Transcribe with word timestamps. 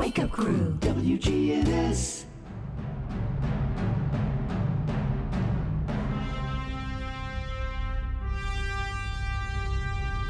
Wake 0.00 0.18
Up 0.18 0.30
Crew. 0.30 0.78
WGNS. 0.80 2.24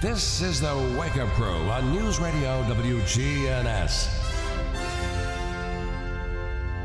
This 0.03 0.43
is 0.43 0.61
the 0.61 0.75
Wake 0.99 1.17
Up 1.19 1.29
Crew 1.35 1.47
on 1.71 1.93
News 1.93 2.19
Radio 2.19 2.65
WGNS. 2.65 4.09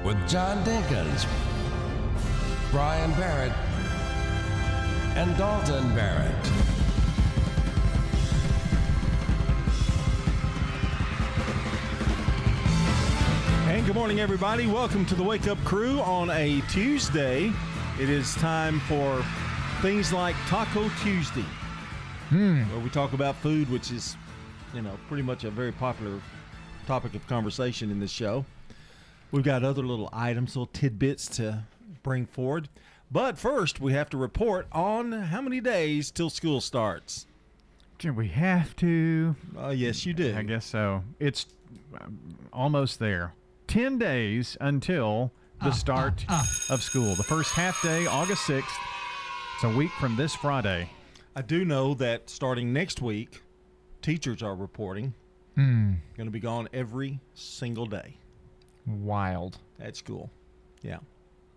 With 0.04 0.30
John 0.30 0.64
Dinkins, 0.64 1.26
Brian 2.70 3.10
Barrett, 3.14 3.52
and 5.16 5.36
Dalton 5.38 5.96
Barrett. 5.96 6.65
Good 13.86 13.94
morning, 13.94 14.20
everybody. 14.20 14.66
Welcome 14.66 15.06
to 15.06 15.14
the 15.14 15.22
Wake 15.22 15.48
Up 15.48 15.60
Crew 15.64 16.00
on 16.00 16.32
a 16.32 16.60
Tuesday. 16.72 17.54
It 18.00 18.10
is 18.10 18.34
time 18.38 18.80
for 18.80 19.24
things 19.84 20.12
like 20.12 20.36
Taco 20.48 20.90
Tuesday, 21.04 21.46
where 22.32 22.80
we 22.80 22.90
talk 22.90 23.14
about 23.14 23.36
food, 23.36 23.70
which 23.70 23.92
is, 23.92 24.18
you 24.74 24.82
know, 24.82 24.98
pretty 25.08 25.22
much 25.22 25.44
a 25.44 25.52
very 25.52 25.72
popular 25.72 26.20
topic 26.88 27.14
of 27.14 27.28
conversation 27.28 27.92
in 27.92 28.00
this 28.00 28.10
show. 28.10 28.44
We've 29.32 29.44
got 29.44 29.64
other 29.64 29.84
little 29.84 30.10
items, 30.12 30.56
little 30.56 30.66
tidbits 30.74 31.28
to 31.38 31.66
bring 32.02 32.26
forward. 32.26 32.70
But 33.12 33.38
first, 33.38 33.80
we 33.80 33.94
have 33.94 34.10
to 34.10 34.18
report 34.18 34.66
on 34.72 35.12
how 35.12 35.42
many 35.42 35.62
days 35.62 36.10
till 36.10 36.32
school 36.32 36.60
starts. 36.60 37.28
Do 38.00 38.14
we 38.14 38.30
have 38.30 38.76
to? 38.78 39.36
Uh, 39.56 39.70
yes, 39.70 40.08
you 40.08 40.16
do. 40.16 40.36
I 40.36 40.42
guess 40.42 40.66
so. 40.66 41.04
It's 41.20 41.46
um, 42.02 42.18
almost 42.52 42.98
there. 42.98 43.36
10 43.76 43.98
days 43.98 44.56
until 44.62 45.34
the 45.62 45.70
start 45.72 46.24
of 46.70 46.82
school. 46.82 47.14
The 47.16 47.24
first 47.24 47.52
half 47.52 47.82
day, 47.82 48.06
August 48.06 48.48
6th. 48.48 48.64
It's 49.56 49.64
a 49.66 49.70
week 49.76 49.92
from 50.00 50.16
this 50.16 50.34
Friday. 50.34 50.90
I 51.36 51.42
do 51.42 51.66
know 51.66 51.94
that 51.96 52.30
starting 52.30 52.72
next 52.72 53.02
week, 53.02 53.42
teachers 54.02 54.42
are 54.42 54.56
reporting 54.56 55.14
Hmm. 55.56 55.96
going 56.16 56.28
to 56.28 56.32
be 56.32 56.40
gone 56.40 56.70
every 56.72 57.20
single 57.34 57.86
day 57.86 58.16
Wild. 58.88 59.58
at 59.78 59.98
school. 59.98 60.32
Yeah, 60.82 61.00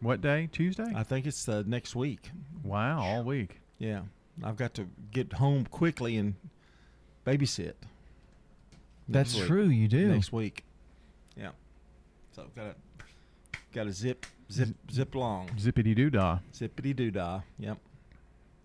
What 0.00 0.20
day? 0.20 0.48
Tuesday? 0.50 0.91
I 0.96 1.05
think 1.05 1.24
it's 1.24 1.48
uh, 1.48 1.62
next 1.66 1.94
week. 1.94 2.33
wow, 2.64 3.00
all 3.00 3.22
week. 3.22 3.61
Yeah, 3.78 4.00
I've 4.42 4.56
got 4.56 4.74
to 4.74 4.89
get 5.12 5.34
home 5.34 5.66
quickly 5.66 6.16
and 6.16 6.34
babysit. 7.24 7.74
That's 9.08 9.36
week. 9.36 9.46
true. 9.46 9.69
You 9.69 9.86
do. 9.86 10.08
Next 10.08 10.33
week. 10.33 10.64
So 12.39 12.47
got 12.55 12.67
a 12.67 12.75
got 13.75 13.84
to 13.84 13.92
zip 13.92 14.25
zip 14.53 14.69
zip 14.92 15.14
along. 15.17 15.50
Zippity 15.58 15.94
doo 15.94 16.08
dah. 16.08 16.39
Zippity 16.55 16.95
doo 16.95 17.11
dah. 17.11 17.41
Yep. 17.58 17.78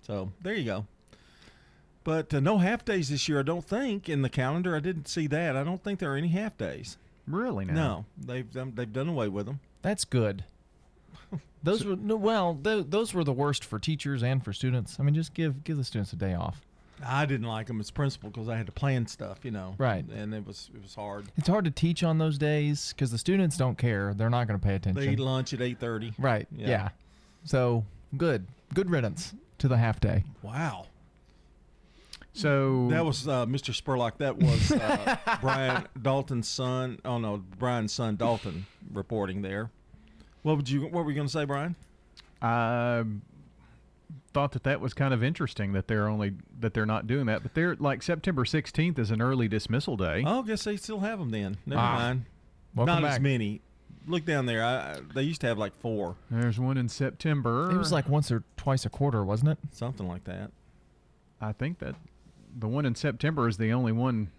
So 0.04 0.32
there 0.44 0.54
you 0.54 0.66
go. 0.66 0.86
But 2.04 2.32
uh, 2.34 2.40
no 2.40 2.60
half 2.60 2.86
days 2.86 3.10
this 3.10 3.28
year, 3.28 3.40
I 3.40 3.44
don't 3.44 3.66
think, 3.66 4.10
in 4.10 4.22
the 4.22 4.30
calendar. 4.30 4.76
I 4.76 4.80
didn't 4.80 5.08
see 5.08 5.26
that. 5.28 5.56
I 5.56 5.64
don't 5.64 5.84
think 5.84 6.00
there 6.00 6.14
are 6.14 6.18
any 6.18 6.28
half 6.28 6.56
days. 6.56 6.98
Really 7.26 7.66
now? 7.66 7.74
No, 7.74 8.06
they've 8.18 8.52
done, 8.52 8.74
they've 8.76 8.92
done 8.92 9.08
away 9.08 9.30
with 9.30 9.46
them. 9.46 9.62
That's 9.82 10.04
good. 10.06 10.44
Those 11.64 11.84
were 11.86 11.96
no, 11.96 12.16
well. 12.16 12.60
Th- 12.62 12.86
those 12.88 13.14
were 13.14 13.24
the 13.24 13.34
worst 13.34 13.66
for 13.66 13.80
teachers 13.80 14.22
and 14.22 14.44
for 14.44 14.54
students. 14.54 14.98
I 15.00 15.04
mean, 15.04 15.16
just 15.16 15.34
give 15.34 15.64
give 15.64 15.78
the 15.78 15.84
students 15.84 16.14
a 16.14 16.18
day 16.18 16.36
off. 16.36 16.62
I 17.06 17.26
didn't 17.26 17.48
like 17.48 17.68
them 17.68 17.80
as 17.80 17.92
principal 17.92 18.30
because 18.30 18.50
I 18.50 18.56
had 18.56 18.66
to 18.66 18.72
plan 18.72 19.08
stuff, 19.08 19.40
you 19.44 19.52
know. 19.52 19.76
Right. 19.78 20.06
And 20.14 20.34
it 20.34 20.46
was 20.46 20.70
it 20.76 20.82
was 20.82 20.96
hard. 20.96 21.28
It's 21.38 21.48
hard 21.48 21.66
to 21.66 21.72
teach 21.72 22.04
on 22.04 22.18
those 22.18 22.38
days 22.38 22.94
because 22.94 23.12
the 23.12 23.18
students 23.18 23.58
don't 23.58 23.78
care. 23.78 24.14
They're 24.14 24.30
not 24.30 24.48
going 24.48 24.60
to 24.60 24.66
pay 24.66 24.76
attention. 24.76 25.04
They 25.04 25.12
eat 25.14 25.20
lunch 25.20 25.54
at 25.54 25.62
eight 25.62 25.80
thirty. 25.80 26.14
right. 26.18 26.48
Yeah. 26.56 26.68
Yeah. 26.68 26.90
So 27.46 27.86
good. 28.18 28.46
Good 28.74 28.90
riddance 28.90 29.34
to 29.60 29.68
the 29.68 29.78
half 29.78 30.00
day. 30.00 30.24
Wow. 30.42 30.86
So 32.34 32.88
That 32.90 33.06
was 33.06 33.28
uh, 33.28 33.46
Mr. 33.46 33.80
Spurlock. 33.80 34.18
That 34.18 34.38
was 34.38 34.72
uh, 34.72 35.18
Brian 35.42 35.88
Dalton's 36.02 36.48
son. 36.48 37.00
Oh 37.06 37.18
no, 37.20 37.44
Brian's 37.60 37.94
son 37.94 38.16
Dalton 38.16 38.66
reporting 38.92 39.42
there. 39.44 39.70
What 40.42 40.58
would 40.58 40.70
you? 40.70 40.82
What 40.84 41.06
were 41.06 41.12
you 41.12 41.16
going 41.16 41.28
to 41.28 41.32
say, 41.34 41.46
Brian? 41.46 41.76
I 42.42 43.04
thought 44.34 44.52
that 44.54 44.64
that 44.64 44.82
was 44.82 44.94
kind 44.94 45.14
of 45.14 45.24
interesting 45.24 45.74
that 45.74 45.88
they're 45.88 46.08
only 46.08 46.34
that 46.60 46.74
they're 46.74 46.86
not 46.86 47.08
doing 47.08 47.26
that, 47.28 47.44
but 47.44 47.54
they're 47.54 47.76
like 47.76 48.02
September 48.04 48.44
16th 48.46 48.98
is 49.00 49.12
an 49.12 49.22
early 49.22 49.48
dismissal 49.48 49.96
day. 49.96 50.24
Oh, 50.26 50.42
I 50.42 50.46
guess 50.48 50.64
they 50.64 50.76
still 50.78 51.00
have 51.02 51.20
them 51.20 51.30
then. 51.30 51.58
Never 51.66 51.80
Ah. 51.82 51.96
mind. 51.98 52.26
Welcome 52.76 53.02
Not 53.04 53.12
as 53.12 53.20
many. 53.20 53.62
Look 54.08 54.26
down 54.26 54.48
there. 54.48 54.64
I, 54.66 54.94
I, 54.94 55.00
they 55.14 55.22
used 55.22 55.40
to 55.42 55.48
have 55.48 55.58
like 55.58 55.74
four, 55.80 56.16
There's 56.30 56.60
one 56.60 56.78
in 56.78 56.90
September. 56.90 57.72
It 57.72 57.78
was 57.78 57.92
like 57.92 58.10
once 58.10 58.32
or 58.32 58.44
twice 58.58 58.86
a 58.86 58.90
quarter, 58.90 59.24
wasn't 59.24 59.52
it? 59.52 59.58
something 59.72 60.08
like 60.08 60.24
that. 60.26 60.52
I 61.40 61.52
think 61.54 61.80
that 61.80 61.96
the 62.58 62.68
one 62.68 62.86
in 62.86 62.96
September 62.96 63.48
is 63.48 63.58
the 63.58 63.72
only 63.72 63.92
one 63.92 64.32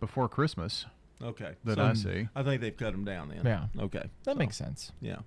before 0.00 0.28
Christmas 0.28 0.84
Okay. 1.22 1.52
that 1.64 1.76
so 1.76 1.84
I 1.84 1.92
see. 1.94 2.28
I 2.34 2.42
think 2.42 2.60
they've 2.60 2.76
cut 2.76 2.92
them 2.92 3.04
down 3.04 3.28
then. 3.28 3.40
Yeah. 3.44 3.82
Okay. 3.84 4.04
That 4.24 4.32
So, 4.32 4.38
makes 4.38 4.56
sense. 4.56 4.92
Yeah. 5.00 5.18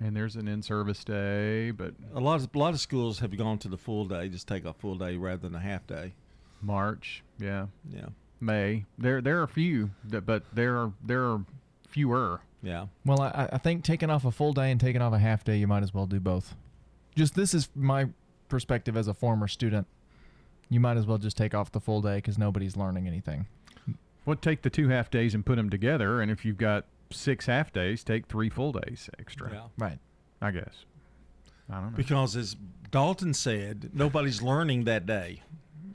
And 0.00 0.16
there's 0.16 0.34
an 0.36 0.48
in-service 0.48 1.04
day, 1.04 1.70
but 1.70 1.94
A 2.14 2.20
lot 2.20 2.40
of 2.40 2.48
a 2.54 2.58
lot 2.58 2.74
of 2.74 2.80
schools 2.80 3.20
have 3.20 3.36
gone 3.36 3.58
to 3.58 3.68
the 3.68 3.76
full 3.76 4.04
day. 4.06 4.28
Just 4.28 4.48
take 4.48 4.64
a 4.64 4.72
full 4.72 4.96
day 4.96 5.16
rather 5.16 5.42
than 5.42 5.54
a 5.54 5.60
half 5.60 5.86
day. 5.86 6.14
March, 6.60 7.22
yeah, 7.38 7.66
Yeah. 7.90 8.06
May. 8.40 8.84
There 8.98 9.20
there 9.20 9.38
are 9.38 9.44
a 9.44 9.48
few, 9.48 9.90
that, 10.08 10.26
but 10.26 10.42
there 10.52 10.76
are 10.76 10.92
there 11.04 11.22
are 11.24 11.44
fewer. 11.88 12.40
Yeah. 12.62 12.86
Well, 13.04 13.20
I, 13.20 13.48
I 13.52 13.58
think 13.58 13.84
taking 13.84 14.10
off 14.10 14.24
a 14.24 14.30
full 14.32 14.52
day 14.52 14.70
and 14.72 14.80
taking 14.80 15.02
off 15.02 15.12
a 15.12 15.18
half 15.18 15.44
day, 15.44 15.56
you 15.58 15.66
might 15.68 15.82
as 15.84 15.92
well 15.94 16.06
do 16.06 16.18
both. 16.20 16.54
Just 17.14 17.34
this 17.34 17.54
is 17.54 17.68
my 17.76 18.06
perspective 18.48 18.96
as 18.96 19.06
a 19.08 19.14
former 19.14 19.46
student. 19.46 19.86
You 20.68 20.80
might 20.80 20.96
as 20.96 21.06
well 21.06 21.18
just 21.18 21.36
take 21.36 21.54
off 21.54 21.70
the 21.70 21.80
full 21.80 22.00
day 22.02 22.16
because 22.16 22.38
nobody's 22.38 22.76
learning 22.76 23.06
anything. 23.06 23.46
Well, 24.24 24.36
take 24.36 24.62
the 24.62 24.70
two 24.70 24.88
half 24.88 25.10
days 25.10 25.34
and 25.34 25.44
put 25.44 25.56
them 25.56 25.68
together, 25.70 26.20
and 26.20 26.30
if 26.30 26.44
you've 26.44 26.56
got 26.58 26.84
six 27.12 27.46
half 27.46 27.72
days, 27.72 28.02
take 28.04 28.26
three 28.26 28.48
full 28.50 28.72
days 28.72 29.08
extra. 29.18 29.50
Yeah. 29.52 29.60
Right. 29.78 29.98
I 30.40 30.50
guess. 30.50 30.84
I 31.70 31.74
don't 31.74 31.92
know. 31.92 31.96
Because 31.96 32.36
as 32.36 32.56
Dalton 32.90 33.32
said, 33.34 33.90
nobody's 33.94 34.42
learning 34.42 34.84
that 34.84 35.06
day. 35.06 35.42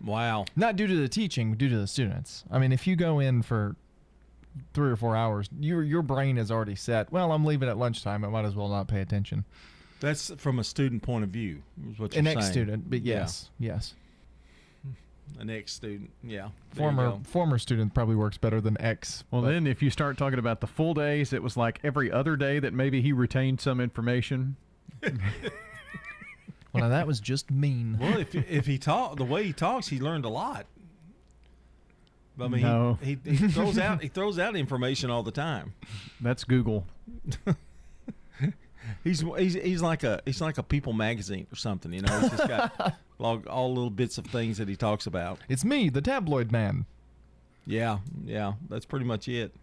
Wow. 0.03 0.45
Not 0.56 0.75
due 0.75 0.88
to 0.88 0.95
the 0.95 1.09
teaching, 1.09 1.56
due 1.56 1.69
to 1.69 1.77
the 1.77 1.88
students. 1.88 2.44
I 2.50 2.59
mean, 2.59 2.72
if 2.72 2.88
you 2.88 2.95
go 2.95 3.19
in 3.19 3.41
for 3.41 3.75
three 4.73 4.89
or 4.89 4.95
four 4.95 5.16
hours, 5.16 5.50
your 5.59 5.83
your 5.83 6.01
brain 6.01 6.38
is 6.38 6.50
already 6.51 6.75
set. 6.75 7.11
Well, 7.11 7.31
I'm 7.31 7.45
leaving 7.45 7.67
at 7.69 7.77
lunchtime. 7.77 8.23
I 8.23 8.29
might 8.29 8.45
as 8.45 8.56
well 8.56 8.69
not 8.69 8.88
pay 8.88 9.01
attention. 9.01 9.45
That's 10.00 10.31
from 10.38 10.59
a 10.59 10.63
student 10.63 11.01
point 11.01 11.23
of 11.23 11.31
view. 11.31 11.63
Is 11.91 12.00
what 12.00 12.13
you're 12.13 12.19
An 12.19 12.27
ex-student, 12.27 12.89
but 12.89 13.01
Yeah. 13.01 13.16
yes, 13.17 13.50
yes. 13.59 13.95
An 15.39 15.49
ex 15.49 15.71
student. 15.73 16.09
Yeah. 16.23 16.49
Former 16.75 17.19
former 17.23 17.59
student 17.59 17.93
probably 17.93 18.15
works 18.15 18.38
better 18.38 18.59
than 18.59 18.79
ex. 18.81 19.23
well, 19.31 19.41
but- 19.43 19.49
then 19.51 19.67
if 19.67 19.81
you 19.81 19.89
start 19.89 20.17
talking 20.17 20.39
about 20.39 20.61
the 20.61 20.67
full 20.67 20.93
days, 20.93 21.31
it 21.33 21.43
was 21.43 21.55
like 21.55 21.79
every 21.83 22.11
other 22.11 22.35
day 22.35 22.59
that 22.59 22.73
maybe 22.73 23.01
he 23.01 23.11
retained 23.13 23.61
some 23.61 23.79
information. 23.79 24.55
well, 25.03 25.11
now 26.73 26.89
that 26.89 27.05
was 27.07 27.19
just 27.19 27.51
mean. 27.51 27.97
Well, 27.99 28.17
if 28.19 28.33
if 28.33 28.65
he 28.65 28.77
talk 28.77 29.17
the 29.17 29.25
way 29.25 29.43
he 29.43 29.53
talks, 29.53 29.88
he 29.88 29.99
learned 29.99 30.25
a 30.25 30.29
lot. 30.29 30.65
I 32.39 32.47
mean, 32.47 32.61
No. 32.61 32.99
he, 33.01 33.17
he, 33.23 33.35
he 33.35 33.47
throws 33.47 33.77
out 33.79 34.01
he 34.01 34.07
throws 34.09 34.38
out 34.39 34.55
information 34.55 35.09
all 35.09 35.23
the 35.23 35.31
time. 35.31 35.73
That's 36.21 36.44
Google. 36.44 36.85
He's 39.03 39.24
he's 39.38 39.53
he's 39.56 39.81
like 39.81 40.03
a 40.03 40.22
he's 40.25 40.42
like 40.42 40.58
a 40.58 40.64
People 40.64 40.94
magazine 40.94 41.48
or 41.52 41.56
something. 41.56 41.92
You 41.94 42.02
know, 42.02 42.20
he's 42.20 42.30
just 42.31 42.48
got 42.48 42.96
all, 43.20 43.42
all 43.50 43.70
little 43.74 43.90
bits 43.90 44.18
of 44.18 44.25
things 44.25 44.58
that 44.58 44.68
he 44.68 44.75
talks 44.75 45.06
about. 45.08 45.40
It's 45.50 45.64
me, 45.66 45.90
the 45.90 46.02
tabloid 46.02 46.52
man. 46.52 46.86
Yeah, 47.66 48.00
yeah, 48.25 48.53
that's 48.70 48.86
pretty 48.86 49.06
much 49.06 49.28
it. 49.28 49.53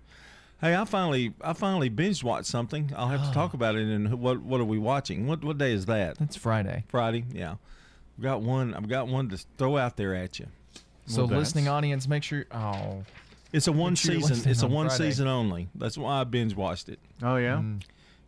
Hey, 0.61 0.75
I 0.77 0.85
finally 0.85 1.33
I 1.43 1.53
finally 1.53 1.89
binge 1.89 2.23
watched 2.23 2.47
something. 2.47 2.93
I'll 2.97 3.09
have 3.09 3.27
to 3.27 3.33
talk 3.33 3.55
about 3.55 3.75
it. 3.77 3.83
And 3.87 4.21
what 4.21 4.41
what 4.43 4.61
are 4.61 4.65
we 4.65 4.79
watching? 4.79 5.27
What 5.27 5.43
what 5.45 5.59
day 5.59 5.73
is 5.73 5.87
that? 5.87 6.19
That's 6.19 6.37
Friday. 6.37 6.85
Friday. 6.89 7.25
Yeah, 7.33 7.57
I've 8.19 8.23
got 8.23 8.43
one. 8.43 8.75
I've 8.75 8.89
got 8.89 9.09
one 9.09 9.29
to 9.31 9.39
throw 9.59 9.77
out 9.77 9.97
there 9.97 10.15
at 10.15 10.39
you. 10.39 10.47
So 11.07 11.25
Well, 11.27 11.39
listening 11.39 11.69
audience, 11.69 12.09
make 12.09 12.23
sure. 12.23 12.47
Oh, 12.51 13.05
It's 13.53 13.67
a 13.69 13.73
one 13.73 13.95
season. 13.95 14.23
listening 14.23 14.51
It's 14.53 14.63
a 14.63 14.67
on 14.67 14.73
one 14.73 14.89
Friday. 14.89 15.05
season 15.11 15.29
only. 15.29 15.69
That's 15.75 15.99
why 15.99 16.21
I 16.21 16.25
binge 16.25 16.55
watched 16.55 16.89
it 16.89 16.99
Oh 17.23 17.37
yeah. 17.37 17.57
Mm. 17.57 17.83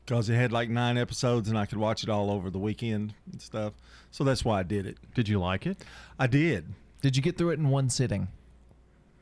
Because 0.07 0.31
it 0.31 0.37
had 0.37 0.53
like 0.53 0.71
nine 0.71 0.97
episodes 0.97 1.49
and 1.49 1.59
I 1.59 1.67
could 1.67 1.79
watch 1.79 2.03
it 2.03 2.09
all 2.09 2.31
over 2.31 2.49
the 2.49 2.59
weekend 2.59 3.15
and 3.31 3.43
stuff. 3.43 3.75
So 4.13 4.25
that's 4.25 4.45
why 4.45 4.61
I 4.61 4.63
did 4.63 4.87
it. 4.87 4.97
Did 5.15 5.29
you 5.29 5.39
like 5.41 5.67
it? 5.67 5.79
I 6.19 6.27
did 6.27 6.65
did 7.03 7.17
you 7.17 7.23
get 7.23 7.37
through 7.37 7.51
it 7.51 7.59
in 7.59 7.69
one 7.69 7.91
sitting? 7.91 8.29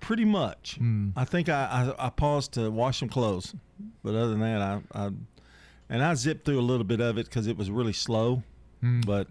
pretty 0.01 0.25
much. 0.25 0.79
Mm. 0.81 1.13
I 1.17 1.25
think 1.25 1.49
I, 1.49 1.95
I 1.99 2.07
I 2.07 2.11
paused 2.11 2.53
to 2.53 2.71
wash 2.71 2.99
some 2.99 3.09
clothes, 3.09 3.55
but 4.03 4.11
other 4.15 4.29
than 4.29 4.41
that, 4.41 4.61
I, 4.61 4.81
I 4.95 5.11
and 5.89 6.05
I 6.05 6.15
zipped 6.15 6.45
through 6.45 6.61
a 6.61 6.63
little 6.63 6.85
bit 6.85 7.01
of 7.01 7.17
it 7.17 7.27
because 7.27 7.47
it 7.47 7.57
was 7.57 7.71
really 7.71 7.95
slow. 7.95 8.43
Mm. 8.83 9.05
But 9.07 9.29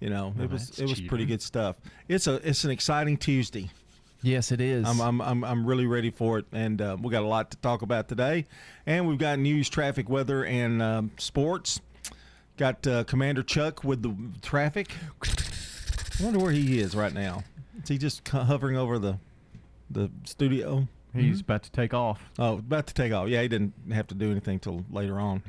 you 0.00 0.10
know, 0.10 0.34
Well, 0.36 0.44
it 0.44 0.50
was 0.50 0.78
it 0.78 0.88
was 0.88 1.00
pretty 1.00 1.24
good 1.24 1.40
stuff. 1.42 1.76
It's 2.06 2.26
a 2.26 2.34
it's 2.46 2.64
an 2.64 2.70
exciting 2.70 3.16
Tuesday. 3.16 3.70
Yes, 4.24 4.52
it 4.52 4.60
is. 4.62 4.88
I'm, 4.88 5.00
I'm, 5.02 5.20
I'm, 5.20 5.44
I'm 5.44 5.66
really 5.66 5.86
ready 5.86 6.10
for 6.10 6.38
it, 6.38 6.46
and 6.50 6.80
uh, 6.80 6.96
we 6.98 7.10
got 7.10 7.22
a 7.22 7.26
lot 7.26 7.50
to 7.50 7.58
talk 7.58 7.82
about 7.82 8.08
today. 8.08 8.46
And 8.86 9.06
we've 9.06 9.18
got 9.18 9.38
news, 9.38 9.68
traffic, 9.68 10.08
weather, 10.08 10.46
and 10.46 10.80
um, 10.80 11.10
sports. 11.18 11.82
Got 12.56 12.86
uh, 12.86 13.04
Commander 13.04 13.42
Chuck 13.42 13.84
with 13.84 14.00
the 14.00 14.14
traffic. 14.40 14.94
I 15.22 16.24
wonder 16.24 16.38
where 16.38 16.52
he 16.52 16.78
is 16.80 16.96
right 16.96 17.12
now. 17.12 17.44
Is 17.82 17.88
he 17.90 17.98
just 17.98 18.26
hovering 18.26 18.78
over 18.78 18.98
the 18.98 19.18
the 19.90 20.10
studio? 20.24 20.88
He's 21.14 21.40
about 21.40 21.62
to 21.62 21.70
take 21.70 21.94
off. 21.94 22.30
Oh, 22.38 22.54
about 22.54 22.88
to 22.88 22.94
take 22.94 23.12
off. 23.12 23.28
Yeah, 23.28 23.42
he 23.42 23.48
didn't 23.48 23.72
have 23.92 24.08
to 24.08 24.14
do 24.14 24.30
anything 24.30 24.58
till 24.58 24.84
later 24.90 25.20
on. 25.20 25.42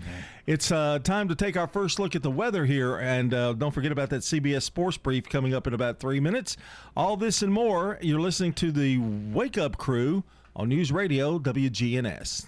It's 0.46 0.72
uh, 0.72 1.00
time 1.00 1.28
to 1.30 1.36
take 1.36 1.58
our 1.58 1.68
first 1.68 1.98
look 1.98 2.16
at 2.16 2.22
the 2.22 2.30
weather 2.30 2.66
here, 2.66 2.98
and 2.98 3.34
uh, 3.34 3.54
don't 3.54 3.72
forget 3.72 3.92
about 3.92 4.12
that 4.12 4.22
CBS 4.22 4.62
Sports 4.62 4.98
Brief 4.98 5.28
coming 5.28 5.56
up 5.56 5.66
in 5.66 5.74
about 5.74 6.00
three 6.00 6.20
minutes. 6.20 6.56
All 6.96 7.18
this 7.18 7.42
and 7.42 7.52
more. 7.52 7.98
You're 8.02 8.20
listening 8.20 8.54
to 8.54 8.72
the 8.72 9.00
Wake 9.00 9.58
Up 9.58 9.78
Crew 9.78 10.24
on 10.56 10.70
News 10.70 10.92
Radio 10.92 11.40
WGNS. 11.40 12.46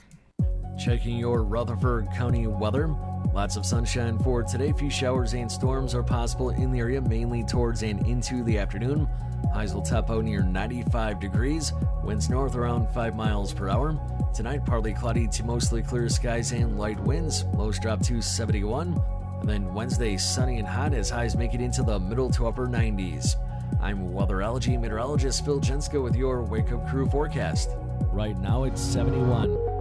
Checking 0.77 1.17
your 1.17 1.43
Rutherford 1.43 2.07
County 2.15 2.45
weather. 2.45 2.87
Lots 3.33 3.55
of 3.55 3.65
sunshine 3.65 4.19
for 4.19 4.43
today. 4.43 4.73
Few 4.73 4.91
showers 4.91 5.33
and 5.33 5.51
storms 5.51 5.95
are 5.95 6.03
possible 6.03 6.51
in 6.51 6.71
the 6.71 6.79
area, 6.79 7.01
mainly 7.01 7.43
towards 7.43 7.81
and 7.81 8.05
into 8.07 8.43
the 8.43 8.59
afternoon. 8.59 9.07
Highs 9.53 9.73
will 9.73 9.81
top 9.81 10.09
out 10.09 10.23
near 10.23 10.41
95 10.41 11.19
degrees. 11.19 11.73
Winds 12.03 12.29
north 12.29 12.55
around 12.55 12.89
5 12.89 13.15
miles 13.15 13.53
per 13.53 13.69
hour. 13.69 13.97
Tonight, 14.33 14.65
partly 14.65 14.93
cloudy 14.93 15.27
to 15.27 15.43
mostly 15.43 15.81
clear 15.81 16.09
skies 16.09 16.51
and 16.51 16.77
light 16.77 16.99
winds. 16.99 17.45
Lows 17.55 17.79
drop 17.79 18.01
to 18.03 18.21
71. 18.21 19.01
And 19.41 19.49
then 19.49 19.73
Wednesday, 19.73 20.17
sunny 20.17 20.59
and 20.59 20.67
hot 20.67 20.93
as 20.93 21.09
highs 21.09 21.35
make 21.35 21.53
it 21.53 21.61
into 21.61 21.83
the 21.83 21.99
middle 21.99 22.29
to 22.31 22.47
upper 22.47 22.67
90s. 22.67 23.35
I'm 23.81 24.11
weatherology 24.11 24.79
meteorologist 24.79 25.45
Phil 25.45 25.59
Jenska 25.59 26.01
with 26.01 26.15
your 26.15 26.43
Wake 26.43 26.71
Up 26.71 26.87
Crew 26.89 27.07
forecast. 27.07 27.69
Right 28.11 28.37
now, 28.37 28.63
it's 28.63 28.81
71. 28.81 29.76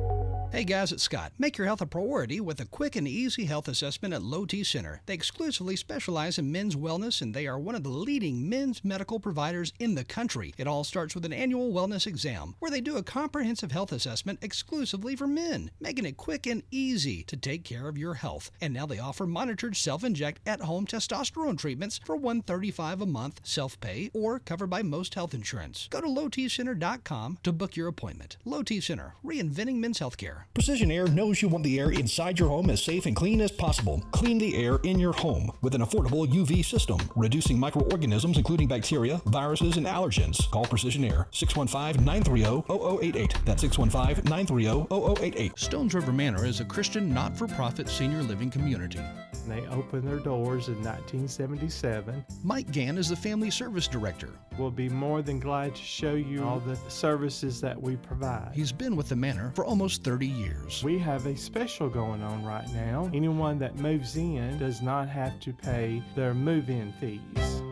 Hey 0.53 0.63
guys, 0.63 0.93
it's 0.93 1.03
Scott. 1.03 1.33
Make 1.39 1.59
your 1.59 1.67
health 1.67 1.83
a 1.83 1.87
priority 1.87 2.41
with 2.41 2.61
a 2.61 2.67
quick 2.67 2.95
and 2.95 3.07
easy 3.07 3.45
health 3.45 3.67
assessment 3.67 4.15
at 4.15 4.23
Low 4.23 4.47
T 4.47 4.63
Center. 4.63 5.03
They 5.05 5.13
exclusively 5.13 5.75
specialize 5.75 6.39
in 6.39 6.53
men's 6.53 6.77
wellness 6.77 7.21
and 7.21 7.35
they 7.35 7.49
are 7.49 7.59
one 7.59 7.75
of 7.75 7.83
the 7.83 7.91
leading 7.91 8.49
men's 8.49 8.85
medical 8.85 9.19
providers 9.19 9.73
in 9.81 9.97
the 9.97 10.05
country. 10.05 10.55
It 10.57 10.69
all 10.69 10.85
starts 10.85 11.15
with 11.15 11.25
an 11.25 11.33
annual 11.33 11.73
wellness 11.73 12.07
exam 12.07 12.55
where 12.61 12.71
they 12.71 12.81
do 12.81 12.97
a 12.97 13.03
comprehensive 13.03 13.73
health 13.73 13.91
assessment 13.91 14.39
exclusively 14.41 15.17
for 15.17 15.27
men, 15.27 15.73
making 15.81 16.07
it 16.07 16.17
quick 16.17 16.47
and 16.47 16.63
easy 16.71 17.25
to 17.25 17.37
take 17.37 17.65
care 17.65 17.89
of 17.89 17.99
your 17.99 18.15
health. 18.15 18.51
And 18.61 18.73
now 18.73 18.87
they 18.87 19.01
offer 19.01 19.27
monitored 19.27 19.77
self-inject 19.77 20.41
at-home 20.47 20.87
testosterone 20.87 21.59
treatments 21.59 22.01
for 22.05 22.17
135 22.17 23.03
a 23.03 23.07
month, 23.07 23.41
self-pay 23.43 24.11
or 24.15 24.39
covered 24.39 24.71
by 24.71 24.83
most 24.83 25.15
health 25.15 25.35
insurance. 25.35 25.89
Go 25.91 26.01
to 26.01 26.07
lowtcenter.com 26.07 27.39
to 27.43 27.53
book 27.53 27.77
your 27.77 27.89
appointment. 27.89 28.37
Low 28.45 28.63
T 28.63 28.81
Center, 28.81 29.17
reinventing 29.25 29.77
men's 29.77 29.99
healthcare. 29.99 30.36
Precision 30.55 30.91
Air 30.91 31.07
knows 31.09 31.43
you 31.43 31.49
want 31.49 31.65
the 31.65 31.79
air 31.79 31.91
inside 31.91 32.39
your 32.39 32.49
home 32.49 32.71
as 32.71 32.83
safe 32.83 33.07
and 33.07 33.15
clean 33.15 33.41
as 33.41 33.51
possible. 33.51 34.03
Clean 34.13 34.39
the 34.39 34.57
air 34.57 34.77
in 34.85 34.99
your 34.99 35.13
home 35.13 35.51
with 35.63 35.75
an 35.75 35.83
affordable 35.83 36.27
UV 36.27 36.65
system, 36.65 36.99
reducing 37.15 37.59
microorganisms 37.59 38.37
including 38.37 38.69
bacteria, 38.69 39.21
viruses, 39.27 39.77
and 39.77 39.87
allergens. 39.87 40.51
Call 40.51 40.65
Precision 40.65 41.05
Air 41.05 41.29
615-930-0088. 41.33 43.45
That's 43.45 43.65
615-930-0088. 43.65 45.59
Stones 45.59 45.95
River 45.95 46.13
Manor 46.13 46.45
is 46.45 46.61
a 46.61 46.65
Christian 46.65 47.13
not 47.13 47.37
for 47.37 47.47
profit 47.47 47.89
senior 47.89 48.23
living 48.23 48.51
community. 48.51 49.01
They 49.47 49.67
opened 49.69 50.09
their 50.09 50.19
doors 50.19 50.69
in 50.69 50.83
1977. 50.83 52.25
Mike 52.43 52.71
Gann 52.73 52.99
is 52.99 53.09
the 53.09 53.17
Family 53.17 53.51
Service 53.51 53.87
Director. 53.87 54.31
We'll 54.59 54.71
be 54.71 54.89
more 54.89 55.23
than 55.23 55.39
glad 55.39 55.77
to 55.77 55.83
show 55.83 56.15
you 56.15 56.43
all 56.43 56.61
the 56.61 56.77
services 56.89 57.61
that 57.61 57.81
we 57.81 57.97
provide. 57.97 58.51
He's 58.55 58.73
been 58.73 58.97
with 58.97 59.09
the 59.09 59.17
manor 59.17 59.53
for 59.55 59.65
almost 59.65 60.03
30 60.03 60.26
years. 60.27 60.83
We 60.85 60.99
have 60.99 61.27
a 61.27 61.37
special 61.37 61.89
going 61.89 62.23
on 62.23 62.45
right 62.45 62.69
now. 62.73 63.11
Anyone 63.15 63.59
that 63.59 63.77
moves 63.77 64.17
in 64.17 64.59
does 64.59 64.83
not 64.83 65.09
have 65.09 65.39
to 65.41 65.53
pay 65.53 66.03
their 66.15 66.35
move 66.35 66.71
in 66.71 66.93
fees. 66.95 67.63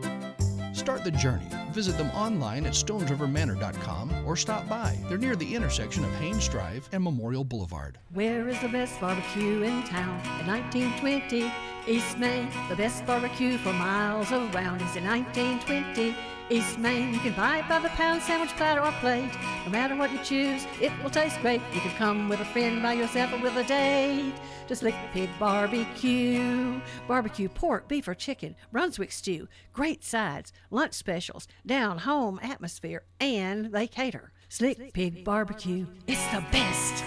Start 0.77 1.03
the 1.03 1.11
journey. 1.11 1.47
Visit 1.71 1.97
them 1.97 2.11
online 2.11 2.65
at 2.65 2.73
stonesrivermanor.com 2.73 4.25
or 4.25 4.35
stop 4.35 4.69
by. 4.69 4.97
They're 5.09 5.17
near 5.17 5.35
the 5.35 5.55
intersection 5.55 6.05
of 6.05 6.11
Haynes 6.15 6.47
Drive 6.47 6.87
and 6.91 7.03
Memorial 7.03 7.43
Boulevard. 7.43 7.97
Where 8.13 8.47
is 8.47 8.59
the 8.61 8.69
best 8.69 9.01
barbecue 9.01 9.63
in 9.63 9.83
town? 9.83 10.19
In 10.41 10.47
1920, 10.47 11.51
East 11.87 12.17
Main. 12.17 12.49
The 12.69 12.75
best 12.75 13.05
barbecue 13.05 13.57
for 13.57 13.73
miles 13.73 14.31
around 14.31 14.81
is 14.81 14.95
in 14.95 15.05
1920. 15.05 16.15
East 16.49 16.77
Main, 16.77 17.11
you 17.11 17.19
can 17.19 17.33
buy 17.33 17.57
it 17.57 17.67
by 17.67 17.79
the 17.79 17.89
pound, 17.89 18.21
sandwich, 18.21 18.51
platter, 18.55 18.81
or 18.81 18.91
plate. 18.99 19.31
No 19.65 19.71
matter 19.71 19.95
what 19.95 20.11
you 20.11 20.19
choose, 20.19 20.65
it 20.79 20.91
will 21.01 21.09
taste 21.09 21.39
great. 21.41 21.59
You 21.73 21.81
can 21.81 21.91
come 21.97 22.29
with 22.29 22.39
a 22.39 22.45
friend, 22.45 22.83
by 22.83 22.93
yourself, 22.93 23.33
or 23.33 23.39
with 23.39 23.57
a 23.57 23.63
date. 23.63 24.35
Just 24.67 24.81
Slick 24.81 24.93
Pig 25.11 25.29
Barbecue. 25.39 26.79
Barbecue 27.07 27.49
pork, 27.49 27.87
beef, 27.87 28.07
or 28.07 28.13
chicken, 28.13 28.55
Brunswick 28.71 29.11
stew, 29.11 29.47
great 29.73 30.03
sides, 30.03 30.53
lunch 30.69 30.93
specials, 30.93 31.47
down 31.65 31.99
home 31.99 32.39
atmosphere, 32.43 33.03
and 33.19 33.71
they 33.71 33.87
cater. 33.87 34.31
Slick 34.47 34.93
Pig 34.93 35.23
Barbecue, 35.23 35.87
it's 36.05 36.25
the 36.27 36.43
best. 36.51 37.03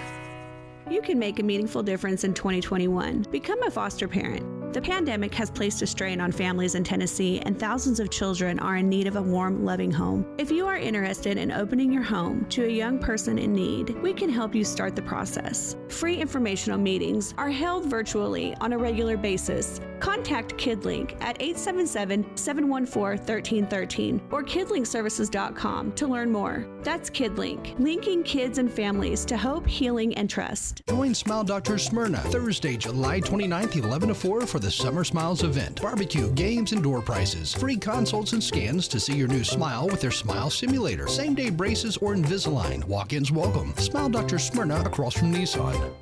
You 0.90 1.00
can 1.00 1.19
make 1.19 1.38
a 1.38 1.44
meaningful 1.44 1.85
difference 1.85 2.25
in 2.25 2.35
2021. 2.35 3.26
Become 3.31 3.62
a 3.62 3.70
foster 3.70 4.08
parent. 4.08 4.57
The 4.70 4.82
pandemic 4.82 5.35
has 5.35 5.50
placed 5.50 5.81
a 5.81 5.87
strain 5.87 6.20
on 6.20 6.31
families 6.31 6.75
in 6.75 6.85
Tennessee, 6.85 7.41
and 7.41 7.59
thousands 7.59 8.00
of 8.00 8.11
children 8.11 8.59
are 8.59 8.76
in 8.76 8.87
need 8.87 9.06
of 9.06 9.17
a 9.17 9.23
warm, 9.23 9.65
loving 9.65 9.91
home. 9.91 10.26
If 10.37 10.50
you 10.50 10.67
are 10.67 10.76
interested 10.76 11.38
in 11.38 11.50
opening 11.50 11.91
your 11.91 12.03
home 12.03 12.44
to 12.50 12.67
a 12.67 12.69
young 12.69 12.99
person 12.99 13.38
in 13.38 13.55
need, 13.55 13.91
we 14.03 14.12
can 14.12 14.29
help 14.29 14.55
you 14.55 14.65
start 14.65 14.94
the 14.94 15.00
process. 15.00 15.75
Free 15.88 16.17
informational 16.17 16.79
meetings 16.79 17.32
are 17.38 17.49
held 17.49 17.87
virtually 17.87 18.55
on 18.61 18.75
a 18.75 18.79
regular 18.79 19.17
basis. 19.17 19.81
Contact 20.00 20.56
KidLink 20.59 21.12
at 21.23 21.41
877 21.41 22.37
714 22.37 23.19
1313 23.26 24.21
or 24.31 24.44
kidlinkservices.com 24.44 25.93
to 25.93 26.06
learn 26.06 26.31
more. 26.31 26.67
That's 26.82 27.11
KidLink, 27.11 27.79
linking 27.81 28.23
kids 28.23 28.59
and 28.59 28.71
families 28.71 29.25
to 29.25 29.37
hope, 29.37 29.67
healing, 29.67 30.14
and 30.14 30.29
trust. 30.29 30.82
Join 30.88 31.14
Smile 31.14 31.44
Doctor 31.44 31.79
Smyrna 31.79 32.19
Thursday, 32.19 32.76
July 32.76 33.21
29th, 33.21 33.76
11 33.76 34.09
to 34.09 34.14
4 34.14 34.47
for 34.47 34.57
the 34.58 34.70
Summer 34.70 35.05
Smiles 35.05 35.43
event. 35.43 35.81
Barbecue, 35.81 36.32
games, 36.32 36.72
and 36.72 36.82
door 36.82 37.00
prizes. 37.00 37.55
Free 37.55 37.76
consults 37.76 38.32
and 38.32 38.43
scans 38.43 38.88
to 38.88 38.99
see 38.99 39.16
your 39.16 39.28
new 39.28 39.44
smile 39.44 39.87
with 39.87 40.00
their 40.00 40.10
Smile 40.10 40.50
Simulator. 40.50 41.06
Same 41.06 41.34
day 41.34 41.50
braces 41.50 41.96
or 41.99 42.14
Invisalign. 42.14 42.84
Walk 42.84 43.12
ins 43.12 43.31
welcome. 43.31 43.75
Smile 43.76 44.08
Doctor 44.08 44.38
Smyrna 44.38 44.82
across 44.82 45.14
from 45.14 45.32
Nissan. 45.32 45.93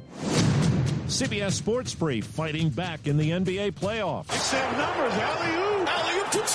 CBS 1.07 1.53
Sports 1.53 1.95
Brief 1.95 2.25
fighting 2.25 2.69
back 2.69 3.07
in 3.07 3.17
the 3.17 3.31
NBA 3.31 3.73
playoffs. 3.73 4.33
Same 4.33 4.73
numbers. 4.77 5.13
Alley-oop. 5.13 5.89
Alley-oop 5.89 6.31
to 6.31 6.39
And 6.39 6.47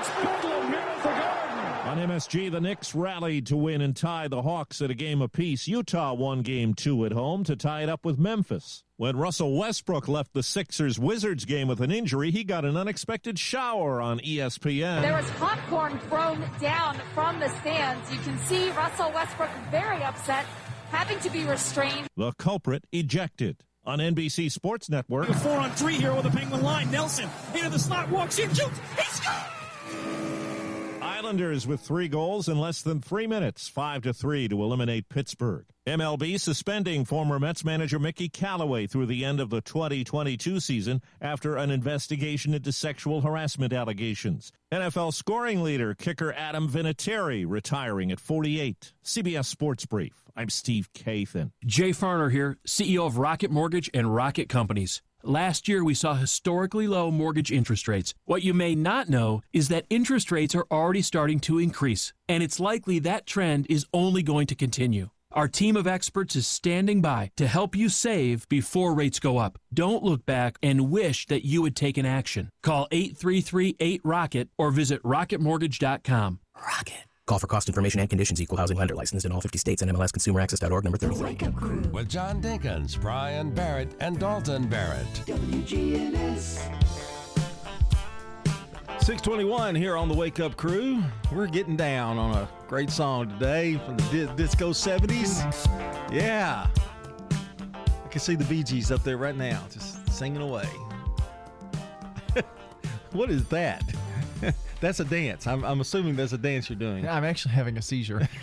it's 0.00 0.08
Bedlam 0.10 0.68
here 0.68 0.78
at 0.78 1.02
the 1.02 1.08
Garden. 1.08 1.77
On 1.88 1.96
MSG, 1.96 2.50
the 2.50 2.60
Knicks 2.60 2.94
rallied 2.94 3.46
to 3.46 3.56
win 3.56 3.80
and 3.80 3.96
tie 3.96 4.28
the 4.28 4.42
Hawks 4.42 4.82
at 4.82 4.90
a 4.90 4.94
game 4.94 5.22
apiece. 5.22 5.66
Utah 5.66 6.12
won 6.12 6.42
game 6.42 6.74
two 6.74 7.06
at 7.06 7.12
home 7.12 7.44
to 7.44 7.56
tie 7.56 7.82
it 7.82 7.88
up 7.88 8.04
with 8.04 8.18
Memphis. 8.18 8.84
When 8.98 9.16
Russell 9.16 9.56
Westbrook 9.56 10.06
left 10.06 10.34
the 10.34 10.42
Sixers 10.42 10.98
Wizards 10.98 11.46
game 11.46 11.66
with 11.66 11.80
an 11.80 11.90
injury, 11.90 12.30
he 12.30 12.44
got 12.44 12.66
an 12.66 12.76
unexpected 12.76 13.38
shower 13.38 14.02
on 14.02 14.20
ESPN. 14.20 15.00
There 15.00 15.14
was 15.14 15.30
popcorn 15.38 15.98
thrown 16.10 16.44
down 16.60 17.00
from 17.14 17.40
the 17.40 17.48
stands. 17.60 18.12
You 18.12 18.18
can 18.18 18.38
see 18.40 18.70
Russell 18.72 19.10
Westbrook 19.14 19.50
very 19.70 20.02
upset, 20.02 20.44
having 20.90 21.18
to 21.20 21.30
be 21.30 21.44
restrained. 21.44 22.06
The 22.18 22.32
culprit 22.32 22.84
ejected. 22.92 23.64
On 23.86 23.98
NBC 23.98 24.52
Sports 24.52 24.90
Network, 24.90 25.30
A 25.30 25.34
four 25.34 25.56
on 25.56 25.70
three 25.70 25.94
here 25.94 26.12
with 26.12 26.24
the 26.24 26.30
Penguin 26.30 26.62
line. 26.62 26.90
Nelson 26.90 27.30
into 27.54 27.70
the 27.70 27.78
slot, 27.78 28.10
walks 28.10 28.38
in, 28.38 28.52
shoots. 28.52 28.78
He 28.94 29.04
scores! 29.04 29.47
Islanders 31.18 31.66
with 31.66 31.80
three 31.80 32.06
goals 32.06 32.48
in 32.48 32.60
less 32.60 32.82
than 32.82 33.00
three 33.00 33.26
minutes, 33.26 33.66
five 33.66 34.02
to 34.02 34.14
three 34.14 34.46
to 34.46 34.62
eliminate 34.62 35.08
Pittsburgh. 35.08 35.64
MLB 35.84 36.38
suspending 36.38 37.04
former 37.04 37.40
Mets 37.40 37.64
manager 37.64 37.98
Mickey 37.98 38.28
Callaway 38.28 38.86
through 38.86 39.06
the 39.06 39.24
end 39.24 39.40
of 39.40 39.50
the 39.50 39.60
2022 39.60 40.60
season 40.60 41.02
after 41.20 41.56
an 41.56 41.72
investigation 41.72 42.54
into 42.54 42.70
sexual 42.70 43.22
harassment 43.22 43.72
allegations. 43.72 44.52
NFL 44.70 45.12
scoring 45.12 45.64
leader 45.64 45.92
kicker 45.92 46.32
Adam 46.34 46.68
Vinatieri 46.68 47.44
retiring 47.48 48.12
at 48.12 48.20
48. 48.20 48.92
CBS 49.02 49.46
Sports 49.46 49.86
Brief. 49.86 50.22
I'm 50.36 50.50
Steve 50.50 50.88
Kathan. 50.92 51.50
Jay 51.66 51.90
Farner 51.90 52.30
here, 52.30 52.58
CEO 52.64 53.04
of 53.04 53.18
Rocket 53.18 53.50
Mortgage 53.50 53.90
and 53.92 54.14
Rocket 54.14 54.48
Companies. 54.48 55.02
Last 55.28 55.68
year, 55.68 55.84
we 55.84 55.92
saw 55.92 56.14
historically 56.14 56.88
low 56.88 57.10
mortgage 57.10 57.52
interest 57.52 57.86
rates. 57.86 58.14
What 58.24 58.42
you 58.42 58.54
may 58.54 58.74
not 58.74 59.10
know 59.10 59.42
is 59.52 59.68
that 59.68 59.84
interest 59.90 60.32
rates 60.32 60.54
are 60.54 60.64
already 60.70 61.02
starting 61.02 61.38
to 61.40 61.58
increase, 61.58 62.14
and 62.30 62.42
it's 62.42 62.58
likely 62.58 62.98
that 63.00 63.26
trend 63.26 63.66
is 63.68 63.84
only 63.92 64.22
going 64.22 64.46
to 64.46 64.54
continue. 64.54 65.10
Our 65.32 65.46
team 65.46 65.76
of 65.76 65.86
experts 65.86 66.34
is 66.34 66.46
standing 66.46 67.02
by 67.02 67.30
to 67.36 67.46
help 67.46 67.76
you 67.76 67.90
save 67.90 68.48
before 68.48 68.94
rates 68.94 69.20
go 69.20 69.36
up. 69.36 69.58
Don't 69.74 70.02
look 70.02 70.24
back 70.24 70.56
and 70.62 70.90
wish 70.90 71.26
that 71.26 71.44
you 71.44 71.62
had 71.64 71.76
taken 71.76 72.06
action. 72.06 72.48
Call 72.62 72.88
833 72.90 73.76
8 73.78 74.00
Rocket 74.04 74.48
or 74.56 74.70
visit 74.70 75.02
rocketmortgage.com. 75.02 76.40
Rocket. 76.56 77.07
Call 77.28 77.38
for 77.38 77.46
cost 77.46 77.68
information 77.68 78.00
and 78.00 78.08
conditions. 78.08 78.40
Equal 78.40 78.56
housing 78.56 78.78
lender 78.78 78.94
licensed 78.94 79.26
in 79.26 79.32
all 79.32 79.42
50 79.42 79.58
states 79.58 79.82
and 79.82 79.90
MLSConsumerAccess.org 79.92 80.82
number 80.82 80.96
33. 80.96 81.90
With 81.90 82.08
John 82.08 82.40
Dinkins, 82.40 82.98
Brian 82.98 83.50
Barrett, 83.50 83.94
and 84.00 84.18
Dalton 84.18 84.66
Barrett. 84.66 85.06
WGNS. 85.26 86.56
621 89.00 89.74
here 89.74 89.94
on 89.94 90.08
the 90.08 90.14
Wake 90.14 90.40
Up 90.40 90.56
Crew. 90.56 91.04
We're 91.30 91.48
getting 91.48 91.76
down 91.76 92.16
on 92.16 92.34
a 92.34 92.48
great 92.66 92.88
song 92.88 93.28
today 93.28 93.78
from 93.84 93.98
the 93.98 94.26
di- 94.26 94.34
Disco 94.36 94.70
70s. 94.70 95.66
Yeah. 96.10 96.66
I 97.30 98.08
can 98.08 98.22
see 98.22 98.36
the 98.36 98.44
Bee 98.44 98.62
Gees 98.62 98.90
up 98.90 99.04
there 99.04 99.18
right 99.18 99.36
now, 99.36 99.62
just 99.70 100.10
singing 100.10 100.40
away. 100.40 100.68
what 103.12 103.28
is 103.28 103.44
that? 103.48 103.82
that's 104.80 105.00
a 105.00 105.04
dance. 105.04 105.46
I'm, 105.46 105.64
I'm 105.64 105.80
assuming 105.80 106.16
that's 106.16 106.32
a 106.32 106.38
dance 106.38 106.68
you're 106.68 106.78
doing. 106.78 107.08
I'm 107.08 107.24
actually 107.24 107.54
having 107.54 107.76
a 107.78 107.82
seizure. 107.82 108.28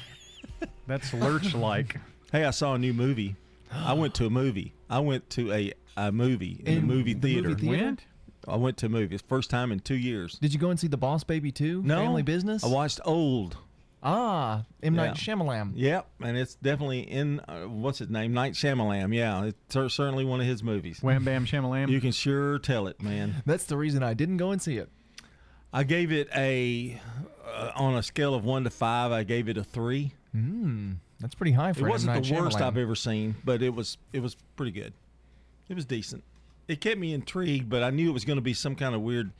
That's 0.87 1.13
lurch 1.15 1.55
like. 1.55 1.97
Hey, 2.31 2.45
I 2.45 2.51
saw 2.51 2.75
a 2.75 2.77
new 2.77 2.93
movie. 2.93 3.35
I 3.71 3.93
went 3.93 4.13
to 4.15 4.27
a 4.27 4.29
movie. 4.29 4.73
I 4.89 4.99
went 4.99 5.29
to 5.31 5.51
a, 5.51 5.73
a 5.97 6.11
movie 6.11 6.61
in, 6.65 6.73
In 6.73 6.77
a 6.77 6.81
movie 6.85 7.13
the 7.13 7.41
movie 7.41 7.53
theater. 7.53 7.55
theater? 7.55 7.85
Went? 7.85 8.05
I 8.47 8.55
went 8.57 8.77
to 8.77 8.85
a 8.85 8.89
movie. 8.89 9.15
It's 9.15 9.23
first 9.27 9.49
time 9.49 9.71
in 9.71 9.79
two 9.79 9.95
years. 9.95 10.37
Did 10.39 10.53
you 10.53 10.59
go 10.59 10.69
and 10.69 10.79
see 10.79 10.87
The 10.87 10.97
Boss 10.97 11.23
Baby 11.23 11.51
too? 11.51 11.81
No. 11.83 11.97
Family 11.97 12.21
Business? 12.21 12.63
I 12.63 12.67
watched 12.67 12.99
Old. 13.03 13.57
Ah, 14.03 14.65
M. 14.83 14.93
Night 14.95 15.19
Yeah. 15.25 15.35
Shyamalan. 15.35 15.71
Yep, 15.73 16.07
and 16.21 16.37
it's 16.37 16.53
definitely 16.53 16.99
in 16.99 17.39
uh, 17.39 17.63
what's 17.63 17.97
his 17.97 18.09
name, 18.09 18.33
Night 18.33 18.53
Shyamalan. 18.53 19.11
Yeah, 19.15 19.45
it's 19.45 19.93
certainly 19.95 20.23
one 20.25 20.39
of 20.39 20.45
his 20.45 20.61
movies. 20.61 20.99
Wham 21.01 21.23
Bam 21.25 21.45
Shamalam. 21.47 21.89
You 21.89 21.99
can 21.99 22.11
sure 22.11 22.59
tell 22.59 22.85
it, 22.85 23.01
man. 23.01 23.41
That's 23.47 23.65
the 23.65 23.77
reason 23.77 24.03
I 24.03 24.13
didn't 24.13 24.37
go 24.37 24.51
and 24.51 24.61
see 24.61 24.77
it. 24.77 24.89
I 25.75 25.83
gave 25.83 26.13
it 26.13 26.29
a 26.33 27.01
uh, 27.45 27.71
on 27.75 27.95
a 27.95 28.01
scale 28.01 28.33
of 28.33 28.45
one 28.45 28.63
to 28.63 28.69
five. 28.69 29.11
I 29.11 29.23
gave 29.23 29.49
it 29.49 29.57
a 29.57 29.63
three. 29.63 30.13
Hmm, 30.31 30.93
that's 31.19 31.35
pretty 31.35 31.51
high 31.51 31.73
for 31.73 31.85
It 31.85 31.89
wasn't 31.89 32.13
Night 32.13 32.23
the 32.23 32.33
worst 32.33 32.61
I've 32.61 32.77
ever 32.77 32.95
seen, 32.95 33.35
but 33.43 33.61
it 33.61 33.75
was 33.75 33.97
it 34.13 34.21
was 34.21 34.37
pretty 34.55 34.71
good. 34.71 34.93
It 35.67 35.75
was 35.75 35.83
decent. 35.83 36.23
It 36.69 36.79
kept 36.79 36.97
me 36.97 37.13
intrigued, 37.13 37.69
but 37.69 37.83
I 37.83 37.89
knew 37.89 38.09
it 38.09 38.13
was 38.13 38.23
going 38.23 38.37
to 38.37 38.41
be 38.41 38.53
some 38.53 38.75
kind 38.75 38.95
of 38.95 39.01
weird 39.01 39.31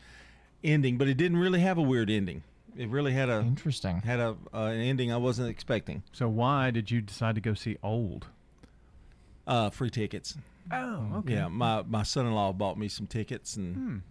ending. 0.61 0.97
But 0.97 1.07
it 1.07 1.15
didn't 1.15 1.37
really 1.37 1.61
have 1.61 1.77
a 1.77 1.81
weird 1.81 2.09
ending. 2.09 2.43
It 2.75 2.89
really 2.89 3.13
had 3.13 3.29
a 3.29 3.39
interesting 3.39 4.01
had 4.01 4.19
a 4.19 4.35
uh, 4.53 4.65
an 4.65 4.81
ending 4.81 5.13
I 5.13 5.17
wasn't 5.17 5.49
expecting. 5.49 6.03
So 6.11 6.27
why 6.27 6.69
did 6.69 6.91
you 6.91 6.99
decide 6.99 7.35
to 7.35 7.41
go 7.41 7.53
see 7.53 7.77
Old? 7.81 8.27
Uh, 9.47 9.69
free 9.69 9.89
tickets. 9.89 10.35
Oh, 10.69 11.19
okay. 11.19 11.35
Yeah, 11.35 11.47
my 11.47 11.83
my 11.83 12.03
son-in-law 12.03 12.51
bought 12.53 12.77
me 12.77 12.89
some 12.89 13.07
tickets, 13.07 13.55
and 13.55 14.01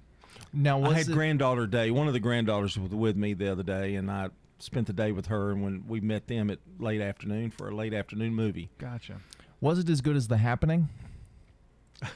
Now, 0.55 0.83
I 0.85 0.95
had 0.95 1.09
it- 1.09 1.13
granddaughter 1.13 1.67
day. 1.67 1.91
One 1.91 2.07
of 2.07 2.13
the 2.13 2.21
granddaughters 2.21 2.79
was 2.79 2.91
with 2.91 3.17
me 3.17 3.35
the 3.35 3.51
other 3.51 3.63
day, 3.63 3.97
and 3.97 4.11
I 4.11 4.29
spent 4.59 4.87
the 4.87 4.93
day 4.93 5.13
with 5.13 5.27
her. 5.27 5.51
And 5.51 5.63
when 5.63 5.85
we 5.87 6.01
met 6.01 6.27
them 6.29 6.49
at 6.51 6.59
late 6.79 7.01
afternoon 7.01 7.51
for 7.51 7.69
a 7.69 7.75
late 7.75 7.93
afternoon 7.93 8.35
movie, 8.35 8.71
Gotcha. 8.79 9.17
Was 9.61 9.79
it 9.79 9.89
as 9.89 10.01
good 10.01 10.17
as 10.17 10.29
The 10.29 10.37
Happening? 10.39 10.89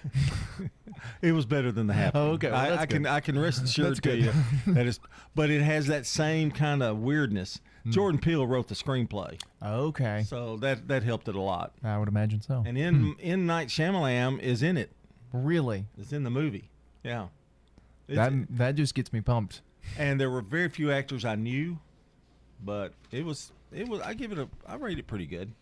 it 1.23 1.33
was 1.33 1.47
better 1.47 1.71
than 1.73 1.87
the 1.87 1.95
happening. 1.95 2.23
Oh, 2.23 2.31
okay. 2.33 2.51
Well, 2.51 2.79
I, 2.79 2.83
I 2.83 2.87
can. 2.87 3.07
I 3.07 3.21
can 3.21 3.39
rest 3.39 3.63
assured 3.63 3.89
That's 3.97 4.01
to 4.01 4.17
you 4.17 4.33
that 4.75 4.87
is, 4.87 5.01
but 5.35 5.51
it 5.51 5.63
has 5.63 5.87
that 5.87 6.05
same 6.07 6.51
kind 6.51 6.83
of 6.83 6.99
weirdness. 6.99 7.61
Hmm. 7.85 7.91
Jordan 7.91 8.21
Peele 8.21 8.47
wrote 8.47 8.69
the 8.69 8.75
screenplay, 8.75 9.41
Okay. 9.65 10.25
so 10.27 10.57
that 10.59 10.89
that 10.89 11.05
helped 11.05 11.29
it 11.29 11.35
a 11.37 11.41
lot. 11.41 11.73
I 11.83 11.97
would 11.97 12.09
imagine 12.09 12.41
so. 12.41 12.63
And 12.67 12.77
in 12.77 13.15
in 13.21 13.47
Night 13.47 13.69
Shyamalan 13.69 14.41
is 14.41 14.63
in 14.63 14.77
it. 14.77 14.91
Really? 15.33 15.87
It's 15.97 16.13
in 16.13 16.25
the 16.25 16.31
movie. 16.31 16.71
Yeah. 17.05 17.29
That 18.17 18.33
that 18.57 18.75
just 18.75 18.95
gets 18.95 19.13
me 19.13 19.21
pumped. 19.21 19.63
and 19.99 20.21
there 20.21 20.31
were 20.31 20.41
very 20.43 20.69
few 20.69 20.91
actors 20.91 21.25
I 21.25 21.35
knew, 21.35 21.79
but 22.65 22.93
it 23.11 23.25
was 23.25 23.53
it 23.73 23.89
was 23.89 24.01
I 24.01 24.15
give 24.15 24.33
it 24.33 24.39
a 24.39 24.49
I 24.67 24.77
rate 24.77 24.99
it 24.99 25.07
pretty 25.07 25.27
good. 25.27 25.53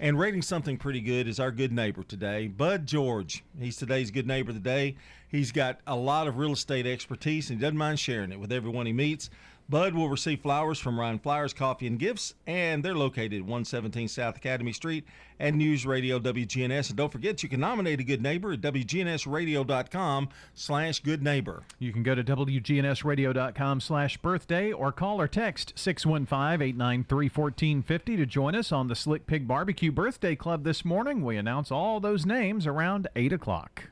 And 0.00 0.18
rating 0.18 0.42
something 0.42 0.76
pretty 0.76 1.00
good 1.00 1.28
is 1.28 1.38
our 1.38 1.52
good 1.52 1.72
neighbor 1.72 2.02
today, 2.02 2.48
Bud 2.48 2.84
George. 2.84 3.44
He's 3.60 3.76
today's 3.76 4.10
good 4.10 4.26
neighbor 4.26 4.50
of 4.50 4.56
the 4.56 4.60
day. 4.60 4.96
He's 5.28 5.52
got 5.52 5.78
a 5.86 5.94
lot 5.94 6.26
of 6.26 6.36
real 6.36 6.52
estate 6.52 6.84
expertise 6.84 7.48
and 7.48 7.60
he 7.60 7.62
doesn't 7.62 7.78
mind 7.78 8.00
sharing 8.00 8.32
it 8.32 8.40
with 8.40 8.50
everyone 8.50 8.86
he 8.86 8.92
meets. 8.92 9.30
Bud 9.68 9.94
will 9.94 10.08
receive 10.10 10.40
flowers 10.40 10.78
from 10.78 11.00
Ryan 11.00 11.18
Flowers 11.18 11.54
Coffee 11.54 11.86
and 11.86 11.98
Gifts, 11.98 12.34
and 12.46 12.84
they're 12.84 12.94
located 12.94 13.32
at 13.32 13.42
117 13.42 14.08
South 14.08 14.36
Academy 14.36 14.72
Street 14.72 15.06
and 15.38 15.56
News 15.56 15.86
Radio 15.86 16.20
WGNS. 16.20 16.90
And 16.90 16.98
don't 16.98 17.10
forget, 17.10 17.42
you 17.42 17.48
can 17.48 17.60
nominate 17.60 17.98
a 17.98 18.04
good 18.04 18.20
neighbor 18.22 18.52
at 18.52 18.60
WGNSradio.com 18.60 20.28
slash 20.52 21.00
good 21.00 21.22
neighbor. 21.22 21.62
You 21.78 21.92
can 21.92 22.02
go 22.02 22.14
to 22.14 22.22
WGNSradio.com 22.22 23.80
slash 23.80 24.18
birthday 24.18 24.70
or 24.70 24.92
call 24.92 25.18
or 25.18 25.28
text 25.28 25.74
615-893-1450 25.76 28.04
to 28.04 28.26
join 28.26 28.54
us 28.54 28.70
on 28.70 28.88
the 28.88 28.94
Slick 28.94 29.26
Pig 29.26 29.48
Barbecue 29.48 29.90
Birthday 29.90 30.36
Club 30.36 30.64
this 30.64 30.84
morning. 30.84 31.24
We 31.24 31.38
announce 31.38 31.72
all 31.72 32.00
those 32.00 32.26
names 32.26 32.66
around 32.66 33.08
8 33.16 33.32
o'clock. 33.32 33.84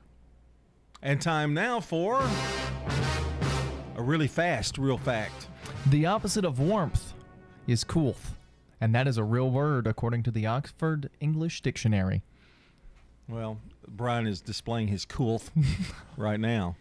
And 1.01 1.19
time 1.21 1.55
now 1.55 1.81
for 1.81 2.21
a 3.97 4.03
really 4.03 4.29
fast 4.29 4.79
real 4.79 4.99
fact. 4.99 5.49
The 5.89 6.07
opposite 6.07 6.45
of 6.45 6.61
warmth 6.61 7.13
is 7.67 7.83
coolth, 7.83 8.37
and 8.81 8.95
that 8.95 9.09
is 9.09 9.17
a 9.17 9.25
real 9.25 9.51
word 9.51 9.89
according 9.89 10.23
to 10.25 10.31
the 10.31 10.47
Oxford 10.47 11.11
English 11.21 11.61
Dictionary. 11.61 12.23
Well, 13.29 13.59
Brian 13.89 14.29
is 14.29 14.41
displaying 14.41 14.89
his 14.89 15.05
coolth 15.05 15.51
right 16.17 16.39
now. 16.39 16.77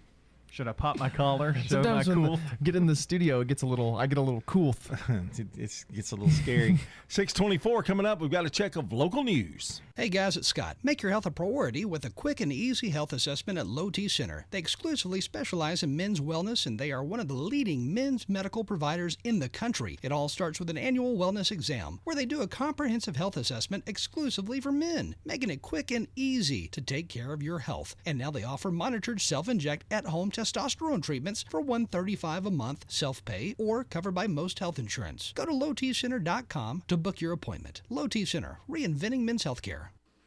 Should 0.51 0.67
I 0.67 0.73
pop 0.73 0.99
my 0.99 1.09
collar? 1.09 1.53
Show 1.65 1.77
my 1.77 1.83
Sometimes 1.83 2.07
when 2.09 2.25
cool. 2.25 2.35
I 2.35 2.57
get 2.61 2.75
in 2.75 2.85
the 2.85 2.95
studio, 2.95 3.39
it 3.39 3.47
gets 3.47 3.63
a 3.63 3.65
little. 3.65 3.95
I 3.95 4.05
get 4.05 4.17
a 4.17 4.21
little 4.21 4.41
coolth. 4.41 4.91
it 5.39 5.47
it's, 5.57 5.85
gets 5.85 6.11
a 6.11 6.15
little 6.15 6.29
scary. 6.29 6.77
624 7.07 7.83
coming 7.83 8.05
up. 8.05 8.19
We've 8.19 8.29
got 8.29 8.45
a 8.45 8.49
check 8.49 8.75
of 8.75 8.91
local 8.93 9.23
news. 9.23 9.81
Hey 9.97 10.07
guys, 10.07 10.37
it's 10.37 10.47
Scott. 10.47 10.77
Make 10.83 11.01
your 11.01 11.11
health 11.11 11.25
a 11.25 11.31
priority 11.31 11.83
with 11.83 12.05
a 12.05 12.09
quick 12.09 12.39
and 12.39 12.51
easy 12.51 12.91
health 12.91 13.11
assessment 13.11 13.59
at 13.59 13.67
Low 13.67 13.89
T 13.89 14.07
Center. 14.07 14.45
They 14.49 14.57
exclusively 14.57 15.19
specialize 15.19 15.83
in 15.83 15.97
men's 15.97 16.21
wellness 16.21 16.65
and 16.65 16.79
they 16.79 16.93
are 16.93 17.03
one 17.03 17.19
of 17.19 17.27
the 17.27 17.33
leading 17.33 17.93
men's 17.93 18.29
medical 18.29 18.63
providers 18.63 19.17
in 19.25 19.39
the 19.39 19.49
country. 19.49 19.99
It 20.01 20.13
all 20.13 20.29
starts 20.29 20.59
with 20.59 20.69
an 20.69 20.77
annual 20.77 21.17
wellness 21.17 21.51
exam 21.51 21.99
where 22.05 22.15
they 22.15 22.25
do 22.25 22.41
a 22.41 22.47
comprehensive 22.47 23.17
health 23.17 23.35
assessment 23.35 23.83
exclusively 23.85 24.61
for 24.61 24.71
men, 24.71 25.15
making 25.25 25.49
it 25.49 25.61
quick 25.61 25.91
and 25.91 26.07
easy 26.15 26.69
to 26.69 26.79
take 26.79 27.09
care 27.09 27.33
of 27.33 27.43
your 27.43 27.59
health. 27.59 27.93
And 28.05 28.17
now 28.17 28.31
they 28.31 28.45
offer 28.45 28.71
monitored 28.71 29.19
self-inject 29.19 29.87
at-home 29.91 30.31
testosterone 30.31 31.03
treatments 31.03 31.43
for 31.49 31.59
135 31.59 32.45
a 32.45 32.51
month, 32.51 32.85
self-pay 32.87 33.55
or 33.57 33.83
covered 33.83 34.15
by 34.15 34.27
most 34.27 34.59
health 34.59 34.79
insurance. 34.79 35.33
Go 35.35 35.45
to 35.45 35.51
lowtcenter.com 35.51 36.83
to 36.87 36.95
book 36.95 37.19
your 37.19 37.33
appointment. 37.33 37.81
Low 37.89 38.07
T 38.07 38.23
Center, 38.23 38.59
reinventing 38.69 39.23
men's 39.23 39.43
healthcare. 39.43 39.81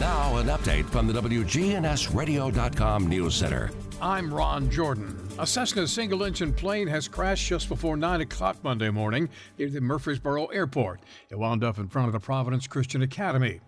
Now, 0.00 0.36
an 0.36 0.46
update 0.46 0.88
from 0.88 1.08
the 1.08 1.20
WGNSradio.com 1.20 3.08
News 3.08 3.34
Center. 3.34 3.72
I'm 4.00 4.32
Ron 4.32 4.70
Jordan. 4.70 5.18
A 5.40 5.46
Cessna 5.46 5.88
single 5.88 6.22
engine 6.22 6.52
plane 6.52 6.86
has 6.86 7.08
crashed 7.08 7.48
just 7.48 7.68
before 7.68 7.96
9 7.96 8.20
o'clock 8.20 8.62
Monday 8.62 8.90
morning 8.90 9.28
near 9.58 9.68
the 9.68 9.80
Murfreesboro 9.80 10.46
Airport. 10.46 11.00
It 11.30 11.38
wound 11.40 11.64
up 11.64 11.78
in 11.78 11.88
front 11.88 12.06
of 12.06 12.12
the 12.12 12.20
Providence 12.20 12.68
Christian 12.68 13.02
Academy. 13.02 13.60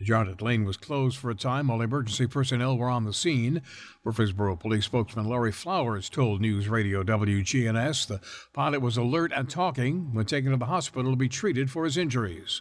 The 0.00 0.06
DeJarnett 0.06 0.42
Lane 0.42 0.64
was 0.64 0.76
closed 0.76 1.16
for 1.16 1.30
a 1.30 1.36
time 1.36 1.68
while 1.68 1.82
emergency 1.82 2.26
personnel 2.26 2.76
were 2.76 2.88
on 2.88 3.04
the 3.04 3.12
scene. 3.12 3.62
Murfreesboro 4.04 4.56
Police 4.56 4.86
spokesman 4.86 5.28
Larry 5.28 5.52
Flowers 5.52 6.10
told 6.10 6.40
News 6.40 6.68
Radio 6.68 7.04
WGNS 7.04 8.08
the 8.08 8.20
pilot 8.52 8.80
was 8.80 8.96
alert 8.96 9.30
and 9.36 9.48
talking 9.48 10.12
when 10.14 10.26
taken 10.26 10.50
to 10.50 10.56
the 10.56 10.66
hospital 10.66 11.12
to 11.12 11.16
be 11.16 11.28
treated 11.28 11.70
for 11.70 11.84
his 11.84 11.96
injuries. 11.96 12.60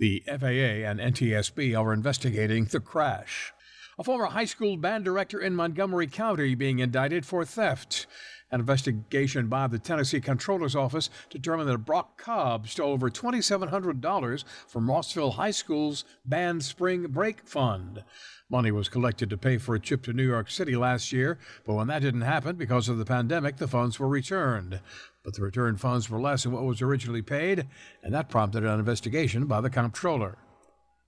The 0.00 0.22
FAA 0.26 0.88
and 0.88 0.98
NTSB 0.98 1.78
are 1.78 1.92
investigating 1.92 2.64
the 2.64 2.80
crash. 2.80 3.52
A 3.98 4.02
former 4.02 4.24
high 4.24 4.46
school 4.46 4.78
band 4.78 5.04
director 5.04 5.38
in 5.38 5.54
Montgomery 5.54 6.06
County 6.06 6.54
being 6.54 6.78
indicted 6.78 7.26
for 7.26 7.44
theft. 7.44 8.06
An 8.50 8.60
investigation 8.60 9.48
by 9.48 9.66
the 9.66 9.78
Tennessee 9.78 10.22
Comptroller's 10.22 10.74
Office 10.74 11.10
determined 11.28 11.68
that 11.68 11.84
Brock 11.84 12.16
Cobb 12.16 12.66
stole 12.66 12.94
over 12.94 13.10
$2,700 13.10 14.44
from 14.66 14.86
Rossview 14.86 15.34
High 15.34 15.50
School's 15.50 16.06
band 16.24 16.64
spring 16.64 17.08
break 17.08 17.46
fund. 17.46 18.02
Money 18.48 18.72
was 18.72 18.88
collected 18.88 19.28
to 19.28 19.36
pay 19.36 19.58
for 19.58 19.74
a 19.74 19.78
trip 19.80 20.02
to 20.04 20.14
New 20.14 20.26
York 20.26 20.50
City 20.50 20.76
last 20.76 21.12
year, 21.12 21.38
but 21.66 21.74
when 21.74 21.88
that 21.88 22.00
didn't 22.00 22.22
happen 22.22 22.56
because 22.56 22.88
of 22.88 22.96
the 22.96 23.04
pandemic, 23.04 23.58
the 23.58 23.68
funds 23.68 24.00
were 24.00 24.08
returned. 24.08 24.80
But 25.22 25.34
the 25.34 25.42
returned 25.42 25.80
funds 25.80 26.08
were 26.08 26.20
less 26.20 26.44
than 26.44 26.52
what 26.52 26.64
was 26.64 26.80
originally 26.80 27.22
paid, 27.22 27.66
and 28.02 28.14
that 28.14 28.30
prompted 28.30 28.64
an 28.64 28.78
investigation 28.78 29.46
by 29.46 29.60
the 29.60 29.70
comptroller. 29.70 30.38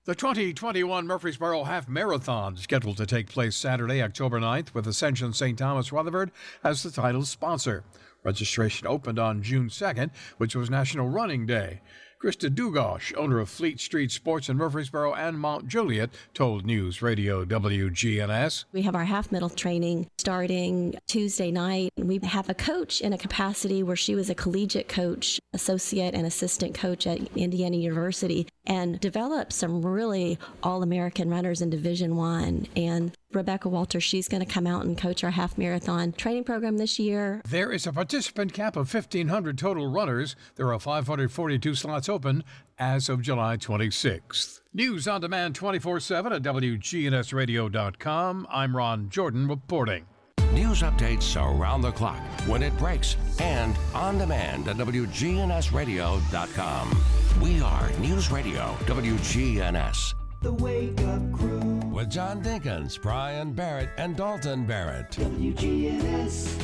The 0.05 0.15
2021 0.15 1.07
Murfreesboro 1.07 1.63
Half 1.63 1.87
Marathon 1.87 2.57
scheduled 2.57 2.97
to 2.97 3.05
take 3.05 3.29
place 3.29 3.55
Saturday, 3.55 4.01
October 4.01 4.39
9th, 4.39 4.73
with 4.73 4.85
Ascension 4.85 5.31
St. 5.31 5.57
Thomas 5.57 5.93
Rutherford 5.93 6.31
as 6.63 6.83
the 6.83 6.91
title 6.91 7.23
sponsor. 7.23 7.85
Registration 8.23 8.85
opened 8.85 9.17
on 9.17 9.41
June 9.41 9.69
2nd, 9.69 10.11
which 10.37 10.55
was 10.55 10.69
National 10.69 11.07
Running 11.07 11.45
Day. 11.45 11.81
Krista 12.23 12.49
Dugosh, 12.49 13.13
owner 13.17 13.41
of 13.41 13.49
Fleet 13.49 13.81
Street 13.81 14.09
Sports 14.09 14.47
in 14.47 14.55
Murfreesboro 14.55 15.13
and 15.13 15.37
Mount 15.37 15.67
Juliet, 15.67 16.09
told 16.33 16.65
News 16.65 17.01
Radio 17.01 17.43
WGNS. 17.43 18.63
We 18.71 18.83
have 18.83 18.95
our 18.95 19.03
half 19.03 19.29
medal 19.29 19.49
training 19.49 20.09
starting 20.17 20.95
Tuesday 21.05 21.51
night. 21.51 21.91
We 21.97 22.19
have 22.19 22.47
a 22.47 22.53
coach 22.53 23.01
in 23.01 23.11
a 23.11 23.17
capacity 23.17 23.83
where 23.83 23.97
she 23.97 24.15
was 24.15 24.29
a 24.29 24.35
collegiate 24.35 24.87
coach, 24.87 25.37
associate 25.51 26.13
and 26.13 26.25
assistant 26.25 26.73
coach 26.75 27.05
at 27.05 27.19
Indiana 27.35 27.75
University, 27.75 28.47
and 28.65 29.01
developed 29.01 29.51
some 29.51 29.85
really 29.85 30.39
all-American 30.63 31.29
runners 31.29 31.61
in 31.61 31.69
Division 31.69 32.15
One. 32.15 32.67
And 32.77 33.11
Rebecca 33.35 33.69
Walter, 33.69 33.99
she's 33.99 34.27
going 34.27 34.45
to 34.45 34.51
come 34.51 34.67
out 34.67 34.85
and 34.85 34.95
coach 34.97 35.23
our 35.23 35.31
half 35.31 35.57
marathon 35.57 36.11
training 36.13 36.43
program 36.43 36.77
this 36.77 36.99
year. 36.99 37.41
There 37.47 37.71
is 37.71 37.87
a 37.87 37.93
participant 37.93 38.53
cap 38.53 38.75
of 38.75 38.93
1,500 38.93 39.57
total 39.57 39.87
runners. 39.87 40.35
There 40.55 40.71
are 40.73 40.79
542 40.79 41.75
slots 41.75 42.09
open 42.09 42.43
as 42.77 43.07
of 43.09 43.21
July 43.21 43.57
26th. 43.57 44.61
News 44.73 45.07
on 45.07 45.21
demand 45.21 45.55
24 45.55 45.99
7 45.99 46.33
at 46.33 46.41
WGNSradio.com. 46.41 48.47
I'm 48.49 48.75
Ron 48.75 49.09
Jordan 49.09 49.47
reporting. 49.47 50.05
News 50.53 50.81
updates 50.83 51.35
around 51.35 51.81
the 51.81 51.91
clock, 51.91 52.21
when 52.47 52.61
it 52.61 52.77
breaks, 52.77 53.17
and 53.39 53.75
on 53.95 54.19
demand 54.19 54.67
at 54.67 54.75
WGNSradio.com. 54.77 57.03
We 57.41 57.59
are 57.61 57.89
News 57.99 58.29
Radio 58.29 58.77
WGNS. 58.85 60.13
The 60.41 60.53
Wake 60.53 61.01
Up 61.01 61.31
Crew. 61.31 61.72
With 61.93 62.09
John 62.09 62.41
Dinkins, 62.41 62.99
Brian 62.99 63.53
Barrett, 63.53 63.91
and 63.97 64.17
Dalton 64.17 64.65
Barrett. 64.65 65.11
WGNS. 65.11 66.59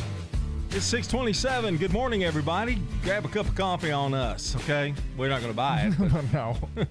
It's 0.72 0.86
627. 0.86 1.78
Good 1.78 1.94
morning, 1.94 2.24
everybody. 2.24 2.82
Grab 3.04 3.26
a 3.26 3.28
cup 3.28 3.46
of 3.46 3.54
coffee 3.54 3.92
on 3.92 4.16
us, 4.16 4.56
okay? 4.56 4.96
We're 5.18 5.30
not 5.30 5.42
going 5.42 5.54
to 5.54 5.56
buy 5.56 5.82
it. 5.82 5.94
but 6.00 6.24
no. 6.34 6.58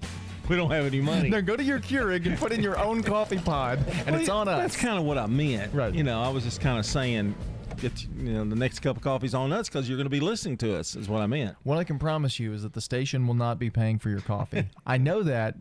we 0.47 0.55
don't 0.55 0.71
have 0.71 0.85
any 0.85 1.01
money. 1.01 1.29
No, 1.29 1.41
go 1.41 1.57
to 1.57 1.63
your 1.63 1.81
Keurig 1.81 2.25
and 2.27 2.37
put 2.37 2.53
in 2.53 2.63
your 2.63 2.79
own 2.79 3.03
coffee 3.03 3.39
pod, 3.39 3.79
and 4.05 4.11
Well, 4.11 4.21
it's 4.21 4.29
on 4.29 4.47
us. 4.47 4.57
That's 4.57 4.77
kind 4.77 4.97
of 4.97 5.03
what 5.03 5.17
I 5.17 5.25
meant. 5.25 5.73
Right. 5.73 5.93
You 5.93 6.03
know, 6.03 6.21
I 6.21 6.29
was 6.29 6.45
just 6.45 6.61
kind 6.61 6.79
of 6.79 6.85
saying, 6.85 7.35
get 7.75 8.07
you 8.15 8.31
know, 8.31 8.45
the 8.45 8.55
next 8.55 8.79
cup 8.79 8.95
of 8.95 9.03
coffee's 9.03 9.33
on 9.33 9.51
us 9.51 9.67
because 9.67 9.89
you're 9.89 9.97
going 9.97 10.05
to 10.05 10.09
be 10.09 10.21
listening 10.21 10.55
to 10.59 10.77
us. 10.77 10.95
Is 10.95 11.09
what 11.09 11.21
I 11.21 11.27
meant. 11.27 11.57
What 11.63 11.77
I 11.77 11.83
can 11.83 11.99
promise 11.99 12.39
you 12.39 12.53
is 12.53 12.63
that 12.63 12.71
the 12.71 12.81
station 12.81 13.27
will 13.27 13.33
not 13.33 13.59
be 13.59 13.69
paying 13.69 13.99
for 13.99 14.09
your 14.09 14.21
coffee. 14.21 14.69
I 14.87 14.97
know 14.97 15.23
that 15.23 15.55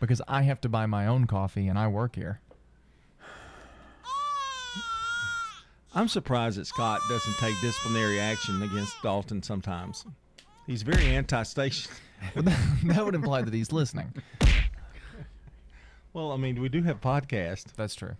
because 0.00 0.22
I 0.28 0.42
have 0.42 0.60
to 0.62 0.68
buy 0.68 0.86
my 0.86 1.06
own 1.06 1.26
coffee 1.26 1.68
and 1.68 1.78
I 1.78 1.88
work 1.88 2.16
here. 2.16 2.40
I'm 5.94 6.08
surprised 6.08 6.58
that 6.58 6.66
Scott 6.66 7.00
doesn't 7.08 7.34
take 7.38 7.60
disciplinary 7.60 8.20
action 8.20 8.62
against 8.62 8.94
Dalton 9.02 9.42
sometimes. 9.42 10.04
He's 10.66 10.82
very 10.82 11.06
anti-station. 11.06 11.90
Well, 12.34 12.42
that, 12.42 12.58
that 12.86 13.04
would 13.04 13.14
imply 13.14 13.42
that 13.42 13.54
he's 13.54 13.70
listening. 13.70 14.12
Well, 16.12 16.32
I 16.32 16.36
mean, 16.36 16.60
we 16.60 16.68
do 16.68 16.82
have 16.82 17.00
podcasts. 17.00 17.72
That's 17.76 17.94
true. 17.94 18.16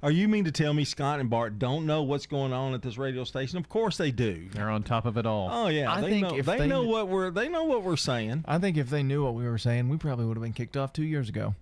Are 0.00 0.12
you 0.12 0.28
mean 0.28 0.44
to 0.44 0.52
tell 0.52 0.72
me 0.74 0.84
Scott 0.84 1.18
and 1.18 1.28
Bart 1.28 1.58
don't 1.58 1.84
know 1.84 2.02
what's 2.04 2.26
going 2.26 2.52
on 2.52 2.72
at 2.72 2.82
this 2.82 2.96
radio 2.98 3.24
station? 3.24 3.58
Of 3.58 3.68
course 3.68 3.96
they 3.96 4.12
do. 4.12 4.48
They're 4.52 4.70
on 4.70 4.84
top 4.84 5.06
of 5.06 5.16
it 5.16 5.26
all. 5.26 5.48
Oh 5.50 5.66
yeah, 5.68 5.92
I 5.92 6.00
they 6.00 6.08
think 6.10 6.22
know. 6.28 6.36
if 6.36 6.46
they, 6.46 6.58
they 6.58 6.66
know 6.68 6.84
what 6.84 7.08
we're. 7.08 7.30
They 7.30 7.48
know 7.48 7.64
what 7.64 7.82
we're 7.82 7.96
saying. 7.96 8.44
I 8.46 8.58
think 8.58 8.76
if 8.76 8.90
they 8.90 9.02
knew 9.02 9.24
what 9.24 9.34
we 9.34 9.44
were 9.48 9.58
saying, 9.58 9.88
we 9.88 9.96
probably 9.96 10.24
would 10.26 10.36
have 10.36 10.42
been 10.42 10.52
kicked 10.52 10.76
off 10.76 10.92
two 10.92 11.02
years 11.04 11.28
ago. 11.28 11.54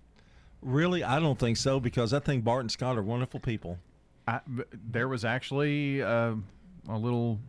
Really, 0.61 1.03
I 1.03 1.19
don't 1.19 1.39
think 1.39 1.57
so 1.57 1.79
because 1.79 2.13
I 2.13 2.19
think 2.19 2.43
Bart 2.43 2.61
and 2.61 2.71
Scott 2.71 2.97
are 2.97 3.03
wonderful 3.03 3.39
people. 3.39 3.79
I, 4.27 4.41
b- 4.55 4.63
there 4.91 5.07
was 5.07 5.25
actually 5.25 6.03
uh, 6.03 6.33
a 6.89 6.97
little 6.97 7.39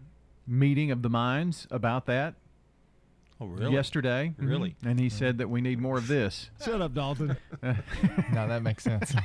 meeting 0.47 0.91
of 0.91 1.03
the 1.03 1.11
minds 1.11 1.67
about 1.71 2.07
that. 2.07 2.35
Oh, 3.41 3.47
really? 3.47 3.73
Yesterday. 3.75 4.33
Really? 4.39 4.75
Mhm. 4.83 4.91
And 4.91 5.01
he 5.01 5.09
said 5.11 5.39
that 5.39 5.49
we 5.51 5.61
need 5.61 5.81
more 5.81 5.99
of 5.99 6.07
this. 6.09 6.51
Shut 6.65 6.81
up, 6.81 6.95
Dalton. 6.95 7.37
no, 7.63 7.77
that 8.49 8.63
makes 8.63 8.85
sense. 8.85 9.15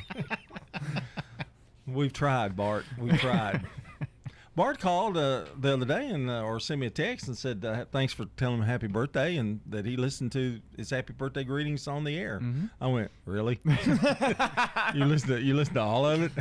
We've 1.87 2.13
tried, 2.13 2.55
Bart. 2.55 2.85
We've 2.97 3.19
tried. 3.19 3.61
Bart 4.55 4.79
called 4.79 5.17
uh, 5.17 5.45
the 5.59 5.73
other 5.73 5.85
day 5.85 6.07
and 6.09 6.29
uh, 6.29 6.43
or 6.43 6.59
sent 6.59 6.79
me 6.79 6.87
a 6.87 6.91
text 6.91 7.27
and 7.27 7.35
said 7.35 7.65
uh, 7.65 7.85
thanks 7.91 8.13
for 8.13 8.25
telling 8.37 8.59
him 8.59 8.65
happy 8.65 8.85
birthday 8.85 9.37
and 9.37 9.61
that 9.65 9.83
he 9.83 9.97
listened 9.97 10.31
to 10.33 10.61
his 10.77 10.91
happy 10.91 11.13
birthday 11.13 11.43
greetings 11.43 11.87
on 11.87 12.03
the 12.03 12.17
air. 12.17 12.39
I 12.79 12.87
went, 12.87 13.09
really? 13.25 13.59
you 13.65 15.05
listen 15.05 15.29
to 15.29 15.41
you 15.41 15.55
listen 15.55 15.73
to 15.73 15.81
all 15.81 16.05
of 16.05 16.31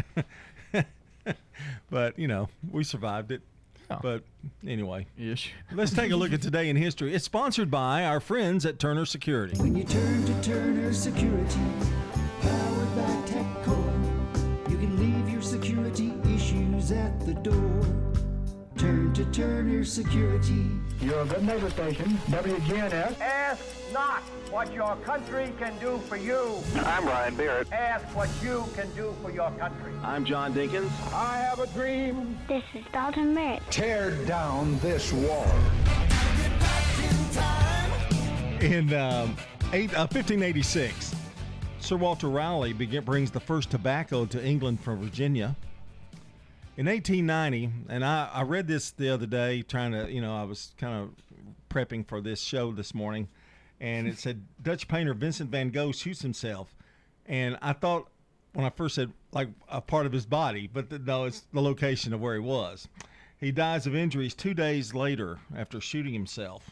it? 0.74 0.87
but 1.90 2.18
you 2.18 2.28
know, 2.28 2.48
we 2.70 2.85
survived 2.85 3.33
it. 3.33 3.40
But 4.00 4.22
anyway, 4.66 5.07
Ish. 5.18 5.52
let's 5.72 5.92
take 5.92 6.12
a 6.12 6.16
look 6.16 6.33
at 6.33 6.40
today 6.40 6.70
in 6.70 6.76
history. 6.76 7.14
It's 7.14 7.26
sponsored 7.26 7.70
by 7.70 8.07
our 8.07 8.20
friends 8.20 8.64
at 8.64 8.78
Turner 8.78 9.05
Security. 9.05 9.59
When 9.59 9.76
you 9.76 9.85
turn 9.85 10.24
to 10.24 10.42
Turner 10.42 10.94
Security, 10.94 11.61
issues 16.83 16.92
at 16.92 17.21
the 17.21 17.35
door. 17.35 17.85
Turn 18.77 19.12
to 19.14 19.25
Turner 19.27 19.85
Security. 19.85 20.66
You're 21.01 21.21
a 21.21 21.27
good 21.27 21.45
neighbor 21.45 21.71
station, 21.71 22.18
WGNS. 22.27 23.21
Ask 23.21 23.62
not 23.92 24.23
what 24.51 24.73
your 24.73 24.97
country 24.97 25.53
can 25.59 25.79
do 25.79 25.99
for 26.09 26.16
you. 26.16 26.57
I'm 26.77 27.05
Brian 27.05 27.37
Barrett. 27.37 27.71
Ask 27.73 28.05
what 28.16 28.31
you 28.42 28.64
can 28.75 28.90
do 28.95 29.14
for 29.23 29.31
your 29.31 29.51
country. 29.53 29.92
I'm 30.03 30.25
John 30.25 30.55
Dinkins. 30.55 30.90
I 31.12 31.38
have 31.38 31.61
a 31.61 31.66
dream. 31.68 32.38
This 32.49 32.64
is 32.75 32.85
Dalton 32.92 33.35
Barrett. 33.35 33.62
Tear 33.71 34.12
down 34.25 34.79
this 34.81 35.12
wall. 35.12 35.47
In 38.61 38.92
um, 38.95 39.37
eight, 39.73 39.92
uh, 39.95 40.07
1586, 40.07 41.14
Sir 41.81 41.97
Walter 41.97 42.29
Raleigh 42.29 42.73
begin, 42.73 43.05
brings 43.05 43.31
the 43.31 43.40
first 43.40 43.71
tobacco 43.71 44.25
to 44.27 44.45
England 44.45 44.81
from 44.81 45.01
Virginia. 45.01 45.57
In 46.77 46.87
1890, 46.87 47.71
and 47.91 48.05
I, 48.05 48.31
I 48.33 48.43
read 48.43 48.67
this 48.67 48.93
the 48.93 49.11
other 49.11 49.27
day, 49.27 49.63
trying 49.63 49.93
to, 49.93 50.11
you 50.11 50.23
know, 50.23 50.35
I 50.35 50.45
was 50.45 50.73
kind 50.79 51.03
of 51.03 51.11
prepping 51.69 52.07
for 52.07 52.21
this 52.23 52.41
show 52.41 52.73
this 52.73 52.95
morning, 52.95 53.29
and 53.81 54.09
it 54.09 54.19
said 54.19 54.43
Dutch 54.63 54.89
painter 54.89 55.13
Vincent 55.13 55.51
van 55.51 55.71
Gogh 55.71 55.93
shoots 55.93 56.23
himself. 56.23 56.75
And 57.27 57.59
I 57.61 57.75
thought 57.75 58.09
when 58.55 58.65
I 58.65 58.71
first 58.71 58.95
said 58.95 59.13
like 59.33 59.49
a 59.69 59.81
part 59.81 60.07
of 60.07 60.13
his 60.13 60.27
body, 60.27 60.69
but 60.73 60.91
th- 60.91 61.03
no, 61.03 61.25
it's 61.25 61.45
the 61.53 61.61
location 61.61 62.13
of 62.13 62.21
where 62.21 62.35
he 62.35 62.41
was. 62.41 62.89
He 63.39 63.51
dies 63.51 63.87
of 63.87 63.95
injuries 63.95 64.35
two 64.35 64.55
days 64.55 64.95
later 64.95 65.41
after 65.55 65.81
shooting 65.81 66.13
himself. 66.13 66.71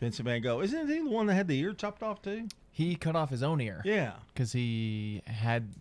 Vincent 0.00 0.26
van 0.26 0.42
Gogh. 0.42 0.62
Isn't 0.62 0.88
he 0.88 0.98
the 0.98 1.10
one 1.10 1.26
that 1.26 1.34
had 1.34 1.48
the 1.48 1.58
ear 1.58 1.72
chopped 1.72 2.02
off 2.02 2.22
too? 2.22 2.48
He 2.70 2.94
cut 2.96 3.16
off 3.16 3.30
his 3.30 3.42
own 3.42 3.60
ear. 3.60 3.82
Yeah. 3.84 4.14
Because 4.32 4.52
he 4.52 5.22
had. 5.26 5.74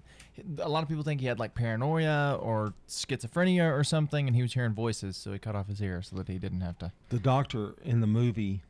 A 0.60 0.70
lot 0.70 0.84
of 0.84 0.90
people 0.90 1.04
think 1.04 1.20
he 1.22 1.28
had 1.28 1.40
like 1.40 1.56
paranoia 1.56 2.38
or 2.42 2.74
schizophrenia 2.88 3.72
or 3.76 3.84
something, 3.84 4.28
and 4.28 4.36
he 4.36 4.42
was 4.42 4.54
hearing 4.54 4.74
voices, 4.74 5.18
so 5.18 5.34
he 5.34 5.40
cut 5.40 5.56
off 5.56 5.68
his 5.68 5.82
ear 5.82 6.02
so 6.02 6.16
that 6.18 6.28
he 6.28 6.38
didn't 6.38 6.62
have 6.62 6.78
to. 6.80 6.92
The 7.10 7.20
doctor 7.20 7.74
in 7.84 8.02
the 8.02 8.08
movie 8.08 8.62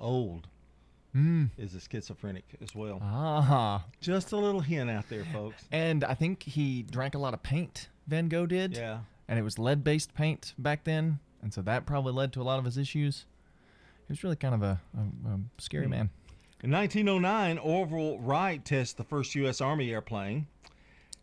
Old 0.00 0.48
Mm. 1.14 1.50
is 1.56 1.76
a 1.76 1.80
schizophrenic 1.80 2.42
as 2.60 2.74
well. 2.74 2.98
Ah. 3.00 3.84
Just 4.00 4.32
a 4.32 4.36
little 4.36 4.60
hint 4.62 4.90
out 4.90 5.08
there, 5.08 5.24
folks. 5.26 5.62
And 5.70 6.02
I 6.02 6.14
think 6.14 6.42
he 6.42 6.82
drank 6.82 7.14
a 7.14 7.18
lot 7.18 7.34
of 7.34 7.42
paint, 7.44 7.88
Van 8.08 8.28
Gogh 8.28 8.46
did. 8.46 8.76
Yeah. 8.76 9.00
And 9.28 9.38
it 9.38 9.42
was 9.42 9.56
lead 9.56 9.84
based 9.84 10.12
paint 10.16 10.54
back 10.58 10.82
then. 10.82 11.20
And 11.40 11.54
so 11.54 11.62
that 11.62 11.86
probably 11.86 12.12
led 12.12 12.32
to 12.32 12.40
a 12.40 12.42
lot 12.42 12.58
of 12.58 12.64
his 12.64 12.76
issues. 12.76 13.26
He 14.08 14.12
was 14.12 14.24
really 14.24 14.34
kind 14.34 14.56
of 14.56 14.62
a, 14.64 14.80
a, 14.98 15.28
a 15.30 15.40
scary 15.58 15.84
Hmm. 15.84 15.90
man. 15.92 16.10
In 16.64 16.70
1909, 16.70 17.58
Orville 17.58 18.18
Wright 18.20 18.64
tests 18.64 18.94
the 18.94 19.04
first 19.04 19.34
U.S. 19.34 19.60
Army 19.60 19.92
airplane. 19.92 20.46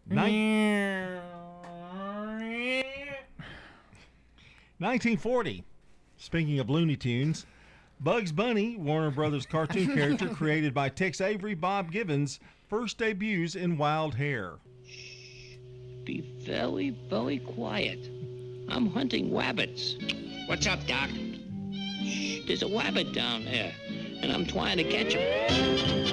Nin- 0.05 1.19
1940. 4.77 5.63
Speaking 6.17 6.59
of 6.59 6.69
Looney 6.69 6.95
Tunes, 6.95 7.47
Bugs 7.99 8.31
Bunny, 8.31 8.77
Warner 8.77 9.09
Brothers 9.09 9.47
cartoon 9.47 9.87
character 9.95 10.29
created 10.29 10.75
by 10.75 10.89
Tex 10.89 11.19
Avery, 11.19 11.55
Bob 11.55 11.91
Givens, 11.91 12.39
first 12.69 12.99
debuts 12.99 13.55
in 13.55 13.79
Wild 13.79 14.13
Hare. 14.13 14.59
be 16.03 16.21
very, 16.45 16.91
very 17.09 17.39
quiet. 17.39 18.11
I'm 18.69 18.91
hunting 18.91 19.31
wabbits. 19.31 20.47
What's 20.47 20.67
up, 20.67 20.85
Doc? 20.85 21.09
Shh, 21.09 22.45
there's 22.45 22.61
a 22.61 22.67
wabbit 22.67 23.11
down 23.15 23.43
there, 23.45 23.73
and 24.21 24.31
I'm 24.31 24.45
trying 24.45 24.77
to 24.77 24.83
catch 24.83 25.13
him. 25.13 26.11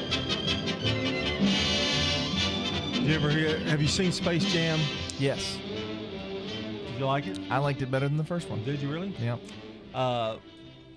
You 3.04 3.14
ever 3.14 3.30
hear? 3.30 3.58
Have 3.60 3.80
you 3.80 3.88
seen 3.88 4.12
Space 4.12 4.44
Jam? 4.52 4.78
Yes. 5.18 5.58
Did 5.66 6.98
you 6.98 7.06
like 7.06 7.26
it? 7.26 7.38
I 7.50 7.58
liked 7.58 7.80
it 7.80 7.90
better 7.90 8.08
than 8.08 8.18
the 8.18 8.24
first 8.24 8.50
one. 8.50 8.62
Did 8.64 8.80
you 8.80 8.90
really? 8.90 9.14
Yep. 9.18 9.40
Uh, 9.94 10.36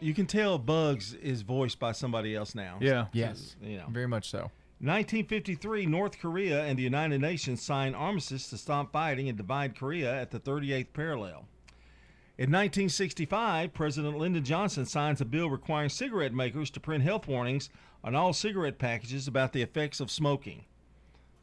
you 0.02 0.14
can 0.14 0.26
tell 0.26 0.58
Bugs 0.58 1.14
is 1.14 1.42
voiced 1.42 1.80
by 1.80 1.92
somebody 1.94 2.36
else 2.36 2.54
now. 2.56 2.78
Yeah. 2.82 3.06
Yes. 3.14 3.56
You 3.62 3.78
know. 3.78 3.86
Very 3.90 4.08
much 4.08 4.30
so. 4.30 4.52
1953, 4.84 5.86
North 5.86 6.20
Korea 6.20 6.66
and 6.66 6.78
the 6.78 6.82
United 6.82 7.22
Nations 7.22 7.62
signed 7.62 7.96
armistice 7.96 8.50
to 8.50 8.58
stop 8.58 8.92
fighting 8.92 9.30
and 9.30 9.38
divide 9.38 9.78
Korea 9.78 10.20
at 10.20 10.32
the 10.32 10.40
38th 10.40 10.88
parallel. 10.94 11.46
In 12.42 12.50
1965, 12.50 13.72
President 13.72 14.18
Lyndon 14.18 14.44
Johnson 14.44 14.88
signs 14.88 15.22
a 15.22 15.26
bill 15.26 15.48
requiring 15.48 15.90
cigarette 15.90 16.34
makers 16.34 16.72
to 16.72 16.80
print 16.80 17.04
health 17.04 17.28
warnings 17.28 17.70
on 18.04 18.16
all 18.16 18.34
cigarette 18.34 18.80
packages 18.80 19.28
about 19.28 19.54
the 19.54 19.62
effects 19.62 20.00
of 20.00 20.10
smoking. 20.10 20.66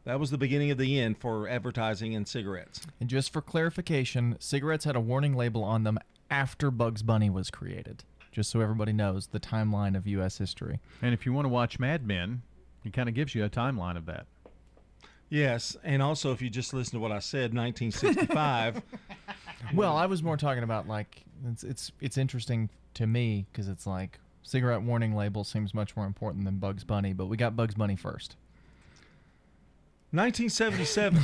That 0.03 0.19
was 0.19 0.33
the 0.33 0.39
beginning 0.39 0.73
of 0.73 0.79
the 0.79 0.99
end 0.99 1.19
for 1.19 1.49
advertising 1.49 2.15
in 2.15 2.27
cigarettes. 2.27 2.81
And 2.99 3.09
just 3.09 3.33
for 3.33 3.41
clarification, 3.41 4.39
cigarettes 4.41 4.87
had 4.87 4.97
a 4.97 5.01
warning 5.01 5.37
label 5.37 5.63
on 5.63 5.85
them 5.85 6.01
after 6.33 6.69
Bugs 6.69 7.05
Bunny 7.05 7.31
was 7.31 7.49
created. 7.49 8.03
Just 8.33 8.51
so 8.51 8.61
everybody 8.61 8.93
knows 8.93 9.29
the 9.29 9.39
timeline 9.39 9.97
of 9.97 10.05
U.S. 10.09 10.39
history. 10.39 10.81
And 11.01 11.15
if 11.15 11.25
you 11.25 11.33
want 11.33 11.45
to 11.45 11.49
watch 11.49 11.79
Mad 11.79 12.05
Men, 12.05 12.43
it 12.85 12.93
kind 12.93 13.09
of 13.09 13.15
gives 13.15 13.37
you 13.37 13.45
a 13.45 13.49
timeline 13.49 13.97
of 13.97 14.07
that. 14.07 14.27
Yes, 15.31 15.77
and 15.85 16.03
also 16.03 16.33
if 16.33 16.43
you 16.43 16.51
just 16.51 16.75
listen 16.75 16.95
to 16.95 17.01
what 17.01 17.13
I 17.13 17.21
said, 17.21 17.55
1965. 17.55 18.83
Well, 19.75 19.97
I 19.97 20.07
was 20.07 20.23
more 20.23 20.37
talking 20.37 20.63
about 20.63 20.89
like 20.89 21.25
it's 21.51 21.65
it's 21.65 21.93
it's 22.01 22.17
interesting 22.17 22.71
to 22.95 23.07
me 23.07 23.47
because 23.51 23.69
it's 23.69 23.87
like 23.87 24.19
cigarette 24.43 24.83
warning 24.83 25.15
label 25.15 25.45
seems 25.45 25.75
much 25.75 25.97
more 25.97 26.07
important 26.07 26.45
than 26.45 26.57
Bugs 26.59 26.85
Bunny, 26.85 27.13
but 27.13 27.27
we 27.27 27.37
got 27.37 27.57
Bugs 27.57 27.75
Bunny 27.75 27.97
first. 27.97 28.37
1977. 30.11 31.23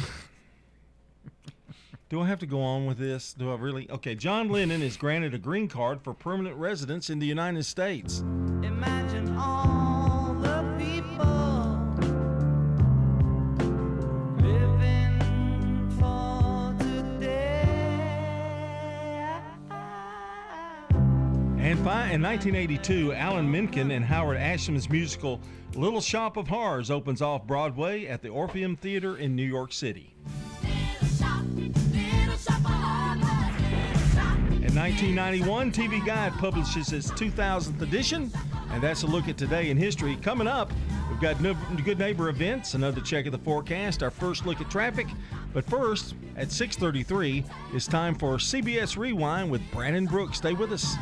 Do 2.11 2.21
I 2.21 2.27
have 2.27 2.39
to 2.41 2.47
go 2.47 2.61
on 2.61 2.87
with 2.87 2.99
this? 2.99 3.33
Do 3.33 3.51
I 3.51 3.57
really? 3.57 3.91
Okay, 3.91 4.15
John 4.15 4.49
Lennon 4.49 4.83
is 4.83 4.97
granted 4.97 5.33
a 5.35 5.39
green 5.39 5.69
card 5.69 6.03
for 6.03 6.13
permanent 6.13 6.57
residence 6.57 7.09
in 7.09 7.19
the 7.19 7.27
United 7.27 7.65
States. 7.65 8.21
Imagine 8.21 8.94
in 22.15 22.23
1982, 22.23 23.13
Alan 23.13 23.51
Menken 23.51 23.91
and 23.91 24.05
Howard 24.05 24.37
Ashman's 24.37 24.89
musical 24.89 25.41
Little 25.75 26.01
Shop 26.01 26.37
of 26.37 26.47
Horrors 26.47 26.89
opens 26.89 27.21
off 27.21 27.45
Broadway 27.45 28.07
at 28.07 28.23
the 28.23 28.29
Orpheum 28.29 28.77
Theater 28.77 29.17
in 29.17 29.35
New 29.35 29.43
York 29.43 29.73
City. 29.73 30.15
In 34.63 34.73
1991, 34.77 35.73
TV 35.73 36.07
Guide 36.07 36.33
publishes 36.35 36.93
its 36.93 37.11
2000th 37.11 37.83
edition, 37.83 38.31
and 38.71 38.81
that's 38.81 39.03
a 39.03 39.09
look 39.09 39.27
at 39.27 39.37
today 39.37 39.71
in 39.71 39.77
history. 39.77 40.15
Coming 40.15 40.47
up, 40.47 40.73
we've 41.11 41.21
got 41.21 41.37
good 41.85 41.99
neighbor 41.99 42.29
events, 42.29 42.75
another 42.75 43.01
check 43.01 43.27
of 43.27 43.33
the 43.33 43.39
forecast, 43.39 44.05
our 44.05 44.11
first 44.13 44.47
look 44.47 44.61
at 44.61 44.71
traffic. 44.71 45.09
But 45.53 45.69
first, 45.69 46.15
at 46.37 46.53
6:33, 46.53 47.45
it's 47.73 47.89
time 47.89 48.15
for 48.15 48.39
CBS 48.39 48.97
Rewind 48.97 49.51
with 49.51 49.63
Brandon 49.73 50.07
Brooks. 50.07 50.37
Stay 50.37 50.53
with 50.53 50.73
us. 50.73 50.95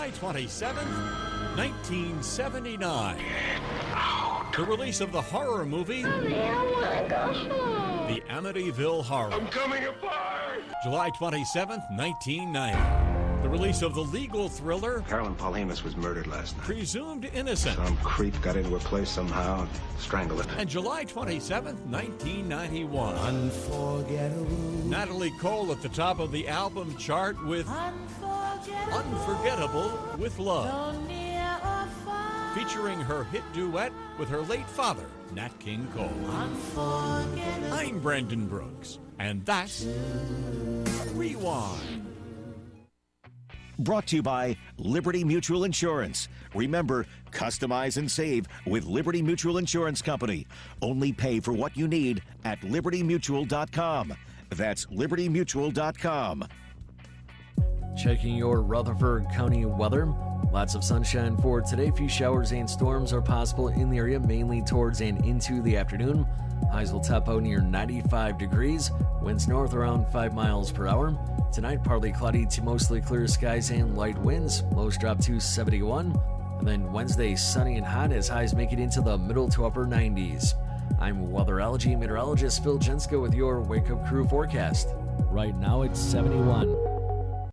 July 0.00 0.12
27th, 0.12 1.56
1979. 1.58 3.22
The 4.56 4.64
release 4.64 5.02
of 5.02 5.12
the 5.12 5.20
horror 5.20 5.66
movie, 5.66 6.00
The 6.00 6.08
Amityville 8.30 9.04
Horror. 9.04 9.34
I'm 9.34 9.46
coming 9.48 9.84
apart! 9.84 10.62
July 10.82 11.10
27th, 11.10 11.84
1990. 11.94 13.42
The 13.42 13.48
release 13.50 13.82
of 13.82 13.94
the 13.94 14.00
legal 14.00 14.48
thriller, 14.48 15.04
Carolyn 15.06 15.34
Polhemus 15.34 15.84
was 15.84 15.94
murdered 15.98 16.26
last 16.28 16.56
night. 16.56 16.64
Presumed 16.64 17.28
Innocent. 17.34 17.76
Some 17.76 17.98
creep 17.98 18.40
got 18.40 18.56
into 18.56 18.70
her 18.70 18.78
place 18.78 19.10
somehow 19.10 19.60
and 19.60 19.70
strangled 19.98 20.46
her. 20.46 20.58
And 20.58 20.70
July 20.70 21.04
27th, 21.04 21.78
1991. 21.90 23.16
Unforgettable. 23.16 24.46
Natalie 24.86 25.32
Cole 25.38 25.70
at 25.72 25.82
the 25.82 25.90
top 25.90 26.20
of 26.20 26.32
the 26.32 26.48
album 26.48 26.96
chart 26.96 27.36
with 27.44 27.68
Unforgettable 27.68 28.39
with 30.18 30.38
Love. 30.38 30.96
Featuring 32.54 33.00
her 33.00 33.24
hit 33.24 33.42
duet 33.52 33.92
with 34.18 34.28
her 34.28 34.40
late 34.40 34.68
father, 34.68 35.06
Nat 35.34 35.56
King 35.58 35.86
Cole. 35.94 36.10
I'm 37.72 38.00
Brandon 38.00 38.46
Brooks, 38.46 38.98
and 39.18 39.44
that's 39.46 39.86
Rewind. 41.14 42.06
Brought 43.78 44.08
to 44.08 44.16
you 44.16 44.22
by 44.22 44.56
Liberty 44.76 45.24
Mutual 45.24 45.64
Insurance. 45.64 46.28
Remember, 46.54 47.06
customize 47.30 47.96
and 47.96 48.10
save 48.10 48.46
with 48.66 48.84
Liberty 48.84 49.22
Mutual 49.22 49.56
Insurance 49.56 50.02
Company. 50.02 50.46
Only 50.82 51.12
pay 51.12 51.40
for 51.40 51.52
what 51.52 51.74
you 51.76 51.88
need 51.88 52.22
at 52.44 52.60
libertymutual.com. 52.60 54.14
That's 54.50 54.84
libertymutual.com. 54.86 56.44
Checking 58.00 58.34
your 58.34 58.62
Rutherford 58.62 59.28
County 59.30 59.66
weather. 59.66 60.10
Lots 60.50 60.74
of 60.74 60.82
sunshine 60.82 61.36
for 61.36 61.60
today. 61.60 61.90
Few 61.90 62.08
showers 62.08 62.50
and 62.52 62.68
storms 62.68 63.12
are 63.12 63.20
possible 63.20 63.68
in 63.68 63.90
the 63.90 63.98
area, 63.98 64.18
mainly 64.18 64.62
towards 64.62 65.02
and 65.02 65.22
into 65.26 65.60
the 65.60 65.76
afternoon. 65.76 66.26
Highs 66.72 66.94
will 66.94 67.00
top 67.00 67.28
out 67.28 67.42
near 67.42 67.60
95 67.60 68.38
degrees. 68.38 68.90
Winds 69.20 69.48
north 69.48 69.74
around 69.74 70.08
5 70.08 70.32
miles 70.32 70.72
per 70.72 70.86
hour. 70.86 71.14
Tonight, 71.52 71.84
partly 71.84 72.10
cloudy 72.10 72.46
to 72.46 72.62
mostly 72.62 73.02
clear 73.02 73.26
skies 73.26 73.70
and 73.70 73.94
light 73.94 74.16
winds. 74.16 74.62
Lows 74.72 74.96
drop 74.96 75.18
to 75.24 75.38
71. 75.38 76.18
And 76.58 76.66
then 76.66 76.90
Wednesday, 76.94 77.36
sunny 77.36 77.76
and 77.76 77.84
hot 77.84 78.12
as 78.12 78.28
highs 78.28 78.54
make 78.54 78.72
it 78.72 78.78
into 78.78 79.02
the 79.02 79.18
middle 79.18 79.50
to 79.50 79.66
upper 79.66 79.84
90s. 79.84 80.54
I'm 80.98 81.30
weather 81.30 81.56
weatherology 81.56 81.98
meteorologist 81.98 82.64
Phil 82.64 82.78
Jenska 82.78 83.20
with 83.20 83.34
your 83.34 83.60
Wake 83.60 83.90
Up 83.90 84.06
Crew 84.06 84.26
forecast. 84.26 84.88
Right 85.30 85.54
now, 85.54 85.82
it's 85.82 86.00
71. 86.00 86.89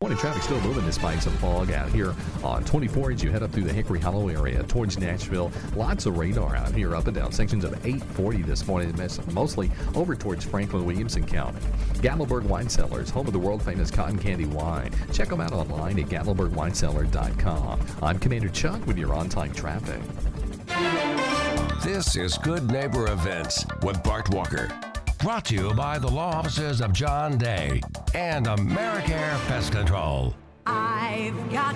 Morning 0.02 0.20
traffic 0.20 0.44
still 0.44 0.62
moving 0.62 0.86
despite 0.86 1.24
some 1.24 1.34
fog 1.38 1.72
out 1.72 1.90
here 1.90 2.14
on 2.44 2.64
24 2.64 3.14
as 3.14 3.24
you 3.24 3.32
head 3.32 3.42
up 3.42 3.52
through 3.52 3.64
the 3.64 3.74
Hickory 3.74 4.00
Hollow 4.00 4.28
area 4.28 4.62
towards 4.64 5.00
Nashville. 5.00 5.52
Lots 5.76 6.06
of 6.06 6.20
radar 6.20 6.56
out 6.56 6.72
here 6.72 6.96
up 6.96 7.08
and 7.08 7.16
down 7.16 7.32
sections 7.32 7.64
of 7.64 7.74
840 7.84 8.44
this 8.44 8.68
morning, 8.68 8.94
mostly 9.32 9.72
over 9.96 10.16
towards 10.16 10.46
Franklin 10.46 10.86
Williamson 10.86 11.26
County. 11.26 11.60
Gatlinburg 11.96 12.44
Wine 12.44 12.70
Cellars, 12.70 13.10
home 13.10 13.26
of 13.26 13.34
the 13.34 13.40
world 13.40 13.64
famous 13.64 13.90
cotton 13.90 14.20
candy 14.20 14.46
wine. 14.46 14.92
Check 15.14 15.30
them 15.30 15.42
out 15.42 15.52
online 15.52 15.98
at 15.98 16.06
gatlinburgwinecellar.com. 16.06 17.82
I'm 18.04 18.20
Commander 18.20 18.50
Chuck 18.50 18.86
with 18.86 19.00
your 19.00 19.16
on 19.16 19.30
time 19.30 19.52
traffic. 19.52 20.02
This 21.84 22.16
is 22.16 22.38
Good 22.38 22.70
Neighbor 22.70 23.12
Events 23.12 23.66
with 23.82 24.04
Bart 24.04 24.30
Walker. 24.30 24.70
Brought 25.19 25.45
to 25.45 25.56
you 25.56 25.73
by 25.73 25.97
the 25.97 26.08
law 26.08 26.30
offices 26.30 26.80
of 26.80 26.93
John 26.93 27.39
Day 27.39 27.82
and 28.13 28.45
Americare 28.45 29.36
Pest 29.47 29.71
Control. 29.71 30.36
I've 30.67 31.51
got 31.51 31.75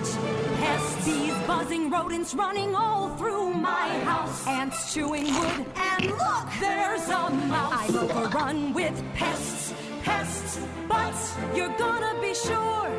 pests, 0.58 1.08
buzzing 1.46 1.90
rodents 1.90 2.34
running 2.34 2.76
all 2.76 3.16
through 3.16 3.52
my 3.54 3.88
house. 4.04 4.46
Ants 4.46 4.94
chewing 4.94 5.24
wood, 5.24 5.66
and 5.74 6.06
look, 6.06 6.48
there's 6.60 7.08
a 7.08 7.30
mouse. 7.30 7.90
I'm 7.90 7.96
overrun 7.96 8.74
with 8.74 9.02
pests, 9.14 9.74
pests, 10.04 10.60
but 10.88 11.14
you're 11.54 11.76
gonna 11.76 12.20
be 12.20 12.34
sure, 12.34 12.90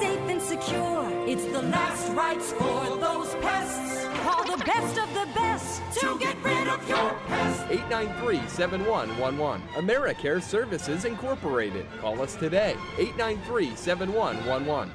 safe 0.00 0.28
and 0.28 0.42
secure. 0.42 1.08
It's 1.28 1.44
the 1.44 1.62
last 1.62 2.12
rites 2.12 2.52
for 2.52 2.96
those 2.98 3.32
pests. 3.36 4.13
Call 4.24 4.42
the 4.56 4.64
best 4.64 4.96
of 4.96 5.12
the 5.12 5.28
best 5.34 5.82
to 6.00 6.18
get 6.18 6.42
rid 6.42 6.66
of 6.66 6.88
your 6.88 7.10
pests. 7.28 7.62
893-7111. 7.64 9.60
AmeriCare 9.74 10.42
Services 10.42 11.04
Incorporated. 11.04 11.84
Call 12.00 12.22
us 12.22 12.34
today. 12.34 12.74
893-7111. 12.96 14.88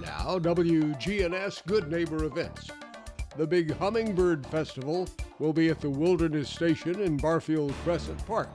Now, 0.00 0.40
WGNS 0.40 1.64
Good 1.66 1.92
Neighbor 1.92 2.24
Events. 2.24 2.72
The 3.36 3.46
big 3.46 3.76
Hummingbird 3.76 4.44
Festival 4.48 5.08
will 5.38 5.52
be 5.52 5.68
at 5.68 5.80
the 5.80 5.90
Wilderness 5.90 6.50
Station 6.50 7.00
in 7.02 7.16
Barfield 7.16 7.72
Crescent 7.84 8.26
Park 8.26 8.48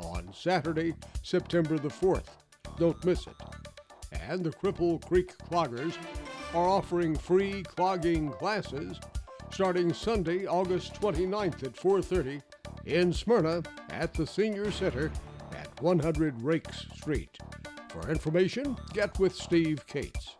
on 0.00 0.28
Saturday, 0.34 0.96
September 1.22 1.78
the 1.78 1.86
4th. 1.88 2.26
Don't 2.78 3.04
miss 3.04 3.28
it. 3.28 3.36
And 4.10 4.42
the 4.42 4.50
Cripple 4.50 5.00
Creek 5.06 5.38
Cloggers 5.38 5.96
are 6.54 6.68
offering 6.68 7.16
free 7.16 7.62
clogging 7.62 8.30
classes 8.30 8.98
starting 9.52 9.92
Sunday, 9.92 10.46
August 10.46 10.94
29th 10.94 11.62
at 11.62 11.76
4:30 11.76 12.40
in 12.86 13.12
Smyrna 13.12 13.62
at 13.90 14.14
the 14.14 14.26
Senior 14.26 14.70
Center 14.70 15.10
at 15.56 15.82
100 15.82 16.40
Rakes 16.42 16.86
Street. 16.94 17.38
For 17.90 18.08
information, 18.08 18.76
get 18.92 19.18
with 19.18 19.34
Steve 19.34 19.86
Cates. 19.86 20.36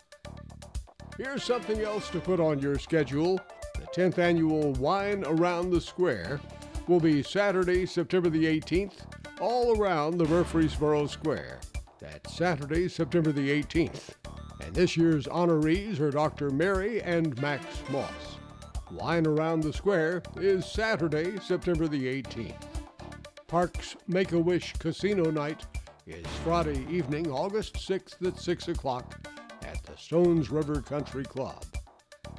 Here's 1.17 1.43
something 1.45 1.81
else 1.81 2.09
to 2.11 2.21
put 2.21 2.41
on 2.41 2.61
your 2.61 2.79
schedule. 2.79 3.41
The 3.75 3.87
10th 3.93 4.19
annual 4.19 4.73
Wine 4.75 5.25
Around 5.27 5.71
the 5.71 5.81
Square 5.81 6.41
will 6.87 7.01
be 7.01 7.23
Saturday, 7.23 7.87
September 7.87 8.31
the 8.31 8.47
18th, 8.47 9.07
all 9.41 9.79
around 9.79 10.19
the 10.19 10.27
Murfreesboro 10.27 11.07
Square. 11.07 11.61
That's 11.99 12.35
Saturday, 12.35 12.89
September 12.89 13.33
the 13.33 13.51
18th. 13.51 14.15
And 14.61 14.75
this 14.75 14.97
year's 14.97 15.27
honorees 15.27 16.01
are 16.01 16.11
Dr. 16.11 16.51
Mary 16.51 17.03
and 17.03 17.41
Max 17.41 17.65
Moss. 17.91 18.39
Wine 18.91 19.27
Around 19.27 19.63
the 19.63 19.73
Square 19.73 20.23
is 20.37 20.67
Saturday, 20.67 21.39
September 21.41 21.87
the 21.87 22.23
18th. 22.23 22.67
Parks 23.47 23.97
Make 24.07 24.33
a 24.33 24.39
Wish 24.39 24.73
Casino 24.75 25.31
Night 25.31 25.65
is 26.07 26.27
Friday 26.45 26.87
evening, 26.91 27.31
August 27.31 27.75
6th 27.75 28.27
at 28.27 28.39
6 28.39 28.69
o'clock 28.69 29.29
at 29.63 29.83
the 29.85 29.97
Stones 29.97 30.51
River 30.51 30.81
Country 30.81 31.25
Club. 31.25 31.65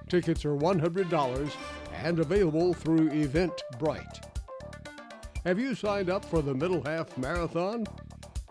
Tickets 0.09 0.43
are 0.43 0.55
$100 0.55 1.51
and 2.03 2.19
available 2.19 2.73
through 2.73 3.09
Eventbrite. 3.09 4.25
Have 5.45 5.57
you 5.57 5.73
signed 5.73 6.09
up 6.09 6.25
for 6.25 6.41
the 6.41 6.53
Middle 6.53 6.83
Half 6.83 7.17
Marathon? 7.17 7.85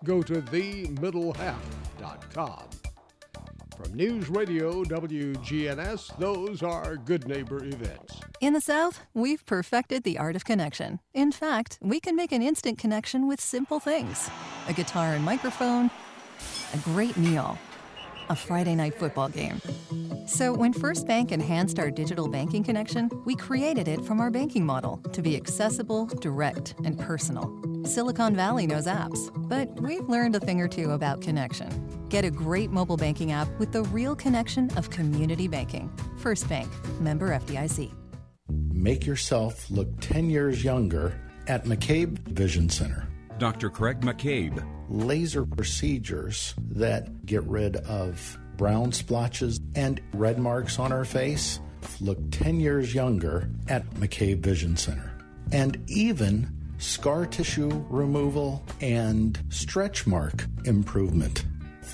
Go 0.04 0.22
to 0.22 0.40
themiddlehalf.com. 0.40 2.79
From 3.82 3.94
News 3.94 4.28
Radio 4.28 4.84
WGNS, 4.84 6.18
those 6.18 6.62
are 6.62 6.96
Good 6.96 7.26
Neighbor 7.26 7.64
events. 7.64 8.20
In 8.40 8.52
the 8.52 8.60
South, 8.60 9.00
we've 9.14 9.44
perfected 9.46 10.02
the 10.02 10.18
art 10.18 10.36
of 10.36 10.44
connection. 10.44 11.00
In 11.14 11.32
fact, 11.32 11.78
we 11.80 11.98
can 11.98 12.14
make 12.14 12.30
an 12.30 12.42
instant 12.42 12.78
connection 12.78 13.26
with 13.26 13.40
simple 13.40 13.80
things 13.80 14.28
a 14.68 14.74
guitar 14.74 15.14
and 15.14 15.24
microphone, 15.24 15.90
a 16.74 16.78
great 16.78 17.16
meal, 17.16 17.58
a 18.30 18.36
Friday 18.36 18.74
night 18.74 18.94
football 18.94 19.28
game. 19.28 19.60
So, 20.26 20.54
when 20.54 20.72
First 20.72 21.08
Bank 21.08 21.32
enhanced 21.32 21.80
our 21.80 21.90
digital 21.90 22.28
banking 22.28 22.62
connection, 22.62 23.10
we 23.24 23.34
created 23.34 23.88
it 23.88 24.04
from 24.04 24.20
our 24.20 24.30
banking 24.30 24.64
model 24.64 24.98
to 25.12 25.20
be 25.20 25.36
accessible, 25.36 26.06
direct, 26.06 26.74
and 26.84 26.96
personal. 26.96 27.52
Silicon 27.84 28.36
Valley 28.36 28.66
knows 28.66 28.86
apps, 28.86 29.30
but 29.48 29.68
we've 29.80 30.08
learned 30.08 30.36
a 30.36 30.40
thing 30.40 30.60
or 30.60 30.68
two 30.68 30.92
about 30.92 31.20
connection. 31.20 31.68
Get 32.08 32.24
a 32.24 32.30
great 32.30 32.70
mobile 32.70 32.96
banking 32.96 33.32
app 33.32 33.48
with 33.58 33.72
the 33.72 33.82
real 33.84 34.14
connection 34.14 34.70
of 34.76 34.90
community 34.90 35.48
banking. 35.48 35.90
First 36.18 36.48
Bank, 36.48 36.70
member 37.00 37.30
FDIC. 37.30 37.92
Make 38.72 39.06
yourself 39.06 39.68
look 39.68 39.88
10 40.00 40.30
years 40.30 40.62
younger 40.62 41.20
at 41.48 41.64
McCabe 41.64 42.18
Vision 42.28 42.68
Center. 42.68 43.08
Dr. 43.40 43.70
Craig 43.70 44.02
McCabe. 44.02 44.62
Laser 44.90 45.46
procedures 45.46 46.54
that 46.58 47.24
get 47.24 47.42
rid 47.44 47.76
of 47.76 48.38
brown 48.58 48.92
splotches 48.92 49.58
and 49.74 49.98
red 50.12 50.38
marks 50.38 50.78
on 50.78 50.92
our 50.92 51.06
face 51.06 51.58
look 52.02 52.18
10 52.32 52.60
years 52.60 52.94
younger 52.94 53.50
at 53.66 53.88
McCabe 53.94 54.40
Vision 54.40 54.76
Center. 54.76 55.16
And 55.52 55.82
even 55.88 56.54
scar 56.76 57.24
tissue 57.24 57.84
removal 57.88 58.62
and 58.82 59.42
stretch 59.48 60.06
mark 60.06 60.46
improvement 60.66 61.46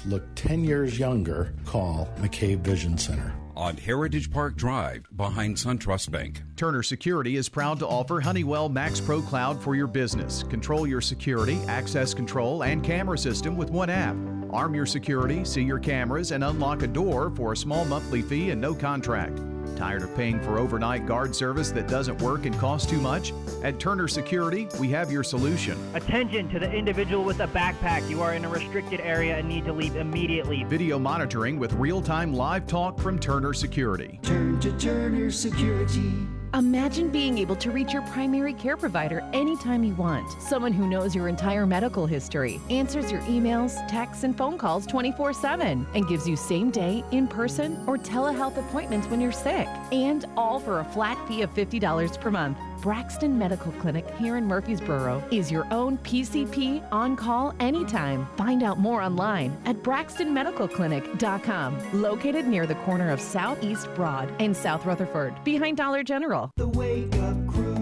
look 0.04 0.24
10 0.34 0.64
years 0.64 0.98
younger. 0.98 1.54
Call 1.64 2.08
McCabe 2.18 2.60
Vision 2.60 2.98
Center 2.98 3.32
on 3.56 3.76
Heritage 3.76 4.30
Park 4.30 4.56
Drive 4.56 5.06
behind 5.16 5.56
SunTrust 5.56 6.10
Bank. 6.10 6.42
Turner 6.56 6.82
Security 6.82 7.36
is 7.36 7.48
proud 7.48 7.78
to 7.78 7.86
offer 7.86 8.20
Honeywell 8.20 8.68
Max 8.68 9.00
Pro 9.00 9.22
Cloud 9.22 9.62
for 9.62 9.74
your 9.74 9.86
business. 9.86 10.42
Control 10.44 10.86
your 10.86 11.00
security, 11.00 11.58
access 11.66 12.12
control, 12.14 12.64
and 12.64 12.84
camera 12.84 13.18
system 13.18 13.56
with 13.56 13.70
one 13.70 13.90
app. 13.90 14.16
Arm 14.50 14.74
your 14.74 14.86
security, 14.86 15.44
see 15.44 15.62
your 15.62 15.78
cameras, 15.78 16.32
and 16.32 16.44
unlock 16.44 16.82
a 16.82 16.86
door 16.86 17.30
for 17.34 17.52
a 17.52 17.56
small 17.56 17.84
monthly 17.84 18.22
fee 18.22 18.50
and 18.50 18.60
no 18.60 18.74
contract. 18.74 19.40
Tired 19.74 20.02
of 20.02 20.14
paying 20.14 20.40
for 20.40 20.58
overnight 20.58 21.06
guard 21.06 21.34
service 21.34 21.70
that 21.72 21.88
doesn't 21.88 22.20
work 22.22 22.46
and 22.46 22.56
costs 22.58 22.88
too 22.88 23.00
much? 23.00 23.32
At 23.62 23.80
Turner 23.80 24.08
Security, 24.08 24.68
we 24.78 24.88
have 24.88 25.10
your 25.10 25.24
solution. 25.24 25.78
Attention 25.94 26.48
to 26.50 26.58
the 26.58 26.70
individual 26.70 27.24
with 27.24 27.40
a 27.40 27.48
backpack. 27.48 28.08
You 28.08 28.22
are 28.22 28.34
in 28.34 28.44
a 28.44 28.48
restricted 28.48 29.00
area 29.00 29.36
and 29.36 29.48
need 29.48 29.64
to 29.64 29.72
leave 29.72 29.96
immediately. 29.96 30.64
Video 30.64 30.98
monitoring 30.98 31.58
with 31.58 31.72
real 31.74 32.00
time 32.00 32.32
live 32.32 32.66
talk 32.66 32.98
from 33.00 33.18
Turner 33.18 33.52
Security. 33.52 34.20
Turn 34.22 34.60
to 34.60 34.76
Turner 34.78 35.30
Security. 35.30 36.12
Imagine 36.56 37.10
being 37.10 37.36
able 37.36 37.56
to 37.56 37.70
reach 37.70 37.92
your 37.92 38.00
primary 38.00 38.54
care 38.54 38.78
provider 38.78 39.22
anytime 39.34 39.84
you 39.84 39.94
want. 39.94 40.40
Someone 40.40 40.72
who 40.72 40.88
knows 40.88 41.14
your 41.14 41.28
entire 41.28 41.66
medical 41.66 42.06
history, 42.06 42.62
answers 42.70 43.12
your 43.12 43.20
emails, 43.22 43.86
texts, 43.88 44.24
and 44.24 44.34
phone 44.34 44.56
calls 44.56 44.86
24 44.86 45.34
7, 45.34 45.86
and 45.92 46.08
gives 46.08 46.26
you 46.26 46.34
same 46.34 46.70
day, 46.70 47.04
in 47.10 47.28
person, 47.28 47.78
or 47.86 47.98
telehealth 47.98 48.56
appointments 48.56 49.06
when 49.08 49.20
you're 49.20 49.32
sick. 49.32 49.68
And 49.92 50.24
all 50.34 50.58
for 50.58 50.80
a 50.80 50.84
flat 50.86 51.18
fee 51.28 51.42
of 51.42 51.52
$50 51.52 52.18
per 52.18 52.30
month. 52.30 52.56
Braxton 52.80 53.38
Medical 53.38 53.72
Clinic 53.72 54.08
here 54.18 54.36
in 54.36 54.46
Murfreesboro 54.46 55.22
is 55.30 55.50
your 55.50 55.66
own 55.72 55.96
PCP 55.98 56.82
on 56.92 57.16
call 57.16 57.54
anytime. 57.60 58.26
Find 58.36 58.62
out 58.62 58.78
more 58.78 59.00
online 59.02 59.56
at 59.64 59.76
braxtonmedicalclinic.com, 59.82 62.00
located 62.00 62.46
near 62.46 62.66
the 62.66 62.74
corner 62.76 63.10
of 63.10 63.20
Southeast 63.20 63.92
Broad 63.94 64.32
and 64.40 64.56
South 64.56 64.86
Rutherford, 64.86 65.34
behind 65.44 65.76
Dollar 65.76 66.02
General. 66.02 66.50
The 66.56 66.68
Wake 66.68 67.14
Up 67.16 67.46
Crew, 67.48 67.74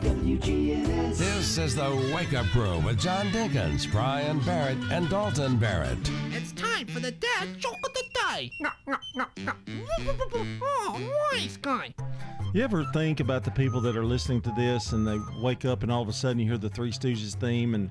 WGNS. 0.00 1.16
This 1.18 1.58
is 1.58 1.74
the 1.74 1.90
Wake 2.14 2.32
Up 2.34 2.46
Crew 2.46 2.78
with 2.80 2.98
John 2.98 3.26
Dinkins, 3.28 3.90
Brian 3.90 4.38
Barrett, 4.40 4.78
and 4.90 5.08
Dalton 5.08 5.56
Barrett. 5.58 5.98
It's 6.30 6.52
time 6.52 6.86
for 6.86 7.00
the 7.00 7.12
dad 7.12 7.58
joke 7.58 7.78
of 7.84 7.92
the 7.94 8.04
day. 8.14 8.50
No, 8.60 8.70
no, 8.86 8.96
no, 9.14 9.24
no. 9.38 9.52
Oh, 10.62 11.00
nice 11.32 11.56
guy. 11.56 11.94
You 12.56 12.64
ever 12.64 12.84
think 12.84 13.20
about 13.20 13.44
the 13.44 13.50
people 13.50 13.82
that 13.82 13.98
are 13.98 14.04
listening 14.06 14.40
to 14.40 14.50
this 14.52 14.92
and 14.92 15.06
they 15.06 15.18
wake 15.42 15.66
up 15.66 15.82
and 15.82 15.92
all 15.92 16.00
of 16.00 16.08
a 16.08 16.12
sudden 16.14 16.38
you 16.38 16.46
hear 16.46 16.56
the 16.56 16.70
Three 16.70 16.90
Stooges 16.90 17.38
theme 17.38 17.74
and 17.74 17.90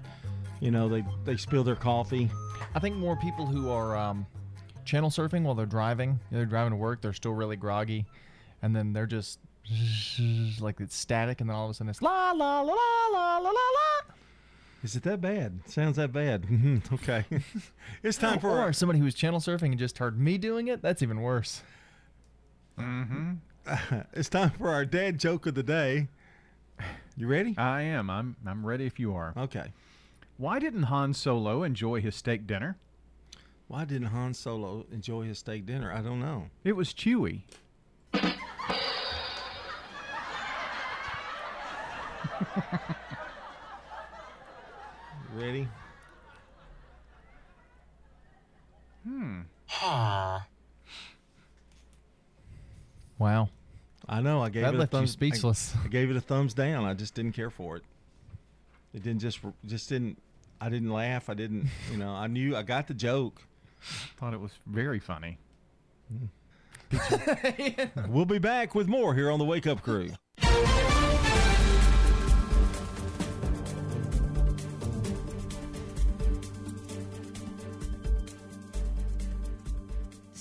you 0.60 0.72
know 0.72 0.90
they 0.90 1.04
they 1.24 1.38
spill 1.38 1.64
their 1.64 1.76
coffee? 1.76 2.32
I 2.74 2.80
think 2.80 2.96
more 2.96 3.16
people 3.16 3.46
who 3.46 3.70
are 3.70 3.96
um, 3.96 4.26
channel 4.84 5.12
surfing 5.12 5.44
while 5.44 5.54
they're 5.54 5.68
driving, 5.68 6.20
they're 6.32 6.48
driving 6.48 6.72
to 6.72 6.78
work, 6.78 7.00
they're 7.00 7.14
still 7.14 7.34
really 7.34 7.56
groggy, 7.56 8.08
and 8.64 8.76
then 8.76 8.92
they're 8.92 9.06
just 9.06 9.38
like 10.60 10.80
it's 10.80 10.96
static, 10.96 11.42
and 11.42 11.50
then 11.52 11.56
all 11.56 11.66
of 11.66 11.70
a 11.70 11.74
sudden 11.76 11.92
it's 11.92 12.02
la 12.02 12.32
la 12.32 12.62
la 12.62 12.74
la 12.74 13.38
la 13.38 13.38
la 13.38 13.52
la. 13.52 14.14
Is 14.82 14.96
it 14.96 15.04
that 15.04 15.22
bad? 15.22 15.60
Sounds 15.68 15.98
that 15.98 16.12
bad? 16.12 16.44
okay. 16.94 17.24
it's 18.02 18.18
time 18.18 18.40
for 18.40 18.60
or 18.60 18.74
somebody 18.74 18.98
who's 18.98 19.14
channel 19.14 19.40
surfing 19.40 19.70
and 19.70 19.78
just 19.78 20.00
heard 20.00 20.20
me 20.20 20.40
doing 20.40 20.70
it. 20.70 20.82
That's 20.82 21.04
even 21.04 21.22
worse. 21.22 21.62
Mm-hmm. 22.80 23.34
it's 24.14 24.30
time 24.30 24.52
for 24.52 24.70
our 24.70 24.86
dad 24.86 25.20
joke 25.20 25.46
of 25.46 25.56
the 25.56 25.64
day. 25.64 26.08
You 27.18 27.28
ready? 27.28 27.56
I 27.58 27.82
am. 27.82 28.10
I'm 28.10 28.36
I'm 28.46 28.66
ready 28.66 28.86
if 28.86 29.00
you 29.00 29.16
are. 29.16 29.34
Okay. 29.38 29.72
Why 30.38 30.60
didn't 30.60 30.84
Han 30.84 31.14
Solo 31.14 31.64
enjoy 31.64 32.02
his 32.02 32.16
steak 32.16 32.46
dinner? 32.46 32.78
Why 33.68 33.86
didn't 33.86 34.08
Han 34.08 34.34
Solo 34.34 34.86
enjoy 34.92 35.24
his 35.26 35.40
steak 35.40 35.66
dinner? 35.66 35.92
I 35.92 36.02
don't 36.02 36.20
know. 36.20 36.50
It 36.64 36.74
was 36.74 36.94
chewy. 36.94 37.44
Ready? 45.34 45.68
Hmm. 49.04 49.42
Wow. 53.18 53.50
I 54.08 54.22
know. 54.22 54.42
I 54.42 54.50
gave 54.50 54.64
That 54.64 54.76
it 54.76 54.78
left 54.78 54.94
a 54.94 54.98
you 54.98 55.00
thumbs, 55.02 55.12
speechless. 55.12 55.76
I, 55.82 55.86
I 55.86 55.88
gave 55.90 56.10
it 56.12 56.16
a 56.16 56.22
thumbs 56.22 56.54
down. 56.54 56.86
I 56.86 56.94
just 56.94 57.14
didn't 57.16 57.34
care 57.34 57.50
for 57.50 57.78
it. 57.78 57.84
It 58.94 59.04
didn't 59.04 59.20
just 59.20 59.40
just 59.66 59.90
didn't. 59.90 60.22
I 60.62 60.70
didn't 60.70 60.90
laugh. 60.92 61.30
I 61.30 61.34
didn't. 61.34 61.68
You 61.92 61.98
know. 61.98 62.12
I 62.12 62.28
knew. 62.28 62.56
I 62.56 62.62
got 62.64 62.88
the 62.88 62.94
joke. 62.94 63.42
Thought 64.18 64.34
it 64.34 64.40
was 64.40 64.52
very 64.66 65.00
funny. 65.00 65.38
Hmm. 66.10 66.26
We'll 68.08 68.26
be 68.26 68.38
back 68.38 68.76
with 68.76 68.88
more 68.88 69.14
here 69.16 69.30
on 69.32 69.40
the 69.40 69.46
Wake 69.46 69.68
Up 69.68 69.82
Crew. 69.82 70.12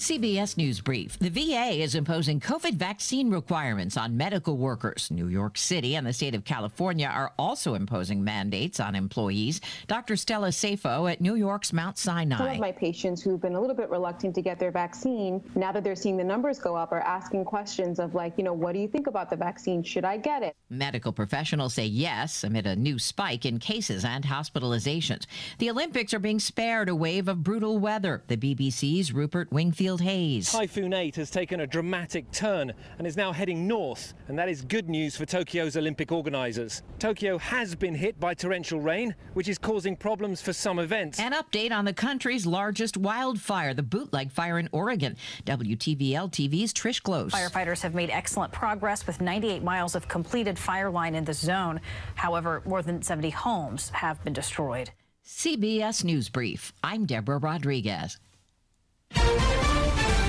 CBS 0.04 0.58
News 0.58 0.82
Brief. 0.82 1.18
The 1.18 1.30
VA 1.30 1.80
is 1.80 1.94
imposing 1.94 2.38
COVID 2.38 2.74
vaccine 2.74 3.30
requirements 3.30 3.96
on 3.96 4.18
medical 4.18 4.58
workers. 4.58 5.10
New 5.10 5.28
York 5.28 5.56
City 5.56 5.96
and 5.96 6.06
the 6.06 6.12
state 6.12 6.34
of 6.34 6.44
California 6.44 7.06
are 7.06 7.32
also 7.38 7.72
imposing 7.72 8.22
mandates 8.22 8.80
on 8.80 8.94
employees. 8.94 9.62
Dr. 9.86 10.16
Stella 10.16 10.48
Safo 10.48 11.10
at 11.10 11.22
New 11.22 11.36
York's 11.36 11.72
Mount 11.72 11.96
Sinai. 11.96 12.36
Some 12.36 12.48
of 12.48 12.58
my 12.58 12.70
patients 12.70 13.22
who've 13.22 13.40
been 13.40 13.54
a 13.54 13.60
little 13.60 13.74
bit 13.74 13.88
reluctant 13.88 14.34
to 14.34 14.42
get 14.42 14.58
their 14.58 14.70
vaccine, 14.70 15.42
now 15.54 15.72
that 15.72 15.82
they're 15.82 15.96
seeing 15.96 16.18
the 16.18 16.24
numbers 16.24 16.58
go 16.58 16.76
up, 16.76 16.92
are 16.92 17.00
asking 17.00 17.46
questions 17.46 17.98
of 17.98 18.14
like, 18.14 18.34
you 18.36 18.44
know, 18.44 18.52
what 18.52 18.74
do 18.74 18.80
you 18.80 18.88
think 18.88 19.06
about 19.06 19.30
the 19.30 19.36
vaccine? 19.36 19.82
Should 19.82 20.04
I 20.04 20.18
get 20.18 20.42
it? 20.42 20.54
Medical 20.68 21.14
professionals 21.14 21.72
say 21.72 21.86
yes 21.86 22.44
amid 22.44 22.66
a 22.66 22.76
new 22.76 22.98
spike 22.98 23.46
in 23.46 23.58
cases 23.58 24.04
and 24.04 24.22
hospitalizations. 24.22 25.24
The 25.56 25.70
Olympics 25.70 26.12
are 26.12 26.18
being 26.18 26.40
spared 26.40 26.90
a 26.90 26.94
wave 26.94 27.26
of 27.26 27.42
brutal 27.42 27.78
weather. 27.78 28.22
The 28.26 28.36
BBC's 28.36 29.10
Rupert 29.10 29.50
Wingfield 29.50 29.93
Hayes. 30.00 30.50
Typhoon 30.50 30.92
8 30.92 31.16
has 31.16 31.30
taken 31.30 31.60
a 31.60 31.66
dramatic 31.66 32.30
turn 32.30 32.72
and 32.98 33.06
is 33.06 33.16
now 33.16 33.32
heading 33.32 33.66
north, 33.66 34.14
and 34.28 34.38
that 34.38 34.48
is 34.48 34.62
good 34.62 34.88
news 34.88 35.16
for 35.16 35.26
Tokyo's 35.26 35.76
Olympic 35.76 36.12
organisers. 36.12 36.82
Tokyo 36.98 37.38
has 37.38 37.74
been 37.74 37.94
hit 37.94 38.18
by 38.18 38.34
torrential 38.34 38.80
rain, 38.80 39.14
which 39.34 39.48
is 39.48 39.58
causing 39.58 39.96
problems 39.96 40.40
for 40.40 40.52
some 40.52 40.78
events. 40.78 41.18
An 41.18 41.32
update 41.32 41.72
on 41.72 41.84
the 41.84 41.92
country's 41.92 42.46
largest 42.46 42.96
wildfire, 42.96 43.74
the 43.74 43.82
Bootleg 43.82 44.30
Fire 44.30 44.58
in 44.58 44.68
Oregon. 44.72 45.16
WTVL 45.46 46.30
TV's 46.30 46.72
Trish 46.72 47.02
Close. 47.02 47.32
Firefighters 47.32 47.80
have 47.82 47.94
made 47.94 48.10
excellent 48.10 48.52
progress 48.52 49.06
with 49.06 49.20
98 49.20 49.62
miles 49.62 49.94
of 49.94 50.08
completed 50.08 50.58
fire 50.58 50.90
line 50.90 51.14
in 51.14 51.24
the 51.24 51.34
zone. 51.34 51.80
However, 52.14 52.62
more 52.64 52.82
than 52.82 53.02
70 53.02 53.30
homes 53.30 53.90
have 53.90 54.22
been 54.24 54.32
destroyed. 54.32 54.90
CBS 55.26 56.04
News 56.04 56.28
Brief. 56.28 56.72
I'm 56.82 57.06
Deborah 57.06 57.38
Rodriguez. 57.38 58.18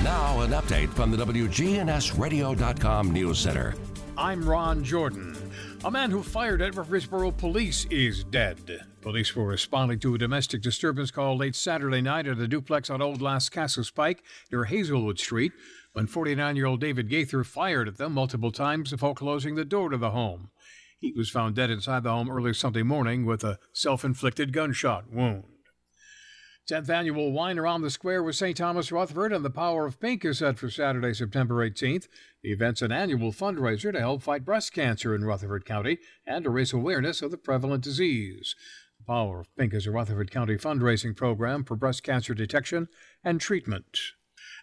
Now, 0.06 0.40
an 0.42 0.52
update 0.52 0.90
from 0.90 1.10
the 1.10 1.16
WGNSradio.com 1.16 3.10
News 3.10 3.40
Center. 3.40 3.74
I'm 4.16 4.48
Ron 4.48 4.84
Jordan. 4.84 5.36
A 5.84 5.90
man 5.90 6.12
who 6.12 6.22
fired 6.22 6.62
at 6.62 6.76
Murfreesboro 6.76 7.32
police 7.32 7.86
is 7.86 8.22
dead. 8.22 8.86
Police 9.00 9.34
were 9.34 9.46
responding 9.46 9.98
to 9.98 10.14
a 10.14 10.18
domestic 10.18 10.62
disturbance 10.62 11.10
call 11.10 11.36
late 11.36 11.56
Saturday 11.56 12.00
night 12.02 12.28
at 12.28 12.38
a 12.38 12.46
duplex 12.46 12.88
on 12.88 13.02
Old 13.02 13.20
Lascassas 13.20 13.92
Pike 13.92 14.22
near 14.52 14.66
Hazelwood 14.66 15.18
Street 15.18 15.50
when 15.92 16.06
49 16.06 16.54
year 16.54 16.66
old 16.66 16.80
David 16.80 17.08
Gaither 17.08 17.42
fired 17.42 17.88
at 17.88 17.98
them 17.98 18.12
multiple 18.12 18.52
times 18.52 18.92
before 18.92 19.12
closing 19.12 19.56
the 19.56 19.64
door 19.64 19.88
to 19.88 19.96
the 19.98 20.10
home. 20.10 20.50
He 21.00 21.10
was 21.16 21.30
found 21.30 21.56
dead 21.56 21.68
inside 21.70 22.04
the 22.04 22.12
home 22.12 22.30
early 22.30 22.54
Sunday 22.54 22.84
morning 22.84 23.26
with 23.26 23.42
a 23.42 23.58
self 23.72 24.04
inflicted 24.04 24.52
gunshot 24.52 25.10
wound. 25.10 25.55
10th 26.66 26.88
annual 26.88 27.30
Wine 27.30 27.60
Around 27.60 27.82
the 27.82 27.90
Square 27.90 28.24
with 28.24 28.34
St. 28.34 28.56
Thomas 28.56 28.90
Rutherford 28.90 29.32
and 29.32 29.44
the 29.44 29.50
Power 29.50 29.86
of 29.86 30.00
Pink 30.00 30.24
is 30.24 30.38
set 30.38 30.58
for 30.58 30.68
Saturday, 30.68 31.14
September 31.14 31.64
18th. 31.64 32.08
The 32.42 32.50
event's 32.50 32.82
an 32.82 32.90
annual 32.90 33.30
fundraiser 33.30 33.92
to 33.92 34.00
help 34.00 34.22
fight 34.22 34.44
breast 34.44 34.72
cancer 34.72 35.14
in 35.14 35.24
Rutherford 35.24 35.64
County 35.64 35.98
and 36.26 36.42
to 36.42 36.50
raise 36.50 36.72
awareness 36.72 37.22
of 37.22 37.30
the 37.30 37.36
prevalent 37.36 37.84
disease. 37.84 38.56
The 38.98 39.04
Power 39.04 39.42
of 39.42 39.56
Pink 39.56 39.74
is 39.74 39.86
a 39.86 39.92
Rutherford 39.92 40.32
County 40.32 40.56
fundraising 40.56 41.14
program 41.14 41.62
for 41.62 41.76
breast 41.76 42.02
cancer 42.02 42.34
detection 42.34 42.88
and 43.22 43.40
treatment. 43.40 43.98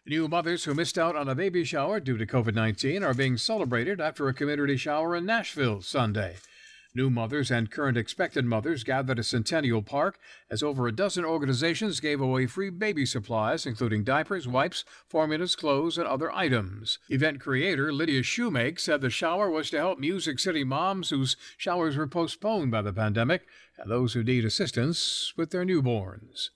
New 0.06 0.28
mothers 0.28 0.66
who 0.66 0.74
missed 0.74 0.98
out 0.98 1.16
on 1.16 1.30
a 1.30 1.36
baby 1.36 1.63
shower 1.63 2.02
due 2.02 2.18
to 2.18 2.26
COVID 2.26 2.54
19 2.54 3.02
are 3.02 3.13
being 3.13 3.38
celebrated 3.38 4.02
after 4.02 4.28
a 4.28 4.34
community 4.34 4.76
shower 4.76 5.16
in 5.16 5.26
Nashville 5.26 5.82
Sunday. 5.82 6.36
New 6.95 7.10
mothers 7.10 7.49
and 7.49 7.71
current 7.71 7.97
expectant 7.97 8.47
mothers 8.47 8.84
gathered 8.84 9.17
at 9.17 9.25
Centennial 9.25 9.82
Park 9.82 10.19
as 10.51 10.62
over 10.62 10.86
a 10.86 10.91
dozen 10.91 11.25
organizations 11.25 11.99
gave 11.99 12.21
away 12.21 12.45
free 12.45 12.69
baby 12.69 13.03
supplies, 13.03 13.65
including 13.65 14.03
diapers, 14.03 14.47
wipes, 14.47 14.86
formulas, 15.08 15.56
clothes, 15.56 15.97
and 15.97 16.06
other 16.06 16.32
items. 16.32 16.99
Event 17.10 17.39
creator 17.39 17.91
Lydia 17.91 18.21
Shoemake 18.21 18.79
said 18.79 19.01
the 19.01 19.10
shower 19.10 19.49
was 19.49 19.71
to 19.71 19.77
help 19.77 19.97
Music 19.97 20.38
City 20.38 20.63
moms 20.63 21.10
whose 21.10 21.36
showers 21.58 21.97
were 21.97 22.06
postponed 22.06 22.69
by 22.69 22.84
the 22.84 22.93
pandemic 22.93 23.47
and 23.79 23.89
those 23.89 24.13
who 24.13 24.23
need 24.23 24.45
assistance 24.45 25.34
with 25.36 25.49
their 25.49 25.65
newborns. 25.65 26.49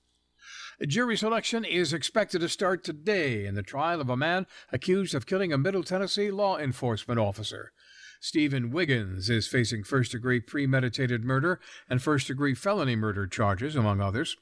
Jury 0.85 1.17
selection 1.17 1.65
is 1.65 1.91
expected 1.91 2.41
to 2.41 2.49
start 2.49 2.83
today 2.83 3.47
in 3.47 3.55
the 3.55 3.63
trial 3.63 3.99
of 3.99 4.09
a 4.11 4.15
man 4.15 4.45
accused 4.71 5.15
of 5.15 5.25
killing 5.25 5.51
a 5.51 5.57
Middle 5.57 5.81
Tennessee 5.81 6.29
law 6.29 6.59
enforcement 6.59 7.19
officer. 7.19 7.71
Steven 8.19 8.71
Wiggins 8.71 9.29
is 9.29 9.47
facing 9.47 9.83
first 9.83 10.11
degree 10.11 10.39
premeditated 10.39 11.23
murder 11.23 11.59
and 11.89 12.01
first 12.01 12.27
degree 12.27 12.53
felony 12.53 12.95
murder 12.95 13.27
charges, 13.27 13.75
among 13.75 14.01
others. 14.01 14.35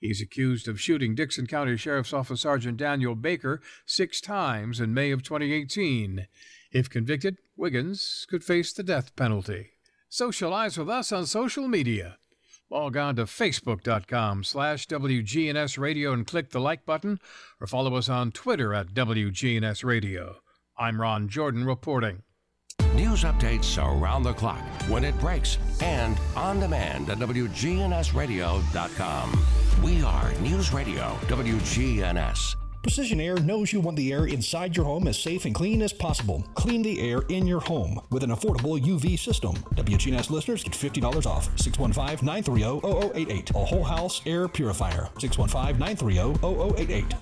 He's 0.00 0.22
accused 0.22 0.66
of 0.66 0.80
shooting 0.80 1.14
Dickson 1.14 1.46
County 1.46 1.76
Sheriff's 1.76 2.12
Office 2.12 2.40
Sergeant 2.40 2.78
Daniel 2.78 3.14
Baker 3.14 3.60
six 3.84 4.20
times 4.20 4.80
in 4.80 4.94
May 4.94 5.10
of 5.10 5.22
2018. 5.22 6.26
If 6.72 6.88
convicted, 6.88 7.38
Wiggins 7.56 8.26
could 8.30 8.42
face 8.42 8.72
the 8.72 8.82
death 8.82 9.14
penalty. 9.14 9.72
Socialize 10.08 10.78
with 10.78 10.88
us 10.88 11.12
on 11.12 11.26
social 11.26 11.68
media. 11.68 12.16
Log 12.70 12.96
on 12.96 13.16
to 13.16 13.24
facebook.com 13.24 14.44
slash 14.44 14.86
WGNS 14.86 15.76
Radio 15.76 16.12
and 16.12 16.26
click 16.26 16.50
the 16.50 16.60
like 16.60 16.86
button, 16.86 17.18
or 17.60 17.66
follow 17.66 17.96
us 17.96 18.08
on 18.08 18.30
Twitter 18.30 18.72
at 18.72 18.94
WGNS 18.94 19.84
Radio. 19.84 20.36
I'm 20.78 21.00
Ron 21.00 21.28
Jordan 21.28 21.64
reporting. 21.64 22.22
News 22.94 23.22
updates 23.22 23.78
around 23.78 24.24
the 24.24 24.32
clock, 24.32 24.64
when 24.88 25.04
it 25.04 25.16
breaks, 25.20 25.58
and 25.80 26.18
on 26.34 26.58
demand 26.58 27.08
at 27.08 27.18
WGNSradio.com. 27.18 29.44
We 29.82 30.02
are 30.02 30.32
News 30.40 30.72
Radio 30.72 31.16
WGNS. 31.28 32.56
Precision 32.82 33.20
Air 33.20 33.36
knows 33.36 33.72
you 33.72 33.78
want 33.80 33.96
the 33.96 34.12
air 34.12 34.26
inside 34.26 34.74
your 34.74 34.86
home 34.86 35.06
as 35.06 35.22
safe 35.22 35.44
and 35.44 35.54
clean 35.54 35.82
as 35.82 35.92
possible. 35.92 36.44
Clean 36.54 36.82
the 36.82 37.00
air 37.00 37.20
in 37.28 37.46
your 37.46 37.60
home 37.60 38.00
with 38.10 38.24
an 38.24 38.30
affordable 38.30 38.80
UV 38.80 39.16
system. 39.18 39.54
WGNS 39.76 40.30
listeners 40.30 40.64
get 40.64 40.72
$50 40.72 41.26
off. 41.26 41.44
615 41.60 42.26
930 42.26 42.80
0088. 43.14 43.50
A 43.50 43.64
whole 43.64 43.84
house 43.84 44.20
air 44.26 44.48
purifier. 44.48 45.08
615 45.18 45.78
930 45.78 46.38
0088. 46.40 47.14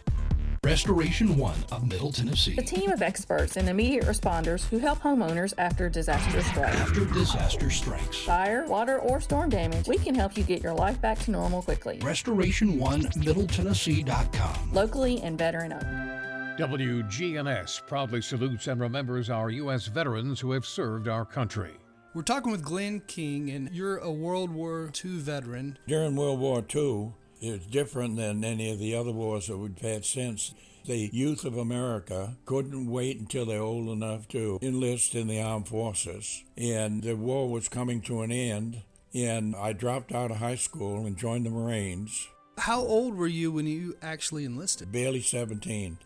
Restoration 0.65 1.37
One 1.37 1.57
of 1.71 1.87
Middle 1.87 2.11
Tennessee. 2.11 2.57
A 2.59 2.63
team 2.63 2.91
of 2.91 3.01
experts 3.01 3.57
and 3.57 3.69
immediate 3.69 4.05
responders 4.05 4.69
who 4.69 4.79
help 4.79 4.99
homeowners 4.99 5.55
after 5.57 5.89
disaster 5.89 6.43
strikes. 6.43 6.77
After 6.77 7.05
disaster 7.05 7.71
strikes. 7.71 8.19
Fire, 8.19 8.67
water, 8.67 8.99
or 8.99 9.21
storm 9.21 9.51
damage, 9.51 9.87
we 9.87 9.99
can 9.99 10.17
help 10.17 10.37
you 10.37 10.43
get 10.43 10.61
your 10.61 10.75
life 10.75 11.01
back 11.01 11.21
to 11.21 11.31
normal 11.31 11.63
quickly. 11.63 12.01
Restoration 12.03 12.77
One 12.79 13.03
MiddleTennessee.com. 13.03 14.73
Locally 14.73 15.21
and 15.23 15.39
veteran 15.39 15.75
owned. 15.75 16.59
WGNS 16.59 17.87
proudly 17.87 18.21
salutes 18.21 18.67
and 18.67 18.81
remembers 18.81 19.31
our 19.31 19.51
U.S. 19.51 19.87
veterans 19.87 20.41
who 20.41 20.51
have 20.51 20.67
served 20.67 21.07
our 21.07 21.25
country. 21.25 21.71
We're 22.15 22.23
talking 22.23 22.51
with 22.51 22.65
Glenn 22.65 23.01
King, 23.07 23.51
and 23.51 23.71
you're 23.73 23.99
a 23.99 24.11
World 24.11 24.51
War 24.51 24.91
II 25.05 25.19
veteran. 25.19 25.79
During 25.87 26.17
World 26.17 26.41
War 26.41 26.65
II, 26.75 27.13
it's 27.41 27.67
different 27.67 28.17
than 28.17 28.45
any 28.45 28.73
of 28.73 28.79
the 28.79 28.95
other 28.95 29.13
wars 29.13 29.47
that 29.47 29.59
we've 29.59 29.79
had 29.79 30.05
since. 30.05 30.55
The 30.85 31.11
youth 31.13 31.45
of 31.45 31.57
America 31.57 32.37
couldn't 32.47 32.91
wait 32.91 33.21
until 33.21 33.45
they're 33.45 33.61
old 33.61 33.89
enough 33.89 34.27
to 34.29 34.59
enlist 34.63 35.15
in 35.15 35.27
the 35.27 35.41
armed 35.41 35.69
forces. 35.69 36.45
And 36.57 37.03
the 37.03 37.15
war 37.15 37.51
was 37.51 37.69
coming 37.69 38.01
to 38.03 38.23
an 38.23 38.33
end. 38.33 38.83
And 39.15 39.55
I 39.57 39.73
dropped 39.73 40.13
out 40.13 40.31
of 40.31 40.39
high 40.39 40.55
school 40.55 41.07
and 41.07 41.17
joined 41.17 41.47
the 41.47 41.51
Marines. 41.51 42.29
How 42.59 42.81
old 42.81 43.17
were 43.17 43.27
you 43.27 43.53
when 43.53 43.67
you 43.67 43.97
actually 44.03 44.45
enlisted? 44.45 44.91
Barely 44.91 45.21
17. 45.21 45.99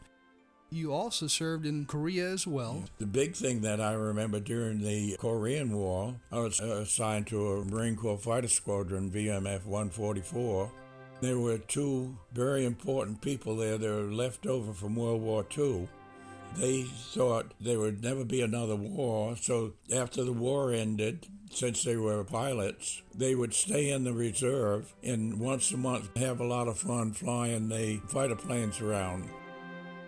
You 0.71 0.93
also 0.93 1.27
served 1.27 1.67
in 1.67 1.85
Korea 1.85 2.31
as 2.31 2.47
well. 2.47 2.85
The 2.99 3.07
big 3.07 3.35
thing 3.35 3.61
that 3.61 3.81
I 3.81 3.93
remember 3.93 4.41
during 4.41 4.81
the 4.81 5.17
Korean 5.19 5.77
War, 5.77 6.15
I 6.31 6.39
was 6.39 6.61
assigned 6.61 7.27
to 7.29 7.53
a 7.53 7.65
Marine 7.65 7.95
Corps 7.95 8.19
Fighter 8.19 8.49
Squadron, 8.49 9.11
VMF 9.11 9.67
144. 9.67 10.71
There 11.23 11.39
were 11.39 11.59
two 11.59 12.19
very 12.33 12.65
important 12.65 13.23
people 13.23 13.55
there 13.55 13.79
that 13.79 13.89
were 13.89 14.13
left 14.13 14.45
over 14.45 14.73
from 14.73 14.97
World 14.97 15.23
War 15.23 15.47
II. 15.57 15.89
They 16.57 16.83
thought 16.83 17.55
there 17.61 17.79
would 17.79 18.03
never 18.03 18.25
be 18.25 18.41
another 18.41 18.75
war, 18.75 19.37
so 19.41 19.75
after 19.95 20.25
the 20.25 20.33
war 20.33 20.73
ended, 20.73 21.29
since 21.49 21.85
they 21.85 21.95
were 21.95 22.25
pilots, 22.25 23.03
they 23.15 23.37
would 23.37 23.55
stay 23.55 23.91
in 23.91 24.03
the 24.03 24.13
reserve 24.13 24.93
and 25.05 25.39
once 25.39 25.71
a 25.71 25.77
month 25.77 26.11
have 26.17 26.41
a 26.41 26.45
lot 26.45 26.67
of 26.67 26.79
fun 26.79 27.13
flying 27.13 27.69
the 27.69 28.01
fighter 28.09 28.35
planes 28.35 28.81
around. 28.81 29.31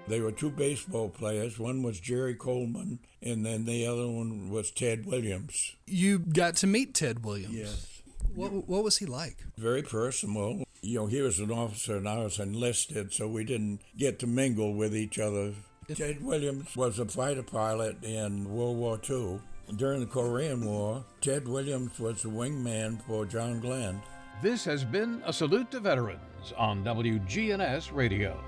They 0.09 0.19
were 0.19 0.33
two 0.33 0.51
baseball 0.51 1.11
players. 1.11 1.61
One 1.61 1.85
was 1.85 2.01
Jerry 2.01 2.35
Coleman, 2.35 2.99
and 3.23 3.47
then 3.47 3.67
the 3.67 3.87
other 3.87 4.09
one 4.09 4.51
was 4.51 4.73
Ted 4.73 5.07
Williams. 5.07 5.77
You 5.87 6.19
got 6.19 6.57
to 6.57 6.67
meet 6.67 6.93
Ted 6.93 7.25
Williams. 7.25 7.55
Yes. 7.55 8.03
What, 8.35 8.69
what 8.69 8.83
was 8.83 8.99
he 8.99 9.07
like? 9.07 9.45
Very 9.57 9.83
personable. 9.83 10.64
You 10.85 10.99
know, 10.99 11.07
he 11.07 11.23
was 11.23 11.39
an 11.39 11.51
officer 11.51 11.97
and 11.97 12.07
I 12.07 12.19
was 12.19 12.39
enlisted, 12.39 13.11
so 13.11 13.27
we 13.27 13.43
didn't 13.43 13.81
get 13.97 14.19
to 14.19 14.27
mingle 14.27 14.75
with 14.75 14.95
each 14.95 15.19
other. 15.19 15.55
Ted 15.95 16.23
Williams 16.23 16.77
was 16.77 16.99
a 16.99 17.07
fighter 17.07 17.43
pilot 17.43 18.05
in 18.05 18.51
World 18.53 18.77
War 18.77 19.01
II. 19.09 19.41
During 19.77 20.01
the 20.01 20.07
Korean 20.07 20.67
War, 20.67 21.03
Ted 21.23 21.49
Williams 21.49 21.99
was 21.99 22.21
the 22.21 22.29
wingman 22.29 23.01
for 23.07 23.25
John 23.25 23.61
Glenn. 23.61 24.03
This 24.43 24.63
has 24.67 24.85
been 24.85 25.23
a 25.25 25.33
salute 25.33 25.71
to 25.71 25.81
veterans 25.81 26.53
on 26.59 26.85
WGNS 26.85 27.91
Radio. 27.95 28.39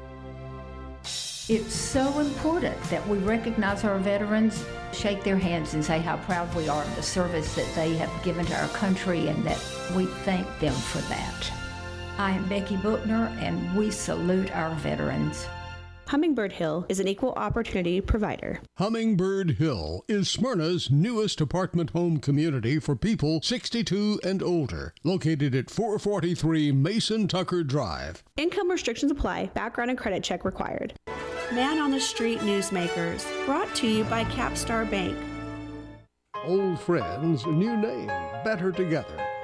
It's 1.49 1.75
so 1.75 2.19
important 2.19 2.79
that 2.91 3.07
we 3.09 3.17
recognize 3.19 3.83
our 3.85 3.99
veterans, 3.99 4.63
shake 4.93 5.25
their 5.25 5.39
hands, 5.39 5.73
and 5.73 5.83
say 5.83 6.01
how 6.01 6.19
proud 6.19 6.55
we 6.55 6.69
are 6.69 6.83
of 6.83 6.97
the 6.97 7.03
service 7.03 7.55
that 7.55 7.75
they 7.75 7.95
have 7.97 8.11
given 8.23 8.45
to 8.45 8.61
our 8.61 8.69
country 8.69 9.29
and 9.29 9.43
that 9.45 9.63
we 9.97 10.05
thank 10.05 10.47
them 10.61 10.75
for 10.75 10.99
that. 11.09 11.66
I 12.19 12.31
am 12.31 12.49
Becky 12.49 12.77
Bookner, 12.77 13.31
and 13.41 13.77
we 13.77 13.91
salute 13.91 14.51
our 14.57 14.75
veterans. 14.77 15.47
Hummingbird 16.07 16.53
Hill 16.53 16.87
is 16.89 17.01
an 17.01 17.09
equal 17.09 17.33
opportunity 17.33 18.01
provider. 18.01 18.61
Hummingbird 18.79 19.53
Hill 19.59 20.05
is 20.09 20.31
Smyrna's 20.31 20.89
newest 20.91 21.41
apartment 21.41 21.91
home 21.91 22.19
community 22.19 22.79
for 22.79 22.95
people 22.97 23.43
62 23.43 24.21
and 24.25 24.43
older, 24.43 24.95
located 25.03 25.55
at 25.55 25.69
443 25.69 26.73
Mason 26.73 27.27
Tucker 27.29 27.63
Drive. 27.65 28.23
Income 28.37 28.71
restrictions 28.71 29.11
apply, 29.13 29.47
background 29.47 29.91
and 29.91 29.99
credit 29.99 30.23
check 30.23 30.45
required. 30.45 30.95
Man 31.53 31.79
on 31.79 31.91
the 31.91 32.01
Street 32.01 32.39
Newsmakers, 32.39 33.27
brought 33.45 33.75
to 33.75 33.87
you 33.87 34.05
by 34.05 34.25
Capstar 34.25 34.89
Bank. 34.91 35.19
Old 36.45 36.79
friends, 36.81 37.45
new 37.47 37.77
name, 37.77 38.07
better 38.45 38.71
together, 38.71 39.19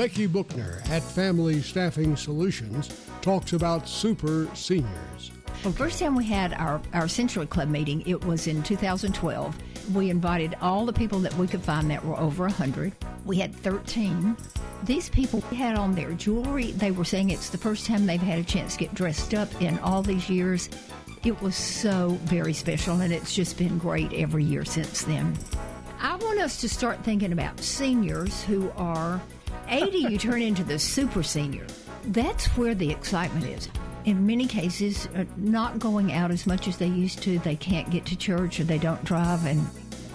Becky 0.00 0.26
Bookner 0.26 0.80
at 0.88 1.02
Family 1.02 1.60
Staffing 1.60 2.16
Solutions 2.16 2.88
talks 3.20 3.52
about 3.52 3.86
super 3.86 4.48
seniors. 4.54 5.30
Well, 5.62 5.74
first 5.74 5.98
time 5.98 6.14
we 6.14 6.24
had 6.24 6.54
our, 6.54 6.80
our 6.94 7.06
Century 7.06 7.44
Club 7.44 7.68
meeting, 7.68 8.02
it 8.06 8.24
was 8.24 8.46
in 8.46 8.62
2012. 8.62 9.94
We 9.94 10.08
invited 10.08 10.56
all 10.62 10.86
the 10.86 10.92
people 10.94 11.18
that 11.18 11.34
we 11.34 11.46
could 11.46 11.60
find 11.60 11.90
that 11.90 12.02
were 12.02 12.18
over 12.18 12.44
100. 12.44 12.94
We 13.26 13.36
had 13.36 13.54
13. 13.54 14.38
These 14.84 15.10
people 15.10 15.42
had 15.42 15.76
on 15.76 15.94
their 15.94 16.12
jewelry. 16.12 16.72
They 16.72 16.92
were 16.92 17.04
saying 17.04 17.28
it's 17.28 17.50
the 17.50 17.58
first 17.58 17.84
time 17.84 18.06
they've 18.06 18.18
had 18.18 18.38
a 18.38 18.44
chance 18.44 18.72
to 18.72 18.78
get 18.78 18.94
dressed 18.94 19.34
up 19.34 19.50
in 19.60 19.78
all 19.80 20.00
these 20.00 20.30
years. 20.30 20.70
It 21.24 21.38
was 21.42 21.56
so 21.56 22.18
very 22.22 22.54
special, 22.54 23.02
and 23.02 23.12
it's 23.12 23.34
just 23.34 23.58
been 23.58 23.76
great 23.76 24.14
every 24.14 24.44
year 24.44 24.64
since 24.64 25.02
then. 25.02 25.36
I 26.00 26.16
want 26.16 26.40
us 26.40 26.58
to 26.62 26.70
start 26.70 27.04
thinking 27.04 27.32
about 27.32 27.60
seniors 27.60 28.42
who 28.44 28.70
are 28.78 29.20
80, 29.70 29.98
you 29.98 30.18
turn 30.18 30.42
into 30.42 30.64
the 30.64 30.78
super 30.78 31.22
senior. 31.22 31.66
That's 32.06 32.46
where 32.56 32.74
the 32.74 32.90
excitement 32.90 33.46
is 33.46 33.68
in 34.04 34.26
many 34.26 34.46
cases, 34.46 35.06
uh, 35.14 35.24
not 35.36 35.78
going 35.78 36.12
out 36.12 36.30
as 36.30 36.46
much 36.46 36.68
as 36.68 36.76
they 36.76 36.86
used 36.86 37.22
to. 37.22 37.38
They 37.40 37.56
can't 37.56 37.90
get 37.90 38.06
to 38.06 38.16
church 38.16 38.60
or 38.60 38.64
they 38.64 38.78
don't 38.78 39.04
drive. 39.04 39.44
And 39.46 39.66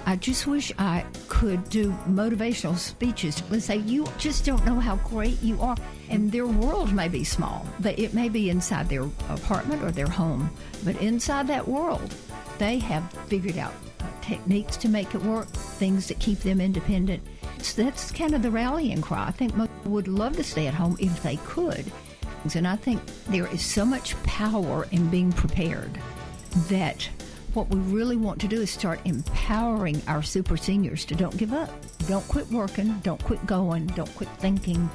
I 0.05 0.15
just 0.15 0.47
wish 0.47 0.71
I 0.77 1.05
could 1.27 1.69
do 1.69 1.91
motivational 2.07 2.77
speeches 2.77 3.41
and 3.51 3.61
say, 3.61 3.77
You 3.77 4.07
just 4.17 4.45
don't 4.45 4.65
know 4.65 4.79
how 4.79 4.97
great 4.97 5.41
you 5.41 5.59
are. 5.61 5.77
And 6.09 6.31
their 6.31 6.47
world 6.47 6.93
may 6.93 7.07
be 7.07 7.23
small, 7.23 7.65
but 7.79 7.97
it 7.97 8.13
may 8.13 8.29
be 8.29 8.49
inside 8.49 8.89
their 8.89 9.03
apartment 9.29 9.83
or 9.83 9.91
their 9.91 10.07
home. 10.09 10.49
But 10.83 11.01
inside 11.01 11.47
that 11.47 11.67
world, 11.67 12.13
they 12.57 12.79
have 12.79 13.11
figured 13.27 13.57
out 13.57 13.73
techniques 14.21 14.77
to 14.77 14.89
make 14.89 15.13
it 15.13 15.21
work, 15.21 15.47
things 15.47 16.07
that 16.07 16.19
keep 16.19 16.39
them 16.39 16.59
independent. 16.59 17.23
So 17.65 17.83
that's 17.83 18.11
kind 18.11 18.35
of 18.35 18.43
the 18.43 18.51
rallying 18.51 19.01
cry. 19.01 19.25
I 19.27 19.31
think 19.31 19.55
most 19.55 19.71
would 19.85 20.07
love 20.07 20.35
to 20.37 20.43
stay 20.43 20.67
at 20.67 20.73
home 20.73 20.95
if 20.99 21.23
they 21.23 21.37
could. 21.37 21.91
And 22.53 22.67
I 22.67 22.75
think 22.75 23.01
there 23.27 23.47
is 23.47 23.65
so 23.65 23.83
much 23.83 24.15
power 24.23 24.87
in 24.91 25.09
being 25.09 25.31
prepared 25.31 25.99
that 26.69 27.09
what 27.55 27.67
we 27.69 27.79
really 27.79 28.17
want 28.17 28.39
to 28.41 28.47
do 28.47 28.61
is 28.61 28.69
start 28.69 28.99
empowering 29.05 29.99
our 30.07 30.21
super 30.21 30.57
seniors 30.57 31.05
to 31.05 31.15
don't 31.15 31.35
give 31.37 31.53
up. 31.53 31.71
Don't 32.07 32.25
quit 32.27 32.47
working, 32.51 32.99
don't 32.99 33.21
quit 33.23 33.43
going, 33.47 33.87
don't 33.87 34.13
quit 34.15 34.29
thinking. 34.37 34.87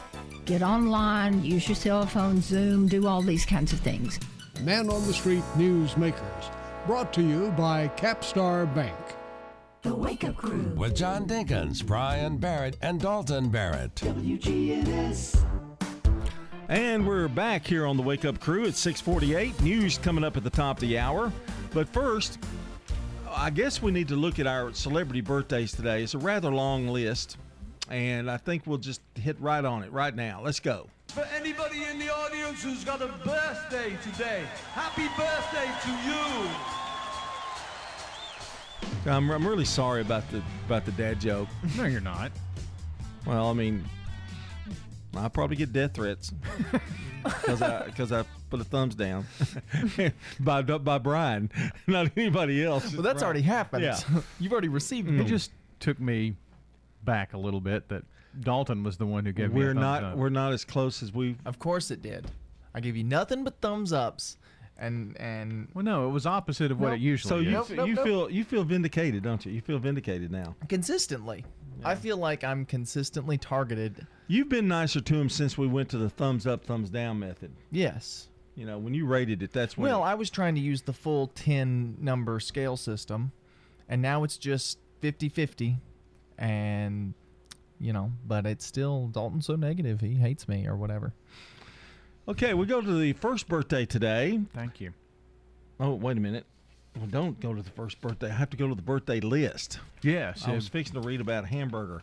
Get 0.44 0.62
online, 0.62 1.42
use 1.42 1.68
your 1.68 1.74
cell 1.74 2.06
phone, 2.06 2.40
Zoom, 2.40 2.86
do 2.86 3.08
all 3.08 3.20
these 3.20 3.44
kinds 3.44 3.72
of 3.72 3.80
things. 3.80 4.20
Man 4.62 4.88
on 4.88 5.04
the 5.06 5.12
Street 5.12 5.44
Newsmakers, 5.56 6.86
brought 6.86 7.12
to 7.14 7.22
you 7.22 7.50
by 7.56 7.88
Capstar 7.96 8.72
Bank. 8.74 8.94
The 9.82 9.94
Wake 9.94 10.24
Up 10.24 10.36
Crew. 10.36 10.74
With 10.76 10.94
John 10.94 11.26
Dinkins, 11.26 11.84
Brian 11.84 12.36
Barrett, 12.36 12.76
and 12.82 13.00
Dalton 13.00 13.48
Barrett. 13.48 13.94
WGNS. 13.94 15.42
And 16.68 17.06
we're 17.06 17.28
back 17.28 17.66
here 17.66 17.86
on 17.86 17.96
the 17.96 18.02
Wake 18.02 18.26
Up 18.26 18.38
Crew 18.40 18.66
at 18.66 18.74
648. 18.74 19.62
News 19.62 19.96
coming 19.96 20.22
up 20.22 20.36
at 20.36 20.44
the 20.44 20.50
top 20.50 20.76
of 20.76 20.80
the 20.82 20.98
hour. 20.98 21.32
But 21.72 21.88
first, 21.88 22.38
I 23.26 23.48
guess 23.48 23.80
we 23.80 23.90
need 23.90 24.08
to 24.08 24.16
look 24.16 24.38
at 24.38 24.46
our 24.46 24.74
celebrity 24.74 25.22
birthdays 25.22 25.72
today. 25.72 26.02
It's 26.02 26.12
a 26.12 26.18
rather 26.18 26.50
long 26.50 26.88
list, 26.88 27.38
and 27.88 28.30
I 28.30 28.36
think 28.36 28.66
we'll 28.66 28.76
just 28.76 29.00
hit 29.14 29.40
right 29.40 29.64
on 29.64 29.82
it 29.82 29.90
right 29.92 30.14
now. 30.14 30.42
Let's 30.44 30.60
go. 30.60 30.88
For 31.08 31.26
anybody 31.34 31.84
in 31.84 31.98
the 31.98 32.14
audience 32.14 32.62
who's 32.62 32.84
got 32.84 33.00
a 33.00 33.08
birthday 33.24 33.96
today, 34.02 34.44
happy 34.74 35.08
birthday 35.16 35.70
to 35.84 35.90
you. 36.06 36.89
I'm, 39.06 39.30
I'm 39.30 39.46
really 39.46 39.64
sorry 39.64 40.02
about 40.02 40.28
the 40.30 40.42
about 40.66 40.84
the 40.84 40.92
dad 40.92 41.20
joke. 41.20 41.48
No, 41.76 41.84
you're 41.84 42.00
not. 42.00 42.32
Well, 43.26 43.48
I 43.48 43.52
mean, 43.52 43.84
I'll 45.16 45.30
probably 45.30 45.56
get 45.56 45.72
death 45.72 45.94
threats 45.94 46.32
because 47.22 47.62
I 47.62 47.84
because 47.86 48.12
I 48.12 48.24
put 48.48 48.60
a 48.60 48.64
thumbs 48.64 48.94
down 48.94 49.26
by 50.40 50.62
by 50.62 50.98
Brian, 50.98 51.50
not 51.86 52.10
anybody 52.16 52.64
else. 52.64 52.92
Well, 52.92 53.02
that's 53.02 53.20
Brian. 53.20 53.24
already 53.24 53.42
happened. 53.42 53.84
Yeah. 53.84 53.98
You've 54.38 54.52
already 54.52 54.68
received 54.68 55.08
It 55.08 55.24
just 55.24 55.52
took 55.80 56.00
me 56.00 56.36
back 57.04 57.32
a 57.32 57.38
little 57.38 57.60
bit 57.60 57.88
that 57.88 58.04
Dalton 58.40 58.82
was 58.84 58.96
the 58.96 59.06
one 59.06 59.24
who 59.24 59.32
gave 59.32 59.52
me. 59.52 59.60
We're 59.60 59.70
a 59.70 59.74
not 59.74 60.04
up. 60.04 60.16
we're 60.16 60.28
not 60.28 60.52
as 60.52 60.64
close 60.64 61.02
as 61.02 61.12
we. 61.12 61.36
Of 61.44 61.58
course 61.58 61.90
it 61.90 62.02
did. 62.02 62.30
I 62.74 62.80
gave 62.80 62.96
you 62.96 63.04
nothing 63.04 63.42
but 63.42 63.60
thumbs 63.60 63.92
ups, 63.92 64.36
and 64.80 65.16
and 65.20 65.68
well, 65.74 65.84
no, 65.84 66.08
it 66.08 66.10
was 66.10 66.26
opposite 66.26 66.70
of 66.72 66.80
what 66.80 66.88
Nope. 66.88 66.96
it 66.96 67.00
usually 67.02 67.28
So 67.28 67.38
is. 67.38 67.44
you 67.44 67.50
Nope, 67.52 67.70
nope, 67.70 67.88
you 67.88 67.94
nope. 67.94 68.04
feel 68.06 68.30
you 68.30 68.44
feel 68.44 68.64
vindicated, 68.64 69.22
don't 69.22 69.44
you? 69.46 69.52
You 69.52 69.60
feel 69.60 69.78
vindicated 69.78 70.30
now. 70.32 70.56
consistently. 70.68 71.44
I 71.82 71.94
feel 71.94 72.18
like 72.18 72.44
I'm 72.44 72.66
consistently 72.66 73.38
targeted. 73.38 74.06
You've 74.26 74.50
been 74.50 74.68
nicer 74.68 75.00
to 75.00 75.14
him 75.14 75.30
since 75.30 75.56
we 75.56 75.66
went 75.66 75.88
to 75.90 75.98
the 75.98 76.10
thumbs 76.10 76.46
up, 76.46 76.64
thumbs 76.64 76.90
down 76.90 77.18
method. 77.18 77.52
Yes. 77.70 78.28
You 78.54 78.66
know, 78.66 78.78
when 78.78 78.92
you 78.92 79.06
rated 79.06 79.42
it, 79.42 79.52
that's 79.52 79.78
when. 79.78 79.88
Well, 79.90 80.02
I 80.02 80.12
was 80.14 80.28
trying 80.28 80.54
to 80.56 80.60
use 80.60 80.82
the 80.82 80.92
full 80.92 81.28
10 81.28 81.96
number 82.00 82.38
scale 82.40 82.76
system, 82.76 83.32
and 83.88 84.02
now 84.02 84.24
it's 84.24 84.36
just 84.36 84.78
50 85.00 85.30
50. 85.30 85.78
And, 86.36 87.14
you 87.78 87.92
know, 87.92 88.12
but 88.26 88.44
it's 88.46 88.64
still 88.66 89.08
Dalton's 89.08 89.46
so 89.46 89.56
negative. 89.56 90.00
He 90.00 90.14
hates 90.16 90.48
me 90.48 90.66
or 90.66 90.76
whatever. 90.76 91.14
Okay, 92.30 92.54
we 92.54 92.64
go 92.64 92.80
to 92.80 92.98
the 93.00 93.12
first 93.14 93.48
birthday 93.48 93.84
today. 93.84 94.38
Thank 94.54 94.80
you. 94.80 94.92
Oh, 95.80 95.94
wait 95.94 96.16
a 96.16 96.20
minute. 96.20 96.46
Well, 96.96 97.08
don't 97.08 97.40
go 97.40 97.52
to 97.52 97.60
the 97.60 97.70
first 97.70 98.00
birthday. 98.00 98.28
I 98.28 98.34
have 98.34 98.50
to 98.50 98.56
go 98.56 98.68
to 98.68 98.74
the 98.76 98.82
birthday 98.82 99.18
list. 99.18 99.80
Yes. 100.02 100.44
I 100.46 100.52
was 100.52 100.68
fixing 100.68 100.94
to 100.94 101.00
read 101.00 101.20
about 101.20 101.44
hamburger. 101.44 102.02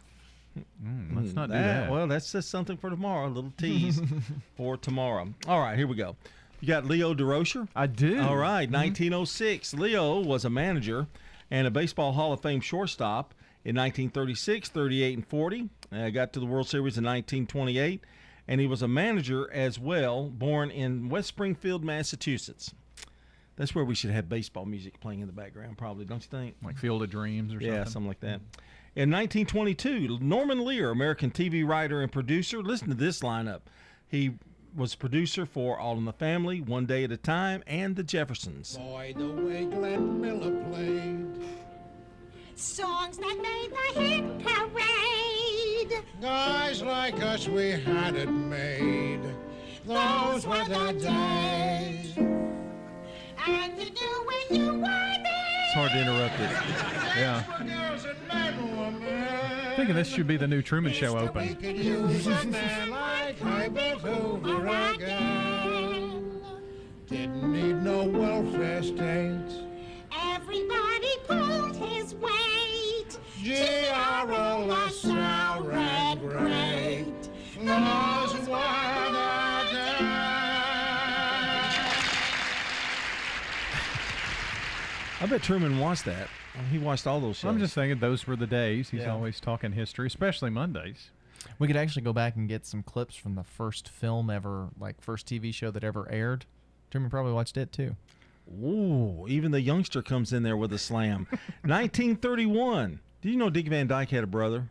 Mm, 0.83 1.15
let's 1.15 1.33
not 1.33 1.47
do 1.47 1.53
that. 1.53 1.89
Well, 1.89 2.07
that's 2.07 2.29
just 2.29 2.49
something 2.49 2.75
for 2.75 2.89
tomorrow. 2.89 3.27
A 3.27 3.29
little 3.29 3.53
tease 3.57 4.01
for 4.57 4.75
tomorrow. 4.75 5.33
All 5.47 5.61
right, 5.61 5.77
here 5.77 5.87
we 5.87 5.95
go. 5.95 6.17
You 6.59 6.67
got 6.67 6.83
Leo 6.83 7.13
Durocher. 7.13 7.69
I 7.73 7.87
do. 7.87 8.19
All 8.19 8.35
right, 8.35 8.69
1906. 8.69 9.75
Leo 9.75 10.19
was 10.19 10.43
a 10.43 10.49
manager 10.49 11.07
and 11.49 11.67
a 11.67 11.71
Baseball 11.71 12.11
Hall 12.11 12.33
of 12.33 12.41
Fame 12.41 12.59
shortstop 12.59 13.33
in 13.63 13.77
1936, 13.77 14.67
38, 14.67 15.13
and 15.19 15.25
40. 15.25 15.69
Uh, 15.89 16.09
got 16.09 16.33
to 16.33 16.41
the 16.41 16.45
World 16.45 16.67
Series 16.67 16.97
in 16.97 17.05
1928, 17.05 18.03
and 18.47 18.61
he 18.61 18.67
was 18.67 18.81
a 18.81 18.87
manager 18.87 19.51
as 19.51 19.77
well, 19.79 20.29
born 20.29 20.69
in 20.71 21.09
West 21.09 21.27
Springfield, 21.27 21.83
Massachusetts. 21.83 22.73
That's 23.55 23.73
where 23.73 23.83
we 23.85 23.95
should 23.95 24.11
have 24.11 24.29
baseball 24.29 24.65
music 24.65 24.99
playing 24.99 25.21
in 25.21 25.27
the 25.27 25.33
background, 25.33 25.77
probably, 25.77 26.05
don't 26.05 26.21
you 26.21 26.29
think? 26.29 26.55
Like 26.63 26.77
Field 26.77 27.01
of 27.01 27.09
Dreams 27.09 27.53
or 27.53 27.57
Yeah, 27.59 27.69
something. 27.85 27.91
something 27.91 28.07
like 28.07 28.19
that. 28.21 28.41
In 28.95 29.09
1922, 29.11 30.19
Norman 30.21 30.63
Lear, 30.63 30.89
American 30.91 31.31
TV 31.31 31.67
writer 31.67 32.01
and 32.01 32.11
producer. 32.11 32.61
Listen 32.63 32.87
to 32.89 32.93
this 32.95 33.19
lineup. 33.21 33.61
He 34.07 34.31
was 34.75 34.93
producer 34.95 35.45
for 35.47 35.79
All 35.79 35.97
in 35.97 36.05
the 36.05 36.13
Family, 36.13 36.61
One 36.61 36.85
Day 36.85 37.03
at 37.03 37.11
a 37.11 37.17
Time, 37.17 37.63
and 37.67 37.95
The 37.95 38.03
Jeffersons. 38.03 38.77
Boy, 38.77 39.13
the 39.17 39.27
way 39.27 39.65
Glenn 39.65 40.21
Miller 40.21 40.51
played. 40.71 41.25
Songs 42.55 43.17
that 43.17 43.37
made 43.41 43.71
the 43.71 44.01
hit 44.01 44.39
parade. 44.39 44.96
Guys 46.21 46.81
like 46.81 47.21
us, 47.21 47.47
we 47.47 47.69
had 47.71 48.15
it 48.15 48.29
made. 48.31 49.21
Those 49.85 50.47
were 50.47 50.65
the 50.65 50.93
days. 50.93 52.17
And 53.47 53.77
you 53.77 53.91
knew 53.91 54.25
when 54.25 54.59
you 54.59 54.73
were 54.79 54.81
there. 54.81 55.73
hard 55.75 55.91
to 55.91 56.01
interrupt 56.01 56.39
it. 56.39 56.49
Yeah. 57.17 57.43
Thinking 59.75 59.95
this 59.95 60.07
should 60.07 60.25
be 60.25 60.37
the 60.37 60.47
new 60.47 60.63
Truman 60.63 60.91
Show 60.91 61.19
open. 61.19 61.55
Could 61.55 61.77
use 61.77 62.25
a 62.25 62.45
man 62.45 62.89
like 62.89 63.37
Herbert 63.37 63.99
Hoover 63.99 64.65
again. 64.65 66.41
Didn't 67.07 67.53
need 67.53 67.83
no 67.83 68.05
welfare 68.05 68.81
state. 68.81 69.67
Everybody 70.11 71.17
pulled 71.27 71.75
his 71.75 72.15
weight. 72.15 72.86
G.R.O. 73.47 74.65
LaSalle 74.65 75.63
ran 75.63 76.17
great. 76.17 77.05
Knows 77.57 78.33
what 78.49 78.59
I 78.59 79.07
I 85.21 85.25
bet 85.27 85.41
Truman 85.43 85.79
watched 85.79 86.03
that. 86.03 86.27
He 86.71 86.77
watched 86.77 87.07
all 87.07 87.21
those 87.21 87.37
shows. 87.37 87.49
I'm 87.49 87.57
just 87.59 87.73
thinking 87.73 87.99
those 87.99 88.27
were 88.27 88.35
the 88.35 88.45
days. 88.47 88.89
He's 88.89 89.03
Yeah. 89.03 89.13
always 89.13 89.39
talking 89.39 89.71
history, 89.71 90.07
especially 90.07 90.49
Mondays. 90.49 91.11
We 91.57 91.67
could 91.67 91.77
actually 91.77 92.01
go 92.01 92.11
back 92.11 92.35
and 92.35 92.49
get 92.49 92.65
some 92.65 92.83
clips 92.83 93.15
from 93.15 93.35
the 93.35 93.43
first 93.45 93.87
film 93.87 94.29
ever, 94.29 94.71
like 94.77 94.99
first 94.99 95.25
TV 95.25 95.53
show 95.53 95.71
that 95.71 95.85
ever 95.85 96.11
aired. 96.11 96.45
Truman 96.91 97.09
probably 97.09 97.31
watched 97.31 97.55
it 97.55 97.71
too. 97.71 97.95
Ooh, 98.61 99.25
even 99.29 99.51
the 99.51 99.61
youngster 99.61 100.01
comes 100.01 100.33
in 100.33 100.43
there 100.43 100.57
with 100.57 100.73
a 100.73 100.77
slam. 100.77 101.27
1931. 101.63 102.99
Do 103.21 103.29
you 103.29 103.37
know 103.37 103.49
Dick 103.49 103.67
Van 103.67 103.87
Dyke 103.87 104.09
had 104.09 104.23
a 104.23 104.27
brother? 104.27 104.69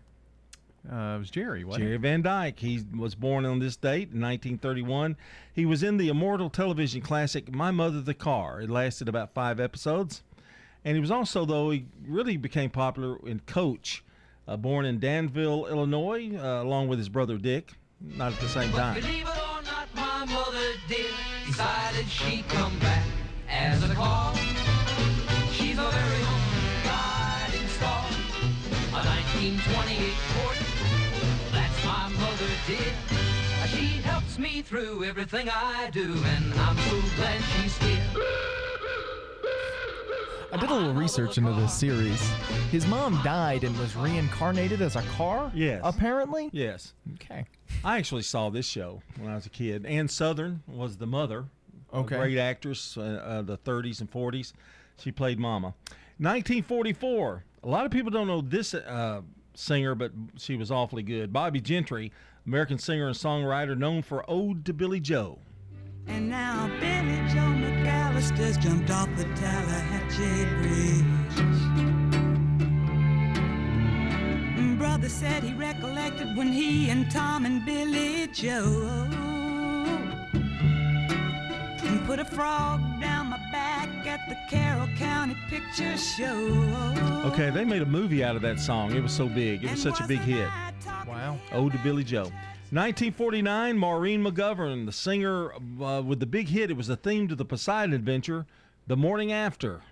Uh, 0.90 1.16
it 1.16 1.18
was 1.18 1.30
Jerry, 1.30 1.64
wasn't 1.64 1.84
Jerry 1.84 1.96
it? 1.96 2.00
Van 2.00 2.22
Dyke. 2.22 2.60
He 2.60 2.84
was 2.96 3.16
born 3.16 3.44
on 3.44 3.58
this 3.58 3.76
date 3.76 4.12
in 4.12 4.20
1931. 4.20 5.16
He 5.52 5.66
was 5.66 5.82
in 5.82 5.96
the 5.96 6.08
immortal 6.08 6.48
television 6.48 7.00
classic 7.00 7.52
My 7.52 7.72
Mother 7.72 8.00
the 8.00 8.14
Car. 8.14 8.60
It 8.60 8.70
lasted 8.70 9.08
about 9.08 9.34
five 9.34 9.58
episodes. 9.58 10.22
And 10.84 10.94
he 10.94 11.00
was 11.00 11.10
also, 11.10 11.44
though, 11.44 11.70
he 11.70 11.86
really 12.06 12.36
became 12.36 12.70
popular 12.70 13.18
in 13.26 13.40
Coach, 13.40 14.04
uh, 14.46 14.56
born 14.56 14.84
in 14.84 15.00
Danville, 15.00 15.66
Illinois, 15.66 16.36
uh, 16.36 16.62
along 16.62 16.86
with 16.86 17.00
his 17.00 17.08
brother 17.08 17.38
Dick. 17.38 17.72
Not 18.00 18.32
at 18.32 18.38
the 18.38 18.48
same 18.48 18.70
time. 18.70 19.00
Believe 19.00 19.22
it 19.22 19.28
or 19.28 19.62
not, 19.62 19.88
my 19.96 20.24
mother 20.32 20.74
did 20.86 21.06
decided 21.46 22.06
she'd 22.06 22.46
come 22.48 22.78
back 22.78 23.04
as 23.48 23.82
a 23.88 23.94
car. 23.94 24.35
1928 29.46 30.12
Ford. 30.34 30.56
That's 31.52 31.84
my 31.84 32.08
mother 32.20 32.50
dear. 32.66 33.68
She 33.68 34.02
helps 34.02 34.40
me 34.40 34.60
through 34.60 35.04
everything 35.04 35.48
I 35.48 35.88
do, 35.90 36.02
and 36.02 36.54
I'm 36.54 36.76
so 36.76 37.00
glad 37.14 37.40
she's 37.42 37.78
here. 37.78 38.02
I 40.52 40.56
did 40.58 40.68
a 40.68 40.74
little 40.74 40.94
research 40.94 41.38
into 41.38 41.52
this 41.52 41.72
series. 41.72 42.20
His 42.72 42.88
mom 42.88 43.20
died 43.22 43.62
and 43.62 43.78
was 43.78 43.94
reincarnated 43.94 44.82
as 44.82 44.96
a 44.96 45.02
car? 45.02 45.52
Yes. 45.54 45.80
Apparently? 45.84 46.50
Yes. 46.52 46.94
Okay. 47.14 47.44
I 47.84 47.98
actually 47.98 48.22
saw 48.22 48.50
this 48.50 48.66
show 48.66 49.00
when 49.20 49.30
I 49.30 49.36
was 49.36 49.46
a 49.46 49.50
kid. 49.50 49.86
Ann 49.86 50.08
Sothern 50.08 50.64
was 50.66 50.96
the 50.96 51.06
mother. 51.06 51.44
Okay. 51.94 52.16
A 52.16 52.18
great 52.18 52.38
actress, 52.38 52.96
uh, 52.96 53.22
uh, 53.24 53.42
the 53.42 53.58
30s 53.58 54.00
and 54.00 54.10
40s. 54.10 54.54
She 54.98 55.12
played 55.12 55.38
Mama. 55.38 55.74
1944. 56.18 57.44
A 57.62 57.68
lot 57.68 57.84
of 57.84 57.90
people 57.90 58.10
don't 58.10 58.28
know 58.28 58.40
this 58.40 58.74
uh, 58.74 59.22
singer, 59.58 59.94
but 59.94 60.12
she 60.36 60.56
was 60.56 60.70
awfully 60.70 61.02
good. 61.02 61.32
Bobbie 61.32 61.60
Gentry, 61.60 62.12
American 62.46 62.78
singer 62.78 63.06
and 63.06 63.16
songwriter 63.16 63.76
known 63.76 64.02
for 64.02 64.24
Ode 64.28 64.64
to 64.64 64.72
Billie 64.72 65.00
Joe. 65.00 65.38
And 66.06 66.28
now 66.28 66.68
Billie 66.80 67.26
Joe 67.32 67.52
McAllister's 67.56 68.56
jumped 68.58 68.90
off 68.90 69.08
the 69.16 69.24
Tallahatchie 69.24 70.44
Bridge. 70.62 71.06
Brother 74.78 75.08
said 75.08 75.42
he 75.42 75.54
recollected 75.54 76.36
when 76.36 76.52
he 76.52 76.90
and 76.90 77.10
Tom 77.10 77.44
and 77.44 77.64
Billie 77.64 78.28
Joe 78.28 79.06
put 82.06 82.20
a 82.20 82.24
frog 82.24 82.80
down 83.00 83.30
my 83.30 83.38
back 83.50 83.85
the 84.28 84.36
Carroll 84.48 84.88
County 84.96 85.36
Picture 85.48 85.96
Show. 85.96 86.36
Okay, 87.26 87.50
they 87.50 87.64
made 87.64 87.82
a 87.82 87.86
movie 87.86 88.24
out 88.24 88.36
of 88.36 88.42
that 88.42 88.58
song. 88.58 88.92
It 88.92 89.02
was 89.02 89.12
so 89.12 89.28
big. 89.28 89.64
It 89.64 89.70
was 89.70 89.82
such 89.82 90.00
a 90.00 90.06
big 90.06 90.20
hit. 90.20 90.48
Wow. 91.06 91.38
Ode 91.52 91.72
to 91.72 91.78
Billie 91.78 92.04
Joe. 92.04 92.24
1949, 92.72 93.78
Maureen 93.78 94.24
McGovern, 94.24 94.86
the 94.86 94.92
singer 94.92 95.52
uh, 95.54 96.02
with 96.02 96.18
the 96.18 96.26
big 96.26 96.48
hit. 96.48 96.70
It 96.70 96.76
was 96.76 96.88
the 96.88 96.96
theme 96.96 97.28
to 97.28 97.36
the 97.36 97.44
Poseidon 97.44 97.94
Adventure, 97.94 98.46
The 98.88 98.96
Morning 98.96 99.30
After. 99.30 99.82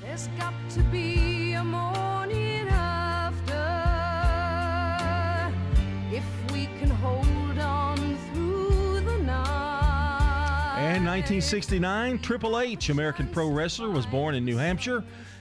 There's 0.00 0.28
got 0.38 0.54
to 0.70 0.80
be 0.84 1.52
a 1.52 1.62
morning 1.62 1.93
1969, 11.14 12.18
Triple 12.18 12.58
H, 12.58 12.88
American 12.88 13.28
pro 13.28 13.48
wrestler, 13.48 13.88
was 13.88 14.04
born 14.04 14.34
in 14.34 14.44
New 14.44 14.56
Hampshire. 14.56 14.98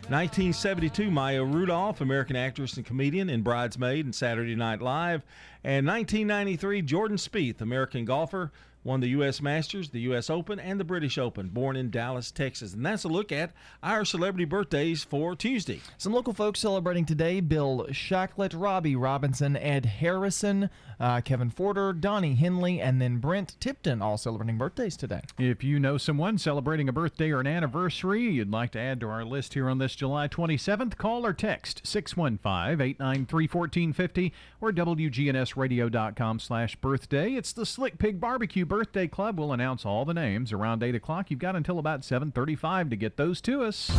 1972, 0.10 1.10
Maya 1.10 1.44
Rudolph, 1.44 2.00
American 2.02 2.36
actress 2.36 2.78
and 2.78 2.86
comedian 2.86 3.28
in 3.28 3.42
Bridesmaid 3.42 4.06
and 4.06 4.14
Saturday 4.14 4.54
Night 4.54 4.84
Live. 4.84 5.24
And 5.64 5.88
1993, 5.88 6.84
Jordan 6.84 7.18
Spieth, 7.18 7.60
American 7.60 8.06
golfer, 8.06 8.52
won 8.84 9.00
the 9.00 9.10
U.S. 9.10 9.42
Masters, 9.42 9.90
the 9.90 10.02
U.S. 10.02 10.30
Open, 10.30 10.60
and 10.60 10.80
the 10.80 10.84
British 10.84 11.18
Open, 11.18 11.50
born 11.50 11.76
in 11.76 11.90
Dallas, 11.90 12.32
Texas. 12.32 12.74
And 12.74 12.86
that's 12.86 13.04
a 13.04 13.10
look 13.10 13.32
at 13.32 13.52
our 13.82 14.06
celebrity 14.06 14.46
birthdays 14.46 15.04
for 15.04 15.36
Tuesday. 15.36 15.82
Some 15.98 16.14
local 16.14 16.34
folks 16.34 16.60
celebrating 16.60 17.06
today 17.06 17.40
Bill 17.40 17.88
Shacklet, 17.92 18.54
Robbie 18.56 18.96
Robinson, 18.96 19.56
Ed 19.56 19.86
Harrison, 19.86 20.70
uh, 21.00 21.22
Kevin 21.22 21.50
Forder, 21.50 21.94
Donnie 21.94 22.36
Henley, 22.36 22.82
and 22.82 23.02
then 23.02 23.18
Brent 23.18 23.56
Tipton 23.60 24.02
all 24.02 24.18
celebrating 24.18 24.58
birthdays 24.58 24.98
today. 24.98 25.22
If 25.38 25.64
you 25.64 25.80
know 25.80 25.98
someone 25.98 26.38
celebrating 26.38 26.90
a 26.90 26.94
birthday 26.94 27.32
or 27.32 27.40
an 27.40 27.48
anniversary 27.48 28.22
you'd 28.22 28.52
like 28.52 28.72
to 28.72 28.80
add 28.80 29.00
to 29.02 29.08
our 29.08 29.24
list 29.24 29.54
here 29.54 29.70
on 29.70 29.78
this 29.78 29.96
July 29.96 30.28
27th, 30.28 30.98
call 30.98 31.26
or 31.26 31.34
text 31.34 31.84
615-893-1450 31.84 34.32
or 34.62 34.72
WGNSradio.com 34.72 36.40
slash 36.40 36.76
birthday. 36.78 37.34
It's 37.34 37.54
the 37.54 37.66
Slick 37.66 37.98
Pig 37.98 38.20
Barbecue 38.20 38.66
Birthday 38.74 39.08
Club. 39.08 39.38
We'll 39.38 39.54
announce 39.54 39.86
all 39.86 40.04
the 40.04 40.16
names 40.16 40.52
around 40.52 40.82
8 40.82 40.96
o'clock. 40.96 41.30
You've 41.30 41.40
got 41.40 41.56
until 41.56 41.78
about 41.78 42.04
735 42.04 42.90
to 42.90 42.96
get 42.96 43.18
those 43.18 43.40
to 43.42 43.64
us. 43.64 43.92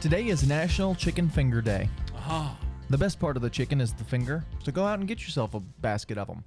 Today 0.00 0.26
is 0.26 0.44
National 0.48 0.96
Chicken 0.96 1.28
Finger 1.28 1.62
Day. 1.62 1.88
Ah. 2.16 2.58
The 2.90 2.98
best 2.98 3.20
part 3.20 3.36
of 3.36 3.42
the 3.42 3.50
chicken 3.50 3.80
is 3.80 3.92
the 3.92 4.02
finger, 4.02 4.44
so 4.64 4.72
go 4.72 4.84
out 4.84 4.98
and 4.98 5.06
get 5.06 5.22
yourself 5.22 5.54
a 5.54 5.60
basket 5.60 6.18
of 6.18 6.26
them. 6.26 6.42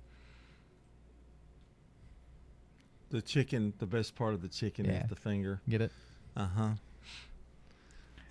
The 3.12 3.22
chicken, 3.22 3.72
the 3.80 3.86
best 3.86 4.14
part 4.16 4.34
of 4.34 4.42
the 4.42 4.50
chicken 4.50 4.84
Yeah. 4.88 5.04
is 5.04 5.10
the 5.10 5.16
finger. 5.16 5.62
Get 5.70 5.80
it? 5.80 5.94
Uh 6.36 6.48
huh. 6.48 6.70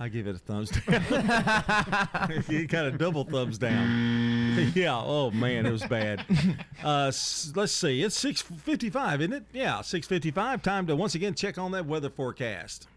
I 0.03 0.09
give 0.09 0.27
it 0.27 0.35
a 0.35 0.39
thumbs 0.39 0.71
down. 0.71 2.43
you 2.49 2.67
got 2.67 2.87
a 2.87 2.91
double 2.91 3.25
thumbs 3.25 3.59
down. 3.59 4.73
yeah. 4.75 4.97
Oh 4.99 5.31
man, 5.31 5.67
it 5.67 5.71
was 5.71 5.85
bad. 5.85 6.25
Uh, 6.83 7.13
let's 7.57 7.73
see. 7.73 8.03
It's 8.03 8.19
six 8.19 8.41
fifty-five, 8.41 9.21
isn't 9.21 9.35
it? 9.35 9.45
Yeah, 9.53 9.83
six 9.83 10.07
fifty-five. 10.07 10.63
Time 10.63 10.87
to 10.87 10.97
once 10.97 11.15
again 11.15 11.35
check 11.35 11.59
on 11.59 11.73
that 11.73 11.85
weather 11.85 12.09
forecast. 12.09 12.89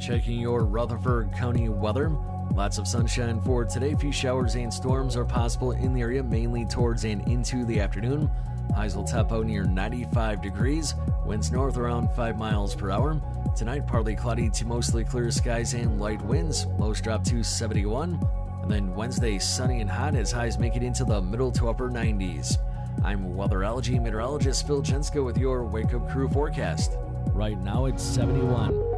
Checking 0.00 0.40
your 0.40 0.64
Rutherford 0.64 1.30
County 1.34 1.68
weather. 1.68 2.08
Lots 2.54 2.78
of 2.78 2.88
sunshine 2.88 3.42
for 3.42 3.66
today. 3.66 3.94
Few 3.94 4.10
showers 4.10 4.54
and 4.54 4.72
storms 4.72 5.16
are 5.16 5.26
possible 5.26 5.72
in 5.72 5.92
the 5.92 6.00
area, 6.00 6.22
mainly 6.22 6.64
towards 6.64 7.04
and 7.04 7.20
into 7.28 7.66
the 7.66 7.78
afternoon. 7.78 8.30
Highs 8.74 8.96
will 8.96 9.04
top 9.04 9.32
out 9.32 9.46
near 9.46 9.64
95 9.64 10.42
degrees. 10.42 10.94
Winds 11.24 11.50
north 11.50 11.76
around 11.76 12.10
5 12.12 12.38
miles 12.38 12.74
per 12.74 12.90
hour. 12.90 13.20
Tonight, 13.56 13.86
partly 13.86 14.14
cloudy 14.14 14.48
to 14.50 14.64
mostly 14.64 15.04
clear 15.04 15.30
skies 15.30 15.74
and 15.74 16.00
light 16.00 16.22
winds. 16.22 16.66
Lows 16.78 17.00
drop 17.00 17.24
to 17.24 17.42
71. 17.42 18.20
And 18.62 18.70
then 18.70 18.94
Wednesday, 18.94 19.38
sunny 19.38 19.80
and 19.80 19.90
hot 19.90 20.14
as 20.14 20.32
highs 20.32 20.58
make 20.58 20.76
it 20.76 20.82
into 20.82 21.04
the 21.04 21.20
middle 21.20 21.50
to 21.52 21.68
upper 21.68 21.90
90s. 21.90 22.56
I'm 23.04 23.34
weatherology 23.34 24.00
meteorologist 24.00 24.66
Phil 24.66 24.82
Jenska 24.82 25.24
with 25.24 25.38
your 25.38 25.64
Wake 25.64 25.94
Up 25.94 26.08
Crew 26.10 26.28
forecast. 26.28 26.96
Right 27.32 27.58
now, 27.58 27.86
it's 27.86 28.02
71. 28.02 28.89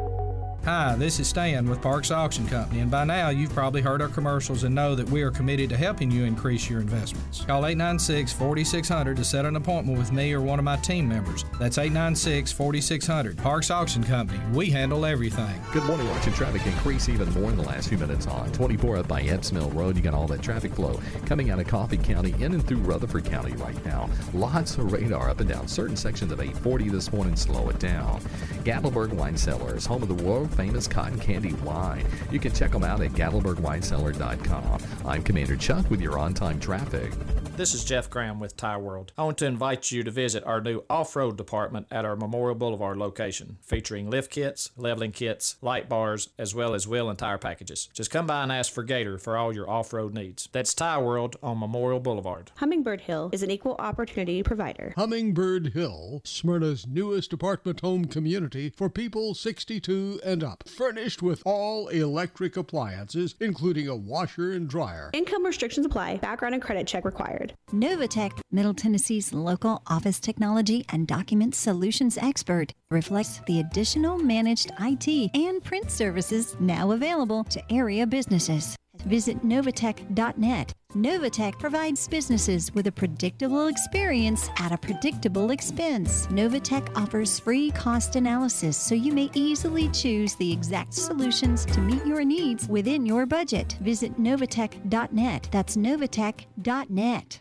Hi, 0.65 0.95
this 0.95 1.19
is 1.19 1.27
Stan 1.27 1.69
with 1.69 1.83
Parks 1.83 2.13
Auction 2.13 2.47
Company, 2.47 2.83
and 2.83 2.91
by 2.91 3.03
now 3.03 3.31
you've 3.31 3.53
probably 3.53 3.81
heard 3.81 4.01
our 4.01 4.07
commercials 4.07 4.63
and 4.63 4.73
know 4.73 4.95
that 4.95 5.11
we 5.11 5.23
are 5.23 5.33
committed 5.33 5.69
to 5.71 5.77
helping 5.77 6.09
you 6.09 6.23
increase 6.23 6.71
your 6.71 6.81
investments. 6.81 7.45
Call 7.45 7.67
896 7.67 8.33
4600 8.33 9.17
to 9.17 9.25
set 9.25 9.45
an 9.45 9.57
appointment 9.57 9.99
with 9.99 10.13
me 10.13 10.33
or 10.33 10.41
one 10.41 10.61
of 10.61 10.65
my 10.65 10.77
team 10.77 11.09
members. 11.09 11.45
That's 11.59 11.79
896 11.79 12.53
4600. 12.53 13.39
Parks 13.39 13.73
Auction 13.73 14.05
Company, 14.05 14.39
we 14.55 14.71
handle 14.71 15.05
everything. 15.05 15.61
Good 15.73 15.83
morning. 15.83 16.09
Watching 16.11 16.33
traffic 16.33 16.65
increase 16.65 17.09
even 17.09 17.29
more 17.33 17.51
in 17.51 17.57
the 17.57 17.65
last 17.65 17.89
few 17.89 17.99
minutes 17.99 18.29
on 18.29 18.53
24 18.53 18.99
up 18.99 19.09
by 19.09 19.23
Epps 19.23 19.51
Mill 19.51 19.71
Road. 19.71 19.97
You 19.97 20.03
got 20.03 20.15
all 20.15 20.29
that 20.29 20.43
traffic 20.43 20.75
flow 20.75 21.01
coming 21.27 21.51
out 21.51 21.59
of 21.59 21.67
Coffee 21.67 21.97
County 21.97 22.37
in 22.41 22.55
and 22.55 22.65
through 22.65 22.79
Rutherford 22.79 23.25
County 23.25 23.57
right 23.57 23.85
now. 23.85 24.09
Lots 24.33 24.79
of 24.79 24.93
radar 24.93 25.29
up 25.29 25.41
and 25.41 25.49
down 25.49 25.67
certain 25.67 25.97
sections 25.97 26.31
of 26.31 26.39
840 26.39 26.89
this 26.89 27.13
morning. 27.13 27.35
Slow 27.35 27.69
it 27.69 27.81
down. 27.81 28.21
Gatlinburg 28.63 29.13
Wine 29.13 29.37
Cellars, 29.37 29.87
home 29.87 30.05
of 30.05 30.09
the 30.09 30.23
world 30.23 30.52
famous 30.53 30.87
cotton 30.87 31.19
candy 31.19 31.55
wine. 31.65 32.07
You 32.31 32.39
can 32.39 32.53
check 32.53 32.71
them 32.71 32.85
out 32.85 33.01
at 33.01 33.13
GatlinburgWineCellar.com. 33.13 34.83
I'm 35.07 35.23
Commander 35.23 35.57
Chuck 35.57 35.91
with 35.91 36.01
your 36.01 36.19
on 36.19 36.35
time 36.35 36.61
traffic. 36.61 37.13
This 37.55 37.75
is 37.75 37.85
Jeff 37.85 38.09
Graham 38.09 38.41
with 38.41 38.57
Tire 38.57 38.79
World. 38.79 39.13
I 39.19 39.25
want 39.25 39.37
to 39.39 39.47
invite 39.47 39.91
you 39.91 40.03
to 40.05 40.11
visit 40.11 40.43
our 40.45 40.63
new 40.63 40.85
off 40.89 41.15
road 41.15 41.37
department 41.37 41.87
at 41.91 42.07
our 42.07 42.17
Memorial 42.17 42.55
Boulevard 42.55 42.97
location, 42.97 43.59
featuring 43.61 44.09
lift 44.09 44.31
kits, 44.31 44.71
leveling 44.79 45.13
kits, 45.13 45.57
light 45.61 45.87
bars, 45.87 46.31
as 46.39 46.55
well 46.55 46.75
as 46.75 46.89
wheel 46.89 47.11
and 47.11 47.19
tire 47.19 47.37
packages. 47.37 47.91
Just 47.93 48.11
come 48.11 48.27
by 48.27 48.43
and 48.43 48.51
ask 48.51 48.73
for 48.73 48.83
Gator 48.83 49.19
for 49.19 49.37
all 49.37 49.55
your 49.55 49.69
off 49.69 49.93
road 49.93 50.15
needs. 50.15 50.49
That's 50.51 50.73
Tire 50.73 51.05
World 51.05 51.37
on 51.43 51.61
Memorial 51.61 52.01
Boulevard. 52.01 52.51
Hummingbird 52.57 53.03
Hill 53.03 53.29
is 53.35 53.43
an 53.43 53.51
equal 53.51 53.77
opportunity 53.79 54.43
provider. 54.43 54.95
Hummingbird 54.97 55.75
Hill, 55.75 56.23
Smyrna's 56.25 56.87
newest 56.87 57.35
apartment 57.35 57.81
home 57.81 58.07
community 58.07 58.71
for 58.71 58.89
people 58.89 59.35
62 59.35 60.23
and 60.25 60.43
up. 60.43 60.67
Furnished 60.67 61.21
with 61.21 61.43
all 61.45 61.89
electric 61.89 62.57
appliances, 62.57 63.35
including 63.41 63.89
a 63.89 63.95
washer 63.95 64.53
and 64.53 64.69
dryer. 64.69 65.11
Income 65.13 65.45
restrictions 65.45 65.85
apply. 65.85 66.17
Background 66.17 66.55
and 66.55 66.63
credit 66.63 66.87
check 66.87 67.05
required. 67.05 67.42
Novatech, 67.73 68.41
Middle 68.51 68.75
Tennessee's 68.75 69.33
local 69.33 69.83
office 69.87 70.21
technology 70.21 70.85
and 70.91 71.07
document 71.07 71.55
solutions 71.55 72.19
expert, 72.19 72.73
reflects 72.91 73.41
the 73.47 73.61
additional 73.61 74.19
managed 74.19 74.71
IT 74.81 75.31
and 75.35 75.65
print 75.65 75.91
services 75.91 76.57
now 76.61 76.93
available 76.93 77.45
to 77.45 77.73
area 77.73 78.07
businesses. 78.07 78.77
Visit 79.07 79.45
Novatech.net. 79.45 80.73
Novatech 80.95 81.59
provides 81.59 82.07
businesses 82.07 82.73
with 82.75 82.87
a 82.87 82.93
predictable 82.93 83.69
experience 83.69 84.51
at 84.59 84.73
a 84.73 84.79
predictable 84.79 85.51
expense. 85.51 86.27
Novatech 86.27 86.95
offers 86.97 87.41
free 87.41 87.71
cost 87.71 88.17
analysis 88.17 88.77
so 88.77 88.95
you 88.95 89.13
may 89.13 89.31
easily 89.35 89.89
choose 89.89 90.35
the 90.35 90.53
exact 90.53 90.93
solutions 90.95 91.65
to 91.67 91.81
meet 91.81 92.05
your 92.05 92.25
needs 92.25 92.69
within 92.69 93.07
your 93.07 93.25
budget. 93.25 93.77
Visit 93.81 94.21
Novatech.net. 94.21 95.49
That's 95.51 95.77
Novatech.net. 95.77 97.41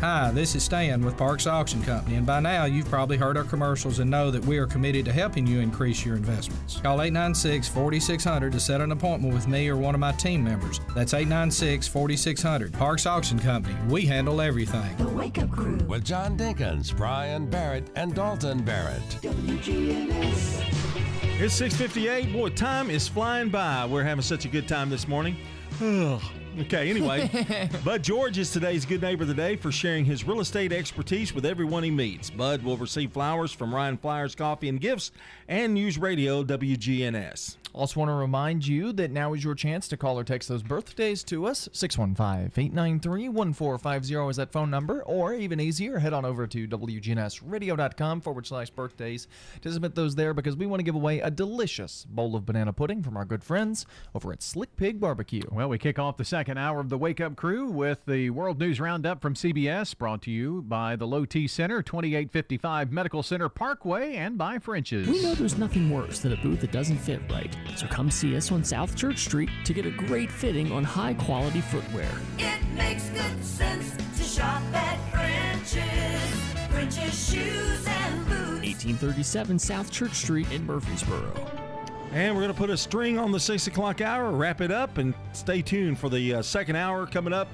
Hi, 0.00 0.32
this 0.32 0.56
is 0.56 0.64
Stan 0.64 1.04
with 1.04 1.16
Parks 1.16 1.46
Auction 1.46 1.80
Company, 1.82 2.16
and 2.16 2.26
by 2.26 2.40
now 2.40 2.64
you've 2.64 2.88
probably 2.88 3.16
heard 3.16 3.36
our 3.36 3.44
commercials 3.44 4.00
and 4.00 4.10
know 4.10 4.28
that 4.30 4.44
we 4.44 4.58
are 4.58 4.66
committed 4.66 5.04
to 5.04 5.12
helping 5.12 5.46
you 5.46 5.60
increase 5.60 6.04
your 6.04 6.16
investments. 6.16 6.80
Call 6.80 7.00
896 7.00 7.68
4600 7.68 8.50
to 8.50 8.58
set 8.58 8.80
an 8.80 8.90
appointment 8.90 9.32
with 9.32 9.46
me 9.46 9.68
or 9.68 9.76
one 9.76 9.94
of 9.94 10.00
my 10.00 10.10
team 10.12 10.42
members. 10.42 10.80
That's 10.94 11.14
896 11.14 11.86
4600. 11.86 12.72
Parks 12.72 13.06
Auction 13.06 13.38
Company, 13.38 13.76
we 13.88 14.02
handle 14.02 14.40
everything. 14.40 14.96
The 14.96 15.08
Wake 15.08 15.38
Up 15.38 15.50
Crew 15.52 15.78
with 15.86 16.04
John 16.04 16.36
Dinkins, 16.36 16.96
Brian 16.96 17.46
Barrett, 17.46 17.90
and 17.94 18.12
Dalton 18.12 18.64
Barrett. 18.64 19.02
WGNS. 19.22 20.64
It's 21.40 21.54
6:58. 21.54 22.32
Boy, 22.32 22.48
time 22.48 22.90
is 22.90 23.06
flying 23.06 23.50
by. 23.50 23.86
We're 23.86 24.02
having 24.02 24.22
such 24.22 24.46
a 24.46 24.48
good 24.48 24.66
time 24.66 24.90
this 24.90 25.06
morning. 25.06 25.36
Ugh. 25.80 26.20
Okay, 26.60 26.90
anyway, 26.90 27.30
Bud 27.84 28.02
George 28.02 28.36
is 28.36 28.50
today's 28.50 28.84
Good 28.84 29.00
Neighbor 29.00 29.22
of 29.22 29.28
the 29.28 29.34
Day 29.34 29.56
for 29.56 29.72
sharing 29.72 30.04
his 30.04 30.26
real 30.26 30.40
estate 30.40 30.72
expertise 30.72 31.34
with 31.34 31.46
everyone 31.46 31.82
he 31.82 31.90
meets. 31.90 32.28
Bud 32.28 32.62
will 32.62 32.76
receive 32.76 33.12
flowers 33.12 33.50
from 33.50 33.74
Ryan 33.74 33.96
Flyers 33.96 34.34
Coffee 34.34 34.68
and 34.68 34.78
Gifts 34.78 35.10
and 35.48 35.72
News 35.72 35.96
Radio 35.96 36.44
WGNS. 36.44 37.56
Also, 37.72 38.00
want 38.00 38.08
to 38.08 38.14
remind 38.14 38.66
you 38.66 38.92
that 38.92 39.12
now 39.12 39.32
is 39.32 39.44
your 39.44 39.54
chance 39.54 39.86
to 39.88 39.96
call 39.96 40.18
or 40.18 40.24
text 40.24 40.48
those 40.48 40.62
birthdays 40.62 41.22
to 41.24 41.46
us. 41.46 41.68
615 41.72 42.50
893 42.56 43.28
1450 43.28 44.30
is 44.30 44.36
that 44.36 44.50
phone 44.50 44.70
number. 44.70 45.02
Or 45.04 45.34
even 45.34 45.60
easier, 45.60 45.98
head 45.98 46.12
on 46.12 46.24
over 46.24 46.46
to 46.48 46.66
WGNSradio.com 46.66 48.20
forward 48.22 48.46
slash 48.46 48.70
birthdays 48.70 49.28
to 49.62 49.72
submit 49.72 49.94
those 49.94 50.16
there 50.16 50.34
because 50.34 50.56
we 50.56 50.66
want 50.66 50.80
to 50.80 50.84
give 50.84 50.96
away 50.96 51.20
a 51.20 51.30
delicious 51.30 52.06
bowl 52.10 52.34
of 52.34 52.44
banana 52.44 52.72
pudding 52.72 53.02
from 53.02 53.16
our 53.16 53.24
good 53.24 53.44
friends 53.44 53.86
over 54.14 54.32
at 54.32 54.42
Slick 54.42 54.76
Pig 54.76 54.98
Barbecue. 54.98 55.42
Well, 55.50 55.68
we 55.68 55.78
kick 55.78 55.98
off 55.98 56.16
the 56.16 56.24
second 56.24 56.49
hour 56.58 56.80
of 56.80 56.88
the 56.88 56.98
Wake 56.98 57.20
Up 57.20 57.36
Crew 57.36 57.66
with 57.66 58.04
the 58.06 58.30
World 58.30 58.58
News 58.58 58.80
Roundup 58.80 59.20
from 59.20 59.34
CBS, 59.34 59.96
brought 59.96 60.22
to 60.22 60.30
you 60.30 60.62
by 60.62 60.96
the 60.96 61.06
Low 61.06 61.24
T 61.24 61.46
Center, 61.46 61.82
2855 61.82 62.92
Medical 62.92 63.22
Center 63.22 63.48
Parkway, 63.48 64.14
and 64.14 64.38
by 64.38 64.58
French's. 64.58 65.08
We 65.08 65.22
know 65.22 65.34
there's 65.34 65.58
nothing 65.58 65.90
worse 65.90 66.20
than 66.20 66.32
a 66.32 66.36
boot 66.36 66.60
that 66.60 66.72
doesn't 66.72 66.98
fit 66.98 67.20
right. 67.30 67.56
So 67.76 67.86
come 67.86 68.10
see 68.10 68.36
us 68.36 68.50
on 68.50 68.64
South 68.64 68.96
Church 68.96 69.18
Street 69.18 69.50
to 69.64 69.72
get 69.72 69.86
a 69.86 69.90
great 69.90 70.30
fitting 70.30 70.72
on 70.72 70.84
high 70.84 71.14
quality 71.14 71.60
footwear. 71.60 72.10
It 72.38 72.62
makes 72.74 73.08
good 73.10 73.44
sense 73.44 73.96
to 74.16 74.22
shop 74.22 74.62
at 74.72 74.98
French's. 75.10 76.70
French's 76.70 77.30
shoes 77.30 77.86
and 77.86 78.26
boots. 78.26 78.62
1837 78.62 79.58
South 79.58 79.90
Church 79.90 80.14
Street 80.14 80.50
in 80.50 80.64
Murfreesboro. 80.66 81.59
And 82.12 82.34
we're 82.34 82.42
going 82.42 82.52
to 82.52 82.58
put 82.58 82.70
a 82.70 82.76
string 82.76 83.18
on 83.18 83.30
the 83.30 83.38
6 83.38 83.68
o'clock 83.68 84.00
hour, 84.00 84.32
wrap 84.32 84.60
it 84.60 84.72
up, 84.72 84.98
and 84.98 85.14
stay 85.32 85.62
tuned 85.62 85.96
for 85.96 86.08
the 86.08 86.34
uh, 86.34 86.42
second 86.42 86.74
hour 86.74 87.06
coming 87.06 87.32
up 87.32 87.46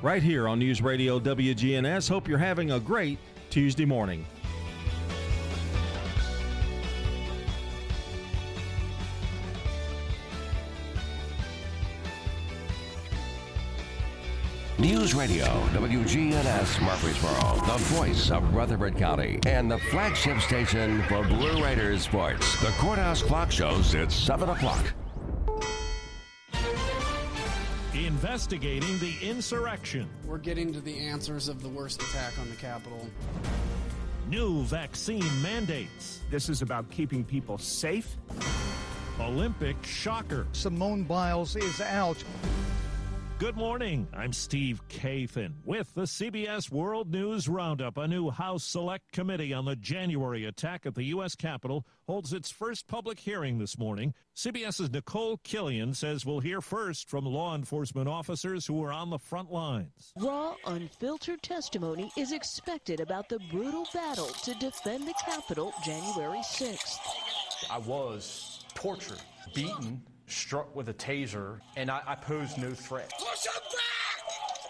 right 0.00 0.22
here 0.22 0.48
on 0.48 0.58
News 0.58 0.80
Radio 0.80 1.20
WGNS. 1.20 2.08
Hope 2.08 2.26
you're 2.26 2.38
having 2.38 2.70
a 2.70 2.80
great 2.80 3.18
Tuesday 3.50 3.84
morning. 3.84 4.24
News 14.80 15.12
Radio, 15.12 15.44
WGNS 15.72 16.80
Murfreesboro, 16.80 17.66
the 17.66 17.82
voice 17.96 18.30
of 18.30 18.54
Rutherford 18.54 18.96
County, 18.96 19.40
and 19.44 19.68
the 19.68 19.78
flagship 19.78 20.38
station 20.40 21.02
for 21.08 21.24
Blue 21.24 21.60
Raiders 21.60 22.02
sports. 22.02 22.60
The 22.60 22.70
Courthouse 22.78 23.20
Clock 23.20 23.50
shows 23.50 23.94
it's 23.94 24.14
7 24.14 24.48
o'clock. 24.48 24.94
Investigating 27.92 28.96
the 29.00 29.16
insurrection. 29.20 30.08
We're 30.24 30.38
getting 30.38 30.72
to 30.72 30.80
the 30.80 30.96
answers 30.96 31.48
of 31.48 31.60
the 31.60 31.68
worst 31.68 32.00
attack 32.00 32.38
on 32.38 32.48
the 32.48 32.54
Capitol. 32.54 33.04
New 34.28 34.62
vaccine 34.62 35.42
mandates. 35.42 36.20
This 36.30 36.48
is 36.48 36.62
about 36.62 36.88
keeping 36.88 37.24
people 37.24 37.58
safe. 37.58 38.16
Olympic 39.18 39.76
shocker. 39.84 40.46
Simone 40.52 41.02
Biles 41.02 41.56
is 41.56 41.80
out. 41.80 42.22
Good 43.38 43.56
morning. 43.56 44.08
I'm 44.12 44.32
Steve 44.32 44.80
Kathan 44.88 45.52
with 45.64 45.94
the 45.94 46.02
CBS 46.02 46.72
World 46.72 47.12
News 47.12 47.48
Roundup. 47.48 47.96
A 47.96 48.08
new 48.08 48.30
House 48.30 48.64
Select 48.64 49.12
Committee 49.12 49.54
on 49.54 49.64
the 49.64 49.76
January 49.76 50.46
attack 50.46 50.86
at 50.86 50.96
the 50.96 51.04
U.S. 51.04 51.36
Capitol 51.36 51.86
holds 52.08 52.32
its 52.32 52.50
first 52.50 52.88
public 52.88 53.20
hearing 53.20 53.56
this 53.56 53.78
morning. 53.78 54.12
CBS's 54.34 54.90
Nicole 54.90 55.38
Killion 55.38 55.94
says 55.94 56.26
we'll 56.26 56.40
hear 56.40 56.60
first 56.60 57.08
from 57.08 57.24
law 57.26 57.54
enforcement 57.54 58.08
officers 58.08 58.66
who 58.66 58.82
are 58.82 58.92
on 58.92 59.08
the 59.08 59.20
front 59.20 59.52
lines. 59.52 60.12
Raw, 60.18 60.56
unfiltered 60.66 61.40
testimony 61.40 62.10
is 62.16 62.32
expected 62.32 62.98
about 62.98 63.28
the 63.28 63.38
brutal 63.52 63.86
battle 63.94 64.26
to 64.26 64.52
defend 64.54 65.06
the 65.06 65.14
Capitol 65.24 65.72
January 65.84 66.40
6th. 66.40 66.98
I 67.70 67.78
was 67.78 68.64
tortured, 68.74 69.22
beaten, 69.54 70.02
struck 70.30 70.74
with 70.74 70.88
a 70.88 70.94
taser, 70.94 71.60
and 71.76 71.90
I, 71.90 72.00
I 72.06 72.14
posed 72.14 72.58
no 72.58 72.70
threat. 72.72 73.12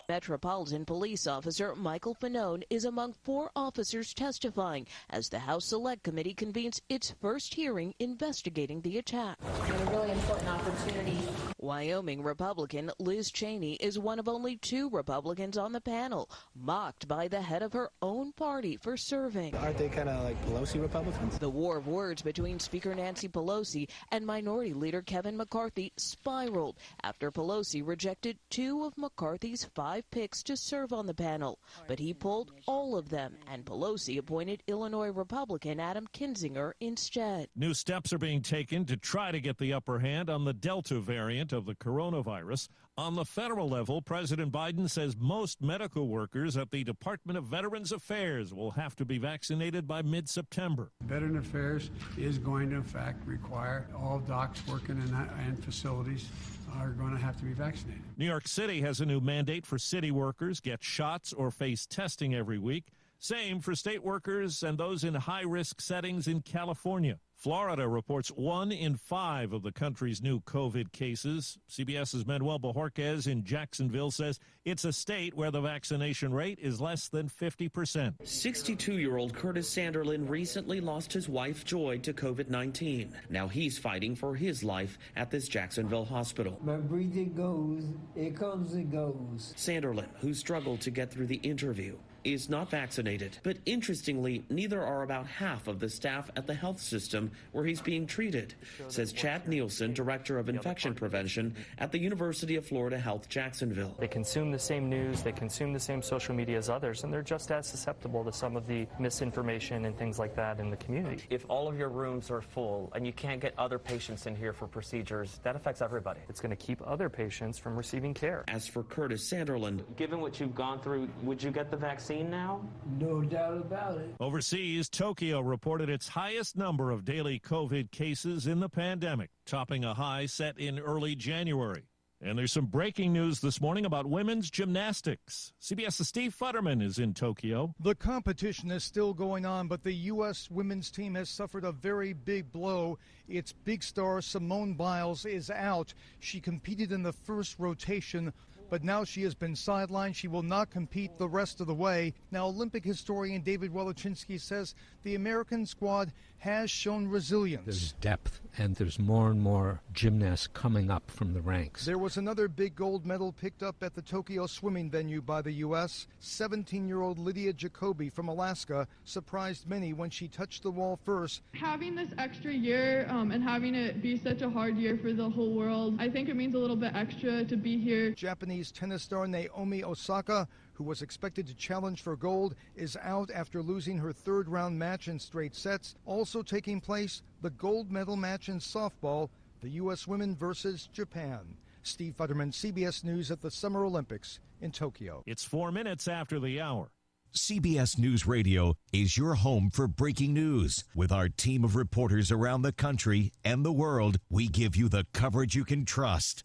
Metropolitan 0.08 0.86
Police 0.86 1.26
Officer 1.26 1.74
Michael 1.74 2.14
Fanone 2.14 2.62
is 2.70 2.86
among 2.86 3.12
four 3.12 3.50
officers 3.54 4.14
testifying 4.14 4.86
as 5.10 5.28
the 5.28 5.38
House 5.38 5.66
Select 5.66 6.02
Committee 6.02 6.32
convenes 6.32 6.80
its 6.88 7.14
first 7.20 7.52
hearing 7.52 7.92
investigating 7.98 8.80
the 8.80 8.96
attack. 8.96 9.36
a 9.42 9.90
really 9.90 10.10
important 10.10 10.48
opportunity. 10.48 11.18
Wyoming 11.60 12.22
Republican 12.22 12.90
Liz 12.98 13.30
Cheney 13.30 13.74
is 13.74 13.98
one 13.98 14.18
of 14.18 14.28
only 14.28 14.56
two 14.56 14.88
Republicans 14.90 15.58
on 15.58 15.72
the 15.72 15.80
panel, 15.80 16.30
mocked 16.54 17.06
by 17.06 17.28
the 17.28 17.42
head 17.42 17.62
of 17.62 17.74
her 17.74 17.90
own 18.00 18.32
party 18.32 18.78
for 18.78 18.96
serving. 18.96 19.54
Aren't 19.56 19.76
they 19.76 19.88
kind 19.88 20.08
of 20.08 20.24
like 20.24 20.42
Pelosi 20.46 20.80
Republicans? 20.80 21.38
The 21.38 21.50
war 21.50 21.76
of 21.76 21.86
words 21.86 22.22
between 22.22 22.60
Speaker 22.60 22.94
Nancy 22.94 23.28
Pelosi 23.28 23.88
and 24.10 24.24
Minority 24.24 24.72
Leader 24.72 25.02
Kevin 25.02 25.36
McCarthy 25.36 25.92
spiraled 25.98 26.76
after 27.02 27.30
Pelosi 27.30 27.86
rejected 27.86 28.38
two 28.48 28.84
of 28.84 28.96
McCarthy's 28.96 29.64
five 29.74 29.97
picks 30.10 30.42
to 30.44 30.56
serve 30.56 30.92
on 30.92 31.06
the 31.06 31.14
panel. 31.14 31.58
But 31.86 31.98
he 31.98 32.14
pulled 32.14 32.52
all 32.66 32.96
of 32.96 33.08
them, 33.08 33.36
and 33.50 33.64
Pelosi 33.64 34.18
appointed 34.18 34.62
Illinois 34.66 35.10
Republican 35.10 35.80
Adam 35.80 36.06
Kinzinger 36.12 36.72
instead. 36.80 37.48
New 37.56 37.74
steps 37.74 38.12
are 38.12 38.18
being 38.18 38.42
taken 38.42 38.84
to 38.86 38.96
try 38.96 39.30
to 39.30 39.40
get 39.40 39.58
the 39.58 39.72
upper 39.72 39.98
hand 39.98 40.30
on 40.30 40.44
the 40.44 40.52
Delta 40.52 41.00
variant 41.00 41.52
of 41.52 41.66
the 41.66 41.74
coronavirus. 41.74 42.68
On 42.98 43.14
the 43.14 43.24
federal 43.24 43.68
level, 43.68 44.02
President 44.02 44.50
Biden 44.50 44.90
says 44.90 45.14
most 45.16 45.62
medical 45.62 46.08
workers 46.08 46.56
at 46.56 46.72
the 46.72 46.82
Department 46.82 47.38
of 47.38 47.44
Veterans 47.44 47.92
Affairs 47.92 48.52
will 48.52 48.72
have 48.72 48.96
to 48.96 49.04
be 49.04 49.18
vaccinated 49.18 49.86
by 49.86 50.02
mid 50.02 50.28
September. 50.28 50.90
Veteran 51.04 51.36
Affairs 51.36 51.90
is 52.16 52.38
going 52.38 52.70
to, 52.70 52.76
in 52.76 52.82
fact, 52.82 53.24
require 53.24 53.86
all 53.96 54.18
docs 54.18 54.66
working 54.66 54.96
in, 54.96 55.12
that, 55.12 55.28
in 55.46 55.54
facilities 55.54 56.28
are 56.74 56.88
going 56.88 57.12
to 57.12 57.22
have 57.22 57.36
to 57.36 57.44
be 57.44 57.52
vaccinated. 57.52 58.02
New 58.16 58.26
York 58.26 58.48
City 58.48 58.80
has 58.80 59.00
a 59.00 59.06
new 59.06 59.20
mandate 59.20 59.64
for 59.64 59.78
city 59.78 60.10
workers 60.10 60.58
get 60.58 60.82
shots 60.82 61.32
or 61.32 61.52
face 61.52 61.86
testing 61.86 62.34
every 62.34 62.58
week. 62.58 62.86
Same 63.20 63.60
for 63.60 63.76
state 63.76 64.02
workers 64.02 64.64
and 64.64 64.76
those 64.76 65.04
in 65.04 65.14
high 65.14 65.42
risk 65.42 65.80
settings 65.80 66.26
in 66.26 66.40
California. 66.40 67.20
Florida 67.38 67.86
reports 67.86 68.30
one 68.30 68.72
in 68.72 68.96
five 68.96 69.52
of 69.52 69.62
the 69.62 69.70
country's 69.70 70.20
new 70.20 70.40
COVID 70.40 70.90
cases. 70.90 71.56
CBS's 71.70 72.26
Manuel 72.26 72.58
Bojorquez 72.58 73.28
in 73.28 73.44
Jacksonville 73.44 74.10
says 74.10 74.40
it's 74.64 74.84
a 74.84 74.92
state 74.92 75.34
where 75.34 75.52
the 75.52 75.60
vaccination 75.60 76.34
rate 76.34 76.58
is 76.60 76.80
less 76.80 77.08
than 77.08 77.28
50%. 77.28 78.14
62 78.24 78.98
year 78.98 79.18
old 79.18 79.34
Curtis 79.34 79.72
Sanderlin 79.72 80.28
recently 80.28 80.80
lost 80.80 81.12
his 81.12 81.28
wife 81.28 81.64
Joy 81.64 81.98
to 81.98 82.12
COVID 82.12 82.50
19. 82.50 83.14
Now 83.30 83.46
he's 83.46 83.78
fighting 83.78 84.16
for 84.16 84.34
his 84.34 84.64
life 84.64 84.98
at 85.14 85.30
this 85.30 85.46
Jacksonville 85.46 86.06
hospital. 86.06 86.58
My 86.64 86.78
breathing 86.78 87.34
goes, 87.34 87.84
it 88.16 88.36
comes 88.36 88.72
and 88.72 88.90
goes. 88.90 89.54
Sanderlin, 89.56 90.08
who 90.18 90.34
struggled 90.34 90.80
to 90.80 90.90
get 90.90 91.12
through 91.12 91.26
the 91.26 91.36
interview, 91.36 91.98
is 92.24 92.48
not 92.48 92.70
vaccinated. 92.70 93.38
But 93.42 93.58
interestingly, 93.66 94.44
neither 94.50 94.82
are 94.82 95.02
about 95.02 95.26
half 95.26 95.68
of 95.68 95.80
the 95.80 95.88
staff 95.88 96.30
at 96.36 96.46
the 96.46 96.54
health 96.54 96.80
system 96.80 97.30
where 97.52 97.64
he's 97.64 97.80
being 97.80 98.06
treated, 98.06 98.54
says 98.88 99.12
Chad 99.12 99.48
Nielsen, 99.48 99.94
Director 99.94 100.38
of 100.38 100.48
Infection 100.48 100.94
Prevention 100.94 101.54
at 101.78 101.92
the 101.92 101.98
University 101.98 102.56
of 102.56 102.66
Florida 102.66 102.98
Health 102.98 103.28
Jacksonville. 103.28 103.94
They 103.98 104.08
consume 104.08 104.50
the 104.50 104.58
same 104.58 104.88
news, 104.88 105.22
they 105.22 105.32
consume 105.32 105.72
the 105.72 105.80
same 105.80 106.02
social 106.02 106.34
media 106.34 106.58
as 106.58 106.68
others, 106.68 107.04
and 107.04 107.12
they're 107.12 107.22
just 107.22 107.50
as 107.50 107.66
susceptible 107.66 108.24
to 108.24 108.32
some 108.32 108.56
of 108.56 108.66
the 108.66 108.86
misinformation 108.98 109.84
and 109.84 109.96
things 109.96 110.18
like 110.18 110.34
that 110.36 110.60
in 110.60 110.70
the 110.70 110.76
community. 110.76 111.24
If 111.30 111.44
all 111.48 111.68
of 111.68 111.78
your 111.78 111.88
rooms 111.88 112.30
are 112.30 112.40
full 112.40 112.92
and 112.94 113.06
you 113.06 113.12
can't 113.12 113.40
get 113.40 113.54
other 113.58 113.78
patients 113.78 114.26
in 114.26 114.34
here 114.34 114.52
for 114.52 114.66
procedures, 114.66 115.40
that 115.42 115.56
affects 115.56 115.82
everybody. 115.82 116.20
It's 116.28 116.40
going 116.40 116.50
to 116.50 116.56
keep 116.56 116.80
other 116.86 117.08
patients 117.08 117.58
from 117.58 117.76
receiving 117.76 118.14
care. 118.14 118.44
As 118.48 118.66
for 118.66 118.82
Curtis 118.82 119.28
Sanderland, 119.28 119.84
given 119.96 120.20
what 120.20 120.40
you've 120.40 120.54
gone 120.54 120.80
through, 120.80 121.08
would 121.22 121.42
you 121.42 121.50
get 121.50 121.70
the 121.70 121.76
vaccine 121.76 122.07
now? 122.10 122.60
No 122.98 123.20
doubt 123.20 123.58
about 123.58 123.98
it. 123.98 124.14
Overseas, 124.20 124.88
Tokyo 124.88 125.40
reported 125.40 125.90
its 125.90 126.08
highest 126.08 126.56
number 126.56 126.90
of 126.90 127.04
daily 127.04 127.38
COVID 127.38 127.90
cases 127.90 128.46
in 128.46 128.60
the 128.60 128.68
pandemic, 128.68 129.30
topping 129.46 129.84
a 129.84 129.94
high 129.94 130.26
set 130.26 130.58
in 130.58 130.78
early 130.78 131.14
January. 131.14 131.84
And 132.20 132.36
there's 132.36 132.52
some 132.52 132.66
breaking 132.66 133.12
news 133.12 133.40
this 133.40 133.60
morning 133.60 133.84
about 133.86 134.04
women's 134.04 134.50
gymnastics. 134.50 135.52
CBS's 135.62 136.08
Steve 136.08 136.34
Futterman 136.36 136.82
is 136.82 136.98
in 136.98 137.14
Tokyo. 137.14 137.72
The 137.78 137.94
competition 137.94 138.72
is 138.72 138.82
still 138.82 139.14
going 139.14 139.46
on, 139.46 139.68
but 139.68 139.84
the 139.84 139.92
U.S. 139.92 140.50
women's 140.50 140.90
team 140.90 141.14
has 141.14 141.28
suffered 141.28 141.62
a 141.62 141.70
very 141.70 142.14
big 142.14 142.50
blow. 142.50 142.98
Its 143.28 143.52
big 143.52 143.84
star, 143.84 144.20
Simone 144.20 144.74
Biles, 144.74 145.26
is 145.26 145.48
out. 145.48 145.94
She 146.18 146.40
competed 146.40 146.90
in 146.90 147.04
the 147.04 147.12
first 147.12 147.56
rotation 147.60 148.32
but 148.70 148.84
now 148.84 149.04
she 149.04 149.22
has 149.22 149.34
been 149.34 149.54
sidelined. 149.54 150.14
She 150.14 150.28
will 150.28 150.42
not 150.42 150.70
compete 150.70 151.16
the 151.18 151.28
rest 151.28 151.60
of 151.60 151.66
the 151.66 151.74
way. 151.74 152.14
Now, 152.30 152.46
Olympic 152.46 152.84
historian 152.84 153.42
David 153.42 153.72
Wallechinsky 153.72 154.40
says 154.40 154.74
the 155.02 155.14
American 155.14 155.64
squad 155.66 156.12
has 156.38 156.70
shown 156.70 157.08
resilience. 157.08 157.64
There's 157.64 157.92
depth, 158.00 158.40
and 158.56 158.76
there's 158.76 158.98
more 158.98 159.30
and 159.30 159.40
more 159.40 159.80
gymnasts 159.92 160.46
coming 160.46 160.90
up 160.90 161.10
from 161.10 161.34
the 161.34 161.40
ranks. 161.40 161.84
There 161.84 161.98
was 161.98 162.16
another 162.16 162.48
big 162.48 162.76
gold 162.76 163.04
medal 163.04 163.32
picked 163.32 163.62
up 163.62 163.82
at 163.82 163.94
the 163.94 164.02
Tokyo 164.02 164.46
swimming 164.46 164.90
venue 164.90 165.20
by 165.20 165.42
the 165.42 165.52
U.S. 165.52 166.06
17 166.20 166.86
year 166.86 167.00
old 167.00 167.18
Lydia 167.18 167.52
Jacoby 167.52 168.08
from 168.08 168.28
Alaska 168.28 168.86
surprised 169.04 169.68
many 169.68 169.92
when 169.92 170.10
she 170.10 170.28
touched 170.28 170.62
the 170.62 170.70
wall 170.70 170.98
first. 171.04 171.42
Having 171.54 171.96
this 171.96 172.10
extra 172.18 172.52
year 172.52 173.06
um, 173.10 173.32
and 173.32 173.42
having 173.42 173.74
it 173.74 174.00
be 174.00 174.16
such 174.16 174.42
a 174.42 174.48
hard 174.50 174.76
year 174.76 174.96
for 174.96 175.12
the 175.12 175.28
whole 175.28 175.52
world, 175.52 175.96
I 175.98 176.08
think 176.08 176.28
it 176.28 176.36
means 176.36 176.54
a 176.54 176.58
little 176.58 176.76
bit 176.76 176.94
extra 176.94 177.44
to 177.44 177.56
be 177.56 177.78
here. 177.78 178.10
Japanese 178.12 178.70
tennis 178.70 179.02
star 179.02 179.26
Naomi 179.26 179.82
Osaka, 179.82 180.46
who 180.78 180.84
was 180.84 181.02
expected 181.02 181.44
to 181.48 181.54
challenge 181.54 182.02
for 182.02 182.16
gold, 182.16 182.54
is 182.76 182.96
out 183.02 183.32
after 183.34 183.60
losing 183.60 183.98
her 183.98 184.12
third 184.12 184.48
round 184.48 184.78
match 184.78 185.08
in 185.08 185.18
straight 185.18 185.56
sets. 185.56 185.96
Also 186.06 186.40
taking 186.40 186.80
place, 186.80 187.22
the 187.42 187.50
gold 187.50 187.90
medal 187.90 188.16
match 188.16 188.48
in 188.48 188.60
softball, 188.60 189.28
the 189.60 189.70
U.S. 189.70 190.06
women 190.06 190.36
versus 190.36 190.88
Japan. 190.92 191.40
Steve 191.82 192.14
Futterman, 192.16 192.52
CBS 192.52 193.02
News 193.02 193.32
at 193.32 193.40
the 193.40 193.50
Summer 193.50 193.84
Olympics 193.84 194.38
in 194.60 194.70
Tokyo. 194.70 195.24
It's 195.26 195.44
four 195.44 195.72
minutes 195.72 196.06
after 196.06 196.38
the 196.38 196.60
hour. 196.60 196.92
CBS 197.34 197.98
News 197.98 198.26
Radio 198.26 198.74
is 198.92 199.18
your 199.18 199.34
home 199.34 199.70
for 199.70 199.88
breaking 199.88 200.32
news. 200.32 200.84
With 200.94 201.10
our 201.10 201.28
team 201.28 201.64
of 201.64 201.74
reporters 201.74 202.30
around 202.30 202.62
the 202.62 202.72
country 202.72 203.32
and 203.44 203.64
the 203.64 203.72
world, 203.72 204.18
we 204.30 204.46
give 204.46 204.76
you 204.76 204.88
the 204.88 205.06
coverage 205.12 205.54
you 205.56 205.64
can 205.64 205.84
trust. 205.84 206.44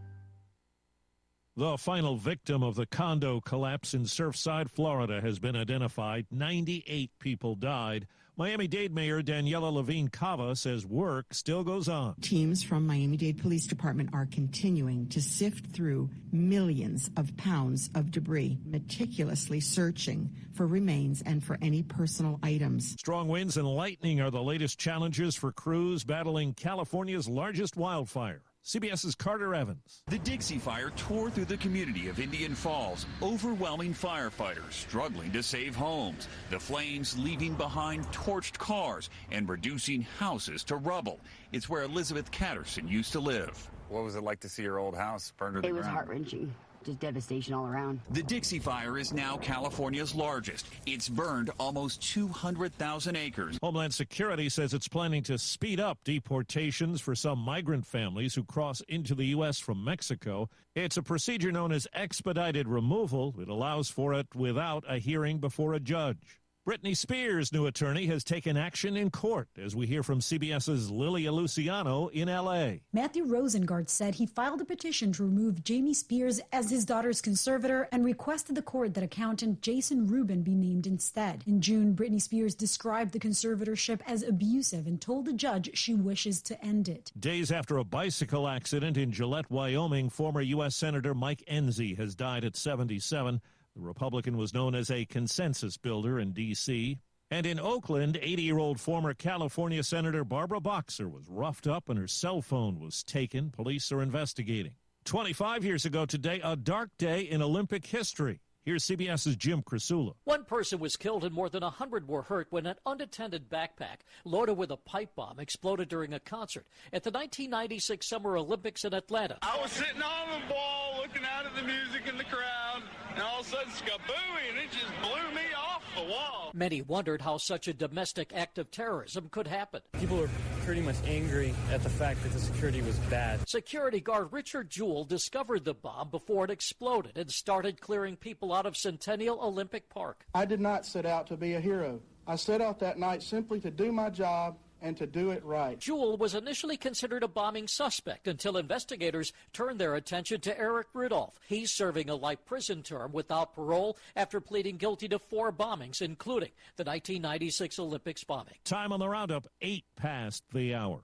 The 1.61 1.77
final 1.77 2.15
victim 2.15 2.63
of 2.63 2.73
the 2.73 2.87
condo 2.87 3.39
collapse 3.39 3.93
in 3.93 4.05
Surfside, 4.05 4.67
Florida, 4.67 5.21
has 5.21 5.37
been 5.37 5.55
identified. 5.55 6.25
98 6.31 7.11
people 7.19 7.53
died. 7.53 8.07
Miami 8.35 8.67
Dade 8.67 8.95
Mayor 8.95 9.21
Daniela 9.21 9.71
Levine 9.71 10.07
Cava 10.07 10.55
says 10.55 10.87
work 10.87 11.35
still 11.35 11.63
goes 11.63 11.87
on. 11.87 12.15
Teams 12.15 12.63
from 12.63 12.87
Miami 12.87 13.15
Dade 13.15 13.39
Police 13.39 13.67
Department 13.67 14.09
are 14.11 14.25
continuing 14.25 15.07
to 15.09 15.21
sift 15.21 15.67
through 15.67 16.09
millions 16.31 17.11
of 17.15 17.37
pounds 17.37 17.91
of 17.93 18.09
debris, 18.09 18.57
meticulously 18.65 19.59
searching 19.59 20.31
for 20.53 20.65
remains 20.65 21.21
and 21.27 21.43
for 21.43 21.59
any 21.61 21.83
personal 21.83 22.39
items. 22.41 22.93
Strong 22.93 23.27
winds 23.27 23.57
and 23.57 23.67
lightning 23.67 24.19
are 24.19 24.31
the 24.31 24.41
latest 24.41 24.79
challenges 24.79 25.35
for 25.35 25.51
crews 25.51 26.03
battling 26.03 26.55
California's 26.55 27.27
largest 27.27 27.77
wildfire. 27.77 28.41
CBS's 28.63 29.15
Carter 29.15 29.55
Evans. 29.55 30.03
The 30.07 30.19
Dixie 30.19 30.59
Fire 30.59 30.91
tore 30.95 31.31
through 31.31 31.45
the 31.45 31.57
community 31.57 32.09
of 32.09 32.19
Indian 32.19 32.53
Falls, 32.53 33.07
overwhelming 33.21 33.91
firefighters 33.93 34.71
struggling 34.73 35.31
to 35.31 35.41
save 35.41 35.75
homes. 35.75 36.27
The 36.51 36.59
flames 36.59 37.17
leaving 37.17 37.55
behind 37.55 38.05
torched 38.11 38.59
cars 38.59 39.09
and 39.31 39.49
reducing 39.49 40.01
houses 40.19 40.63
to 40.65 40.75
rubble. 40.75 41.19
It's 41.51 41.69
where 41.69 41.81
Elizabeth 41.83 42.29
Catterson 42.29 42.87
used 42.87 43.11
to 43.13 43.19
live. 43.19 43.67
What 43.89 44.03
was 44.03 44.15
it 44.15 44.23
like 44.23 44.39
to 44.41 44.49
see 44.49 44.61
your 44.61 44.77
old 44.77 44.95
house 44.95 45.33
burned 45.37 45.55
to 45.55 45.61
the 45.61 45.67
ground? 45.67 45.75
It 45.75 45.77
was 45.77 45.85
ground? 45.85 45.95
heart 45.95 46.07
wrenching. 46.07 46.53
Just 46.83 46.99
devastation 46.99 47.53
all 47.53 47.67
around. 47.67 47.99
The 48.09 48.23
Dixie 48.23 48.59
Fire 48.59 48.97
is 48.97 49.13
now 49.13 49.37
California's 49.37 50.15
largest. 50.15 50.65
It's 50.87 51.07
burned 51.07 51.51
almost 51.59 52.01
200,000 52.01 53.15
acres. 53.15 53.57
Homeland 53.61 53.93
Security 53.93 54.49
says 54.49 54.73
it's 54.73 54.87
planning 54.87 55.21
to 55.23 55.37
speed 55.37 55.79
up 55.79 55.99
deportations 56.03 56.99
for 56.99 57.13
some 57.13 57.37
migrant 57.39 57.85
families 57.85 58.33
who 58.33 58.43
cross 58.43 58.81
into 58.87 59.13
the 59.13 59.25
U.S. 59.25 59.59
from 59.59 59.83
Mexico. 59.83 60.49
It's 60.73 60.97
a 60.97 61.03
procedure 61.03 61.51
known 61.51 61.71
as 61.71 61.87
expedited 61.93 62.67
removal. 62.67 63.35
It 63.39 63.49
allows 63.49 63.89
for 63.89 64.13
it 64.13 64.27
without 64.33 64.83
a 64.87 64.97
hearing 64.97 65.37
before 65.39 65.73
a 65.73 65.79
judge. 65.79 66.40
Britney 66.63 66.95
Spears' 66.95 67.51
new 67.51 67.65
attorney 67.65 68.05
has 68.05 68.23
taken 68.23 68.55
action 68.55 68.95
in 68.95 69.09
court, 69.09 69.49
as 69.57 69.75
we 69.75 69.87
hear 69.87 70.03
from 70.03 70.19
CBS's 70.19 70.91
Lilia 70.91 71.31
Luciano 71.31 72.09
in 72.09 72.29
L.A. 72.29 72.83
Matthew 72.93 73.25
Rosengart 73.25 73.89
said 73.89 74.13
he 74.13 74.27
filed 74.27 74.61
a 74.61 74.65
petition 74.65 75.11
to 75.13 75.23
remove 75.23 75.63
Jamie 75.63 75.95
Spears 75.95 76.39
as 76.53 76.69
his 76.69 76.85
daughter's 76.85 77.19
conservator 77.19 77.89
and 77.91 78.05
requested 78.05 78.53
the 78.53 78.61
court 78.61 78.93
that 78.93 79.03
accountant 79.03 79.63
Jason 79.63 80.05
Rubin 80.05 80.43
be 80.43 80.53
named 80.53 80.85
instead. 80.85 81.43
In 81.47 81.61
June, 81.61 81.95
Britney 81.95 82.21
Spears 82.21 82.53
described 82.53 83.11
the 83.11 83.19
conservatorship 83.19 84.01
as 84.05 84.21
abusive 84.21 84.85
and 84.85 85.01
told 85.01 85.25
the 85.25 85.33
judge 85.33 85.71
she 85.73 85.95
wishes 85.95 86.43
to 86.43 86.63
end 86.63 86.87
it. 86.87 87.11
Days 87.19 87.51
after 87.51 87.79
a 87.79 87.83
bicycle 87.83 88.47
accident 88.47 88.97
in 88.97 89.11
Gillette, 89.11 89.49
Wyoming, 89.49 90.09
former 90.11 90.41
U.S. 90.41 90.75
Senator 90.75 91.15
Mike 91.15 91.43
Enzi 91.49 91.97
has 91.97 92.13
died 92.13 92.45
at 92.45 92.55
77. 92.55 93.41
The 93.75 93.81
Republican 93.81 94.35
was 94.35 94.53
known 94.53 94.75
as 94.75 94.91
a 94.91 95.05
consensus 95.05 95.77
builder 95.77 96.19
in 96.19 96.33
D.C. 96.33 96.97
And 97.29 97.45
in 97.45 97.57
Oakland, 97.57 98.19
80 98.21 98.41
year 98.41 98.57
old 98.57 98.81
former 98.81 99.13
California 99.13 99.81
Senator 99.81 100.25
Barbara 100.25 100.59
Boxer 100.59 101.07
was 101.07 101.29
roughed 101.29 101.67
up 101.67 101.87
and 101.87 101.97
her 101.97 102.07
cell 102.07 102.41
phone 102.41 102.79
was 102.79 103.01
taken. 103.01 103.49
Police 103.49 103.89
are 103.93 104.01
investigating. 104.01 104.73
25 105.05 105.63
years 105.63 105.85
ago 105.85 106.05
today, 106.05 106.41
a 106.43 106.57
dark 106.57 106.89
day 106.97 107.21
in 107.21 107.41
Olympic 107.41 107.85
history. 107.85 108.41
Here's 108.63 108.85
CBS's 108.85 109.37
Jim 109.37 109.63
Krasula. 109.63 110.13
One 110.25 110.43
person 110.43 110.77
was 110.77 110.95
killed 110.95 111.23
and 111.23 111.33
more 111.33 111.49
than 111.49 111.63
100 111.63 112.07
were 112.07 112.21
hurt 112.21 112.45
when 112.51 112.67
an 112.67 112.75
unattended 112.85 113.49
backpack 113.49 114.01
loaded 114.23 114.55
with 114.55 114.69
a 114.69 114.77
pipe 114.77 115.15
bomb 115.15 115.39
exploded 115.39 115.89
during 115.89 116.13
a 116.13 116.19
concert 116.19 116.67
at 116.93 117.01
the 117.03 117.09
1996 117.09 118.07
Summer 118.07 118.37
Olympics 118.37 118.83
in 118.85 118.93
Atlanta. 118.93 119.39
I 119.41 119.59
was 119.59 119.71
sitting 119.71 120.03
on 120.03 120.29
the 120.29 120.47
ball 120.47 121.01
looking 121.01 121.23
out 121.25 121.47
at 121.47 121.55
the 121.55 121.63
music 121.63 122.07
in 122.07 122.17
the 122.19 122.23
crowd, 122.23 122.83
and 123.13 123.23
all 123.23 123.39
of 123.41 123.45
a 123.45 123.49
sudden, 123.49 123.71
skabooey, 123.71 124.49
and 124.49 124.57
it 124.57 124.71
just 124.71 124.91
blew 125.01 125.35
me 125.35 125.47
off 125.57 125.83
the 125.95 126.03
wall. 126.03 126.51
Many 126.53 126.81
wondered 126.81 127.21
how 127.21 127.37
such 127.37 127.67
a 127.67 127.73
domestic 127.73 128.31
act 128.35 128.57
of 128.57 128.71
terrorism 128.71 129.29
could 129.31 129.47
happen. 129.47 129.81
People 129.99 130.21
are 130.21 130.29
pretty 130.63 130.81
much 130.81 130.95
angry 131.05 131.53
at 131.71 131.83
the 131.83 131.89
fact 131.89 132.21
that 132.23 132.31
the 132.33 132.39
security 132.39 132.81
was 132.81 132.97
bad. 133.09 133.47
Security 133.47 133.99
guard 133.99 134.29
Richard 134.31 134.69
Jewell 134.69 135.05
discovered 135.05 135.65
the 135.65 135.73
bomb 135.73 136.09
before 136.09 136.45
it 136.45 136.51
exploded 136.51 137.17
and 137.17 137.31
started 137.31 137.81
clearing 137.81 138.15
people 138.15 138.53
out 138.53 138.65
of 138.65 138.77
Centennial 138.77 139.39
Olympic 139.41 139.89
Park. 139.89 140.25
I 140.33 140.45
did 140.45 140.59
not 140.59 140.85
set 140.85 141.05
out 141.05 141.27
to 141.27 141.37
be 141.37 141.53
a 141.53 141.59
hero. 141.59 141.99
I 142.27 142.35
set 142.35 142.61
out 142.61 142.79
that 142.79 142.99
night 142.99 143.23
simply 143.23 143.59
to 143.61 143.71
do 143.71 143.91
my 143.91 144.09
job 144.09 144.57
and 144.81 144.97
to 144.97 145.05
do 145.05 145.31
it 145.31 145.43
right. 145.45 145.79
Jewell 145.79 146.17
was 146.17 146.35
initially 146.35 146.77
considered 146.77 147.23
a 147.23 147.27
bombing 147.27 147.67
suspect 147.67 148.27
until 148.27 148.57
investigators 148.57 149.31
turned 149.53 149.79
their 149.79 149.95
attention 149.95 150.41
to 150.41 150.59
Eric 150.59 150.87
Rudolph. 150.93 151.39
He's 151.47 151.71
serving 151.71 152.09
a 152.09 152.15
life 152.15 152.43
prison 152.45 152.83
term 152.83 153.11
without 153.11 153.53
parole 153.53 153.97
after 154.15 154.41
pleading 154.41 154.77
guilty 154.77 155.07
to 155.09 155.19
four 155.19 155.51
bombings, 155.51 156.01
including 156.01 156.51
the 156.75 156.83
1996 156.83 157.79
Olympics 157.79 158.23
bombing. 158.23 158.55
Time 158.63 158.91
on 158.91 158.99
the 158.99 159.07
roundup, 159.07 159.47
eight 159.61 159.85
past 159.95 160.43
the 160.53 160.73
hour. 160.73 161.01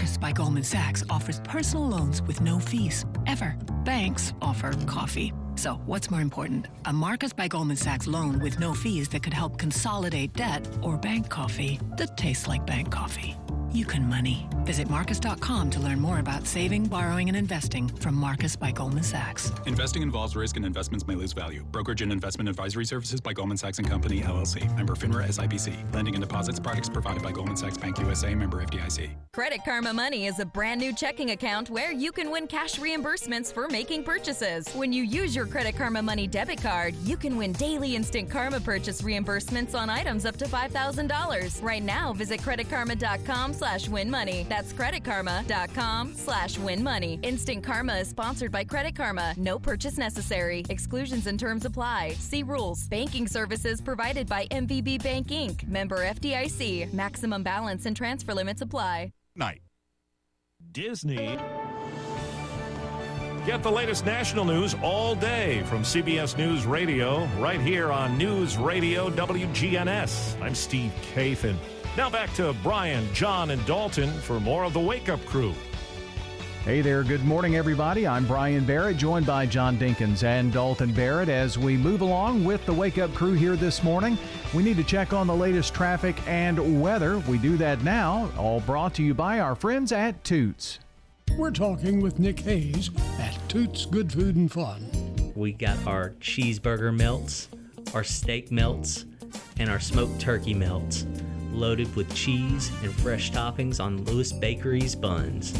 Marcus 0.00 0.16
by 0.16 0.32
Goldman 0.32 0.62
Sachs 0.62 1.04
offers 1.10 1.40
personal 1.40 1.86
loans 1.86 2.22
with 2.22 2.40
no 2.40 2.58
fees, 2.58 3.04
ever. 3.26 3.54
Banks 3.84 4.32
offer 4.40 4.72
coffee. 4.86 5.34
So, 5.56 5.74
what's 5.84 6.10
more 6.10 6.22
important? 6.22 6.68
A 6.86 6.92
Marcus 6.92 7.34
by 7.34 7.48
Goldman 7.48 7.76
Sachs 7.76 8.06
loan 8.06 8.38
with 8.38 8.58
no 8.58 8.72
fees 8.72 9.08
that 9.08 9.22
could 9.22 9.34
help 9.34 9.58
consolidate 9.58 10.32
debt 10.32 10.66
or 10.82 10.96
bank 10.96 11.28
coffee 11.28 11.78
that 11.98 12.16
tastes 12.16 12.48
like 12.48 12.64
bank 12.64 12.90
coffee. 12.90 13.36
You 13.72 13.84
can 13.84 14.08
money. 14.08 14.48
Visit 14.64 14.90
Marcus.com 14.90 15.70
to 15.70 15.80
learn 15.80 16.00
more 16.00 16.18
about 16.18 16.44
saving, 16.44 16.86
borrowing, 16.86 17.28
and 17.28 17.36
investing 17.36 17.86
from 17.86 18.16
Marcus 18.16 18.56
by 18.56 18.72
Goldman 18.72 19.04
Sachs. 19.04 19.52
Investing 19.64 20.02
involves 20.02 20.34
risk 20.34 20.56
and 20.56 20.66
investments 20.66 21.06
may 21.06 21.14
lose 21.14 21.32
value. 21.32 21.62
Brokerage 21.70 22.02
and 22.02 22.10
investment 22.10 22.48
advisory 22.48 22.84
services 22.84 23.20
by 23.20 23.32
Goldman 23.32 23.56
Sachs 23.56 23.78
and 23.78 23.88
Company, 23.88 24.22
LLC. 24.22 24.74
Member 24.76 24.94
FINRA 24.94 25.26
SIPC. 25.28 25.94
Lending 25.94 26.14
and 26.16 26.22
deposits 26.22 26.58
products 26.58 26.88
provided 26.88 27.22
by 27.22 27.30
Goldman 27.30 27.56
Sachs 27.56 27.78
Bank 27.78 27.98
USA. 28.00 28.34
Member 28.34 28.60
FDIC. 28.64 29.10
Credit 29.32 29.60
Karma 29.64 29.92
Money 29.92 30.26
is 30.26 30.40
a 30.40 30.44
brand 30.44 30.80
new 30.80 30.92
checking 30.92 31.30
account 31.30 31.70
where 31.70 31.92
you 31.92 32.10
can 32.10 32.32
win 32.32 32.48
cash 32.48 32.74
reimbursements 32.80 33.52
for 33.52 33.68
making 33.68 34.02
purchases. 34.02 34.68
When 34.74 34.92
you 34.92 35.04
use 35.04 35.36
your 35.36 35.46
Credit 35.46 35.76
Karma 35.76 36.02
Money 36.02 36.26
debit 36.26 36.60
card, 36.60 36.96
you 37.04 37.16
can 37.16 37.36
win 37.36 37.52
daily 37.52 37.94
instant 37.94 38.28
Karma 38.28 38.58
purchase 38.58 39.02
reimbursements 39.02 39.76
on 39.76 39.88
items 39.88 40.26
up 40.26 40.36
to 40.38 40.46
$5,000. 40.46 41.62
Right 41.62 41.82
now, 41.82 42.12
visit 42.12 42.40
creditkarma.com 42.40 43.54
slash 43.60 43.88
win 43.88 44.10
money. 44.10 44.46
That's 44.48 44.72
creditkarma.com 44.72 46.14
slash 46.14 46.58
win 46.58 46.82
money. 46.82 47.20
Instant 47.22 47.62
Karma 47.62 47.96
is 47.96 48.08
sponsored 48.08 48.50
by 48.50 48.64
Credit 48.64 48.96
Karma. 48.96 49.34
No 49.36 49.58
purchase 49.58 49.98
necessary. 49.98 50.64
Exclusions 50.70 51.26
and 51.26 51.38
terms 51.38 51.66
apply. 51.66 52.14
See 52.18 52.42
rules. 52.42 52.88
Banking 52.88 53.26
services 53.28 53.80
provided 53.80 54.26
by 54.28 54.46
MVB 54.46 55.02
Bank 55.02 55.28
Inc. 55.28 55.68
Member 55.68 55.98
FDIC. 55.98 56.92
Maximum 56.94 57.42
balance 57.42 57.84
and 57.86 57.94
transfer 57.94 58.32
limits 58.34 58.62
apply. 58.62 59.12
Night. 59.36 59.60
Disney. 60.72 61.38
Get 63.46 63.62
the 63.62 63.70
latest 63.70 64.04
national 64.06 64.44
news 64.44 64.74
all 64.82 65.14
day 65.14 65.62
from 65.64 65.82
CBS 65.82 66.36
News 66.36 66.66
Radio, 66.66 67.26
right 67.38 67.60
here 67.60 67.90
on 67.90 68.16
News 68.18 68.58
Radio 68.58 69.10
WGNS. 69.10 70.40
I'm 70.42 70.54
Steve 70.54 70.92
Kathan. 71.14 71.56
Now 71.96 72.08
back 72.08 72.32
to 72.34 72.54
Brian, 72.62 73.12
John, 73.12 73.50
and 73.50 73.64
Dalton 73.66 74.10
for 74.20 74.38
more 74.38 74.62
of 74.62 74.72
the 74.72 74.80
Wake 74.80 75.08
Up 75.08 75.24
Crew. 75.26 75.52
Hey 76.64 76.82
there, 76.82 77.02
good 77.02 77.24
morning, 77.24 77.56
everybody. 77.56 78.06
I'm 78.06 78.26
Brian 78.26 78.64
Barrett, 78.64 78.96
joined 78.96 79.26
by 79.26 79.44
John 79.44 79.76
Dinkins 79.76 80.22
and 80.22 80.52
Dalton 80.52 80.92
Barrett. 80.92 81.28
As 81.28 81.58
we 81.58 81.76
move 81.76 82.00
along 82.02 82.44
with 82.44 82.64
the 82.64 82.72
Wake 82.72 82.98
Up 82.98 83.12
Crew 83.12 83.32
here 83.32 83.56
this 83.56 83.82
morning, 83.82 84.16
we 84.54 84.62
need 84.62 84.76
to 84.76 84.84
check 84.84 85.12
on 85.12 85.26
the 85.26 85.34
latest 85.34 85.74
traffic 85.74 86.16
and 86.28 86.80
weather. 86.80 87.18
We 87.20 87.38
do 87.38 87.56
that 87.56 87.82
now, 87.82 88.30
all 88.38 88.60
brought 88.60 88.94
to 88.94 89.02
you 89.02 89.12
by 89.12 89.40
our 89.40 89.56
friends 89.56 89.90
at 89.90 90.22
Toots. 90.22 90.78
We're 91.36 91.50
talking 91.50 92.00
with 92.00 92.20
Nick 92.20 92.38
Hayes 92.40 92.90
at 93.18 93.36
Toots 93.48 93.84
Good 93.84 94.12
Food 94.12 94.36
and 94.36 94.50
Fun. 94.50 95.32
We 95.34 95.52
got 95.52 95.84
our 95.88 96.10
cheeseburger 96.20 96.96
melts, 96.96 97.48
our 97.94 98.04
steak 98.04 98.52
melts, 98.52 99.06
and 99.58 99.68
our 99.68 99.80
smoked 99.80 100.20
turkey 100.20 100.54
melts, 100.54 101.04
loaded 101.52 101.94
with 101.96 102.14
cheese 102.14 102.70
and 102.82 102.92
fresh 102.92 103.30
toppings 103.30 103.80
on 103.82 104.04
Lewis 104.04 104.32
Bakery's 104.32 104.94
buns. 104.94 105.52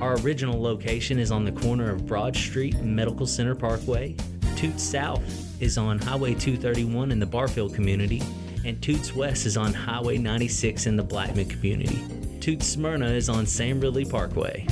Our 0.00 0.16
original 0.20 0.60
location 0.60 1.18
is 1.18 1.30
on 1.30 1.44
the 1.44 1.52
corner 1.52 1.90
of 1.90 2.06
Broad 2.06 2.36
Street 2.36 2.74
and 2.76 2.94
Medical 2.94 3.26
Center 3.26 3.54
Parkway. 3.54 4.14
Toots 4.54 4.82
South 4.82 5.22
is 5.60 5.78
on 5.78 5.98
Highway 5.98 6.34
231 6.34 7.10
in 7.10 7.18
the 7.18 7.26
Barfield 7.26 7.74
community, 7.74 8.22
and 8.64 8.80
Toots 8.82 9.14
West 9.14 9.46
is 9.46 9.56
on 9.56 9.72
Highway 9.72 10.18
96 10.18 10.86
in 10.86 10.96
the 10.96 11.02
Blackman 11.02 11.48
community. 11.48 12.04
Toots 12.40 12.66
Smyrna 12.66 13.08
is 13.08 13.28
on 13.28 13.46
Sam 13.46 13.80
Ridley 13.80 14.04
Parkway. 14.04 14.66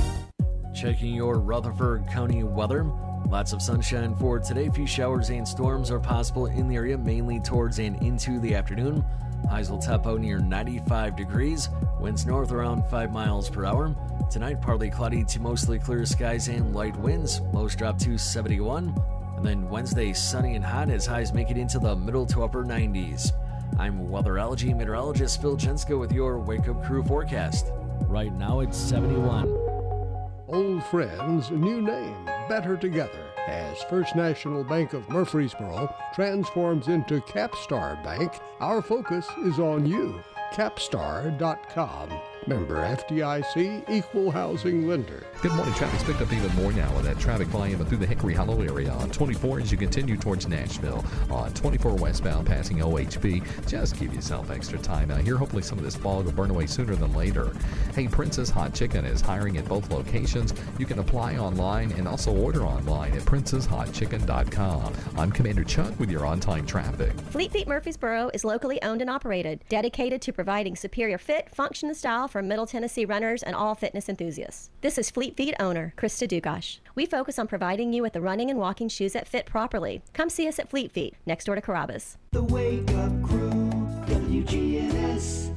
Checking 0.73 1.13
your 1.13 1.39
Rutherford 1.39 2.07
County 2.07 2.43
weather. 2.43 2.85
Lots 3.29 3.51
of 3.51 3.61
sunshine 3.61 4.15
for 4.15 4.39
today. 4.39 4.69
Few 4.69 4.87
showers 4.87 5.29
and 5.29 5.45
storms 5.45 5.91
are 5.91 5.99
possible 5.99 6.45
in 6.45 6.69
the 6.69 6.75
area, 6.75 6.97
mainly 6.97 7.41
towards 7.41 7.79
and 7.79 8.01
into 8.01 8.39
the 8.39 8.55
afternoon. 8.55 9.03
Highs 9.49 9.71
will 9.71 9.79
top 9.79 10.05
out 10.07 10.19
near 10.19 10.39
95 10.39 11.15
degrees. 11.15 11.69
Winds 11.99 12.25
north 12.25 12.51
around 12.51 12.85
5 12.85 13.11
miles 13.11 13.49
per 13.49 13.65
hour. 13.65 13.95
Tonight, 14.29 14.61
partly 14.61 14.89
cloudy 14.89 15.23
to 15.23 15.39
mostly 15.39 15.79
clear 15.79 16.05
skies 16.05 16.47
and 16.47 16.75
light 16.75 16.97
winds. 16.97 17.41
Lows 17.53 17.75
drop 17.75 17.97
to 17.99 18.17
71. 18.17 18.93
And 19.37 19.45
then 19.45 19.69
Wednesday, 19.69 20.13
sunny 20.13 20.55
and 20.55 20.65
hot 20.65 20.89
as 20.89 21.05
highs 21.05 21.33
make 21.33 21.49
it 21.49 21.57
into 21.57 21.79
the 21.79 21.95
middle 21.95 22.25
to 22.27 22.43
upper 22.43 22.63
90s. 22.63 23.31
I'm 23.79 24.07
weatherology 24.09 24.75
meteorologist 24.75 25.41
Phil 25.41 25.55
Jenska 25.55 25.97
with 25.97 26.11
your 26.11 26.39
Wake 26.39 26.67
Up 26.67 26.83
Crew 26.83 27.03
forecast. 27.03 27.67
Right 28.07 28.33
now, 28.33 28.61
it's 28.61 28.77
71. 28.77 29.47
Old 30.47 30.83
friends, 30.85 31.51
new 31.51 31.81
name, 31.81 32.25
better 32.49 32.75
together. 32.77 33.26
As 33.47 33.81
First 33.83 34.13
National 34.13 34.61
Bank 34.65 34.91
of 34.91 35.07
Murfreesboro 35.07 35.95
transforms 36.13 36.89
into 36.89 37.21
Capstar 37.21 38.03
Bank, 38.03 38.33
our 38.59 38.81
focus 38.81 39.25
is 39.45 39.57
on 39.57 39.85
you. 39.85 40.21
Capstar.com. 40.53 42.09
Member 42.47 42.77
FDIC, 42.77 43.89
equal 43.89 44.31
housing 44.31 44.87
lender. 44.87 45.23
Good 45.41 45.51
morning. 45.51 45.73
Traffic's 45.73 46.03
picked 46.03 46.21
up 46.21 46.31
even 46.31 46.55
more 46.55 46.71
now 46.71 46.91
with 46.95 47.03
that 47.03 47.19
traffic 47.19 47.47
volume 47.49 47.83
through 47.85 47.97
the 47.97 48.05
Hickory 48.05 48.33
Hollow 48.33 48.61
area 48.61 48.89
on 48.89 49.11
24 49.11 49.59
as 49.59 49.71
you 49.71 49.77
continue 49.77 50.15
towards 50.15 50.47
Nashville. 50.47 51.03
On 51.29 51.53
24 51.53 51.95
westbound 51.95 52.47
passing 52.47 52.77
OHB, 52.77 53.67
just 53.67 53.99
give 53.99 54.13
yourself 54.13 54.49
extra 54.49 54.79
time 54.79 55.11
out 55.11 55.21
here. 55.21 55.35
Hopefully 55.35 55.61
some 55.61 55.77
of 55.77 55.83
this 55.83 55.97
fog 55.97 56.25
will 56.25 56.31
burn 56.31 56.49
away 56.49 56.67
sooner 56.67 56.95
than 56.95 57.13
later. 57.13 57.51
Hey, 57.93 58.07
Princess 58.07 58.49
Hot 58.49 58.73
Chicken 58.73 59.03
is 59.03 59.19
hiring 59.19 59.57
at 59.57 59.65
both 59.65 59.91
locations. 59.91 60.53
You 60.79 60.85
can 60.85 60.99
apply 60.99 61.35
online 61.35 61.91
and 61.91 62.07
also 62.07 62.33
order 62.33 62.63
online 62.63 63.11
at 63.13 63.23
princesshotchicken.com. 63.23 64.93
I'm 65.17 65.31
Commander 65.31 65.65
Chuck 65.65 65.99
with 65.99 66.09
your 66.09 66.25
on-time 66.25 66.65
traffic. 66.65 67.11
Fleet 67.29 67.51
Feet 67.51 67.67
Murfreesboro 67.67 68.31
is 68.33 68.45
locally 68.45 68.81
owned 68.81 69.01
and 69.01 69.09
operated, 69.09 69.59
dedicated 69.67 70.21
to 70.21 70.31
providing 70.31 70.77
superior 70.77 71.17
fit, 71.17 71.53
function, 71.53 71.89
and 71.89 71.97
style 71.97 72.27
for 72.27 72.36
Middle 72.41 72.67
Tennessee 72.67 73.05
runners 73.05 73.43
and 73.43 73.55
all 73.55 73.75
fitness 73.75 74.09
enthusiasts. 74.09 74.69
This 74.81 74.97
is 74.97 75.09
Fleet 75.09 75.35
Feet 75.35 75.55
owner 75.59 75.93
Krista 75.97 76.27
Dugash. 76.27 76.79
We 76.95 77.05
focus 77.05 77.39
on 77.39 77.47
providing 77.47 77.93
you 77.93 78.01
with 78.01 78.13
the 78.13 78.21
running 78.21 78.49
and 78.49 78.59
walking 78.59 78.89
shoes 78.89 79.13
that 79.13 79.27
fit 79.27 79.45
properly. 79.45 80.01
Come 80.13 80.29
see 80.29 80.47
us 80.47 80.59
at 80.59 80.69
Fleet 80.69 80.91
Feet, 80.91 81.15
next 81.25 81.45
door 81.45 81.55
to 81.55 81.61
Carrabba's. 81.61 82.17
The 82.31 82.43
Wake 82.43 82.89
Up 82.91 83.23
Crew, 83.23 83.69
WGNS. 84.05 85.55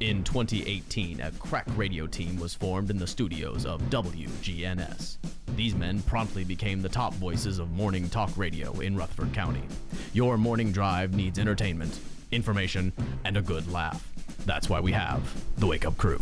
In 0.00 0.22
2018, 0.22 1.20
a 1.20 1.32
crack 1.32 1.66
radio 1.76 2.06
team 2.06 2.38
was 2.38 2.54
formed 2.54 2.88
in 2.88 2.98
the 2.98 3.06
studios 3.06 3.66
of 3.66 3.82
WGNS. 3.90 5.16
These 5.56 5.74
men 5.74 6.00
promptly 6.02 6.44
became 6.44 6.80
the 6.80 6.88
top 6.88 7.12
voices 7.14 7.58
of 7.58 7.72
morning 7.72 8.08
talk 8.08 8.30
radio 8.36 8.78
in 8.78 8.96
Rutherford 8.96 9.32
County. 9.32 9.64
Your 10.12 10.38
morning 10.38 10.70
drive 10.70 11.14
needs 11.14 11.40
entertainment, 11.40 11.98
information, 12.30 12.92
and 13.24 13.36
a 13.36 13.42
good 13.42 13.70
laugh. 13.72 14.06
That's 14.46 14.68
why 14.68 14.80
we 14.80 14.92
have 14.92 15.22
the 15.58 15.66
Wake 15.66 15.84
Up 15.84 15.96
Crew. 15.96 16.20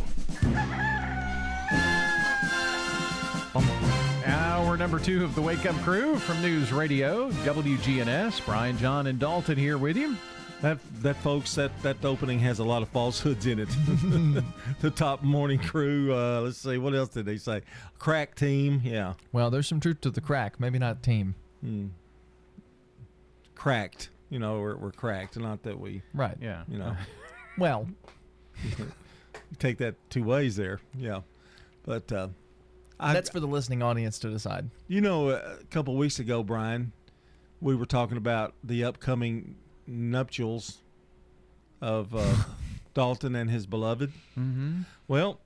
Hour 4.24 4.76
number 4.76 4.98
two 4.98 5.24
of 5.24 5.34
the 5.34 5.42
Wake 5.42 5.64
Up 5.66 5.76
Crew 5.76 6.16
from 6.16 6.42
News 6.42 6.72
Radio, 6.72 7.30
WGNS. 7.30 8.44
Brian, 8.44 8.76
John, 8.78 9.06
and 9.06 9.18
Dalton 9.18 9.56
here 9.56 9.78
with 9.78 9.96
you. 9.96 10.16
That 10.62 10.78
that 11.02 11.16
folks 11.16 11.54
that 11.54 11.70
that 11.82 12.04
opening 12.04 12.38
has 12.40 12.58
a 12.58 12.64
lot 12.64 12.82
of 12.82 12.88
falsehoods 12.88 13.46
in 13.46 13.58
it. 13.58 13.68
the 14.80 14.90
top 14.90 15.22
morning 15.22 15.58
crew. 15.58 16.14
Uh, 16.14 16.40
let's 16.40 16.58
see 16.58 16.78
what 16.78 16.94
else 16.94 17.10
did 17.10 17.26
they 17.26 17.36
say? 17.36 17.60
Crack 17.98 18.34
team. 18.34 18.80
Yeah. 18.82 19.14
Well, 19.32 19.50
there's 19.50 19.66
some 19.68 19.80
truth 19.80 20.00
to 20.02 20.10
the 20.10 20.20
crack. 20.20 20.58
Maybe 20.58 20.78
not 20.78 21.02
team. 21.02 21.34
Hmm. 21.60 21.86
Cracked. 23.54 24.08
You 24.30 24.38
know, 24.38 24.60
we're, 24.60 24.76
we're 24.76 24.92
cracked. 24.92 25.38
Not 25.38 25.62
that 25.64 25.78
we. 25.78 26.02
Right. 26.14 26.36
Yeah. 26.40 26.64
You 26.68 26.78
know. 26.78 26.96
well. 27.58 27.88
take 29.58 29.78
that 29.78 29.94
two 30.10 30.24
ways 30.24 30.56
there. 30.56 30.80
Yeah. 30.98 31.20
But 31.84 32.10
uh, 32.12 32.28
that's 32.98 33.30
for 33.30 33.40
the 33.40 33.46
listening 33.46 33.82
audience 33.82 34.18
to 34.20 34.30
decide. 34.30 34.70
You 34.88 35.00
know, 35.00 35.30
a 35.30 35.58
couple 35.70 35.94
of 35.94 35.98
weeks 35.98 36.18
ago, 36.18 36.42
Brian, 36.42 36.92
we 37.60 37.74
were 37.74 37.86
talking 37.86 38.16
about 38.16 38.54
the 38.64 38.84
upcoming 38.84 39.56
nuptials 39.86 40.78
of 41.80 42.14
uh, 42.14 42.34
Dalton 42.94 43.36
and 43.36 43.50
his 43.50 43.66
beloved. 43.66 44.12
Mm-hmm. 44.38 44.82
Well, 45.08 45.40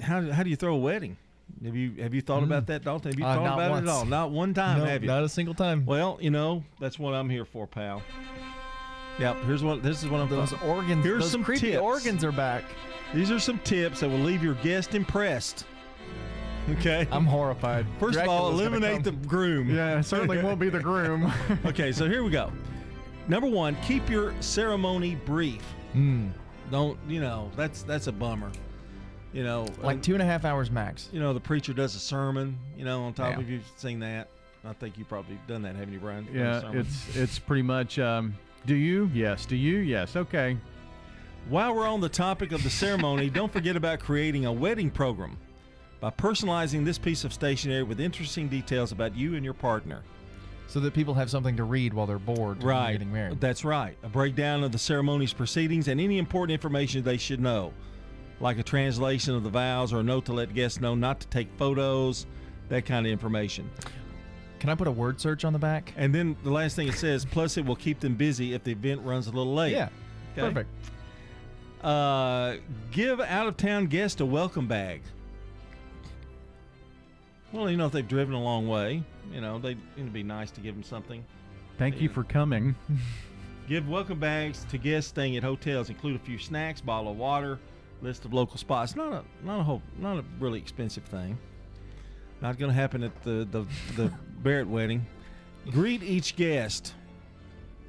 how 0.00 0.22
how 0.30 0.42
do 0.42 0.50
you 0.50 0.56
throw 0.56 0.74
a 0.74 0.78
wedding? 0.78 1.16
Have 1.64 1.76
you 1.76 1.94
have 2.00 2.14
you 2.14 2.22
thought 2.22 2.42
mm. 2.42 2.46
about 2.46 2.66
that, 2.68 2.84
Dalton? 2.84 3.12
Have 3.12 3.18
you 3.18 3.26
uh, 3.26 3.34
thought 3.34 3.54
about 3.54 3.70
once. 3.70 3.86
it 3.86 3.90
at 3.90 3.92
all? 3.92 4.04
Not 4.06 4.30
one 4.30 4.54
time, 4.54 4.78
no, 4.78 4.84
have 4.84 5.02
you? 5.02 5.08
Not 5.08 5.24
a 5.24 5.28
single 5.28 5.54
time. 5.54 5.84
Well, 5.84 6.18
you 6.20 6.30
know 6.30 6.64
that's 6.78 6.98
what 6.98 7.12
I'm 7.12 7.28
here 7.28 7.44
for, 7.44 7.66
pal. 7.66 8.02
Yep. 9.20 9.42
Here's 9.44 9.62
what 9.62 9.82
this 9.82 10.02
is 10.02 10.08
one 10.08 10.20
of 10.20 10.28
Those 10.30 10.50
talking. 10.50 10.68
organs. 10.68 11.04
Here's 11.04 11.22
those 11.24 11.30
some 11.30 11.44
creepy 11.44 11.72
tips. 11.72 11.78
organs 11.82 12.24
are 12.24 12.32
back. 12.32 12.64
These 13.14 13.30
are 13.30 13.38
some 13.38 13.58
tips 13.60 14.00
that 14.00 14.08
will 14.08 14.18
leave 14.18 14.42
your 14.42 14.54
guest 14.54 14.94
impressed. 14.94 15.66
Okay. 16.70 17.06
I'm 17.10 17.24
horrified. 17.26 17.86
First 17.98 18.18
of 18.18 18.28
all, 18.28 18.50
eliminate 18.50 19.02
the 19.02 19.12
groom. 19.12 19.68
Yeah, 19.74 19.98
it 19.98 20.04
certainly 20.04 20.42
won't 20.42 20.60
be 20.60 20.68
the 20.68 20.78
groom. 20.80 21.32
okay, 21.66 21.90
so 21.92 22.08
here 22.08 22.22
we 22.22 22.30
go. 22.30 22.52
Number 23.28 23.48
one, 23.48 23.76
keep 23.82 24.08
your 24.08 24.34
ceremony 24.40 25.14
brief. 25.16 25.62
Mm. 25.94 26.30
Don't 26.70 26.98
you 27.08 27.20
know 27.20 27.50
that's 27.56 27.82
that's 27.82 28.06
a 28.06 28.12
bummer. 28.12 28.50
You 29.32 29.44
know, 29.44 29.66
Like 29.82 30.02
two 30.02 30.14
and 30.14 30.22
a 30.22 30.24
half 30.26 30.44
hours 30.44 30.70
max. 30.70 31.08
you 31.12 31.20
know 31.20 31.32
the 31.32 31.40
preacher 31.40 31.72
does 31.72 31.94
a 31.94 32.00
sermon. 32.00 32.58
You 32.76 32.84
know, 32.84 33.02
on 33.04 33.12
top 33.14 33.34
Yeah. 33.34 33.40
of 33.40 33.50
you 33.50 33.60
seen 33.76 34.00
that. 34.00 34.28
I 34.64 34.72
think 34.74 34.98
you 34.98 35.04
probably 35.04 35.38
done 35.48 35.62
that, 35.62 35.74
haven't 35.74 35.92
you, 35.94 36.00
Brian? 36.00 36.28
Yeah, 36.32 36.70
it's 36.74 37.16
it's 37.16 37.38
pretty 37.38 37.62
much. 37.62 37.98
Um, 37.98 38.34
do 38.66 38.74
you? 38.74 39.10
Yes. 39.14 39.46
Do 39.46 39.56
you? 39.56 39.78
Yes. 39.78 40.16
Okay. 40.16 40.56
While 41.48 41.74
we're 41.74 41.88
on 41.88 42.00
the 42.00 42.08
topic 42.08 42.52
of 42.52 42.62
the 42.62 42.70
ceremony, 42.70 43.30
don't 43.30 43.52
forget 43.52 43.76
about 43.76 44.00
creating 44.00 44.44
a 44.46 44.52
wedding 44.52 44.90
program 44.90 45.36
by 46.00 46.10
personalizing 46.10 46.84
this 46.84 46.98
piece 46.98 47.24
of 47.24 47.32
stationery 47.32 47.82
with 47.82 48.00
interesting 48.00 48.48
details 48.48 48.92
about 48.92 49.14
you 49.16 49.34
and 49.34 49.44
your 49.44 49.54
partner. 49.54 50.02
So 50.68 50.78
that 50.80 50.94
people 50.94 51.14
have 51.14 51.28
something 51.30 51.56
to 51.56 51.64
read 51.64 51.92
while 51.92 52.06
they're 52.06 52.18
bored 52.20 52.58
and 52.58 52.64
Right. 52.64 52.92
getting 52.92 53.12
married. 53.12 53.40
That's 53.40 53.64
right. 53.64 53.96
A 54.04 54.08
breakdown 54.08 54.62
of 54.62 54.70
the 54.70 54.78
ceremony's 54.78 55.32
proceedings 55.32 55.88
and 55.88 56.00
any 56.00 56.16
important 56.16 56.52
information 56.52 57.02
they 57.02 57.16
should 57.16 57.40
know, 57.40 57.72
like 58.38 58.56
a 58.56 58.62
translation 58.62 59.34
of 59.34 59.42
the 59.42 59.50
vows 59.50 59.92
or 59.92 59.98
a 59.98 60.02
note 60.04 60.26
to 60.26 60.32
let 60.32 60.54
guests 60.54 60.80
know 60.80 60.94
not 60.94 61.18
to 61.20 61.26
take 61.26 61.48
photos, 61.58 62.24
that 62.68 62.86
kind 62.86 63.04
of 63.04 63.10
information. 63.10 63.68
Can 64.60 64.68
I 64.68 64.74
put 64.74 64.86
a 64.86 64.92
word 64.92 65.18
search 65.20 65.44
on 65.46 65.54
the 65.54 65.58
back? 65.58 65.92
And 65.96 66.14
then 66.14 66.36
the 66.44 66.50
last 66.50 66.76
thing 66.76 66.86
it 66.86 66.94
says, 66.94 67.24
plus 67.24 67.56
it 67.56 67.64
will 67.64 67.76
keep 67.76 67.98
them 67.98 68.14
busy 68.14 68.52
if 68.52 68.62
the 68.62 68.72
event 68.72 69.00
runs 69.02 69.26
a 69.26 69.30
little 69.30 69.54
late. 69.54 69.72
Yeah. 69.72 69.88
Okay? 70.32 70.48
Perfect. 70.48 70.70
Uh, 71.82 72.56
give 72.90 73.20
out 73.20 73.46
of 73.46 73.56
town 73.56 73.86
guests 73.86 74.20
a 74.20 74.26
welcome 74.26 74.68
bag. 74.68 75.00
Well, 77.52 77.70
you 77.70 77.78
know, 77.78 77.86
if 77.86 77.92
they've 77.92 78.06
driven 78.06 78.34
a 78.34 78.42
long 78.42 78.68
way, 78.68 79.02
you 79.32 79.40
know, 79.40 79.58
they 79.58 79.76
it'd 79.96 80.12
be 80.12 80.22
nice 80.22 80.50
to 80.52 80.60
give 80.60 80.74
them 80.74 80.84
something. 80.84 81.24
Thank 81.78 82.00
you 82.00 82.08
for 82.08 82.22
coming. 82.22 82.76
Give 83.68 83.88
welcome 83.88 84.18
bags 84.18 84.66
to 84.70 84.78
guests 84.78 85.10
staying 85.10 85.36
at 85.36 85.44
hotels. 85.44 85.90
Include 85.90 86.16
a 86.16 86.18
few 86.18 86.38
snacks, 86.38 86.80
bottle 86.80 87.12
of 87.12 87.16
water, 87.16 87.58
list 88.02 88.24
of 88.24 88.32
local 88.32 88.58
spots. 88.58 88.96
Not 88.96 89.12
a 89.12 89.24
not 89.44 89.60
a 89.60 89.62
whole 89.62 89.80
not 89.98 90.18
a 90.18 90.24
really 90.38 90.58
expensive 90.58 91.04
thing. 91.04 91.38
Not 92.42 92.58
going 92.58 92.70
to 92.70 92.74
happen 92.74 93.02
at 93.02 93.22
the 93.22 93.46
the, 93.50 93.64
the 93.96 94.12
Barrett 94.42 94.68
wedding. 94.68 95.06
Greet 95.70 96.02
each 96.02 96.36
guest. 96.36 96.94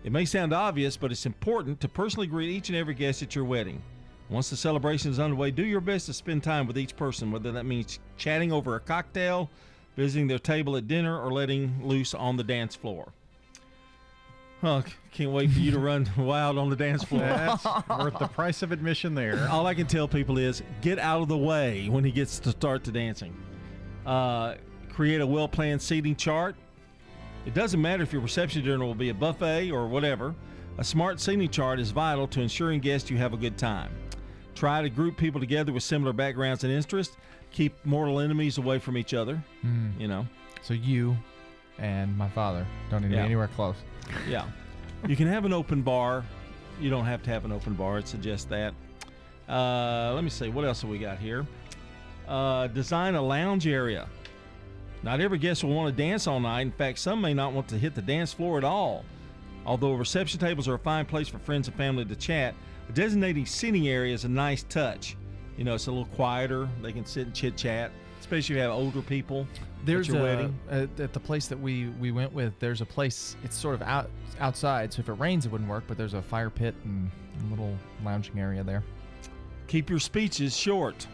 It 0.04 0.12
may 0.12 0.26
sound 0.26 0.54
obvious, 0.54 0.98
but 0.98 1.12
it's 1.12 1.26
important 1.26 1.80
to 1.82 1.88
personally 1.88 2.28
greet 2.28 2.50
each 2.50 2.70
and 2.70 2.78
every 2.78 2.94
guest 2.94 3.22
at 3.22 3.36
your 3.36 3.46
wedding. 3.46 3.82
Once 4.30 4.50
the 4.50 4.56
celebration 4.56 5.12
is 5.12 5.20
underway, 5.20 5.52
do 5.52 5.64
your 5.64 5.82
best 5.82 6.06
to 6.08 6.14
spend 6.14 6.44
time 6.44 6.66
with 6.66 6.78
each 6.78 6.96
person, 6.96 7.32
whether 7.32 7.52
that 7.52 7.66
means 7.66 8.00
chatting 8.18 8.52
over 8.52 8.76
a 8.76 8.80
cocktail, 8.80 9.50
visiting 9.96 10.28
their 10.28 10.40
table 10.40 10.78
at 10.78 10.88
dinner, 10.88 11.20
or 11.20 11.32
letting 11.32 11.76
loose 11.84 12.14
on 12.14 12.38
the 12.38 12.44
dance 12.44 12.76
floor. 12.76 13.12
Oh, 14.64 14.84
can't 15.12 15.32
wait 15.32 15.52
for 15.52 15.60
you 15.60 15.72
to 15.72 15.80
run 15.80 16.10
wild 16.18 16.58
on 16.58 16.70
the 16.70 16.76
dance 16.76 17.04
floor. 17.04 17.22
That's 17.22 17.66
worth 17.90 18.20
the 18.20 18.28
price 18.28 18.62
of 18.62 18.72
admission 18.72 19.16
there. 19.16 19.48
All 19.50 19.68
I 19.68 19.74
can 19.74 19.88
tell 19.88 20.08
people 20.08 20.38
is 20.38 20.64
get 20.82 20.98
out 20.98 21.22
of 21.22 21.28
the 21.28 21.38
way 21.38 21.90
when 21.90 22.04
he 22.04 22.12
gets 22.12 22.40
to 22.40 22.52
start 22.52 22.84
the 22.84 22.92
dancing. 22.92 23.36
Uh, 24.06 24.56
create 24.92 25.22
a 25.22 25.28
well 25.28 25.48
planned 25.48 25.82
seating 25.82 26.16
chart. 26.16 26.56
It 27.46 27.54
doesn't 27.54 27.82
matter 27.82 28.04
if 28.04 28.14
your 28.14 28.22
reception 28.22 28.64
dinner 28.64 28.86
will 28.86 28.96
be 28.96 29.10
a 29.10 29.14
buffet 29.14 29.72
or 29.72 29.88
whatever. 29.88 30.36
A 30.78 30.84
smart 30.84 31.20
seating 31.20 31.50
chart 31.50 31.80
is 31.80 31.92
vital 31.92 32.28
to 32.30 32.42
ensuring 32.42 32.80
guests 32.80 33.10
you 33.10 33.18
have 33.18 33.34
a 33.34 33.38
good 33.38 33.58
time. 33.58 33.92
Try 34.56 34.82
to 34.82 34.90
group 34.90 35.18
people 35.18 35.40
together 35.40 35.74
with 35.74 35.84
similar 35.84 36.14
backgrounds 36.14 36.64
and 36.64 36.72
interests. 36.72 37.18
Keep 37.52 37.86
mortal 37.86 38.20
enemies 38.20 38.58
away 38.58 38.80
from 38.80 38.98
each 38.98 39.14
other. 39.14 39.44
Mm. 39.66 40.00
You 40.00 40.08
know. 40.08 40.28
So 40.62 40.74
you 40.74 41.18
and 41.80 42.16
my 42.18 42.30
father 42.30 42.66
don't 42.90 43.02
need 43.02 43.10
to 43.10 43.16
be 43.16 43.20
anywhere 43.20 43.50
close. 43.50 43.76
Yeah. 44.30 44.46
you 45.08 45.16
can 45.16 45.28
have 45.28 45.46
an 45.46 45.54
open 45.54 45.82
bar. 45.82 46.24
You 46.80 46.90
don't 46.90 47.06
have 47.06 47.24
to 47.24 47.30
have 47.32 47.46
an 47.46 47.52
open 47.52 47.74
bar. 47.74 47.98
It 47.98 48.08
suggests 48.08 48.46
that. 48.46 48.74
Uh, 49.50 50.14
let 50.14 50.24
me 50.24 50.30
see. 50.30 50.50
What 50.50 50.64
else 50.64 50.82
have 50.82 50.90
we 50.90 51.00
got 51.00 51.18
here? 51.18 51.46
Uh, 52.28 52.68
design 52.68 53.16
a 53.16 53.22
lounge 53.22 53.68
area. 53.68 54.08
Not 55.04 55.20
every 55.20 55.40
guest 55.40 55.64
will 55.64 55.74
want 55.74 55.96
to 55.96 56.04
dance 56.04 56.28
all 56.28 56.40
night. 56.40 56.62
In 56.62 56.72
fact, 56.72 57.00
some 57.00 57.22
may 57.22 57.34
not 57.34 57.54
want 57.54 57.68
to 57.70 57.78
hit 57.78 57.96
the 57.96 58.02
dance 58.02 58.34
floor 58.34 58.58
at 58.58 58.64
all. 58.64 59.04
Although 59.66 59.94
reception 59.94 60.40
tables 60.40 60.68
are 60.68 60.76
a 60.76 60.80
fine 60.80 61.06
place 61.06 61.28
for 61.28 61.40
friends 61.40 61.68
and 61.68 61.76
family 61.78 62.06
to 62.06 62.16
chat, 62.16 62.56
a 62.90 62.92
designating 62.92 63.46
seating 63.46 63.88
area 63.88 64.14
is 64.14 64.26
a 64.26 64.30
nice 64.30 64.64
touch. 64.64 65.16
You 65.58 65.64
know, 65.64 65.76
it's 65.76 65.88
a 65.88 65.92
little 65.92 66.06
quieter. 66.06 66.68
They 66.82 66.92
can 66.92 67.06
sit 67.06 67.28
and 67.28 67.36
chit 67.36 67.58
chat, 67.58 67.92
especially 68.20 68.56
if 68.56 68.58
you 68.58 68.64
have 68.64 68.72
older 68.72 69.02
people 69.02 69.48
There's 69.86 70.08
at 70.08 70.14
your 70.14 70.22
a, 70.22 70.26
wedding. 70.26 70.60
At, 70.70 71.00
at 71.00 71.14
the 71.14 71.20
place 71.20 71.48
that 71.48 71.60
we 71.60 71.90
we 72.00 72.12
went 72.12 72.32
with. 72.34 72.58
There's 72.60 72.82
a 72.82 72.86
place. 72.86 73.36
It's 73.44 73.56
sort 73.56 73.76
of 73.76 73.82
out 73.82 74.10
outside, 74.40 74.94
so 74.94 75.02
if 75.02 75.10
it 75.10 75.14
rains, 75.14 75.46
it 75.46 75.52
wouldn't 75.52 75.70
work. 75.70 75.84
But 75.88 75.98
there's 75.98 76.14
a 76.14 76.22
fire 76.22 76.50
pit 76.50 76.76
and 76.84 77.12
a 77.46 77.50
little 77.50 77.76
lounging 78.04 78.40
area 78.40 78.64
there. 78.64 78.84
Keep 79.68 79.90
your 79.90 80.00
speeches 80.00 80.56
short. 80.56 81.08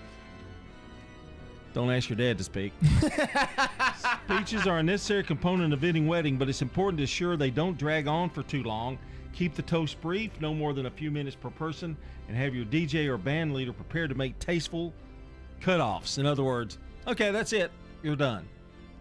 Don't 1.78 1.92
ask 1.92 2.10
your 2.10 2.16
dad 2.18 2.40
to 2.40 2.44
speak. 2.44 2.74
Speeches 4.26 4.66
are 4.66 4.80
a 4.80 4.84
necessary 4.84 5.22
component 5.22 5.74
of 5.74 5.84
any 5.84 6.02
wedding, 6.02 6.36
but 6.36 6.50
it's 6.50 6.64
important 6.64 6.98
to 6.98 7.04
ensure 7.04 7.38
they 7.38 7.52
don't 7.52 7.78
drag 7.78 8.08
on 8.08 8.32
for 8.32 8.42
too 8.42 8.64
long. 8.64 8.98
Keep 9.32 9.54
the 9.54 9.62
toast 9.62 10.02
brief, 10.02 10.32
no 10.42 10.56
more 10.56 10.74
than 10.74 10.88
a 10.88 10.90
few 10.90 11.12
minutes 11.12 11.36
per 11.36 11.52
person, 11.52 11.96
and 12.28 12.36
have 12.36 12.56
your 12.56 12.66
DJ 12.66 13.06
or 13.06 13.20
band 13.20 13.54
leader 13.54 13.74
prepared 13.74 14.10
to 14.10 14.16
make 14.16 14.40
tasteful 14.40 14.92
cutoffs. 15.62 16.18
In 16.18 16.26
other 16.26 16.44
words, 16.44 16.80
okay, 17.06 17.30
that's 17.30 17.54
it, 17.54 17.70
you're 18.02 18.16
done. 18.16 18.50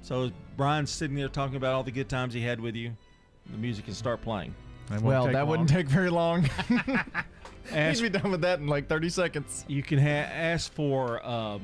So 0.03 0.25
as 0.25 0.33
Brian's 0.59 0.91
sitting 0.91 1.17
there 1.17 1.29
talking 1.31 1.57
about 1.57 1.73
all 1.73 1.83
the 1.83 1.91
good 1.91 2.11
times 2.11 2.35
he 2.35 2.43
had 2.43 2.61
with 2.61 2.75
you, 2.75 2.95
the 3.51 3.57
music 3.57 3.87
can 3.87 3.95
start 3.95 4.21
playing. 4.21 4.55
Well, 5.01 5.29
that 5.29 5.49
wouldn't 5.49 5.71
take 5.71 5.89
very 5.89 6.11
long. 6.11 6.47
Ask- 7.73 8.03
He'd 8.03 8.13
be 8.13 8.19
done 8.19 8.31
with 8.31 8.43
that 8.43 8.59
in 8.59 8.67
like 8.67 8.87
30 8.87 9.09
seconds. 9.09 9.65
You 9.67 9.83
can 9.83 9.99
ha- 9.99 10.29
ask 10.31 10.71
for 10.75 11.25
uh, 11.25 11.59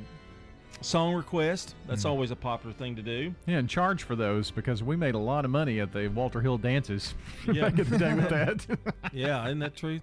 song 0.82 1.14
request. 1.14 1.74
That's 1.86 2.04
always 2.04 2.30
a 2.30 2.36
popular 2.36 2.74
thing 2.74 2.96
to 2.96 3.02
do. 3.02 3.34
Yeah, 3.46 3.58
and 3.58 3.68
charge 3.68 4.02
for 4.02 4.16
those 4.16 4.50
because 4.50 4.82
we 4.82 4.96
made 4.96 5.14
a 5.14 5.18
lot 5.18 5.44
of 5.44 5.50
money 5.50 5.80
at 5.80 5.92
the 5.92 6.08
Walter 6.08 6.40
Hill 6.40 6.58
dances 6.58 7.14
Yeah. 7.52 7.62
back 7.68 7.78
in 7.78 7.88
the 7.88 7.98
day 7.98 8.14
with 8.14 8.28
that. 8.30 8.66
yeah, 9.12 9.44
isn't 9.46 9.58
that 9.60 9.76
true? 9.76 10.00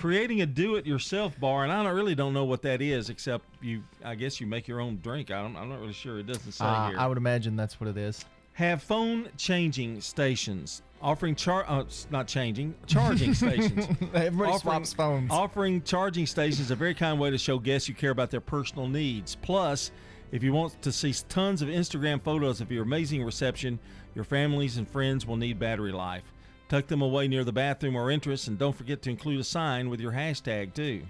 Creating 0.00 0.42
a 0.42 0.46
do-it-yourself 0.46 1.38
bar, 1.40 1.64
and 1.64 1.72
I 1.72 1.82
don't 1.82 1.94
really 1.94 2.14
don't 2.14 2.34
know 2.34 2.44
what 2.44 2.62
that 2.62 2.80
is, 2.82 3.10
except 3.10 3.44
you. 3.60 3.82
I 4.04 4.14
guess 4.14 4.40
you 4.40 4.46
make 4.46 4.68
your 4.68 4.80
own 4.80 4.98
drink. 5.02 5.30
I 5.30 5.42
don't, 5.42 5.56
I'm 5.56 5.68
not 5.68 5.80
really 5.80 5.92
sure. 5.92 6.18
It 6.18 6.26
doesn't 6.26 6.52
say 6.52 6.64
Uh, 6.64 6.88
here. 6.90 6.98
I 6.98 7.06
would 7.06 7.18
imagine 7.18 7.56
that's 7.56 7.80
what 7.80 7.88
it 7.88 7.96
is. 7.96 8.24
Have 8.54 8.82
phone 8.82 9.28
changing 9.38 10.00
stations 10.02 10.82
offering 11.02 11.34
char 11.34 11.64
uh, 11.68 11.84
not 12.10 12.26
changing 12.26 12.74
charging 12.86 13.34
stations. 13.34 13.86
Everybody 14.14 14.58
swaps 14.58 14.92
phones. 14.92 15.30
Offering 15.30 15.82
charging 15.82 16.26
stations 16.26 16.60
is 16.60 16.70
a 16.70 16.76
very 16.76 16.94
kind 16.94 17.18
way 17.18 17.30
to 17.30 17.38
show 17.38 17.58
guests 17.58 17.88
you 17.88 17.94
care 17.94 18.10
about 18.10 18.30
their 18.30 18.40
personal 18.40 18.88
needs. 18.88 19.34
Plus, 19.36 19.90
if 20.30 20.42
you 20.42 20.52
want 20.52 20.80
to 20.82 20.92
see 20.92 21.12
tons 21.28 21.60
of 21.60 21.68
Instagram 21.68 22.22
photos 22.22 22.60
of 22.60 22.70
your 22.70 22.84
amazing 22.84 23.22
reception, 23.22 23.78
your 24.14 24.24
families 24.24 24.78
and 24.78 24.88
friends 24.88 25.26
will 25.26 25.36
need 25.36 25.58
battery 25.58 25.92
life. 25.92 26.32
Tuck 26.68 26.86
them 26.86 27.02
away 27.02 27.28
near 27.28 27.44
the 27.44 27.52
bathroom 27.52 27.96
or 27.96 28.10
entrance, 28.10 28.46
and 28.46 28.58
don't 28.58 28.74
forget 28.74 29.02
to 29.02 29.10
include 29.10 29.40
a 29.40 29.44
sign 29.44 29.90
with 29.90 30.00
your 30.00 30.12
hashtag 30.12 30.72
too. 30.72 31.02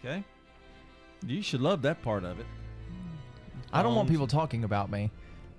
Okay, 0.00 0.24
you 1.24 1.42
should 1.42 1.60
love 1.60 1.82
that 1.82 2.02
part 2.02 2.24
of 2.24 2.40
it. 2.40 2.46
I 3.72 3.82
don't 3.82 3.94
want 3.94 4.08
people 4.08 4.26
talking 4.26 4.64
about 4.64 4.90
me, 4.90 5.10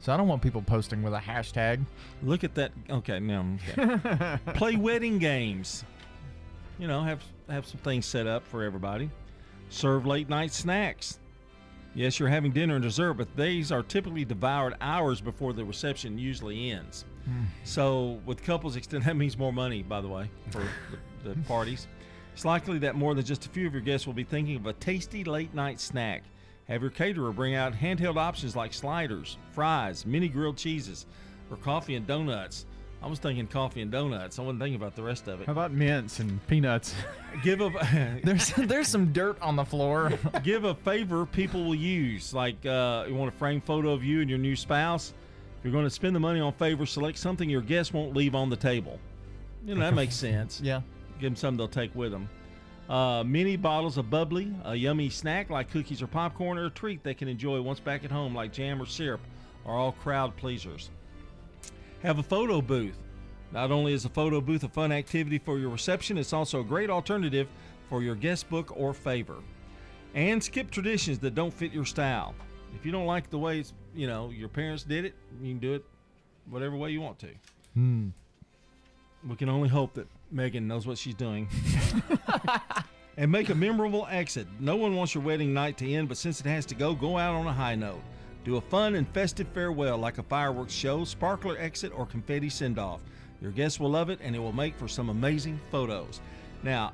so 0.04 0.12
I 0.12 0.18
don't 0.18 0.28
want 0.28 0.42
people 0.42 0.62
posting 0.62 1.02
with 1.02 1.14
a 1.14 1.20
hashtag. 1.20 1.82
Look 2.24 2.44
at 2.44 2.54
that. 2.56 2.74
Okay, 2.90 3.22
no. 3.22 3.56
Okay. 3.78 4.38
Play 4.54 4.76
wedding 4.76 5.18
games. 5.18 5.86
You 6.78 6.90
know, 6.90 7.02
have 7.02 7.24
have 7.48 7.66
some 7.66 7.80
things 7.80 8.06
set 8.06 8.28
up 8.28 8.46
for 8.46 8.64
everybody. 8.64 9.10
Serve 9.70 10.06
late 10.06 10.28
night 10.28 10.52
snacks. 10.52 11.20
Yes, 11.96 12.20
you're 12.20 12.28
having 12.28 12.52
dinner 12.52 12.76
and 12.76 12.84
dessert, 12.84 13.14
but 13.14 13.34
these 13.38 13.72
are 13.72 13.82
typically 13.82 14.26
devoured 14.26 14.76
hours 14.82 15.22
before 15.22 15.54
the 15.54 15.64
reception 15.64 16.18
usually 16.18 16.72
ends. 16.72 17.06
Hmm. 17.24 17.44
So, 17.64 18.20
with 18.26 18.44
couples 18.44 18.76
extend, 18.76 19.04
that 19.06 19.16
means 19.16 19.38
more 19.38 19.54
money, 19.54 19.84
by 19.84 20.02
the 20.02 20.10
way, 20.10 20.30
for 20.50 20.68
the, 21.24 21.30
the 21.30 21.42
parties. 21.48 21.88
It's 22.34 22.44
likely 22.44 22.78
that 22.80 22.96
more 22.96 23.16
than 23.16 23.24
just 23.24 23.46
a 23.46 23.50
few 23.50 23.68
of 23.68 23.74
your 23.74 23.82
guests 23.82 24.06
will 24.06 24.14
be 24.14 24.26
thinking 24.26 24.58
of 24.58 24.66
a 24.66 24.74
tasty 24.74 25.24
late 25.24 25.54
night 25.54 25.80
snack. 25.80 26.24
Have 26.68 26.82
your 26.82 26.92
caterer 26.92 27.32
bring 27.32 27.56
out 27.56 27.74
handheld 27.74 28.18
options 28.18 28.56
like 28.56 28.74
sliders, 28.74 29.38
fries, 29.52 30.06
mini 30.06 30.30
grilled 30.30 30.58
cheeses, 30.58 31.06
or 31.52 31.58
coffee 31.58 31.96
and 31.96 32.08
donuts. 32.08 32.66
I 33.02 33.08
was 33.08 33.20
thinking 33.20 33.48
coffee 33.48 33.82
and 33.82 33.92
donuts. 33.92 34.40
I 34.40 34.44
wasn't 34.44 34.62
thinking 34.62 34.76
about 34.76 34.96
the 34.96 35.04
rest 35.04 35.28
of 35.28 35.42
it. 35.42 35.46
How 35.46 35.52
about 35.52 35.74
mints 35.74 36.20
and 36.20 36.46
peanuts? 36.48 36.96
Give 37.44 37.60
a 37.60 37.70
there's 38.24 38.54
there's 38.54 38.88
some 38.88 39.12
dirt 39.12 39.38
on 39.42 39.58
the 39.58 39.66
floor. 39.66 40.14
give 40.44 40.64
a 40.64 40.74
favor 40.74 41.26
people 41.26 41.66
will 41.66 41.76
use. 41.76 42.34
Like 42.34 42.66
uh, 42.66 43.04
you 43.08 43.16
want 43.16 43.34
a 43.34 43.38
framed 43.38 43.66
photo 43.66 43.92
of 43.92 44.06
you 44.06 44.22
and 44.22 44.30
your 44.30 44.40
new 44.40 44.56
spouse. 44.56 45.14
If 45.60 45.66
you're 45.66 45.74
going 45.74 45.86
to 45.86 45.90
spend 45.90 46.16
the 46.16 46.20
money 46.22 46.40
on 46.40 46.54
favors, 46.54 46.92
select 46.92 47.18
something 47.18 47.50
your 47.50 47.62
guests 47.62 47.92
won't 47.92 48.16
leave 48.16 48.36
on 48.36 48.50
the 48.50 48.56
table. 48.56 49.00
You 49.66 49.76
know 49.76 49.82
that 49.82 49.94
makes 49.96 50.16
sense. 50.30 50.62
Yeah. 50.64 50.82
Give 51.20 51.32
them 51.32 51.36
something 51.36 51.58
they'll 51.58 51.68
take 51.68 51.94
with 51.96 52.12
them. 52.12 52.30
Uh, 52.94 53.24
mini 53.24 53.56
bottles 53.56 53.98
of 53.98 54.12
bubbly, 54.12 54.54
a 54.66 54.76
yummy 54.76 55.10
snack 55.10 55.50
like 55.50 55.72
cookies 55.72 56.04
or 56.04 56.06
popcorn, 56.06 56.60
or 56.60 56.68
a 56.68 56.70
treat 56.70 57.04
they 57.04 57.16
can 57.16 57.28
enjoy 57.28 57.60
once 57.60 57.80
back 57.80 58.06
at 58.06 58.12
home 58.12 58.36
like 58.36 58.54
jam 58.54 58.80
or 58.80 58.86
syrup 58.86 59.20
are 59.66 59.76
all 59.76 59.94
crowd 59.94 60.38
pleasers. 60.38 60.92
Have 62.04 62.20
a 62.20 62.24
photo 62.24 62.62
booth. 62.62 62.96
Not 63.52 63.72
only 63.72 63.94
is 63.94 64.06
a 64.06 64.10
photo 64.10 64.40
booth 64.40 64.64
a 64.64 64.70
fun 64.70 64.92
activity 64.92 65.40
for 65.40 65.58
your 65.58 65.72
reception, 65.72 66.20
it's 66.20 66.34
also 66.34 66.60
a 66.60 66.64
great 66.64 66.92
alternative 66.92 67.48
for 67.90 68.04
your 68.04 68.14
guest 68.14 68.48
book 68.48 68.72
or 68.78 68.94
favor. 68.94 69.38
And 70.14 70.44
skip 70.44 70.70
traditions 70.70 71.18
that 71.18 71.34
don't 71.34 71.52
fit 71.52 71.74
your 71.74 71.86
style. 71.86 72.36
If 72.76 72.86
you 72.86 72.92
don't 72.92 73.08
like 73.08 73.32
the 73.32 73.40
way 73.40 73.64
you 73.96 74.06
know 74.06 74.30
your 74.30 74.50
parents 74.50 74.84
did 74.84 75.06
it, 75.06 75.16
you 75.42 75.50
can 75.54 75.60
do 75.60 75.74
it 75.74 75.84
whatever 76.48 76.76
way 76.76 76.92
you 76.92 77.02
want 77.02 77.18
to. 77.18 77.30
Hmm. 77.74 78.10
We 79.28 79.36
can 79.36 79.50
only 79.50 79.70
hope 79.70 79.96
that 79.96 80.08
Megan 80.34 80.68
knows 80.68 80.88
what 80.88 80.98
she's 80.98 81.14
doing. 81.14 81.48
and 83.18 83.32
make 83.32 83.50
a 83.50 83.56
memorable 83.56 84.08
exit. 84.10 84.48
No 84.60 84.76
one 84.76 84.96
wants 84.96 85.14
your 85.14 85.24
wedding 85.24 85.54
night 85.54 85.78
to 85.78 85.92
end, 85.92 86.08
but 86.08 86.18
since 86.18 86.40
it 86.40 86.46
has 86.48 86.66
to 86.68 86.76
go, 86.76 86.94
go 86.94 87.18
out 87.18 87.36
on 87.36 87.48
a 87.48 87.54
high 87.54 87.76
note. 87.76 88.02
Do 88.44 88.58
a 88.58 88.62
fun 88.62 88.96
and 88.96 89.08
festive 89.10 89.48
farewell 89.54 89.98
like 89.98 90.18
a 90.18 90.24
fireworks 90.24 90.74
show, 90.74 91.06
sparkler 91.06 91.58
exit, 91.58 91.94
or 91.96 92.06
confetti 92.06 92.50
send 92.50 92.78
off. 92.78 93.02
Your 93.42 93.52
guests 93.52 93.80
will 93.80 93.92
love 93.92 94.10
it 94.10 94.20
and 94.22 94.36
it 94.36 94.40
will 94.40 94.54
make 94.54 94.76
for 94.76 94.88
some 94.88 95.10
amazing 95.10 95.60
photos. 95.72 96.20
Now, 96.62 96.94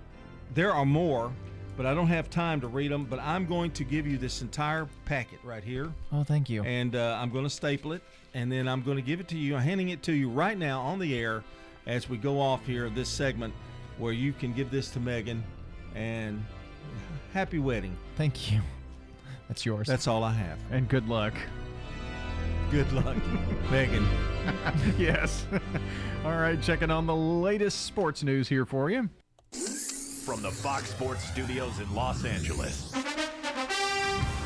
there 0.54 0.74
are 0.74 0.86
more, 0.86 1.32
but 1.78 1.86
I 1.86 1.94
don't 1.94 2.08
have 2.08 2.30
time 2.30 2.60
to 2.62 2.68
read 2.68 2.92
them. 2.92 3.06
But 3.06 3.20
I'm 3.20 3.46
going 3.46 3.72
to 3.72 3.84
give 3.84 4.06
you 4.06 4.18
this 4.18 4.42
entire 4.42 4.88
packet 5.06 5.40
right 5.44 5.64
here. 5.64 5.92
Oh, 6.12 6.24
thank 6.24 6.50
you. 6.50 6.64
And 6.64 6.96
uh, 6.96 7.18
I'm 7.20 7.32
going 7.32 7.46
to 7.46 7.50
staple 7.50 7.94
it, 7.94 8.02
and 8.34 8.52
then 8.52 8.68
I'm 8.68 8.82
going 8.82 8.98
to 8.98 9.04
give 9.04 9.20
it 9.20 9.28
to 9.30 9.38
you. 9.38 9.56
I'm 9.56 9.62
handing 9.62 9.90
it 9.90 10.04
to 10.04 10.12
you 10.12 10.30
right 10.30 10.58
now 10.58 10.82
on 10.82 11.00
the 11.00 11.18
air 11.18 11.44
as 11.90 12.08
we 12.08 12.18
go 12.18 12.40
off 12.40 12.66
here 12.66 12.88
this 12.90 13.10
segment, 13.10 13.54
where 13.98 14.14
you 14.14 14.32
can 14.32 14.54
give 14.54 14.70
this 14.70 14.92
to 14.92 15.00
Megan, 15.00 15.44
and 15.96 16.46
happy 17.34 17.58
wedding. 17.58 17.98
Thank 18.16 18.52
you. 18.52 18.62
That's 19.48 19.66
yours. 19.66 19.88
That's 19.88 20.08
all 20.08 20.24
I 20.24 20.32
have. 20.34 20.60
And 20.72 20.88
good 20.88 21.10
luck. 21.10 21.34
Good 22.70 22.92
luck, 22.94 23.18
Megan. 23.72 24.08
yes. 25.00 25.48
All 26.24 26.38
right, 26.38 26.62
checking 26.62 26.92
on 26.92 27.08
the 27.08 27.16
latest 27.16 27.86
sports 27.86 28.24
news 28.24 28.48
here 28.48 28.66
for 28.66 28.92
you. 28.92 29.10
From 29.52 30.44
the 30.44 30.52
Fox 30.52 30.92
Sports 30.92 31.24
Studios 31.24 31.80
in 31.80 31.94
Los 31.96 32.24
Angeles, 32.26 32.94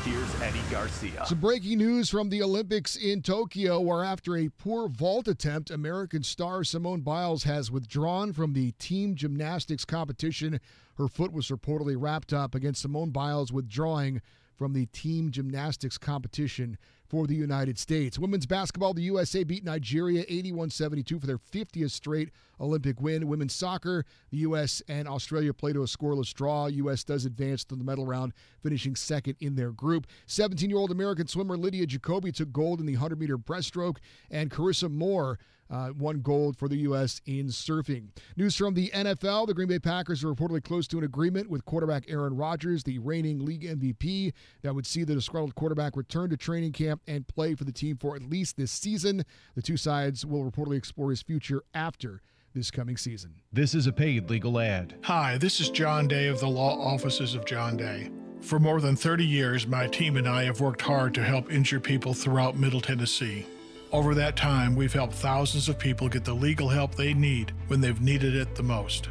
here's 0.04 0.42
Eddie 0.42 0.60
Garcia. 0.70 1.26
Some 1.26 1.40
breaking 1.40 1.78
news 1.78 2.10
from 2.10 2.30
the 2.30 2.44
Olympics 2.44 2.96
in 2.96 3.22
Tokyo, 3.22 3.80
where 3.80 4.04
after 4.04 4.36
a 4.36 4.50
poor 4.50 4.90
vault 4.90 5.28
attempt, 5.28 5.72
American 5.72 6.24
star 6.24 6.64
Simone 6.64 7.02
Biles 7.02 7.44
has 7.44 7.72
withdrawn 7.72 8.34
from 8.34 8.54
the 8.54 8.72
team 8.74 9.16
gymnastics 9.16 9.86
competition. 9.86 10.60
Her 10.98 11.08
foot 11.08 11.32
was 11.32 11.48
reportedly 11.48 11.96
wrapped 11.98 12.34
up 12.34 12.54
against 12.54 12.82
Simone 12.82 13.12
Biles 13.12 13.54
withdrawing 13.54 14.22
from 14.58 14.74
the 14.74 14.88
team 14.88 15.32
gymnastics 15.32 15.98
competition 15.98 16.78
for 17.14 17.28
the 17.28 17.36
United 17.36 17.78
States. 17.78 18.18
Women's 18.18 18.48
basketball, 18.48 18.92
the 18.92 19.04
USA 19.04 19.44
beat 19.44 19.64
Nigeria 19.64 20.26
81 20.28 20.72
72 20.72 21.20
for 21.20 21.28
their 21.28 21.38
50th 21.38 21.92
straight 21.92 22.32
Olympic 22.60 23.00
win. 23.00 23.28
Women's 23.28 23.54
soccer, 23.54 24.04
the 24.32 24.38
U.S. 24.38 24.82
and 24.88 25.08
Australia 25.08 25.54
play 25.54 25.74
to 25.74 25.84
a 25.84 25.86
scoreless 25.86 26.34
draw. 26.34 26.66
U.S. 26.66 27.04
does 27.04 27.26
advance 27.26 27.64
to 27.66 27.76
the 27.76 27.84
medal 27.84 28.08
round, 28.08 28.34
finishing 28.64 28.96
second 28.96 29.36
in 29.40 29.56
their 29.56 29.70
group. 29.70 30.08
17 30.26 30.68
year 30.72 30.80
old 30.80 30.90
American 30.90 31.28
swimmer 31.28 31.56
Lydia 31.56 31.86
Jacoby 31.86 32.32
took 32.32 32.52
gold 32.52 32.80
in 32.80 32.88
the 32.88 32.94
100 32.94 33.20
meter 33.20 33.38
breaststroke, 33.38 33.98
and 34.32 34.50
Carissa 34.50 34.90
Moore. 34.90 35.38
Uh, 35.74 35.90
won 35.98 36.20
gold 36.20 36.56
for 36.56 36.68
the 36.68 36.76
U.S. 36.78 37.20
in 37.26 37.48
surfing. 37.48 38.10
News 38.38 38.56
from 38.56 38.76
the 38.76 38.92
NFL 38.94 39.48
the 39.48 39.56
Green 39.56 39.68
Bay 39.68 39.80
Packers 39.80 40.24
are 40.24 40.32
reportedly 40.32 40.64
close 40.64 40.88
to 40.90 41.00
an 41.00 41.04
agreement 41.04 41.50
with 41.50 41.66
quarterback 41.66 42.04
Aaron 42.08 42.38
Rodgers, 42.38 42.84
the 42.84 43.00
reigning 43.00 43.44
league 43.44 43.64
MVP, 43.64 44.34
that 44.62 44.76
would 44.76 44.86
see 44.86 45.04
the 45.04 45.16
disgruntled 45.16 45.56
quarterback 45.56 45.98
return 45.98 46.30
to 46.30 46.38
training 46.38 46.74
camp 46.74 47.02
and 47.08 47.28
play 47.28 47.56
for 47.56 47.64
the 47.64 47.72
team 47.72 47.98
for 47.98 48.16
at 48.16 48.22
least 48.22 48.56
this 48.56 48.72
season. 48.72 49.26
The 49.56 49.64
two 49.64 49.76
sides 49.76 50.24
will 50.24 50.44
reportedly 50.44 50.78
explore 50.78 51.10
his 51.10 51.24
future 51.24 51.64
after 51.74 52.22
this 52.54 52.70
coming 52.70 52.96
season. 52.96 53.34
This 53.52 53.74
is 53.74 53.88
a 53.88 53.92
paid 53.92 54.30
legal 54.30 54.60
ad. 54.60 54.94
Hi, 55.06 55.40
this 55.40 55.60
is 55.60 55.70
John 55.70 56.08
Day 56.08 56.28
of 56.28 56.40
the 56.40 56.48
Law 56.48 56.80
Offices 56.80 57.34
of 57.34 57.46
John 57.46 57.78
Day. 57.78 58.12
For 58.42 58.60
more 58.60 58.80
than 58.80 58.96
30 58.96 59.26
years, 59.26 59.66
my 59.66 59.88
team 59.88 60.18
and 60.18 60.28
I 60.28 60.44
have 60.44 60.62
worked 60.62 60.82
hard 60.82 61.16
to 61.16 61.24
help 61.24 61.52
injured 61.52 61.84
people 61.84 62.14
throughout 62.14 62.58
Middle 62.58 62.82
Tennessee. 62.82 63.48
Over 63.94 64.16
that 64.16 64.36
time, 64.36 64.76
we've 64.76 64.92
helped 64.92 65.14
thousands 65.14 65.70
of 65.70 65.78
people 65.78 66.10
get 66.10 66.26
the 66.26 66.34
legal 66.34 66.68
help 66.68 66.96
they 66.96 67.14
need 67.14 67.54
when 67.68 67.80
they've 67.80 68.02
needed 68.02 68.36
it 68.36 68.56
the 68.56 68.64
most. 68.64 69.10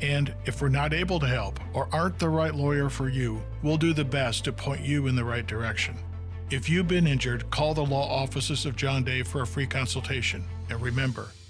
And 0.00 0.32
if 0.44 0.62
we're 0.62 0.68
not 0.68 0.94
able 0.94 1.18
to 1.18 1.26
help 1.26 1.58
or 1.74 1.88
aren't 1.92 2.20
the 2.20 2.28
right 2.28 2.54
lawyer 2.54 2.88
for 2.88 3.08
you, 3.08 3.42
we'll 3.64 3.76
do 3.76 3.92
the 3.92 4.04
best 4.04 4.44
to 4.44 4.52
point 4.52 4.82
you 4.82 5.08
in 5.08 5.16
the 5.16 5.24
right 5.24 5.44
direction. 5.44 5.96
If 6.48 6.70
you've 6.70 6.86
been 6.86 7.08
injured, 7.08 7.50
call 7.50 7.74
the 7.74 7.84
law 7.84 8.08
offices 8.08 8.66
of 8.66 8.76
John 8.76 9.02
Day 9.02 9.24
for 9.24 9.42
a 9.42 9.46
free 9.46 9.66
consultation. 9.66 10.44
And 10.68 10.80
remember, 10.80 11.30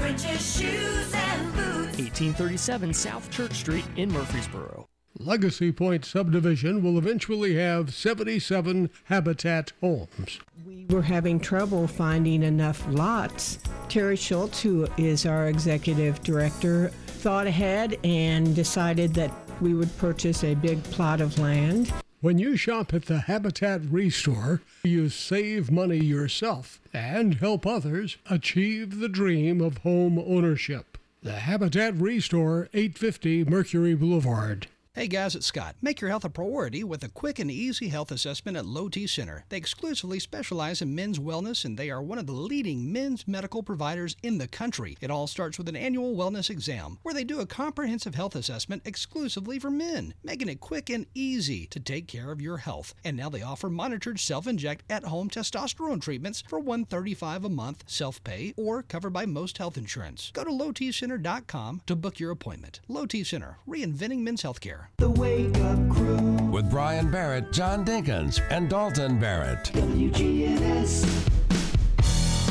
French's 0.00 0.58
Shoes 0.58 1.12
and 1.12 1.52
Boots. 1.52 1.98
1837 1.98 2.94
South 2.94 3.30
Church 3.30 3.52
Street 3.52 3.84
in 3.96 4.10
Murfreesboro. 4.10 4.88
Legacy 5.18 5.70
Point 5.70 6.06
subdivision 6.06 6.82
will 6.82 6.96
eventually 6.96 7.56
have 7.56 7.92
77 7.92 8.88
habitat 9.04 9.72
homes. 9.82 10.40
We 10.66 10.86
were 10.88 11.02
having 11.02 11.38
trouble 11.38 11.86
finding 11.86 12.42
enough 12.42 12.82
lots. 12.88 13.58
Terry 13.90 14.16
Schultz, 14.16 14.62
who 14.62 14.88
is 14.96 15.26
our 15.26 15.48
executive 15.48 16.22
director, 16.22 16.88
thought 17.06 17.46
ahead 17.46 17.98
and 18.02 18.56
decided 18.56 19.12
that 19.14 19.30
we 19.60 19.74
would 19.74 19.94
purchase 19.98 20.42
a 20.44 20.54
big 20.54 20.82
plot 20.84 21.20
of 21.20 21.38
land. 21.38 21.92
When 22.22 22.38
you 22.38 22.54
shop 22.54 22.92
at 22.92 23.06
the 23.06 23.20
Habitat 23.20 23.80
Restore, 23.90 24.60
you 24.84 25.08
save 25.08 25.70
money 25.70 25.96
yourself 25.96 26.78
and 26.92 27.36
help 27.36 27.66
others 27.66 28.18
achieve 28.28 28.98
the 28.98 29.08
dream 29.08 29.62
of 29.62 29.78
home 29.78 30.18
ownership. 30.18 30.98
The 31.22 31.36
Habitat 31.36 31.94
Restore, 31.96 32.68
850 32.74 33.44
Mercury 33.46 33.94
Boulevard. 33.94 34.66
Hey 34.92 35.06
guys, 35.06 35.36
it's 35.36 35.46
Scott. 35.46 35.76
Make 35.80 36.00
your 36.00 36.10
health 36.10 36.24
a 36.24 36.28
priority 36.28 36.82
with 36.82 37.04
a 37.04 37.08
quick 37.08 37.38
and 37.38 37.48
easy 37.48 37.90
health 37.90 38.10
assessment 38.10 38.56
at 38.56 38.66
Low 38.66 38.88
T 38.88 39.06
Center. 39.06 39.44
They 39.48 39.56
exclusively 39.56 40.18
specialize 40.18 40.82
in 40.82 40.96
men's 40.96 41.20
wellness 41.20 41.64
and 41.64 41.78
they 41.78 41.90
are 41.90 42.02
one 42.02 42.18
of 42.18 42.26
the 42.26 42.32
leading 42.32 42.92
men's 42.92 43.28
medical 43.28 43.62
providers 43.62 44.16
in 44.24 44.38
the 44.38 44.48
country. 44.48 44.96
It 45.00 45.08
all 45.08 45.28
starts 45.28 45.58
with 45.58 45.68
an 45.68 45.76
annual 45.76 46.16
wellness 46.16 46.50
exam 46.50 46.98
where 47.04 47.14
they 47.14 47.22
do 47.22 47.38
a 47.38 47.46
comprehensive 47.46 48.16
health 48.16 48.34
assessment 48.34 48.82
exclusively 48.84 49.60
for 49.60 49.70
men, 49.70 50.12
making 50.24 50.48
it 50.48 50.58
quick 50.58 50.90
and 50.90 51.06
easy 51.14 51.66
to 51.66 51.78
take 51.78 52.08
care 52.08 52.32
of 52.32 52.42
your 52.42 52.56
health. 52.56 52.92
And 53.04 53.16
now 53.16 53.28
they 53.28 53.42
offer 53.42 53.70
monitored 53.70 54.18
self-inject 54.18 54.82
at-home 54.90 55.30
testosterone 55.30 56.02
treatments 56.02 56.42
for 56.48 56.58
135 56.58 57.44
a 57.44 57.48
month, 57.48 57.84
self-pay 57.86 58.54
or 58.56 58.82
covered 58.82 59.12
by 59.12 59.24
most 59.24 59.56
health 59.58 59.78
insurance. 59.78 60.32
Go 60.34 60.42
to 60.42 60.50
lowtcenter.com 60.50 61.82
to 61.86 61.94
book 61.94 62.18
your 62.18 62.32
appointment. 62.32 62.80
Low 62.88 63.06
T 63.06 63.22
Center, 63.22 63.58
reinventing 63.68 64.22
men's 64.22 64.42
healthcare. 64.42 64.79
The 64.98 65.10
Wake 65.10 65.56
Up 65.58 65.90
Crew. 65.90 66.16
With 66.50 66.70
Brian 66.70 67.10
Barrett, 67.10 67.52
John 67.52 67.84
Dinkins, 67.84 68.40
and 68.50 68.68
Dalton 68.68 69.18
Barrett. 69.18 69.70
WGNS. 69.74 71.30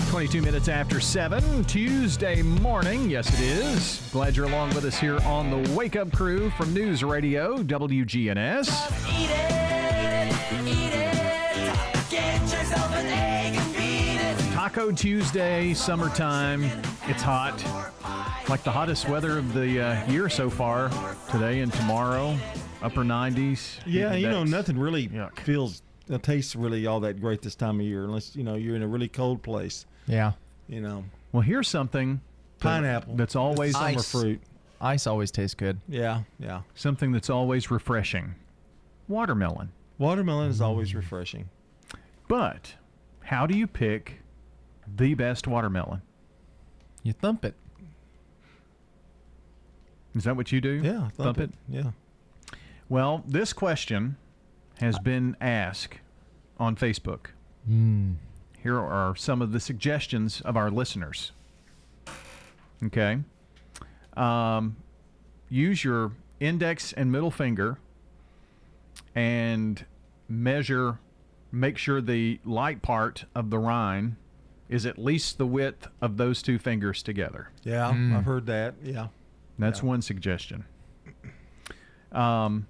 22 0.10 0.42
minutes 0.42 0.68
after 0.68 1.00
7, 1.00 1.64
Tuesday 1.66 2.42
morning. 2.42 3.10
Yes, 3.10 3.28
it 3.36 3.42
is. 3.42 4.10
Glad 4.12 4.36
you're 4.36 4.48
along 4.48 4.74
with 4.74 4.86
us 4.86 4.98
here 4.98 5.20
on 5.20 5.52
the 5.52 5.72
Wake 5.74 5.96
Up 5.96 6.12
Crew 6.12 6.50
from 6.52 6.74
News 6.74 7.04
Radio, 7.04 7.58
WGNS. 7.58 8.68
Eat 9.08 9.30
it, 9.30 10.68
eat 10.68 10.86
it. 10.86 10.89
Taco 14.70 14.92
Tuesday, 14.92 15.74
summertime. 15.74 16.64
It's 17.08 17.24
hot. 17.24 17.56
Like 18.48 18.62
the 18.64 18.70
hottest 18.70 19.10
weather 19.10 19.40
of 19.40 19.52
the 19.56 19.82
uh, 19.82 20.12
year 20.12 20.30
so 20.30 20.48
far, 20.48 20.92
today 21.32 21.62
and 21.62 21.74
tomorrow. 21.74 22.38
Upper 22.84 23.02
90s. 23.02 23.80
Yeah, 23.88 24.14
you 24.14 24.30
know, 24.30 24.44
nothing 24.44 24.78
really 24.78 25.10
feels, 25.38 25.82
uh, 26.14 26.20
tastes 26.20 26.56
really 26.56 26.86
all 26.86 27.00
that 27.00 27.20
great 27.20 27.42
this 27.42 27.56
time 27.56 27.80
of 27.80 27.86
year, 27.88 28.04
unless 28.04 28.36
you 28.36 28.44
know 28.44 28.54
you're 28.54 28.76
in 28.76 28.84
a 28.84 28.88
really 28.88 29.08
cold 29.08 29.42
place. 29.42 29.88
Yeah. 30.06 30.34
You 30.68 30.82
know, 30.82 31.04
Well, 31.32 31.42
here's 31.42 31.68
something 31.68 32.22
Pineapple. 32.60 33.16
that's 33.16 33.36
always 33.36 33.74
Summer 33.74 33.88
ice. 33.88 34.12
fruit. 34.12 34.40
Ice 34.80 35.08
always 35.08 35.32
tastes 35.32 35.56
good. 35.56 35.80
Yeah, 35.88 36.22
yeah. 36.38 36.62
Something 36.76 37.12
that's 37.12 37.32
always 37.32 37.72
refreshing. 37.72 38.36
Watermelon. 39.08 39.72
Watermelon 39.98 40.52
is 40.52 40.62
always 40.62 40.94
refreshing. 40.94 41.50
But 42.28 42.76
how 43.24 43.48
do 43.48 43.58
you 43.58 43.66
pick 43.66 44.20
the 44.96 45.14
best 45.14 45.48
watermelon? 45.48 46.02
You 47.04 47.14
thump 47.14 47.46
it. 47.46 47.56
Is 50.16 50.24
that 50.24 50.36
what 50.36 50.52
you 50.52 50.60
do? 50.60 50.82
Yeah, 50.84 51.10
thump 51.10 51.40
it. 51.40 51.52
Yeah. 51.68 51.92
Well, 52.90 53.24
this 53.28 53.54
question 53.54 54.18
has 54.80 54.98
been 55.00 55.38
asked 55.40 56.00
on 56.58 56.76
Facebook. 56.76 57.28
Mm. 57.70 58.16
Here 58.62 58.78
are 58.78 59.16
some 59.16 59.42
of 59.42 59.52
the 59.52 59.60
suggestions 59.60 60.42
of 60.42 60.58
our 60.58 60.72
listeners. 60.72 61.32
Okay. 62.84 63.20
Um, 64.18 64.78
use 65.50 65.84
your 65.84 66.12
index 66.40 66.92
and 66.94 67.12
middle 67.12 67.32
finger 67.32 67.78
and 69.16 69.86
measure, 70.28 71.00
make 71.52 71.78
sure 71.78 72.02
the 72.02 72.40
light 72.44 72.82
part 72.82 73.26
of 73.36 73.50
the 73.50 73.60
rind 73.60 74.16
is 74.70 74.86
at 74.86 74.98
least 75.00 75.38
the 75.38 75.48
width 75.48 75.88
of 76.02 76.18
those 76.18 76.42
two 76.42 76.60
fingers 76.60 77.02
together. 77.04 77.50
Yeah, 77.64 77.92
Mm. 77.92 78.16
I've 78.16 78.26
heard 78.26 78.46
that. 78.46 78.76
Yeah. 78.84 79.08
That's 79.58 79.84
one 79.84 80.02
suggestion. 80.02 80.64
Um, 82.12 82.68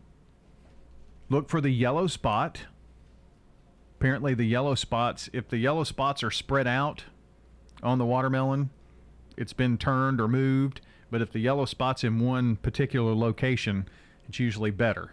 look 1.30 1.50
for 1.50 1.62
the 1.62 1.70
yellow 1.70 2.08
spot. 2.08 2.62
Apparently, 4.00 4.34
the 4.34 4.46
yellow 4.46 4.76
spots, 4.76 5.30
if 5.34 5.48
the 5.50 5.58
yellow 5.58 5.84
spots 5.84 6.24
are 6.24 6.32
spread 6.32 6.66
out 6.68 7.04
on 7.84 7.98
the 7.98 8.06
watermelon, 8.06 8.70
it's 9.38 9.54
been 9.54 9.78
turned 9.78 10.20
or 10.22 10.28
moved. 10.28 10.82
But 11.12 11.22
if 11.22 11.32
the 11.32 11.40
yellow 11.40 11.66
spot's 11.66 12.04
in 12.04 12.20
one 12.20 12.56
particular 12.56 13.14
location, 13.14 13.88
it's 14.28 14.40
usually 14.40 14.72
better. 14.72 15.12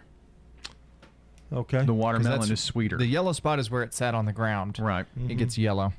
Okay. 1.52 1.84
The 1.84 1.94
watermelon 1.94 2.50
is 2.50 2.60
sweeter. 2.60 2.96
The 2.96 3.06
yellow 3.06 3.32
spot 3.32 3.58
is 3.58 3.70
where 3.70 3.82
it 3.82 3.92
sat 3.94 4.14
on 4.14 4.24
the 4.24 4.32
ground. 4.32 4.78
Right. 4.78 5.06
It 5.28 5.34
gets 5.36 5.56
yellow. 5.58 5.92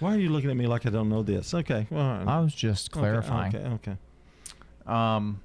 Why 0.00 0.14
are 0.14 0.18
you 0.18 0.28
looking 0.28 0.50
at 0.50 0.56
me 0.56 0.66
like 0.66 0.84
I 0.86 0.90
don't 0.90 1.08
know 1.08 1.22
this? 1.22 1.54
Okay. 1.54 1.86
Well. 1.90 2.28
I 2.28 2.40
was 2.40 2.54
just 2.54 2.90
clarifying. 2.90 3.54
Okay. 3.56 3.68
Okay. 3.74 3.96
Um, 4.86 5.40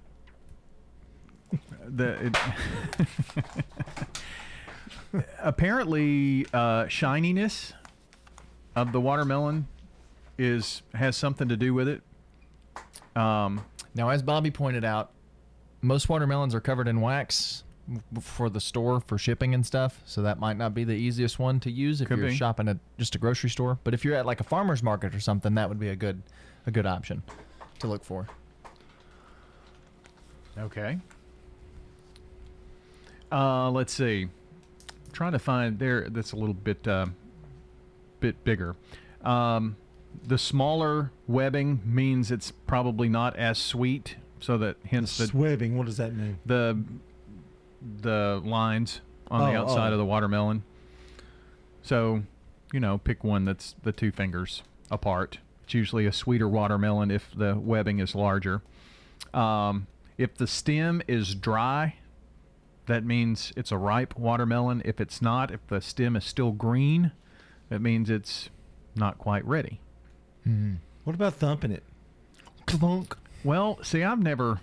the 1.87 2.27
it, 2.27 2.37
apparently 5.39 6.45
uh, 6.53 6.87
shininess 6.87 7.73
of 8.75 8.91
the 8.91 9.01
watermelon 9.01 9.67
is 10.37 10.81
has 10.93 11.15
something 11.17 11.47
to 11.49 11.57
do 11.57 11.73
with 11.73 11.87
it. 11.87 12.01
Um, 13.15 13.65
now, 13.93 14.09
as 14.09 14.21
Bobby 14.21 14.51
pointed 14.51 14.85
out, 14.85 15.11
most 15.81 16.07
watermelons 16.07 16.55
are 16.55 16.61
covered 16.61 16.87
in 16.87 17.01
wax 17.01 17.63
w- 17.63 17.70
for 18.21 18.49
the 18.49 18.61
store 18.61 18.99
for 18.99 19.17
shipping 19.17 19.53
and 19.53 19.65
stuff. 19.65 20.01
So 20.05 20.21
that 20.21 20.39
might 20.39 20.57
not 20.57 20.73
be 20.73 20.83
the 20.83 20.93
easiest 20.95 21.39
one 21.39 21.59
to 21.61 21.71
use 21.71 22.01
if 22.01 22.07
Could 22.07 22.19
you're 22.19 22.29
be. 22.29 22.35
shopping 22.35 22.67
at 22.67 22.77
just 22.97 23.15
a 23.15 23.17
grocery 23.17 23.49
store. 23.49 23.79
But 23.83 23.93
if 23.93 24.05
you're 24.05 24.15
at 24.15 24.25
like 24.25 24.39
a 24.39 24.43
farmer's 24.43 24.81
market 24.83 25.13
or 25.15 25.19
something, 25.19 25.55
that 25.55 25.67
would 25.69 25.79
be 25.79 25.89
a 25.89 25.95
good 25.95 26.21
a 26.67 26.71
good 26.71 26.85
option 26.85 27.23
to 27.79 27.87
look 27.87 28.03
for. 28.03 28.27
Okay. 30.57 30.97
Uh, 33.31 33.69
let's 33.71 33.93
see. 33.93 34.27
trying 35.13 35.31
to 35.31 35.39
find 35.39 35.79
there. 35.79 36.09
That's 36.09 36.33
a 36.33 36.35
little 36.35 36.53
bit 36.53 36.87
uh, 36.87 37.07
bit 38.19 38.43
bigger. 38.43 38.75
Um, 39.23 39.77
the 40.27 40.37
smaller 40.37 41.11
webbing 41.27 41.81
means 41.85 42.31
it's 42.31 42.51
probably 42.67 43.07
not 43.07 43.35
as 43.37 43.57
sweet, 43.57 44.17
so 44.39 44.57
that 44.57 44.75
hence 44.85 45.17
the 45.17 45.25
Swebbing. 45.25 45.73
What 45.75 45.85
does 45.85 45.97
that 45.97 46.13
mean? 46.13 46.37
the 46.45 46.83
the 48.01 48.41
lines 48.43 49.01
on 49.29 49.39
the 49.51 49.57
Oh, 49.57 49.61
outside 49.63 49.89
oh. 49.89 49.93
of 49.93 49.97
the 49.97 50.05
watermelon. 50.05 50.63
So, 51.81 52.23
you 52.71 52.79
know, 52.79 52.97
pick 52.97 53.23
one 53.23 53.45
that's 53.45 53.75
the 53.83 53.91
two 53.91 54.11
fingers 54.11 54.63
apart. 54.89 55.39
It's 55.63 55.73
usually 55.73 56.05
a 56.05 56.11
sweeter 56.13 56.47
watermelon 56.47 57.11
if 57.11 57.31
the 57.35 57.55
webbing 57.57 57.99
is 57.99 58.13
larger. 58.13 58.61
Um, 59.33 59.87
if 60.17 60.35
the 60.35 60.47
stem 60.47 61.01
is 61.07 61.33
dry, 61.33 61.95
that 62.87 63.03
means 63.05 63.53
it's 63.55 63.71
a 63.71 63.77
ripe 63.77 64.17
watermelon. 64.17 64.81
If 64.85 64.99
it's 64.99 65.21
not, 65.21 65.51
if 65.51 65.65
the 65.67 65.81
stem 65.81 66.15
is 66.15 66.25
still 66.25 66.51
green, 66.51 67.11
that 67.69 67.81
means 67.81 68.09
it's 68.09 68.49
not 68.95 69.17
quite 69.17 69.45
ready. 69.45 69.79
What 71.03 71.15
about 71.15 71.35
thumping 71.35 71.71
it? 71.71 71.83
Clunk. 72.65 73.15
Well, 73.43 73.79
see, 73.83 74.03
I've 74.03 74.21
never. 74.21 74.59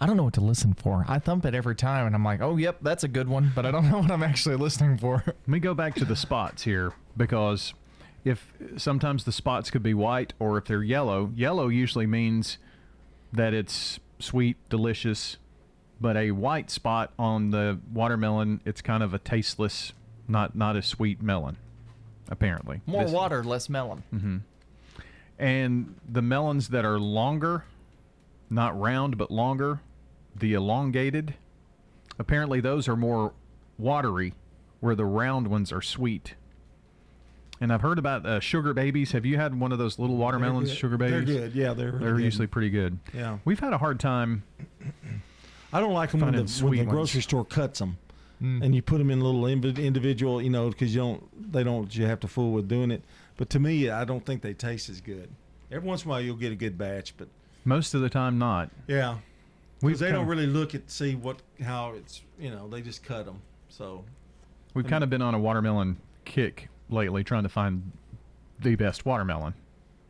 I 0.00 0.06
don't 0.06 0.16
know 0.16 0.24
what 0.24 0.34
to 0.34 0.40
listen 0.40 0.74
for. 0.74 1.04
I 1.08 1.18
thump 1.18 1.44
it 1.46 1.54
every 1.54 1.76
time, 1.76 2.06
and 2.06 2.14
I'm 2.14 2.24
like, 2.24 2.40
"Oh, 2.40 2.56
yep, 2.56 2.78
that's 2.82 3.04
a 3.04 3.08
good 3.08 3.28
one," 3.28 3.52
but 3.54 3.64
I 3.66 3.70
don't 3.70 3.88
know 3.90 3.98
what 4.00 4.10
I'm 4.10 4.22
actually 4.22 4.56
listening 4.56 4.98
for. 4.98 5.22
Let 5.26 5.48
me 5.48 5.60
go 5.60 5.74
back 5.74 5.94
to 5.96 6.04
the 6.04 6.16
spots 6.16 6.62
here 6.64 6.92
because 7.16 7.72
if 8.24 8.52
sometimes 8.76 9.24
the 9.24 9.32
spots 9.32 9.70
could 9.70 9.82
be 9.82 9.94
white 9.94 10.32
or 10.38 10.58
if 10.58 10.64
they're 10.66 10.82
yellow, 10.82 11.32
yellow 11.34 11.68
usually 11.68 12.06
means 12.06 12.58
that 13.32 13.52
it's 13.54 13.98
sweet, 14.18 14.56
delicious, 14.68 15.36
but 16.00 16.16
a 16.16 16.30
white 16.32 16.70
spot 16.70 17.12
on 17.18 17.50
the 17.50 17.78
watermelon, 17.92 18.60
it's 18.64 18.80
kind 18.82 19.02
of 19.02 19.14
a 19.14 19.18
tasteless, 19.18 19.92
not 20.28 20.54
not 20.56 20.76
a 20.76 20.82
sweet 20.82 21.22
melon, 21.22 21.56
apparently. 22.28 22.80
More 22.86 23.04
This- 23.04 23.12
water, 23.12 23.42
less 23.44 23.68
melon. 23.68 24.02
Mm-hmm. 24.12 24.36
And 25.38 25.94
the 26.08 26.22
melons 26.22 26.68
that 26.68 26.84
are 26.84 26.98
longer, 27.00 27.64
not 28.52 28.78
round 28.78 29.16
but 29.18 29.30
longer, 29.30 29.80
the 30.36 30.54
elongated, 30.54 31.34
apparently 32.18 32.60
those 32.60 32.88
are 32.88 32.96
more 32.96 33.32
watery, 33.78 34.34
where 34.80 34.94
the 34.94 35.04
round 35.04 35.48
ones 35.48 35.72
are 35.72 35.82
sweet. 35.82 36.34
And 37.60 37.72
I've 37.72 37.80
heard 37.82 37.98
about 37.98 38.26
uh, 38.26 38.40
sugar 38.40 38.74
babies. 38.74 39.12
Have 39.12 39.24
you 39.24 39.36
had 39.36 39.58
one 39.58 39.70
of 39.70 39.78
those 39.78 39.98
little 39.98 40.16
watermelons, 40.16 40.72
sugar 40.72 40.96
They're 40.96 41.20
babies? 41.20 41.36
good. 41.36 41.54
Yeah, 41.54 41.74
they're 41.74 41.92
really 41.92 42.04
they're 42.04 42.14
good. 42.16 42.24
usually 42.24 42.46
pretty 42.48 42.70
good. 42.70 42.98
Yeah. 43.14 43.38
we've 43.44 43.60
had 43.60 43.72
a 43.72 43.78
hard 43.78 44.00
time. 44.00 44.42
I 45.72 45.80
don't 45.80 45.92
like 45.94 46.10
them 46.10 46.20
when 46.20 46.32
the, 46.34 46.60
when 46.64 46.76
the 46.78 46.84
grocery 46.84 47.22
store 47.22 47.44
cuts 47.44 47.78
them, 47.78 47.98
Mm. 48.42 48.60
and 48.64 48.74
you 48.74 48.82
put 48.82 48.98
them 48.98 49.08
in 49.08 49.20
little 49.20 49.46
individual, 49.46 50.42
you 50.42 50.50
know, 50.50 50.68
because 50.68 50.92
you 50.92 51.00
don't, 51.00 51.52
they 51.52 51.62
don't, 51.62 51.94
you 51.96 52.06
have 52.06 52.18
to 52.20 52.26
fool 52.26 52.50
with 52.50 52.66
doing 52.66 52.90
it. 52.90 53.04
But 53.36 53.48
to 53.50 53.60
me, 53.60 53.88
I 53.88 54.04
don't 54.04 54.26
think 54.26 54.42
they 54.42 54.52
taste 54.52 54.88
as 54.88 55.00
good. 55.00 55.28
Every 55.70 55.86
once 55.88 56.02
in 56.02 56.08
a 56.08 56.10
while, 56.10 56.20
you'll 56.20 56.34
get 56.34 56.50
a 56.50 56.56
good 56.56 56.76
batch, 56.76 57.16
but 57.16 57.28
Most 57.64 57.94
of 57.94 58.00
the 58.00 58.08
time, 58.10 58.38
not. 58.38 58.70
yeah, 58.88 59.18
because 59.80 60.00
they 60.00 60.08
don't 60.08 60.26
kinda- 60.26 60.30
really 60.30 60.46
look 60.46 60.74
at 60.74 60.90
see 60.90 61.14
what 61.14 61.40
how 61.62 61.92
it's, 61.92 62.22
you 62.38 62.50
know, 62.50 62.68
they 62.68 62.80
just 62.82 63.02
cut 63.04 63.24
them. 63.26 63.40
So 63.68 64.04
We've 64.74 64.86
kind 64.86 65.04
of 65.04 65.10
been 65.10 65.22
on 65.22 65.34
a 65.34 65.38
watermelon 65.38 65.98
kick 66.24 66.68
lately, 66.88 67.22
trying 67.24 67.42
to 67.42 67.48
find 67.48 67.92
the 68.60 68.74
best 68.74 69.04
watermelon. 69.04 69.54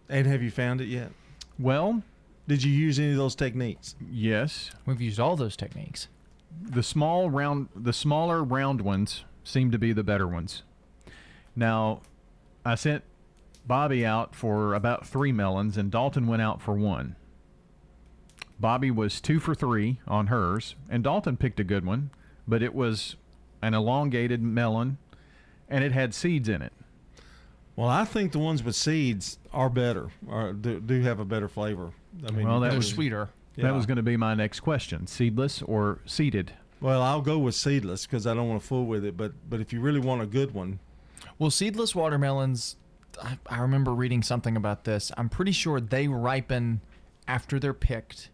And 0.08 0.26
have 0.26 0.40
you 0.42 0.50
found 0.50 0.80
it 0.80 0.86
yet? 0.86 1.10
Well, 1.58 2.02
did 2.46 2.62
you 2.62 2.70
use 2.72 2.98
any 2.98 3.10
of 3.10 3.16
those 3.16 3.34
techniques? 3.34 3.96
Yes, 4.10 4.70
we've 4.86 5.00
used 5.00 5.18
all 5.18 5.36
those 5.36 5.56
techniques. 5.56 6.08
The 6.60 6.82
small 6.82 7.28
round, 7.30 7.68
the 7.74 7.92
smaller 7.92 8.44
round 8.44 8.82
ones 8.82 9.24
seem 9.42 9.70
to 9.72 9.78
be 9.78 9.92
the 9.92 10.04
better 10.04 10.28
ones. 10.28 10.62
Now, 11.56 12.00
I 12.64 12.74
sent 12.76 13.02
Bobby 13.66 14.04
out 14.06 14.34
for 14.34 14.74
about 14.74 15.06
three 15.06 15.32
melons, 15.32 15.76
and 15.76 15.90
Dalton 15.90 16.26
went 16.26 16.42
out 16.42 16.60
for 16.62 16.74
one. 16.74 17.16
Bobby 18.62 18.90
was 18.90 19.20
two 19.20 19.40
for 19.40 19.54
three 19.54 20.00
on 20.06 20.28
hers, 20.28 20.76
and 20.88 21.04
Dalton 21.04 21.36
picked 21.36 21.60
a 21.60 21.64
good 21.64 21.84
one, 21.84 22.10
but 22.48 22.62
it 22.62 22.74
was 22.74 23.16
an 23.60 23.74
elongated 23.74 24.40
melon, 24.40 24.96
and 25.68 25.84
it 25.84 25.92
had 25.92 26.14
seeds 26.14 26.48
in 26.48 26.62
it. 26.62 26.72
Well, 27.74 27.88
I 27.88 28.04
think 28.04 28.32
the 28.32 28.38
ones 28.38 28.62
with 28.62 28.76
seeds 28.76 29.38
are 29.52 29.68
better, 29.68 30.10
or 30.28 30.52
do, 30.52 30.78
do 30.80 31.00
have 31.02 31.18
a 31.18 31.24
better 31.24 31.48
flavor. 31.48 31.90
I 32.26 32.30
mean, 32.30 32.46
well, 32.46 32.60
that 32.60 32.70
you- 32.72 32.76
was 32.76 32.96
Yeah. 32.96 33.26
That 33.64 33.74
was 33.74 33.84
going 33.84 33.96
to 33.96 34.02
be 34.02 34.16
my 34.16 34.34
next 34.34 34.60
question: 34.60 35.06
seedless 35.06 35.60
or 35.62 35.98
seeded? 36.06 36.52
Well, 36.80 37.02
I'll 37.02 37.20
go 37.20 37.38
with 37.38 37.54
seedless 37.54 38.06
because 38.06 38.26
I 38.26 38.34
don't 38.34 38.48
want 38.48 38.60
to 38.62 38.66
fool 38.66 38.86
with 38.86 39.04
it. 39.04 39.16
But 39.16 39.32
but 39.50 39.60
if 39.60 39.72
you 39.72 39.80
really 39.80 40.00
want 40.00 40.22
a 40.22 40.26
good 40.26 40.52
one, 40.54 40.78
Well, 41.38 41.50
seedless 41.50 41.94
watermelons, 41.94 42.76
I, 43.22 43.38
I 43.46 43.58
remember 43.58 43.92
reading 43.92 44.22
something 44.22 44.56
about 44.56 44.84
this. 44.84 45.10
I'm 45.16 45.28
pretty 45.28 45.52
sure 45.52 45.80
they 45.80 46.08
ripen 46.08 46.80
after 47.28 47.58
they're 47.58 47.74
picked, 47.74 48.30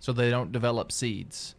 so 0.00 0.12
they 0.12 0.30
don't 0.30 0.52
develop 0.52 0.92
seeds. 0.92 1.54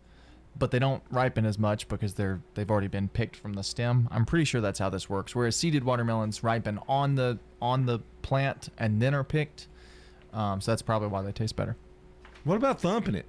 But 0.57 0.71
they 0.71 0.79
don't 0.79 1.03
ripen 1.09 1.45
as 1.45 1.57
much 1.57 1.87
because 1.87 2.15
they're 2.15 2.41
they've 2.55 2.69
already 2.69 2.87
been 2.87 3.07
picked 3.07 3.35
from 3.37 3.53
the 3.53 3.63
stem. 3.63 4.07
I'm 4.11 4.25
pretty 4.25 4.43
sure 4.45 4.59
that's 4.59 4.79
how 4.79 4.89
this 4.89 5.09
works. 5.09 5.33
Whereas 5.35 5.55
seeded 5.55 5.83
watermelons 5.85 6.43
ripen 6.43 6.79
on 6.87 7.15
the 7.15 7.39
on 7.61 7.85
the 7.85 7.99
plant 8.23 8.69
and 8.77 9.01
then 9.01 9.13
are 9.13 9.23
picked. 9.23 9.67
Um, 10.33 10.59
so 10.59 10.71
that's 10.71 10.81
probably 10.81 11.07
why 11.07 11.21
they 11.21 11.31
taste 11.31 11.55
better. 11.55 11.77
What 12.43 12.55
about 12.55 12.81
thumping 12.81 13.15
it? 13.15 13.25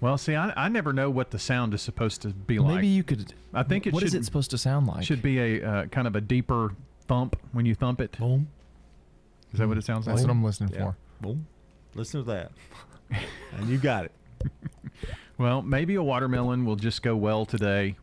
Well, 0.00 0.18
see, 0.18 0.34
I, 0.34 0.52
I 0.56 0.68
never 0.68 0.92
know 0.92 1.10
what 1.10 1.30
the 1.30 1.38
sound 1.38 1.72
is 1.74 1.82
supposed 1.82 2.22
to 2.22 2.28
be 2.28 2.58
like. 2.58 2.76
Maybe 2.76 2.86
you 2.88 3.02
could. 3.02 3.32
I 3.54 3.62
think 3.62 3.86
it 3.86 3.92
What 3.92 4.00
should. 4.00 4.08
is 4.08 4.14
it 4.14 4.24
supposed 4.24 4.50
to 4.52 4.58
sound 4.58 4.86
like? 4.86 5.04
Should 5.04 5.22
be 5.22 5.38
a 5.38 5.62
uh, 5.68 5.86
kind 5.86 6.06
of 6.06 6.14
a 6.16 6.20
deeper 6.20 6.74
thump 7.08 7.36
when 7.52 7.66
you 7.66 7.74
thump 7.74 8.00
it. 8.00 8.16
Boom. 8.18 8.48
Is 9.52 9.58
that 9.58 9.68
what 9.68 9.78
it 9.78 9.84
sounds 9.84 10.06
like? 10.06 10.16
That's 10.16 10.26
what 10.26 10.32
I'm 10.32 10.44
listening 10.44 10.72
Yeah. 10.74 10.84
for. 10.92 10.96
Boom. 11.20 11.46
Listen 11.94 12.20
to 12.20 12.26
that, 12.30 12.52
and 13.56 13.68
you 13.68 13.78
got 13.78 14.04
it. 14.06 14.12
Well, 15.38 15.60
maybe 15.60 15.96
a 15.96 16.02
watermelon 16.02 16.64
will 16.64 16.76
just 16.76 17.02
go 17.02 17.14
well 17.14 17.44
today 17.44 17.96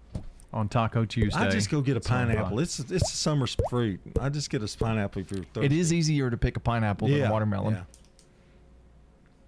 on 0.54 0.70
Taco 0.70 1.04
Tuesday. 1.04 1.40
I 1.40 1.50
just 1.50 1.72
go 1.72 1.82
get 1.82 1.98
a 1.98 2.00
pineapple. 2.00 2.60
It's 2.60 2.78
it's 2.80 3.12
a 3.12 3.16
summer 3.18 3.48
fruit. 3.72 4.00
I 4.22 4.30
just 4.30 4.52
get 4.52 4.62
a 4.62 4.78
pineapple 4.78 5.24
if 5.24 5.32
you're 5.32 5.44
thirsty. 5.46 5.66
It 5.66 5.72
is 5.72 5.92
easier 5.92 6.30
to 6.30 6.38
pick 6.38 6.58
a 6.58 6.60
pineapple 6.60 7.08
than 7.08 7.24
a 7.24 7.32
watermelon. 7.32 7.74
yeah. 7.74 7.84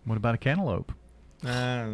What 0.06 0.18
about 0.18 0.34
a 0.34 0.40
cantaloupe? 0.40 0.91
Uh, 1.45 1.86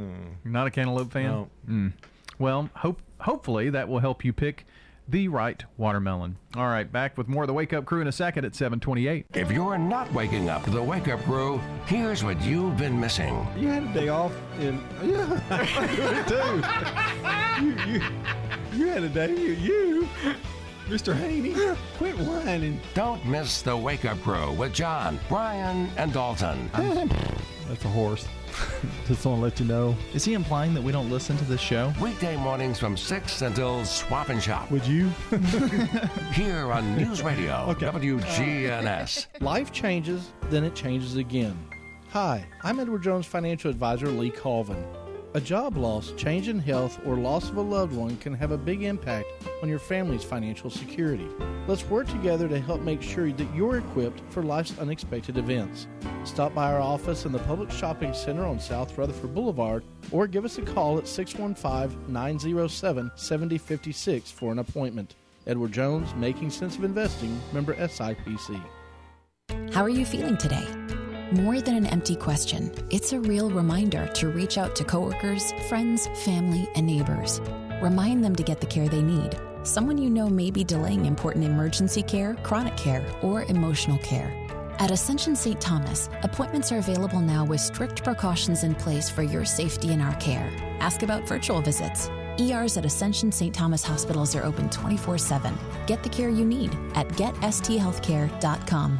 not 0.45 0.67
a 0.67 0.71
cantaloupe 0.71 1.11
fan? 1.11 1.25
No. 1.25 1.49
Mm. 1.67 1.93
Well, 2.39 2.69
hope 2.73 3.01
hopefully 3.19 3.69
that 3.71 3.89
will 3.89 3.99
help 3.99 4.23
you 4.23 4.31
pick 4.31 4.65
the 5.11 5.27
right 5.27 5.63
watermelon. 5.77 6.37
All 6.55 6.67
right, 6.67 6.89
back 6.89 7.17
with 7.17 7.27
more 7.27 7.43
of 7.43 7.47
the 7.47 7.53
Wake 7.53 7.73
Up 7.73 7.85
Crew 7.85 8.01
in 8.01 8.07
a 8.07 8.11
second 8.11 8.45
at 8.45 8.55
728. 8.55 9.25
If 9.33 9.51
you're 9.51 9.77
not 9.77 10.11
waking 10.13 10.49
up 10.49 10.63
to 10.63 10.69
the 10.69 10.81
wake 10.81 11.09
up 11.09 11.21
crew, 11.23 11.59
here's 11.85 12.23
what 12.23 12.41
you've 12.41 12.77
been 12.77 12.97
missing. 12.97 13.45
You 13.57 13.67
had 13.67 13.83
a 13.83 13.93
day 13.93 14.07
off 14.07 14.33
in 14.59 14.81
yeah. 15.03 15.41
I 15.51 15.87
do 17.59 17.75
too. 17.83 17.93
you, 17.93 17.93
you 17.93 18.01
you 18.73 18.87
had 18.87 19.03
a 19.03 19.09
day. 19.09 19.31
You, 19.31 19.51
you 19.51 20.09
Mr. 20.87 21.13
Haney, 21.13 21.55
quit 21.97 22.17
whining. 22.17 22.79
Don't 22.93 23.25
miss 23.25 23.61
the 23.61 23.75
wake 23.75 24.05
up 24.05 24.21
crew 24.21 24.51
with 24.53 24.73
John, 24.73 25.19
Brian, 25.27 25.89
and 25.97 26.11
Dalton. 26.13 26.69
That's 27.67 27.85
a 27.85 27.89
horse. 27.89 28.27
Just 29.07 29.25
want 29.25 29.37
to 29.37 29.43
let 29.43 29.59
you 29.59 29.65
know. 29.65 29.95
Is 30.13 30.23
he 30.23 30.33
implying 30.33 30.73
that 30.73 30.81
we 30.81 30.91
don't 30.91 31.09
listen 31.09 31.37
to 31.37 31.45
this 31.45 31.61
show? 31.61 31.93
Weekday 32.01 32.37
mornings 32.37 32.79
from 32.79 32.95
6 32.97 33.41
until 33.41 33.83
Swap 33.85 34.29
and 34.29 34.41
Shop. 34.41 34.69
Would 34.71 34.85
you? 34.85 35.09
Here 36.33 36.71
on 36.71 36.95
News 36.95 37.21
Radio, 37.21 37.73
WGNS. 37.79 39.27
Life 39.41 39.71
changes, 39.71 40.31
then 40.49 40.63
it 40.63 40.75
changes 40.75 41.15
again. 41.15 41.57
Hi, 42.09 42.45
I'm 42.63 42.79
Edward 42.79 43.03
Jones 43.03 43.25
financial 43.25 43.69
advisor 43.71 44.07
Lee 44.07 44.31
Colvin. 44.31 44.83
A 45.33 45.39
job 45.39 45.77
loss, 45.77 46.11
change 46.17 46.49
in 46.49 46.59
health, 46.59 46.99
or 47.05 47.15
loss 47.15 47.49
of 47.49 47.55
a 47.55 47.61
loved 47.61 47.95
one 47.95 48.17
can 48.17 48.33
have 48.33 48.51
a 48.51 48.57
big 48.57 48.83
impact 48.83 49.27
on 49.63 49.69
your 49.69 49.79
family's 49.79 50.25
financial 50.25 50.69
security. 50.69 51.25
Let's 51.67 51.85
work 51.85 52.09
together 52.09 52.49
to 52.49 52.59
help 52.59 52.81
make 52.81 53.01
sure 53.01 53.31
that 53.31 53.55
you're 53.55 53.77
equipped 53.77 54.21
for 54.29 54.43
life's 54.43 54.77
unexpected 54.77 55.37
events. 55.37 55.87
Stop 56.25 56.53
by 56.53 56.73
our 56.73 56.81
office 56.81 57.23
in 57.23 57.31
the 57.31 57.39
Publix 57.39 57.71
Shopping 57.71 58.13
Center 58.13 58.45
on 58.45 58.59
South 58.59 58.97
Rutherford 58.97 59.33
Boulevard 59.33 59.85
or 60.11 60.27
give 60.27 60.43
us 60.43 60.57
a 60.57 60.63
call 60.63 60.97
at 60.97 61.07
615 61.07 62.11
907 62.11 63.11
7056 63.15 64.31
for 64.31 64.51
an 64.51 64.59
appointment. 64.59 65.15
Edward 65.47 65.71
Jones, 65.71 66.13
Making 66.15 66.49
Sense 66.49 66.75
of 66.75 66.83
Investing, 66.83 67.39
member 67.53 67.73
SIPC. 67.75 68.61
How 69.71 69.81
are 69.81 69.89
you 69.89 70.05
feeling 70.05 70.35
today? 70.35 70.67
More 71.31 71.61
than 71.61 71.75
an 71.75 71.85
empty 71.85 72.17
question, 72.17 72.69
it's 72.89 73.13
a 73.13 73.19
real 73.21 73.49
reminder 73.49 74.05
to 74.15 74.27
reach 74.27 74.57
out 74.57 74.75
to 74.75 74.83
coworkers, 74.83 75.53
friends, 75.69 76.09
family, 76.25 76.67
and 76.75 76.85
neighbors. 76.85 77.39
Remind 77.81 78.21
them 78.21 78.35
to 78.35 78.43
get 78.43 78.59
the 78.59 78.67
care 78.67 78.89
they 78.89 79.01
need. 79.01 79.39
Someone 79.63 79.97
you 79.97 80.09
know 80.09 80.27
may 80.27 80.51
be 80.51 80.65
delaying 80.65 81.05
important 81.05 81.45
emergency 81.45 82.03
care, 82.03 82.35
chronic 82.43 82.75
care, 82.75 83.05
or 83.21 83.43
emotional 83.43 83.97
care. 83.99 84.33
At 84.79 84.91
Ascension 84.91 85.37
St. 85.37 85.61
Thomas, 85.61 86.09
appointments 86.23 86.69
are 86.73 86.79
available 86.79 87.21
now 87.21 87.45
with 87.45 87.61
strict 87.61 88.03
precautions 88.03 88.65
in 88.65 88.75
place 88.75 89.09
for 89.09 89.23
your 89.23 89.45
safety 89.45 89.93
and 89.93 90.01
our 90.01 90.15
care. 90.15 90.51
Ask 90.81 91.01
about 91.01 91.29
virtual 91.29 91.61
visits. 91.61 92.09
ERs 92.41 92.75
at 92.75 92.83
Ascension 92.83 93.31
St. 93.31 93.55
Thomas 93.55 93.85
hospitals 93.85 94.35
are 94.35 94.43
open 94.43 94.69
24 94.69 95.17
7. 95.17 95.57
Get 95.87 96.03
the 96.03 96.09
care 96.09 96.29
you 96.29 96.43
need 96.43 96.75
at 96.93 97.07
getsthealthcare.com. 97.09 98.99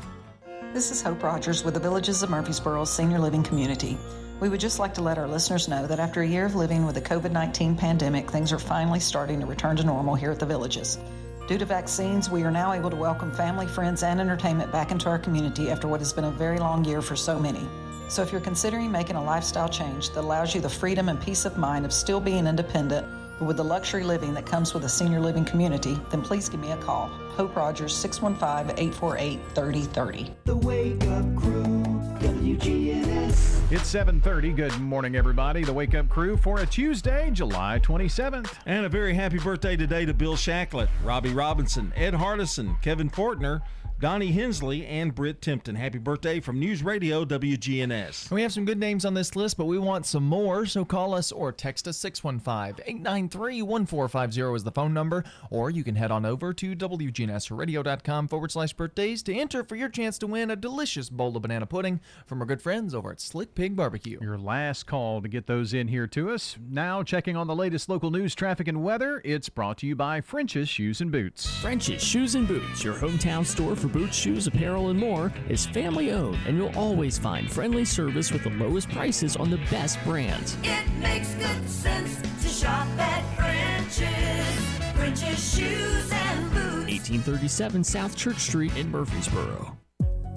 This 0.74 0.90
is 0.90 1.02
Hope 1.02 1.22
Rogers 1.22 1.66
with 1.66 1.74
the 1.74 1.82
Villages 1.82 2.24
of 2.24 2.30
Murfreesboro 2.30 2.86
Senior 2.86 3.20
Living 3.20 3.44
Community. 3.44 3.98
We 4.40 4.48
would 4.48 4.62
just 4.62 4.80
like 4.80 4.94
to 4.94 5.04
let 5.04 5.18
our 5.18 5.28
listeners 5.28 5.68
know 5.68 5.86
that 5.86 6.00
after 6.00 6.22
a 6.22 6.26
year 6.26 6.46
of 6.46 6.56
living 6.56 6.86
with 6.86 6.96
the 6.96 7.02
COVID 7.02 7.34
19 7.34 7.76
pandemic, 7.76 8.32
things 8.32 8.54
are 8.54 8.58
finally 8.58 9.02
starting 9.02 9.42
to 9.42 9.46
return 9.46 9.76
to 9.76 9.84
normal 9.84 10.16
here 10.16 10.32
at 10.32 10.40
the 10.40 10.46
Villages. 10.46 10.98
Due 11.46 11.58
to 11.58 11.66
vaccines, 11.66 12.30
we 12.30 12.44
are 12.44 12.52
now 12.52 12.72
able 12.72 12.90
to 12.90 12.96
welcome 12.96 13.34
family, 13.34 13.68
friends, 13.68 14.02
and 14.02 14.22
entertainment 14.22 14.72
back 14.72 14.92
into 14.92 15.10
our 15.10 15.20
community 15.20 15.70
after 15.70 15.90
what 15.90 16.00
has 16.00 16.14
been 16.14 16.24
a 16.24 16.32
very 16.32 16.58
long 16.58 16.86
year 16.86 17.02
for 17.02 17.18
so 17.18 17.38
many. 17.38 17.68
So, 18.08 18.22
if 18.22 18.32
you're 18.32 18.40
considering 18.40 18.94
making 18.94 19.18
a 19.18 19.24
lifestyle 19.24 19.68
change 19.68 20.12
that 20.12 20.22
allows 20.22 20.56
you 20.56 20.62
the 20.62 20.70
freedom 20.70 21.10
and 21.10 21.22
peace 21.22 21.44
of 21.44 21.58
mind 21.58 21.84
of 21.84 21.92
still 21.92 22.22
being 22.22 22.48
independent, 22.48 23.06
but 23.40 23.46
with 23.46 23.58
the 23.58 23.66
luxury 23.66 24.06
living 24.06 24.34
that 24.36 24.46
comes 24.46 24.74
with 24.74 24.86
a 24.86 24.90
senior 24.90 25.20
living 25.20 25.44
community, 25.44 26.00
then 26.12 26.22
please 26.22 26.48
give 26.48 26.62
me 26.62 26.72
a 26.72 26.78
call. 26.78 27.12
Hope 27.36 27.56
Rogers, 27.56 27.96
615 27.96 28.78
848 28.78 29.40
3030. 29.56 30.32
The 30.46 30.56
Wake 30.56 31.04
Up 31.08 31.36
Crew, 31.36 31.74
WGNS. 32.20 33.72
It's 33.72 33.90
7:30. 33.90 34.54
Good 34.54 34.78
morning, 34.82 35.16
everybody. 35.16 35.64
The 35.64 35.72
Wake 35.72 35.96
Up 35.96 36.10
Crew 36.10 36.36
for 36.36 36.60
a 36.60 36.66
Tuesday, 36.66 37.32
July 37.32 37.80
27th. 37.82 38.54
And 38.66 38.86
a 38.86 38.90
very 38.90 39.14
happy 39.14 39.40
birthday 39.40 39.78
today 39.78 40.06
to 40.06 40.14
Bill 40.14 40.36
Shacklet, 40.36 40.90
Robbie 41.06 41.34
Robinson, 41.34 41.94
Ed 41.96 42.14
Hardison, 42.14 42.82
Kevin 42.82 43.10
Fortner, 43.10 43.62
Donnie 44.02 44.32
Hensley, 44.32 44.84
and 44.88 45.14
Britt 45.14 45.44
Timpton. 45.44 45.76
Happy 45.76 46.00
birthday 46.00 46.40
from 46.40 46.60
News 46.60 46.82
Radio 46.82 47.24
WGNS. 47.24 48.32
We 48.32 48.42
have 48.42 48.52
some 48.52 48.66
good 48.66 48.80
names 48.80 49.06
on 49.06 49.14
this 49.14 49.36
list, 49.36 49.58
but 49.58 49.66
we 49.66 49.78
want 49.78 50.08
some 50.08 50.24
more, 50.24 50.66
so 50.66 50.84
call 50.84 51.14
us 51.14 51.32
or 51.32 51.52
text 51.52 51.88
us 51.88 52.00
615-893-1450 52.00 54.56
is 54.56 54.64
the 54.64 54.72
phone 54.72 54.96
number, 54.96 55.24
or 55.52 55.70
you 55.70 55.84
can 55.84 55.96
head 55.96 56.10
on 56.10 56.26
over 56.26 56.52
to 56.52 56.76
WGNSradio.com 56.76 58.28
forward 58.28 58.52
slash 58.52 58.74
birthdays 58.74 59.22
to 59.22 59.36
enter 59.36 59.64
for 59.64 59.76
your 59.76 59.90
chance 59.90 60.18
to 60.18 60.26
win 60.26 60.50
a 60.50 60.56
delicious 60.56 61.12
bowl 61.12 61.36
of 61.36 61.44
banana 61.44 61.68
pudding 61.68 62.02
from 62.26 62.42
our 62.42 62.48
good 62.48 62.64
friends 62.64 62.96
over 62.96 63.12
at 63.12 63.22
Slick 63.22 63.54
Pig 63.54 63.76
Barbecue. 63.76 64.18
Your 64.20 64.40
last 64.40 64.88
call 64.88 65.22
to 65.22 65.28
get 65.28 65.46
those 65.46 65.76
in 65.76 65.90
here 65.90 66.08
to 66.08 66.32
us. 66.32 66.58
Now, 66.68 67.04
checking 67.04 67.38
on 67.38 67.46
the 67.46 67.56
latest 67.56 67.88
local 67.88 68.10
news, 68.10 68.34
traffic, 68.34 68.68
and 68.68 68.84
weather, 68.84 69.22
it's 69.24 69.50
brought 69.50 69.78
to 69.78 69.86
you 69.86 69.96
by 69.96 70.22
French's 70.22 70.68
Shoes 70.68 71.02
and 71.02 71.12
Boots. 71.12 71.48
French's 71.60 72.02
Shoes 72.02 72.34
and 72.34 72.48
Boots, 72.48 72.84
your 72.84 72.96
hometown 72.96 73.46
store 73.46 73.76
for 73.76 73.91
boots, 73.92 74.16
shoes, 74.16 74.48
apparel, 74.48 74.90
and 74.90 75.00
more, 75.00 75.32
is 75.50 75.66
family 75.66 76.12
owned, 76.12 76.38
and 76.48 76.58
you'll 76.58 76.76
always 76.78 77.18
find 77.18 77.52
friendly 77.52 77.86
service 77.86 78.32
with 78.32 78.44
the 78.44 78.50
lowest 78.52 78.90
prices 78.90 79.36
on 79.36 79.50
the 79.50 79.60
best 79.70 80.04
brands. 80.04 80.58
It 80.64 80.88
makes 81.00 81.34
good 81.36 81.70
sense 81.70 82.22
to 82.42 82.48
shop 82.48 82.88
at 82.98 83.24
French's. 83.36 84.72
French's 84.96 85.56
Shoes 85.56 86.12
and 86.12 86.52
Boots. 86.52 86.92
1837 86.92 87.84
South 87.84 88.16
Church 88.16 88.38
Street 88.40 88.76
in 88.76 88.90
Murfreesboro. 88.92 89.78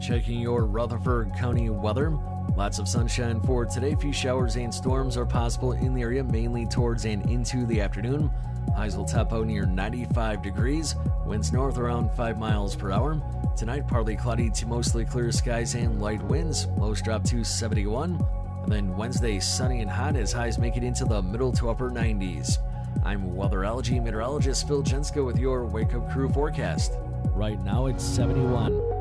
Checking 0.00 0.40
your 0.40 0.66
Rutherford 0.66 1.32
County 1.38 1.70
weather. 1.70 2.16
Lots 2.56 2.78
of 2.78 2.88
sunshine 2.88 3.40
for 3.40 3.64
today. 3.64 3.94
Few 3.94 4.12
showers 4.12 4.56
and 4.56 4.72
storms 4.72 5.16
are 5.16 5.26
possible 5.26 5.72
in 5.72 5.94
the 5.94 6.02
area, 6.02 6.22
mainly 6.22 6.66
towards 6.66 7.04
and 7.04 7.28
into 7.30 7.66
the 7.66 7.80
afternoon. 7.80 8.30
Highs 8.76 8.96
will 8.96 9.04
top 9.04 9.32
out 9.32 9.46
near 9.46 9.66
95 9.66 10.42
degrees. 10.42 10.96
Winds 11.24 11.52
north 11.52 11.78
around 11.78 12.10
5 12.12 12.38
miles 12.38 12.74
per 12.74 12.90
hour. 12.90 13.20
Tonight, 13.56 13.86
partly 13.86 14.16
cloudy 14.16 14.50
to 14.50 14.66
mostly 14.66 15.04
clear 15.04 15.30
skies 15.30 15.74
and 15.74 16.00
light 16.00 16.22
winds. 16.24 16.66
Lows 16.78 17.00
drop 17.00 17.24
to 17.24 17.44
71. 17.44 18.20
And 18.64 18.72
then 18.72 18.96
Wednesday, 18.96 19.38
sunny 19.40 19.80
and 19.80 19.90
hot 19.90 20.16
as 20.16 20.32
highs 20.32 20.58
make 20.58 20.76
it 20.76 20.82
into 20.82 21.04
the 21.04 21.22
middle 21.22 21.52
to 21.52 21.70
upper 21.70 21.90
90s. 21.90 22.58
I'm 23.04 23.34
weather 23.34 23.60
weatherology 23.60 24.02
meteorologist 24.02 24.66
Phil 24.66 24.82
Jensko 24.82 25.24
with 25.24 25.38
your 25.38 25.66
Wake 25.66 25.94
Up 25.94 26.10
Crew 26.10 26.28
forecast. 26.28 26.94
Right 27.34 27.62
now, 27.62 27.86
it's 27.86 28.02
71. 28.02 28.93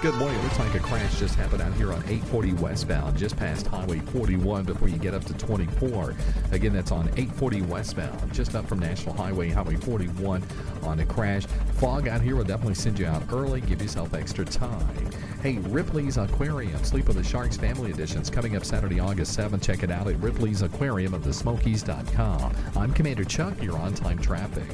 Good 0.00 0.14
morning. 0.14 0.38
It 0.38 0.44
looks 0.44 0.58
like 0.60 0.74
a 0.76 0.78
crash 0.78 1.18
just 1.18 1.34
happened 1.34 1.60
out 1.60 1.74
here 1.74 1.92
on 1.92 1.98
840 2.04 2.52
westbound, 2.52 3.18
just 3.18 3.36
past 3.36 3.66
Highway 3.66 3.98
41 3.98 4.62
before 4.62 4.88
you 4.88 4.96
get 4.96 5.12
up 5.12 5.24
to 5.24 5.34
24. 5.34 6.14
Again, 6.52 6.72
that's 6.72 6.92
on 6.92 7.08
840 7.16 7.62
westbound, 7.62 8.32
just 8.32 8.54
up 8.54 8.68
from 8.68 8.78
National 8.78 9.12
Highway, 9.16 9.50
Highway 9.50 9.74
41 9.74 10.44
on 10.84 11.00
a 11.00 11.04
crash. 11.04 11.46
Fog 11.78 12.06
out 12.06 12.20
here 12.20 12.36
will 12.36 12.44
definitely 12.44 12.76
send 12.76 12.96
you 12.96 13.06
out 13.06 13.24
early. 13.32 13.60
Give 13.60 13.82
yourself 13.82 14.14
extra 14.14 14.44
time. 14.44 15.10
Hey, 15.42 15.58
Ripley's 15.58 16.16
Aquarium, 16.16 16.84
Sleep 16.84 17.08
of 17.08 17.16
the 17.16 17.24
Sharks 17.24 17.56
Family 17.56 17.90
Editions 17.90 18.30
coming 18.30 18.54
up 18.54 18.64
Saturday, 18.64 19.00
August 19.00 19.36
7th. 19.36 19.62
Check 19.62 19.82
it 19.82 19.90
out 19.90 20.06
at 20.06 20.16
Ripley's 20.20 20.62
Aquarium 20.62 21.12
of 21.12 21.24
the 21.24 21.32
Smokies.com. 21.32 22.54
I'm 22.76 22.92
Commander 22.92 23.24
Chuck, 23.24 23.60
your 23.60 23.76
on 23.76 23.94
time 23.94 24.20
traffic. 24.20 24.68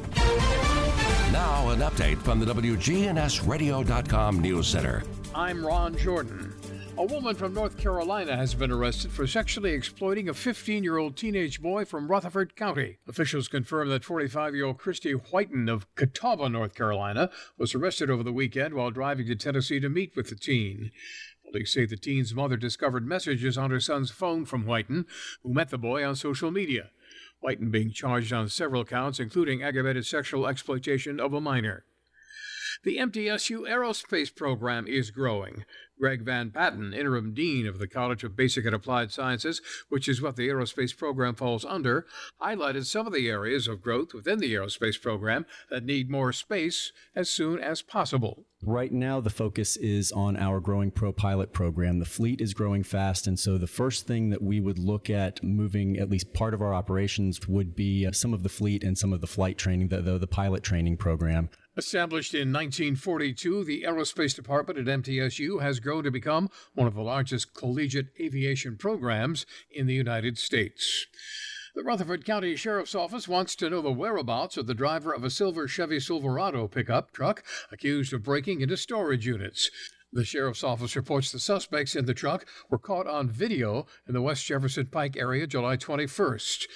Now, 1.33 1.71
an 1.71 1.81
update 1.81 2.19
from 2.19 2.39
the 2.39 2.47
WGNSradio.com 2.47 4.41
News 4.41 4.69
Center. 4.69 5.03
I'm 5.35 5.67
Ron 5.67 5.97
Jordan. 5.97 6.55
A 6.97 7.05
woman 7.05 7.35
from 7.35 7.55
North 7.55 7.77
Carolina 7.77 8.37
has 8.37 8.55
been 8.55 8.71
arrested 8.71 9.11
for 9.11 9.27
sexually 9.27 9.73
exploiting 9.73 10.29
a 10.29 10.35
15 10.35 10.85
year 10.85 10.97
old 10.97 11.17
teenage 11.17 11.61
boy 11.61 11.85
from 11.85 12.09
Rutherford 12.09 12.55
County. 12.55 12.99
Officials 13.09 13.49
confirm 13.49 13.89
that 13.89 14.05
45 14.05 14.55
year 14.55 14.67
old 14.67 14.79
Christy 14.79 15.11
Whiten 15.13 15.69
of 15.69 15.93
Catawba, 15.97 16.49
North 16.49 16.77
Carolina, 16.77 17.31
was 17.59 17.75
arrested 17.75 18.11
over 18.11 18.23
the 18.23 18.33
weekend 18.33 18.75
while 18.75 18.93
driving 18.93 19.27
to 19.27 19.35
Tennessee 19.35 19.81
to 19.81 19.89
meet 19.89 20.15
with 20.15 20.29
the 20.29 20.37
teen. 20.37 20.93
Police 21.45 21.75
say 21.75 21.85
the 21.85 21.97
teen's 21.97 22.35
mother 22.35 22.57
discovered 22.57 23.07
messages 23.07 23.59
on 23.59 23.71
her 23.71 23.81
son's 23.81 24.11
phone 24.11 24.45
from 24.45 24.65
Whiten, 24.65 25.07
who 25.43 25.53
met 25.53 25.71
the 25.71 25.79
boy 25.79 26.05
on 26.07 26.15
social 26.17 26.51
media. 26.51 26.91
Whiten 27.45 27.71
being 27.71 27.91
charged 27.91 28.33
on 28.33 28.49
several 28.49 28.87
counts, 28.87 29.21
including 29.21 29.63
aggravated 29.63 30.07
sexual 30.07 30.47
exploitation 30.47 31.21
of 31.21 31.35
a 31.35 31.43
minor. 31.43 31.85
The 32.83 32.99
MTSU 32.99 33.69
aerospace 33.69 34.35
program 34.35 34.87
is 34.87 35.11
growing. 35.11 35.65
Greg 35.99 36.23
Van 36.23 36.51
Patten, 36.51 36.93
interim 36.93 37.33
dean 37.35 37.67
of 37.67 37.79
the 37.79 37.87
College 37.87 38.25
of 38.25 38.37
Basic 38.37 38.65
and 38.65 38.75
Applied 38.75 39.13
Sciences, 39.13 39.63
which 39.89 40.09
is 40.09 40.21
what 40.21 40.37
the 40.37 40.49
aerospace 40.49 40.97
program 40.97 41.35
falls 41.35 41.65
under, 41.65 42.07
highlighted 42.43 42.85
some 42.85 43.07
of 43.07 43.13
the 43.13 43.29
areas 43.29 43.69
of 43.69 43.81
growth 43.81 44.13
within 44.13 44.41
the 44.41 44.53
aerospace 44.53 45.01
program 45.01 45.47
that 45.71 45.85
need 45.85 46.11
more 46.11 46.33
space 46.33 46.93
as 47.15 47.31
soon 47.31 47.61
as 47.61 47.81
possible. 47.81 48.45
Right 48.67 48.93
now, 48.93 49.21
the 49.21 49.31
focus 49.31 49.77
is 49.77 50.11
on 50.11 50.37
our 50.37 50.59
growing 50.59 50.91
pro 50.91 51.13
pilot 51.13 51.53
program. 51.53 51.99
The 51.99 52.07
fleet 52.07 52.41
is 52.41 52.55
growing 52.55 52.83
fast, 52.83 53.27
and 53.27 53.39
so 53.39 53.59
the 53.59 53.67
first 53.67 54.07
thing 54.07 54.31
that 54.31 54.43
we 54.43 54.59
would 54.59 54.79
look 54.79 55.11
at 55.11 55.43
moving 55.45 55.99
at 55.99 56.11
least 56.11 56.33
part 56.33 56.55
of 56.55 56.63
our 56.63 56.75
operations 56.75 57.47
would 57.47 57.77
be 57.77 58.07
uh, 58.07 58.13
some 58.13 58.33
of 58.33 58.43
the 58.43 58.49
fleet 58.49 58.83
and 58.83 58.97
some 58.97 59.13
of 59.13 59.21
the 59.21 59.27
flight 59.27 59.59
training, 59.59 59.89
the, 59.89 60.01
the, 60.01 60.19
the 60.19 60.27
pilot 60.27 60.63
training 60.63 60.97
program. 60.97 61.51
Established 61.77 62.35
in 62.35 62.53
1942, 62.53 63.65
the 63.65 63.83
Aerospace 63.83 64.35
Department 64.35 64.79
at 64.79 65.03
MTSU 65.03 65.61
has 65.61 65.81
grown 65.81 66.05
to 66.05 66.11
become 66.11 66.49
one 66.75 66.87
of 66.87 66.95
the 66.95 67.03
largest 67.03 67.53
collegiate 67.53 68.09
aviation 68.21 68.77
programs 68.77 69.45
in 69.73 69.87
the 69.87 69.95
United 69.95 70.39
States. 70.39 71.07
The 71.75 71.83
Rutherford 71.83 72.25
County 72.25 72.55
Sheriff's 72.55 72.95
Office 72.95 73.27
wants 73.27 73.57
to 73.57 73.69
know 73.69 73.83
the 73.83 73.91
whereabouts 73.91 74.57
of 74.57 74.69
the 74.69 74.75
driver 74.75 75.13
of 75.13 75.25
a 75.25 75.31
silver 75.31 75.67
Chevy 75.67 75.99
Silverado 75.99 76.69
pickup 76.69 77.11
truck 77.13 77.43
accused 77.73 78.13
of 78.13 78.23
breaking 78.23 78.61
into 78.61 78.77
storage 78.77 79.27
units. 79.27 79.69
The 80.13 80.25
sheriff's 80.25 80.63
office 80.63 80.95
reports 80.95 81.33
the 81.33 81.41
suspects 81.41 81.97
in 81.97 82.05
the 82.05 82.15
truck 82.15 82.47
were 82.71 82.79
caught 82.79 83.09
on 83.09 83.29
video 83.29 83.87
in 84.07 84.15
the 84.15 84.23
West 84.23 84.47
Jefferson 84.47 84.87
Pike 84.87 85.17
area 85.17 85.49
July 85.49 85.77
21st. 85.77 86.67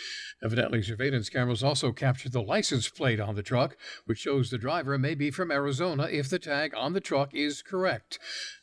Evidently, 0.43 0.83
surveillance 0.83 1.29
cameras 1.29 1.65
also 1.65 1.91
captured 1.91 2.33
the 2.33 2.43
license 2.43 2.89
plate 2.89 3.19
on 3.19 3.35
the 3.35 3.43
truck, 3.43 3.77
which 4.05 4.19
shows 4.19 4.51
the 4.51 4.59
driver 4.59 4.97
may 4.97 5.15
be 5.15 5.31
from 5.31 5.51
Arizona 5.51 6.05
if 6.05 6.31
the 6.31 6.39
tag 6.39 6.73
on 6.77 6.93
the 6.93 7.01
truck 7.01 7.35
is 7.35 7.61
correct. 7.61 8.21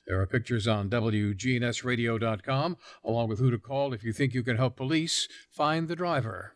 There 0.07 0.21
are 0.21 0.25
pictures 0.25 0.67
on 0.67 0.89
WGNSradio.com, 0.89 2.77
along 3.03 3.27
with 3.27 3.39
who 3.39 3.51
to 3.51 3.57
call 3.57 3.93
if 3.93 4.05
you 4.05 4.13
think 4.13 4.33
you 4.33 4.43
can 4.43 4.55
help 4.55 4.77
police 4.77 5.27
find 5.51 5.89
the 5.89 5.95
driver. 5.95 6.53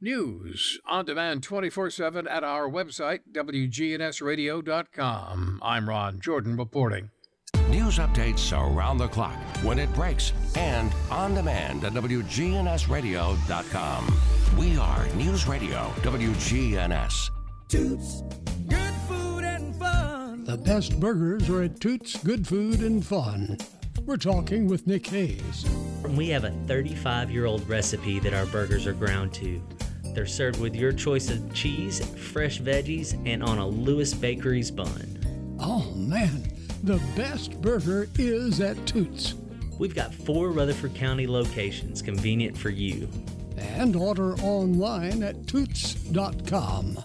News 0.00 0.78
on 0.86 1.04
demand 1.06 1.42
24 1.42 1.90
7 1.90 2.28
at 2.28 2.44
our 2.44 2.68
website, 2.68 3.20
WGNSradio.com. 3.32 5.60
I'm 5.62 5.88
Ron 5.88 6.20
Jordan 6.20 6.56
reporting. 6.56 7.10
News 7.68 7.98
updates 7.98 8.52
around 8.52 8.98
the 8.98 9.08
clock, 9.08 9.36
when 9.62 9.78
it 9.78 9.92
breaks, 9.94 10.32
and 10.56 10.92
on 11.10 11.34
demand 11.34 11.84
at 11.84 11.92
WGNSradio.com. 11.92 14.18
We 14.56 14.78
are 14.78 15.06
News 15.14 15.46
Radio 15.48 15.92
WGNS. 16.02 17.30
Toots, 17.68 18.22
good 18.68 18.94
food 19.08 19.44
and 19.44 19.74
fun. 19.76 20.44
The 20.44 20.56
best 20.56 21.00
burgers 21.00 21.50
are 21.50 21.62
at 21.62 21.80
Toots 21.80 22.16
Good 22.22 22.46
Food 22.46 22.78
and 22.80 23.04
Fun. 23.04 23.58
We're 24.06 24.16
talking 24.18 24.68
with 24.68 24.86
Nick 24.86 25.06
Hayes. 25.08 25.66
We 26.10 26.28
have 26.28 26.44
a 26.44 26.50
35 26.66 27.30
year 27.30 27.46
old 27.46 27.66
recipe 27.68 28.20
that 28.20 28.34
our 28.34 28.46
burgers 28.46 28.86
are 28.86 28.92
ground 28.92 29.32
to. 29.34 29.60
They're 30.14 30.26
served 30.26 30.60
with 30.60 30.76
your 30.76 30.92
choice 30.92 31.28
of 31.30 31.52
cheese, 31.52 32.06
fresh 32.16 32.60
veggies, 32.60 33.20
and 33.26 33.42
on 33.42 33.58
a 33.58 33.66
Lewis 33.66 34.14
Bakery's 34.14 34.70
bun. 34.70 35.56
Oh 35.58 35.90
man, 35.96 36.52
the 36.84 37.00
best 37.16 37.62
burger 37.62 38.08
is 38.18 38.60
at 38.60 38.76
Toots. 38.86 39.34
We've 39.78 39.94
got 39.94 40.14
four 40.14 40.50
Rutherford 40.50 40.94
County 40.94 41.26
locations 41.26 42.02
convenient 42.02 42.56
for 42.56 42.68
you. 42.68 43.08
And 43.56 43.96
order 43.96 44.34
online 44.36 45.22
at 45.22 45.46
toots.com. 45.46 46.98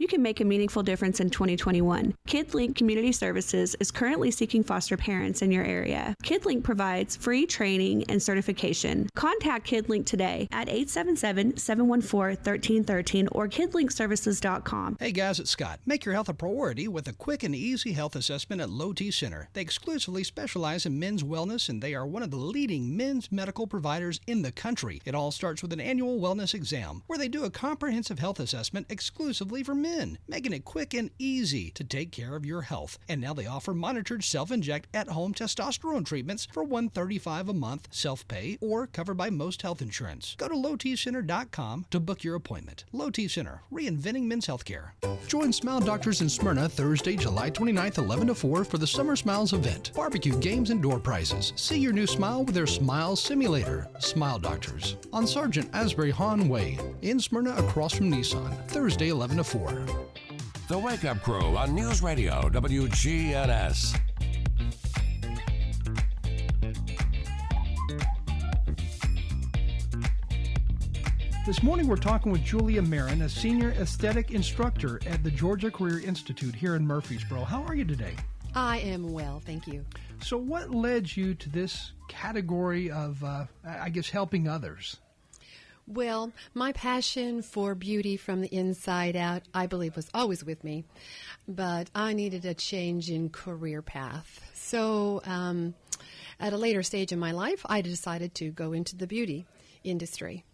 You 0.00 0.08
can 0.08 0.22
make 0.22 0.40
a 0.40 0.44
meaningful 0.46 0.82
difference 0.82 1.20
in 1.20 1.28
2021. 1.28 2.14
KidLink 2.26 2.74
Community 2.74 3.12
Services 3.12 3.76
is 3.80 3.90
currently 3.90 4.30
seeking 4.30 4.64
foster 4.64 4.96
parents 4.96 5.42
in 5.42 5.52
your 5.52 5.62
area. 5.62 6.14
KidLink 6.24 6.64
provides 6.64 7.16
free 7.16 7.44
training 7.44 8.04
and 8.04 8.22
certification. 8.22 9.10
Contact 9.14 9.66
KidLink 9.66 10.06
today 10.06 10.48
at 10.52 10.68
877-714-1313 10.68 13.28
or 13.32 13.46
kidlinkservices.com. 13.46 14.96
Hey 14.98 15.12
guys, 15.12 15.38
it's 15.38 15.50
Scott. 15.50 15.80
Make 15.84 16.06
your 16.06 16.14
health 16.14 16.30
a 16.30 16.34
priority 16.34 16.88
with 16.88 17.06
a 17.06 17.12
quick 17.12 17.42
and 17.42 17.54
easy 17.54 17.92
health 17.92 18.16
assessment 18.16 18.62
at 18.62 18.70
Low 18.70 18.94
T 18.94 19.10
Center. 19.10 19.50
They 19.52 19.60
exclusively 19.60 20.24
specialize 20.24 20.86
in 20.86 20.98
men's 20.98 21.22
wellness 21.22 21.68
and 21.68 21.82
they 21.82 21.94
are 21.94 22.06
one 22.06 22.22
of 22.22 22.30
the 22.30 22.38
leading 22.38 22.96
men's 22.96 23.30
medical 23.30 23.66
providers 23.66 24.18
in 24.26 24.40
the 24.40 24.50
country. 24.50 25.02
It 25.04 25.14
all 25.14 25.30
starts 25.30 25.60
with 25.60 25.74
an 25.74 25.80
annual 25.80 26.18
wellness 26.18 26.54
exam 26.54 27.02
where 27.06 27.18
they 27.18 27.28
do 27.28 27.44
a 27.44 27.50
comprehensive 27.50 28.18
health 28.18 28.40
assessment 28.40 28.86
exclusively 28.88 29.62
for 29.62 29.74
men. 29.74 29.89
Men, 29.90 30.18
making 30.28 30.52
it 30.52 30.64
quick 30.64 30.94
and 30.94 31.10
easy 31.18 31.70
to 31.72 31.82
take 31.82 32.12
care 32.12 32.36
of 32.36 32.46
your 32.46 32.62
health. 32.62 32.98
And 33.08 33.20
now 33.20 33.34
they 33.34 33.46
offer 33.46 33.74
monitored 33.74 34.22
self-inject 34.22 34.88
at-home 34.94 35.34
testosterone 35.34 36.04
treatments 36.04 36.46
for 36.52 36.62
135 36.62 37.48
a 37.48 37.52
month, 37.52 37.88
self-pay, 37.90 38.58
or 38.60 38.86
covered 38.86 39.16
by 39.16 39.30
most 39.30 39.62
health 39.62 39.82
insurance. 39.82 40.36
Go 40.38 40.48
to 40.48 40.54
lowtcenter.com 40.54 41.86
to 41.90 42.00
book 42.00 42.22
your 42.22 42.36
appointment. 42.36 42.84
Low 42.92 43.10
T 43.10 43.26
Center, 43.26 43.62
reinventing 43.72 44.24
men's 44.24 44.46
healthcare. 44.46 44.90
Join 45.26 45.52
Smile 45.52 45.80
Doctors 45.80 46.20
in 46.20 46.28
Smyrna 46.28 46.68
Thursday, 46.68 47.16
July 47.16 47.50
29th, 47.50 47.98
11 47.98 48.28
to 48.28 48.34
4 48.34 48.64
for 48.64 48.78
the 48.78 48.86
Summer 48.86 49.16
Smiles 49.16 49.52
event. 49.52 49.90
Barbecue 49.94 50.36
games 50.38 50.70
and 50.70 50.80
door 50.82 51.00
prizes. 51.00 51.52
See 51.56 51.78
your 51.78 51.92
new 51.92 52.06
smile 52.06 52.44
with 52.44 52.54
their 52.54 52.66
Smile 52.66 53.16
Simulator. 53.16 53.88
Smile 53.98 54.38
Doctors 54.38 54.96
on 55.12 55.26
Sergeant 55.26 55.68
Asbury 55.72 56.10
Hawn 56.10 56.48
Way 56.48 56.78
in 57.02 57.18
Smyrna 57.18 57.56
across 57.56 57.94
from 57.94 58.10
Nissan. 58.10 58.56
Thursday, 58.68 59.08
11 59.08 59.38
to 59.38 59.44
4. 59.44 59.79
The 60.68 60.78
Wake 60.78 61.04
Up 61.04 61.20
Crew 61.22 61.56
on 61.56 61.74
News 61.74 62.02
Radio 62.02 62.42
WGNS. 62.50 63.98
This 71.46 71.62
morning 71.62 71.88
we're 71.88 71.96
talking 71.96 72.30
with 72.30 72.44
Julia 72.44 72.82
Marin, 72.82 73.22
a 73.22 73.28
senior 73.28 73.70
aesthetic 73.72 74.30
instructor 74.30 75.00
at 75.06 75.24
the 75.24 75.30
Georgia 75.30 75.70
Career 75.70 75.98
Institute 76.00 76.54
here 76.54 76.76
in 76.76 76.86
Murfreesboro. 76.86 77.42
How 77.42 77.62
are 77.64 77.74
you 77.74 77.84
today? 77.84 78.14
I 78.54 78.78
am 78.78 79.12
well, 79.12 79.40
thank 79.44 79.66
you. 79.66 79.84
So, 80.22 80.36
what 80.36 80.70
led 80.70 81.16
you 81.16 81.34
to 81.34 81.48
this 81.48 81.92
category 82.08 82.90
of, 82.90 83.24
uh, 83.24 83.46
I 83.64 83.88
guess, 83.88 84.08
helping 84.08 84.46
others? 84.46 84.98
Well, 85.90 86.30
my 86.54 86.70
passion 86.70 87.42
for 87.42 87.74
beauty 87.74 88.16
from 88.16 88.42
the 88.42 88.54
inside 88.54 89.16
out, 89.16 89.42
I 89.52 89.66
believe, 89.66 89.96
was 89.96 90.08
always 90.14 90.44
with 90.44 90.62
me, 90.62 90.84
but 91.48 91.90
I 91.96 92.12
needed 92.12 92.44
a 92.44 92.54
change 92.54 93.10
in 93.10 93.28
career 93.28 93.82
path. 93.82 94.48
So, 94.54 95.20
um, 95.24 95.74
at 96.38 96.52
a 96.52 96.56
later 96.56 96.84
stage 96.84 97.10
in 97.10 97.18
my 97.18 97.32
life, 97.32 97.66
I 97.68 97.80
decided 97.80 98.36
to 98.36 98.52
go 98.52 98.72
into 98.72 98.94
the 98.94 99.08
beauty 99.08 99.46
industry. 99.82 100.44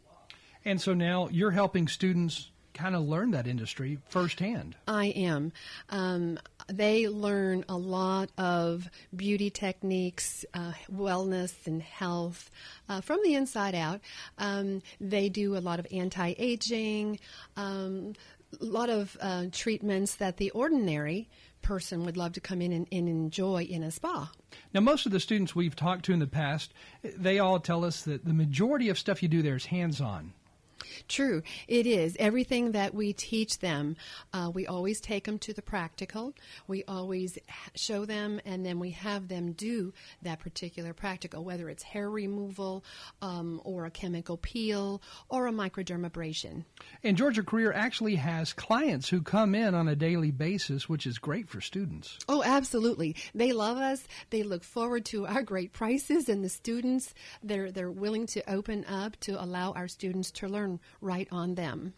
And 0.64 0.80
so 0.80 0.94
now 0.94 1.28
you're 1.30 1.50
helping 1.50 1.86
students 1.86 2.50
kind 2.72 2.96
of 2.96 3.02
learn 3.02 3.32
that 3.32 3.46
industry 3.46 3.98
firsthand. 4.08 4.74
I 4.88 5.08
am. 5.08 5.52
Um, 5.90 6.38
they 6.68 7.08
learn 7.08 7.64
a 7.68 7.76
lot 7.76 8.30
of 8.38 8.88
beauty 9.14 9.50
techniques, 9.50 10.44
uh, 10.54 10.72
wellness, 10.92 11.54
and 11.66 11.82
health 11.82 12.50
uh, 12.88 13.00
from 13.00 13.20
the 13.24 13.34
inside 13.34 13.74
out. 13.74 14.00
Um, 14.38 14.82
they 15.00 15.28
do 15.28 15.56
a 15.56 15.60
lot 15.60 15.78
of 15.78 15.86
anti 15.92 16.34
aging, 16.38 17.20
um, 17.56 18.14
a 18.60 18.64
lot 18.64 18.90
of 18.90 19.16
uh, 19.20 19.46
treatments 19.52 20.16
that 20.16 20.36
the 20.36 20.50
ordinary 20.50 21.28
person 21.62 22.04
would 22.04 22.16
love 22.16 22.32
to 22.32 22.40
come 22.40 22.62
in 22.62 22.72
and, 22.72 22.86
and 22.92 23.08
enjoy 23.08 23.62
in 23.62 23.82
a 23.82 23.90
spa. 23.90 24.30
Now, 24.72 24.80
most 24.80 25.04
of 25.04 25.12
the 25.12 25.20
students 25.20 25.54
we've 25.54 25.74
talked 25.74 26.04
to 26.06 26.12
in 26.12 26.20
the 26.20 26.26
past, 26.26 26.72
they 27.02 27.38
all 27.38 27.58
tell 27.58 27.84
us 27.84 28.02
that 28.02 28.24
the 28.24 28.32
majority 28.32 28.88
of 28.88 28.98
stuff 28.98 29.22
you 29.22 29.28
do 29.28 29.42
there 29.42 29.56
is 29.56 29.66
hands 29.66 30.00
on. 30.00 30.32
True, 31.08 31.42
it 31.68 31.86
is. 31.86 32.16
Everything 32.18 32.72
that 32.72 32.94
we 32.94 33.12
teach 33.12 33.58
them, 33.58 33.96
uh, 34.32 34.50
we 34.52 34.66
always 34.66 35.00
take 35.00 35.24
them 35.24 35.38
to 35.40 35.52
the 35.52 35.62
practical. 35.62 36.34
We 36.66 36.84
always 36.84 37.38
show 37.74 38.04
them, 38.04 38.40
and 38.44 38.64
then 38.64 38.78
we 38.78 38.90
have 38.90 39.28
them 39.28 39.52
do 39.52 39.92
that 40.22 40.40
particular 40.40 40.92
practical, 40.92 41.44
whether 41.44 41.68
it's 41.68 41.82
hair 41.82 42.10
removal 42.10 42.84
um, 43.22 43.60
or 43.64 43.84
a 43.84 43.90
chemical 43.90 44.36
peel 44.36 45.02
or 45.28 45.46
a 45.46 45.52
microdermabrasion. 45.52 46.64
And 47.02 47.16
Georgia 47.16 47.42
Career 47.42 47.72
actually 47.72 48.16
has 48.16 48.52
clients 48.52 49.08
who 49.08 49.22
come 49.22 49.54
in 49.54 49.74
on 49.74 49.88
a 49.88 49.96
daily 49.96 50.30
basis, 50.30 50.88
which 50.88 51.06
is 51.06 51.18
great 51.18 51.48
for 51.48 51.60
students. 51.60 52.18
Oh, 52.28 52.42
absolutely. 52.44 53.16
They 53.34 53.52
love 53.52 53.78
us. 53.78 54.06
They 54.30 54.42
look 54.42 54.64
forward 54.64 55.04
to 55.06 55.26
our 55.26 55.42
great 55.42 55.72
prices, 55.72 56.28
and 56.28 56.44
the 56.44 56.48
students 56.48 57.14
they're 57.42 57.70
they're 57.70 57.90
willing 57.90 58.26
to 58.26 58.50
open 58.50 58.84
up 58.86 59.18
to 59.20 59.42
allow 59.42 59.72
our 59.72 59.88
students 59.88 60.30
to 60.32 60.48
learn 60.48 60.75
right 61.00 61.28
on 61.30 61.54
them. 61.54 61.94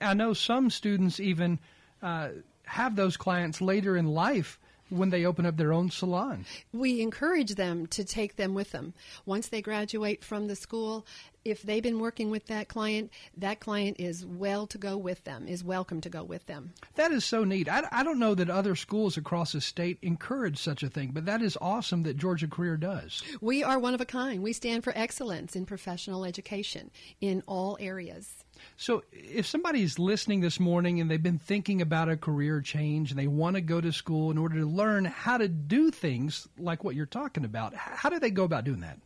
I 0.00 0.14
know 0.14 0.32
some 0.32 0.70
students 0.70 1.20
even 1.20 1.58
uh, 2.02 2.30
have 2.64 2.96
those 2.96 3.16
clients 3.16 3.60
later 3.60 3.96
in 3.96 4.06
life 4.06 4.58
when 4.92 5.10
they 5.10 5.24
open 5.24 5.46
up 5.46 5.56
their 5.56 5.72
own 5.72 5.90
salon. 5.90 6.44
We 6.72 7.00
encourage 7.00 7.54
them 7.54 7.86
to 7.88 8.04
take 8.04 8.36
them 8.36 8.54
with 8.54 8.72
them. 8.72 8.94
Once 9.24 9.48
they 9.48 9.62
graduate 9.62 10.22
from 10.22 10.46
the 10.48 10.56
school, 10.56 11.06
if 11.44 11.62
they've 11.62 11.82
been 11.82 11.98
working 11.98 12.30
with 12.30 12.46
that 12.46 12.68
client, 12.68 13.10
that 13.36 13.58
client 13.60 13.96
is 13.98 14.24
well 14.24 14.66
to 14.68 14.78
go 14.78 14.96
with 14.96 15.24
them, 15.24 15.48
is 15.48 15.64
welcome 15.64 16.00
to 16.02 16.08
go 16.08 16.22
with 16.22 16.46
them. 16.46 16.72
That 16.94 17.10
is 17.10 17.24
so 17.24 17.42
neat. 17.44 17.68
I, 17.68 17.82
I 17.90 18.04
don't 18.04 18.18
know 18.18 18.34
that 18.34 18.50
other 18.50 18.76
schools 18.76 19.16
across 19.16 19.52
the 19.52 19.60
state 19.60 19.98
encourage 20.02 20.58
such 20.58 20.82
a 20.82 20.88
thing, 20.88 21.10
but 21.12 21.24
that 21.26 21.42
is 21.42 21.58
awesome 21.60 22.04
that 22.04 22.16
Georgia 22.16 22.46
Career 22.46 22.76
does. 22.76 23.22
We 23.40 23.64
are 23.64 23.78
one 23.78 23.94
of 23.94 24.00
a 24.00 24.06
kind. 24.06 24.42
We 24.42 24.52
stand 24.52 24.84
for 24.84 24.92
excellence 24.96 25.56
in 25.56 25.66
professional 25.66 26.24
education 26.24 26.90
in 27.20 27.42
all 27.46 27.76
areas. 27.80 28.41
So, 28.76 29.04
if 29.12 29.46
somebody's 29.46 29.98
listening 29.98 30.40
this 30.40 30.58
morning 30.58 31.00
and 31.00 31.10
they've 31.10 31.22
been 31.22 31.38
thinking 31.38 31.80
about 31.82 32.08
a 32.08 32.16
career 32.16 32.60
change 32.60 33.10
and 33.10 33.18
they 33.18 33.26
want 33.26 33.56
to 33.56 33.62
go 33.62 33.80
to 33.80 33.92
school 33.92 34.30
in 34.30 34.38
order 34.38 34.56
to 34.56 34.66
learn 34.66 35.04
how 35.04 35.38
to 35.38 35.48
do 35.48 35.90
things 35.90 36.48
like 36.58 36.84
what 36.84 36.94
you're 36.94 37.06
talking 37.06 37.44
about, 37.44 37.74
how 37.74 38.08
do 38.08 38.18
they 38.18 38.30
go 38.30 38.44
about 38.44 38.64
doing 38.64 38.80
that? 38.80 38.98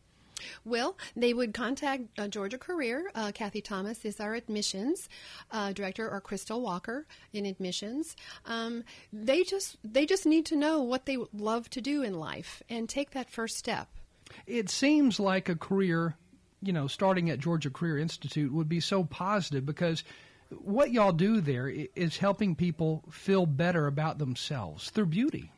Well, 0.65 0.97
they 1.15 1.33
would 1.33 1.53
contact 1.53 2.03
uh, 2.17 2.27
Georgia 2.27 2.57
Career. 2.57 3.11
Uh, 3.15 3.31
Kathy 3.33 3.61
Thomas 3.61 4.05
is 4.05 4.19
our 4.19 4.35
admissions 4.35 5.09
uh, 5.51 5.73
director, 5.73 6.09
or 6.09 6.21
Crystal 6.21 6.61
Walker 6.61 7.05
in 7.33 7.45
admissions. 7.45 8.15
Um, 8.45 8.83
they 9.11 9.43
just 9.43 9.77
they 9.83 10.05
just 10.05 10.25
need 10.25 10.45
to 10.47 10.55
know 10.55 10.81
what 10.81 11.05
they 11.05 11.17
love 11.33 11.69
to 11.71 11.81
do 11.81 12.03
in 12.03 12.19
life 12.19 12.61
and 12.69 12.87
take 12.87 13.11
that 13.11 13.29
first 13.29 13.57
step. 13.57 13.89
It 14.45 14.69
seems 14.69 15.19
like 15.19 15.49
a 15.49 15.55
career 15.55 16.15
you 16.67 16.73
know, 16.73 16.87
starting 16.87 17.29
at 17.29 17.39
Georgia 17.39 17.69
Career 17.69 17.97
Institute 17.97 18.51
would 18.51 18.67
be 18.67 18.81
so 18.81 19.05
positive 19.05 19.65
because 19.65 20.03
what 20.49 20.91
y'all 20.91 21.13
do 21.13 21.39
there 21.39 21.69
is 21.69 22.17
helping 22.17 22.55
people 22.55 23.05
feel 23.09 23.45
better 23.45 23.87
about 23.87 24.17
themselves 24.17 24.89
through 24.89 25.05
beauty. 25.05 25.49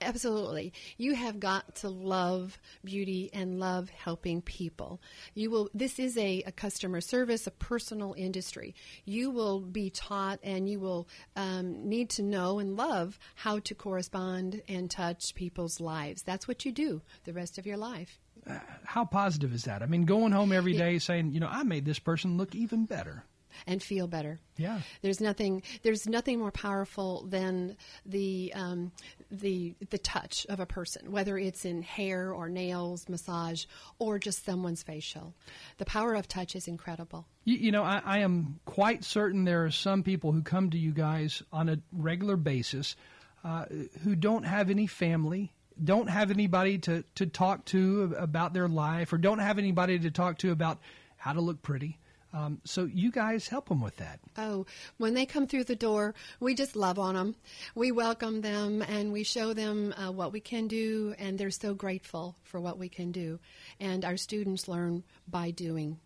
Absolutely. 0.00 0.72
You 0.96 1.14
have 1.14 1.38
got 1.38 1.76
to 1.76 1.90
love 1.90 2.58
beauty 2.82 3.30
and 3.34 3.60
love 3.60 3.90
helping 3.90 4.40
people. 4.40 5.00
You 5.34 5.50
will 5.50 5.70
this 5.74 5.98
is 5.98 6.16
a, 6.16 6.42
a 6.46 6.50
customer 6.50 7.02
service, 7.02 7.46
a 7.46 7.52
personal 7.52 8.14
industry. 8.16 8.74
You 9.04 9.30
will 9.30 9.60
be 9.60 9.90
taught 9.90 10.40
and 10.42 10.68
you 10.68 10.80
will 10.80 11.08
um, 11.36 11.88
need 11.88 12.08
to 12.10 12.22
know 12.22 12.58
and 12.58 12.74
love 12.74 13.18
how 13.34 13.58
to 13.60 13.74
correspond 13.74 14.62
and 14.66 14.90
touch 14.90 15.34
people's 15.34 15.78
lives. 15.78 16.22
That's 16.22 16.48
what 16.48 16.64
you 16.64 16.72
do 16.72 17.02
the 17.24 17.34
rest 17.34 17.58
of 17.58 17.66
your 17.66 17.76
life. 17.76 18.18
Uh, 18.48 18.58
how 18.84 19.04
positive 19.04 19.54
is 19.54 19.64
that? 19.64 19.82
I 19.82 19.86
mean, 19.86 20.04
going 20.04 20.32
home 20.32 20.52
every 20.52 20.72
day 20.72 20.98
saying, 20.98 21.32
you 21.32 21.40
know, 21.40 21.48
I 21.50 21.62
made 21.62 21.84
this 21.84 21.98
person 21.98 22.36
look 22.36 22.54
even 22.54 22.86
better 22.86 23.24
and 23.66 23.82
feel 23.82 24.06
better. 24.06 24.40
Yeah. 24.56 24.80
There's 25.00 25.20
nothing. 25.20 25.62
There's 25.82 26.06
nothing 26.06 26.38
more 26.38 26.50
powerful 26.50 27.24
than 27.28 27.76
the 28.06 28.52
um, 28.54 28.92
the 29.30 29.74
the 29.90 29.98
touch 29.98 30.46
of 30.48 30.60
a 30.60 30.66
person, 30.66 31.12
whether 31.12 31.38
it's 31.38 31.64
in 31.64 31.82
hair 31.82 32.32
or 32.32 32.48
nails, 32.48 33.08
massage, 33.08 33.64
or 33.98 34.18
just 34.18 34.44
someone's 34.44 34.82
facial. 34.82 35.34
The 35.78 35.84
power 35.84 36.14
of 36.14 36.28
touch 36.28 36.56
is 36.56 36.68
incredible. 36.68 37.26
You, 37.44 37.56
you 37.56 37.72
know, 37.72 37.82
I, 37.82 38.02
I 38.04 38.18
am 38.18 38.60
quite 38.64 39.04
certain 39.04 39.44
there 39.44 39.64
are 39.64 39.70
some 39.70 40.02
people 40.02 40.32
who 40.32 40.42
come 40.42 40.70
to 40.70 40.78
you 40.78 40.92
guys 40.92 41.42
on 41.52 41.68
a 41.68 41.78
regular 41.92 42.36
basis 42.36 42.96
uh, 43.44 43.66
who 44.02 44.14
don't 44.14 44.44
have 44.44 44.70
any 44.70 44.86
family 44.86 45.52
don't 45.82 46.08
have 46.08 46.30
anybody 46.30 46.78
to, 46.78 47.04
to 47.16 47.26
talk 47.26 47.64
to 47.66 48.14
about 48.18 48.52
their 48.52 48.68
life 48.68 49.12
or 49.12 49.18
don't 49.18 49.38
have 49.38 49.58
anybody 49.58 49.98
to 49.98 50.10
talk 50.10 50.38
to 50.38 50.50
about 50.50 50.78
how 51.16 51.32
to 51.32 51.40
look 51.40 51.62
pretty. 51.62 51.98
Um, 52.34 52.60
so 52.64 52.84
you 52.84 53.10
guys 53.10 53.46
help 53.46 53.68
them 53.68 53.82
with 53.82 53.96
that. 53.98 54.18
Oh, 54.38 54.64
when 54.96 55.12
they 55.12 55.26
come 55.26 55.46
through 55.46 55.64
the 55.64 55.76
door, 55.76 56.14
we 56.40 56.54
just 56.54 56.76
love 56.76 56.98
on 56.98 57.14
them. 57.14 57.34
We 57.74 57.92
welcome 57.92 58.40
them 58.40 58.80
and 58.80 59.12
we 59.12 59.22
show 59.22 59.52
them 59.52 59.92
uh, 59.92 60.10
what 60.10 60.32
we 60.32 60.40
can 60.40 60.66
do, 60.66 61.14
and 61.18 61.38
they're 61.38 61.50
so 61.50 61.74
grateful 61.74 62.36
for 62.42 62.58
what 62.58 62.78
we 62.78 62.88
can 62.88 63.12
do. 63.12 63.38
And 63.78 64.04
our 64.04 64.16
students 64.16 64.66
learn 64.66 65.04
by 65.28 65.50
doing. 65.50 65.98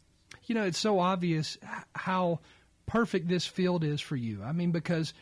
You 0.46 0.56
know, 0.56 0.64
it's 0.64 0.78
so 0.78 0.98
obvious 0.98 1.58
how 1.94 2.40
perfect 2.86 3.28
this 3.28 3.46
field 3.46 3.84
is 3.84 4.00
for 4.00 4.16
you. 4.16 4.42
I 4.42 4.50
mean, 4.50 4.72
because 4.72 5.14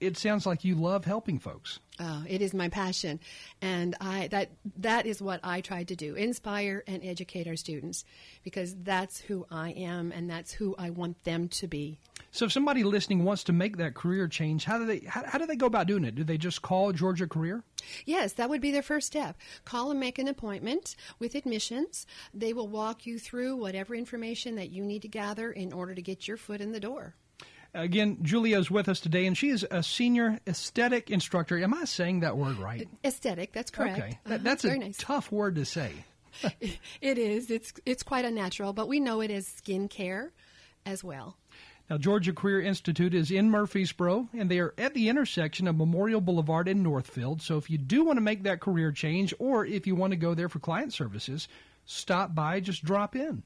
it 0.00 0.16
sounds 0.16 0.46
like 0.46 0.64
you 0.64 0.74
love 0.74 1.04
helping 1.04 1.38
folks. 1.38 1.80
Oh, 1.98 2.24
it 2.28 2.42
is 2.42 2.52
my 2.52 2.68
passion, 2.68 3.20
and 3.62 3.94
I 4.00 4.28
that 4.28 4.50
that 4.78 5.06
is 5.06 5.22
what 5.22 5.40
I 5.42 5.60
try 5.60 5.84
to 5.84 5.96
do: 5.96 6.14
inspire 6.14 6.84
and 6.86 7.02
educate 7.04 7.46
our 7.46 7.56
students, 7.56 8.04
because 8.42 8.74
that's 8.82 9.18
who 9.20 9.46
I 9.50 9.70
am, 9.70 10.12
and 10.12 10.28
that's 10.28 10.52
who 10.52 10.74
I 10.78 10.90
want 10.90 11.24
them 11.24 11.48
to 11.48 11.66
be. 11.66 11.98
So, 12.32 12.44
if 12.44 12.52
somebody 12.52 12.84
listening 12.84 13.24
wants 13.24 13.44
to 13.44 13.54
make 13.54 13.78
that 13.78 13.94
career 13.94 14.28
change, 14.28 14.64
how 14.64 14.78
do 14.78 14.84
they 14.84 15.00
how, 15.06 15.24
how 15.24 15.38
do 15.38 15.46
they 15.46 15.56
go 15.56 15.66
about 15.66 15.86
doing 15.86 16.04
it? 16.04 16.14
Do 16.14 16.24
they 16.24 16.36
just 16.36 16.60
call 16.60 16.92
Georgia 16.92 17.26
Career? 17.26 17.64
Yes, 18.04 18.34
that 18.34 18.50
would 18.50 18.60
be 18.60 18.72
their 18.72 18.82
first 18.82 19.06
step. 19.06 19.38
Call 19.64 19.90
and 19.90 19.98
make 19.98 20.18
an 20.18 20.28
appointment 20.28 20.96
with 21.18 21.34
admissions. 21.34 22.06
They 22.34 22.52
will 22.52 22.68
walk 22.68 23.06
you 23.06 23.18
through 23.18 23.56
whatever 23.56 23.94
information 23.94 24.56
that 24.56 24.70
you 24.70 24.84
need 24.84 25.02
to 25.02 25.08
gather 25.08 25.50
in 25.50 25.72
order 25.72 25.94
to 25.94 26.02
get 26.02 26.28
your 26.28 26.36
foot 26.36 26.60
in 26.60 26.72
the 26.72 26.80
door. 26.80 27.14
Again, 27.76 28.18
Julia 28.22 28.58
is 28.58 28.70
with 28.70 28.88
us 28.88 29.00
today, 29.00 29.26
and 29.26 29.36
she 29.36 29.50
is 29.50 29.66
a 29.70 29.82
senior 29.82 30.40
aesthetic 30.46 31.10
instructor. 31.10 31.58
Am 31.62 31.74
I 31.74 31.84
saying 31.84 32.20
that 32.20 32.36
word 32.36 32.56
right? 32.56 32.88
Aesthetic, 33.04 33.52
that's 33.52 33.70
correct. 33.70 33.98
Okay, 33.98 34.08
Uh-huh, 34.12 34.28
That- 34.30 34.44
that's 34.44 34.62
very 34.62 34.76
a 34.76 34.80
nice. 34.80 34.96
tough 34.98 35.30
word 35.30 35.54
to 35.56 35.64
say. 35.64 35.92
It 37.00 37.18
is. 37.18 37.50
It's 37.50 37.72
it's 37.86 38.02
quite 38.02 38.24
unnatural, 38.24 38.72
but 38.72 38.88
we 38.88 39.00
know 39.00 39.20
it 39.20 39.30
as 39.30 39.46
skin 39.46 39.88
care 39.88 40.32
as 40.84 41.02
well. 41.04 41.36
Now, 41.88 41.98
Georgia 41.98 42.32
Career 42.32 42.60
Institute 42.60 43.14
is 43.14 43.30
in 43.30 43.48
Murfreesboro, 43.50 44.28
and 44.34 44.50
they 44.50 44.58
are 44.58 44.74
at 44.76 44.92
the 44.92 45.08
intersection 45.08 45.68
of 45.68 45.76
Memorial 45.76 46.20
Boulevard 46.20 46.66
and 46.68 46.82
Northfield. 46.82 47.40
So, 47.42 47.56
if 47.58 47.70
you 47.70 47.78
do 47.78 48.04
want 48.04 48.16
to 48.16 48.20
make 48.22 48.42
that 48.42 48.60
career 48.60 48.90
change, 48.92 49.32
or 49.38 49.64
if 49.64 49.86
you 49.86 49.94
want 49.94 50.10
to 50.12 50.16
go 50.16 50.34
there 50.34 50.48
for 50.48 50.58
client 50.58 50.92
services, 50.92 51.46
stop 51.84 52.34
by, 52.34 52.60
just 52.60 52.84
drop 52.84 53.14
in. 53.16 53.42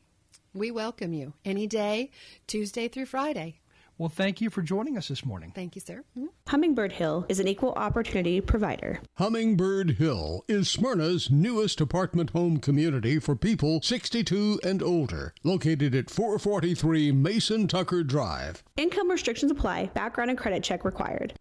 We 0.54 0.70
welcome 0.72 1.12
you 1.12 1.34
any 1.44 1.66
day, 1.68 2.10
Tuesday 2.48 2.88
through 2.88 3.06
Friday. 3.06 3.59
Well, 4.00 4.08
thank 4.08 4.40
you 4.40 4.48
for 4.48 4.62
joining 4.62 4.96
us 4.96 5.08
this 5.08 5.26
morning. 5.26 5.52
Thank 5.54 5.74
you, 5.74 5.82
sir. 5.82 6.04
Mhm. 6.16 6.28
Hummingbird 6.48 6.92
Hill 6.92 7.26
is 7.28 7.38
an 7.38 7.46
equal 7.46 7.72
opportunity 7.72 8.40
provider. 8.40 9.02
Hummingbird 9.18 9.98
Hill 9.98 10.42
is 10.48 10.70
Smyrna's 10.70 11.30
newest 11.30 11.82
apartment 11.82 12.30
home 12.30 12.60
community 12.60 13.18
for 13.18 13.36
people 13.36 13.82
62 13.82 14.58
and 14.64 14.82
older, 14.82 15.34
located 15.44 15.94
at 15.94 16.08
443 16.08 17.12
Mason 17.12 17.68
Tucker 17.68 18.02
Drive. 18.02 18.62
Income 18.78 19.10
restrictions 19.10 19.52
apply, 19.52 19.90
background 19.92 20.30
and 20.30 20.38
credit 20.38 20.62
check 20.62 20.82
required. 20.86 21.34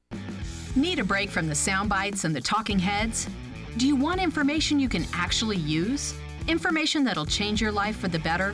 Need 0.75 0.99
a 0.99 1.05
break 1.05 1.29
from 1.29 1.47
the 1.47 1.55
sound 1.55 1.87
bites 1.87 2.25
and 2.25 2.35
the 2.35 2.41
talking 2.41 2.79
heads? 2.79 3.29
Do 3.77 3.87
you 3.87 3.95
want 3.95 4.19
information 4.19 4.81
you 4.81 4.89
can 4.89 5.05
actually 5.13 5.55
use? 5.55 6.13
Information 6.49 7.05
that'll 7.05 7.25
change 7.25 7.61
your 7.61 7.71
life 7.71 7.95
for 7.95 8.09
the 8.09 8.19
better? 8.19 8.53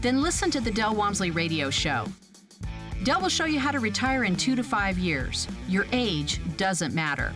Then 0.00 0.22
listen 0.22 0.50
to 0.50 0.60
the 0.60 0.72
Del 0.72 0.96
Walmsley 0.96 1.30
Radio 1.30 1.70
Show. 1.70 2.04
Del 3.04 3.20
will 3.20 3.28
show 3.28 3.44
you 3.44 3.58
how 3.58 3.70
to 3.70 3.80
retire 3.80 4.24
in 4.24 4.36
two 4.36 4.56
to 4.56 4.62
five 4.62 4.98
years. 4.98 5.46
Your 5.68 5.86
age 5.92 6.40
doesn't 6.56 6.94
matter. 6.94 7.32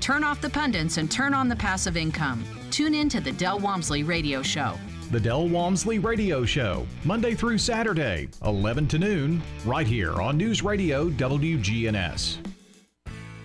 Turn 0.00 0.24
off 0.24 0.40
the 0.40 0.50
pundits 0.50 0.96
and 0.96 1.10
turn 1.10 1.34
on 1.34 1.48
the 1.48 1.56
passive 1.56 1.96
income. 1.96 2.44
Tune 2.70 2.94
in 2.94 3.08
to 3.08 3.20
the 3.20 3.32
Del 3.32 3.58
Walmsley 3.58 4.02
Radio 4.02 4.42
Show. 4.42 4.78
The 5.10 5.20
Del 5.20 5.48
Walmsley 5.48 5.98
Radio 5.98 6.44
Show, 6.44 6.86
Monday 7.04 7.34
through 7.34 7.58
Saturday, 7.58 8.28
11 8.44 8.86
to 8.88 8.98
noon, 8.98 9.42
right 9.66 9.86
here 9.86 10.20
on 10.20 10.36
News 10.36 10.62
Radio 10.62 11.10
WGNS. 11.10 12.49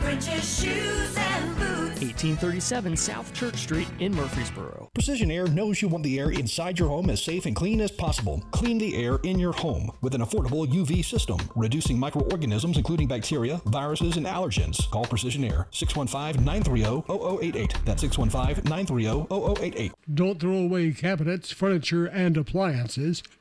French's 0.00 0.60
shoes 0.60 1.16
and 1.16 1.56
boots. 1.56 2.00
1837 2.00 2.96
South 2.96 3.32
Church 3.34 3.56
Street 3.56 3.88
in 3.98 4.14
Murfreesboro. 4.14 4.90
Precision 4.94 5.30
Air 5.30 5.46
knows 5.48 5.82
you 5.82 5.88
want 5.88 6.02
the 6.02 6.18
air 6.18 6.30
inside 6.30 6.78
your 6.78 6.88
home 6.88 7.10
as 7.10 7.22
safe 7.22 7.44
and 7.44 7.54
clean 7.54 7.80
as 7.80 7.90
possible. 7.90 8.42
Clean 8.52 8.78
the 8.78 8.96
air 8.96 9.18
in 9.22 9.38
your 9.38 9.52
home 9.52 9.90
with 10.00 10.14
an 10.14 10.22
affordable 10.22 10.66
UV 10.66 11.04
system, 11.04 11.38
reducing 11.54 11.98
microorganisms 11.98 12.78
including 12.78 13.06
bacteria, 13.06 13.60
viruses, 13.66 14.16
and 14.16 14.26
allergens. 14.26 14.90
Call 14.90 15.04
Precision 15.04 15.44
Air 15.44 15.68
615 15.72 16.44
930 16.44 17.04
0088. 17.38 17.74
That's 17.84 18.00
615 18.00 18.64
930 18.64 19.60
0088. 19.60 19.92
Don't 20.14 20.40
throw 20.40 20.56
away 20.56 20.92
cabinets, 20.92 21.52
furniture, 21.52 22.06
and 22.06 22.36
appliances. 22.36 23.22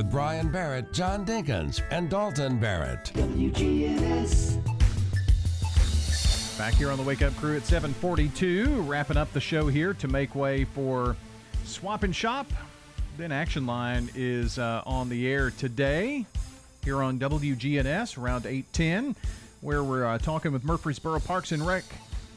With 0.00 0.10
Brian 0.10 0.50
Barrett, 0.50 0.94
John 0.94 1.26
Dinkins, 1.26 1.82
and 1.90 2.08
Dalton 2.08 2.58
Barrett. 2.58 3.12
WGNS. 3.12 4.56
Back 6.56 6.72
here 6.72 6.90
on 6.90 6.96
the 6.96 7.04
Wake 7.04 7.20
Up 7.20 7.36
Crew 7.36 7.54
at 7.58 7.66
742, 7.66 8.80
wrapping 8.80 9.18
up 9.18 9.30
the 9.34 9.40
show 9.42 9.68
here 9.68 9.92
to 9.92 10.08
make 10.08 10.34
way 10.34 10.64
for 10.64 11.16
Swap 11.64 12.02
and 12.02 12.16
Shop. 12.16 12.46
Then 13.18 13.30
Action 13.30 13.66
Line 13.66 14.08
is 14.14 14.58
uh, 14.58 14.80
on 14.86 15.10
the 15.10 15.28
air 15.28 15.50
today 15.50 16.24
here 16.82 17.02
on 17.02 17.18
WGNS 17.18 18.16
around 18.16 18.46
810, 18.46 19.14
where 19.60 19.84
we're 19.84 20.06
uh, 20.06 20.16
talking 20.16 20.50
with 20.50 20.64
Murfreesboro 20.64 21.20
Parks 21.20 21.52
and 21.52 21.66
Rec. 21.66 21.84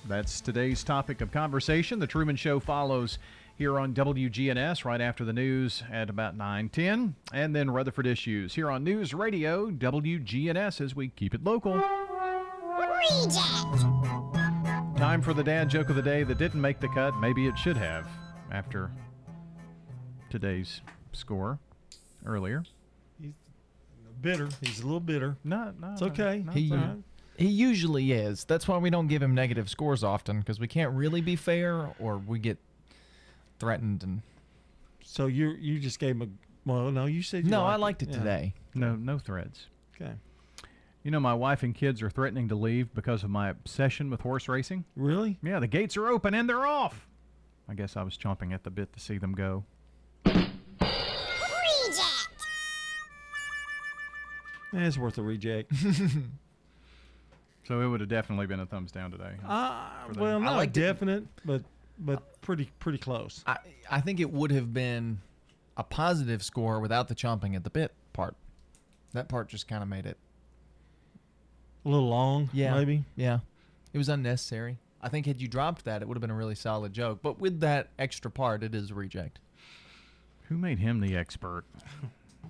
That's 0.10 0.42
today's 0.42 0.84
topic 0.84 1.22
of 1.22 1.32
conversation. 1.32 2.00
The 2.00 2.08
Truman 2.08 2.36
Show 2.36 2.60
follows 2.60 3.20
here 3.58 3.80
on 3.80 3.94
WGNS 3.94 4.84
right 4.86 5.00
after 5.02 5.24
the 5.24 5.34
news 5.34 5.84
at 5.92 6.10
about 6.10 6.36
910, 6.36 7.16
and 7.34 7.56
then 7.56 7.70
Rutherford 7.72 8.08
Issues 8.08 8.56
here 8.56 8.70
on 8.72 8.84
News 8.84 9.14
Radio 9.14 9.70
WGNS 9.70 10.82
as 10.82 10.96
we 10.96 11.10
keep 11.10 11.34
it 11.34 11.44
local. 11.44 11.74
Time 14.98 15.22
for 15.22 15.34
the 15.34 15.44
dad 15.44 15.70
joke 15.70 15.90
of 15.90 15.96
the 15.96 16.02
day 16.02 16.24
that 16.24 16.38
didn't 16.38 16.62
make 16.62 16.80
the 16.80 16.88
cut. 16.90 17.16
Maybe 17.18 17.48
it 17.48 17.58
should 17.58 17.78
have 17.78 18.08
after 18.52 18.92
today's 20.30 20.82
score 21.12 21.60
earlier. 22.26 22.64
He's 23.22 23.34
bitter. 24.22 24.50
He's 24.62 24.80
a 24.80 24.84
little 24.86 25.00
bitter. 25.00 25.38
No, 25.44 25.74
no. 25.80 25.92
It's 25.94 26.02
okay. 26.02 26.44
He, 26.54 26.64
It's 26.66 26.72
all 26.72 26.78
right. 26.78 26.98
he 27.38 27.48
usually 27.48 28.14
is. 28.14 28.46
That's 28.46 28.68
why 28.68 28.78
we 28.78 28.90
don't 28.90 29.08
give 29.08 29.22
him 29.22 29.36
negative 29.36 29.70
scores 29.70 30.04
often 30.04 30.40
because 30.40 30.60
we 30.60 30.68
can't 30.68 30.94
really 30.94 31.22
be 31.22 31.36
fair 31.36 31.90
or 32.00 32.18
we 32.18 32.40
get 32.40 32.58
threatened 33.64 34.04
and. 34.04 34.22
So 35.06 35.28
you 35.28 35.50
you 35.60 35.80
just 35.80 36.00
gave 36.00 36.16
him 36.16 36.22
a 36.22 36.28
well. 36.70 36.92
No, 36.92 37.06
you 37.06 37.22
said 37.24 37.44
you 37.46 37.52
No, 37.52 37.62
I 37.64 37.76
liked 37.76 37.82
liked 37.82 38.04
it 38.04 38.10
Yeah. 38.10 38.18
today. 38.18 38.54
No, 38.74 38.96
no 38.96 39.20
threads. 39.20 39.68
Okay. 39.96 40.14
You 41.04 41.12
know, 41.12 41.20
my 41.20 41.34
wife 41.34 41.64
and 41.64 41.76
kids 41.76 42.02
are 42.02 42.10
threatening 42.10 42.48
to 42.50 42.56
leave 42.56 42.94
because 42.94 43.24
of 43.24 43.30
my 43.30 43.50
obsession 43.50 44.10
with 44.10 44.22
horse 44.22 44.48
racing. 44.48 44.86
Really? 44.96 45.38
Yeah, 45.44 45.60
the 45.60 45.68
gates 45.68 45.98
are 45.98 46.08
open 46.08 46.34
and 46.34 46.50
they're 46.50 46.66
off. 46.66 47.08
I 47.68 47.74
guess 47.74 47.98
I 47.98 48.04
was 48.04 48.18
chomping 48.18 48.54
at 48.54 48.64
the 48.64 48.72
bit 48.72 48.94
to 48.94 49.00
see 49.00 49.18
them 49.18 49.34
go. 49.34 49.66
Eh, 50.26 50.46
it's 54.74 54.98
worth 54.98 55.18
a 55.18 55.24
reject. 55.24 55.72
So 57.66 57.80
it 57.80 57.88
would 57.88 58.02
have 58.02 58.10
definitely 58.10 58.46
been 58.46 58.60
a 58.60 58.66
thumbs 58.66 58.92
down 58.92 59.12
today. 59.12 59.36
Uh, 59.48 59.90
well, 60.18 60.36
I 60.36 60.40
not 60.40 60.58
liked 60.58 60.76
it. 60.76 60.82
definite, 60.82 61.24
but 61.46 61.62
but 62.00 62.42
pretty 62.42 62.70
pretty 62.80 62.98
close. 62.98 63.44
I, 63.48 63.58
I 63.90 64.02
think 64.02 64.20
it 64.20 64.32
would 64.32 64.52
have 64.52 64.74
been 64.74 65.20
a 65.78 65.84
positive 65.84 66.44
score 66.44 66.80
without 66.80 67.08
the 67.08 67.16
chomping 67.16 67.56
at 67.56 67.64
the 67.64 67.70
bit 67.70 67.92
part. 68.14 68.36
That 69.14 69.30
part 69.30 69.48
just 69.50 69.68
kind 69.68 69.82
of 69.84 69.90
made 69.90 70.06
it. 70.06 70.18
A 71.86 71.90
little 71.90 72.08
long, 72.10 72.50
Yeah. 72.54 72.74
maybe. 72.76 73.04
Yeah. 73.16 73.40
It 73.92 73.98
was 73.98 74.10
unnecessary. 74.10 74.80
I 75.02 75.10
think 75.10 75.26
had 75.26 75.42
you 75.42 75.48
dropped 75.48 75.86
that, 75.86 76.02
it 76.02 76.08
would 76.08 76.16
have 76.16 76.22
been 76.22 76.30
a 76.32 76.36
really 76.36 76.56
solid 76.56 76.94
joke. 76.94 77.20
But 77.22 77.40
with 77.40 77.60
that 77.60 77.90
extra 78.00 78.32
part, 78.32 78.64
it 78.64 78.74
is 78.74 78.90
a 78.92 78.94
reject. 78.96 79.40
Who 80.48 80.58
made 80.58 80.80
him 80.80 81.00
the 81.00 81.16
expert? 81.16 81.66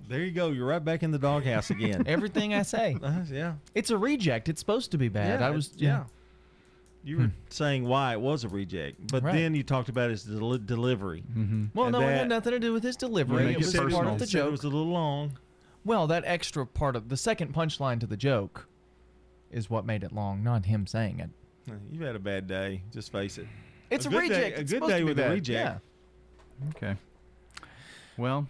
There 0.06 0.20
you 0.20 0.32
go. 0.32 0.48
You're 0.50 0.66
right 0.66 0.84
back 0.84 1.02
in 1.02 1.12
the 1.12 1.18
doghouse 1.18 1.70
again. 1.70 2.02
Everything 2.06 2.52
I 2.52 2.60
say. 2.62 2.98
Uh, 3.02 3.20
yeah. 3.30 3.54
It's 3.74 3.88
a 3.90 3.96
reject. 3.96 4.50
It's 4.50 4.60
supposed 4.60 4.90
to 4.90 4.98
be 4.98 5.08
bad. 5.08 5.40
I 5.40 5.48
was. 5.48 5.72
yeah. 5.76 6.04
You 7.04 7.18
were 7.18 7.30
saying 7.50 7.84
why 7.86 8.14
it 8.14 8.20
was 8.20 8.44
a 8.44 8.48
reject, 8.48 9.08
but 9.12 9.22
Right. 9.22 9.34
then 9.34 9.54
you 9.54 9.62
talked 9.62 9.90
about 9.90 10.08
his 10.10 10.24
del- 10.24 10.56
delivery. 10.58 11.22
Mm-hmm. 11.36 11.64
Well, 11.74 11.88
And 11.88 11.92
no, 11.92 12.00
it 12.00 12.12
had 12.16 12.28
nothing 12.30 12.52
to 12.52 12.58
do 12.58 12.72
with 12.72 12.82
his 12.82 12.96
delivery. 12.96 13.44
It 13.44 13.50
it 13.50 13.56
was 13.58 13.72
said 13.72 13.90
part 13.90 14.06
of 14.06 14.18
the 14.18 14.24
joke. 14.26 14.48
It 14.48 14.50
was 14.52 14.64
a 14.64 14.68
little 14.68 14.86
long. 14.86 15.38
Well, 15.84 16.06
that 16.06 16.22
extra 16.26 16.66
part 16.66 16.96
of 16.96 17.10
the 17.10 17.16
second 17.18 17.52
punchline 17.54 18.00
to 18.00 18.06
the 18.06 18.16
joke 18.16 18.66
is 19.50 19.68
what 19.68 19.84
made 19.84 20.02
it 20.02 20.12
long, 20.12 20.42
not 20.42 20.64
him 20.64 20.86
saying 20.86 21.20
it. 21.20 21.28
You've 21.90 22.02
had 22.02 22.16
a 22.16 22.18
bad 22.18 22.46
day. 22.46 22.82
Just 22.90 23.12
face 23.12 23.36
it. 23.36 23.46
It's 23.90 24.06
a, 24.06 24.08
good 24.08 24.22
reject. 24.22 24.40
Day, 24.40 24.52
a 24.54 24.60
It's 24.62 24.72
good 24.72 24.76
supposed 24.78 24.92
day 24.92 24.98
to 25.00 25.04
be 25.04 25.10
with 25.10 25.16
bad. 25.18 25.30
a 25.30 25.34
reject. 25.34 25.80
Yeah. 26.62 26.68
Okay. 26.70 26.96
Well, 28.16 28.46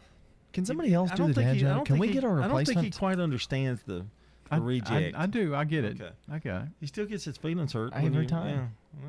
Can 0.52 0.64
somebody 0.64 0.94
else 0.94 1.10
do 1.10 1.26
the 1.26 1.34
think 1.34 1.46
dad 1.48 1.56
he, 1.56 1.66
I 1.66 1.74
joke? 1.76 1.84
Can 1.86 1.94
think 1.96 2.00
we 2.00 2.06
he- 2.08 2.12
get 2.14 2.24
I 2.24 2.48
don't 2.48 2.64
think 2.64 2.80
he 2.80 2.90
quite 2.90 3.18
understands 3.20 3.82
the, 3.82 3.94
the 3.94 4.06
I, 4.50 4.56
reject. 4.58 5.16
I, 5.16 5.22
I 5.24 5.26
do. 5.26 5.54
I 5.54 5.64
get 5.64 5.84
it. 5.84 6.00
Okay. 6.00 6.10
I 6.30 6.38
got 6.38 6.62
it. 6.62 6.68
he 6.80 6.86
still 6.86 7.06
gets 7.06 7.24
his 7.24 7.36
feelings 7.36 7.72
hurt 7.72 7.92
Every 7.94 8.22
you- 8.22 8.28
time. 8.28 8.72
yeah. 9.02 9.08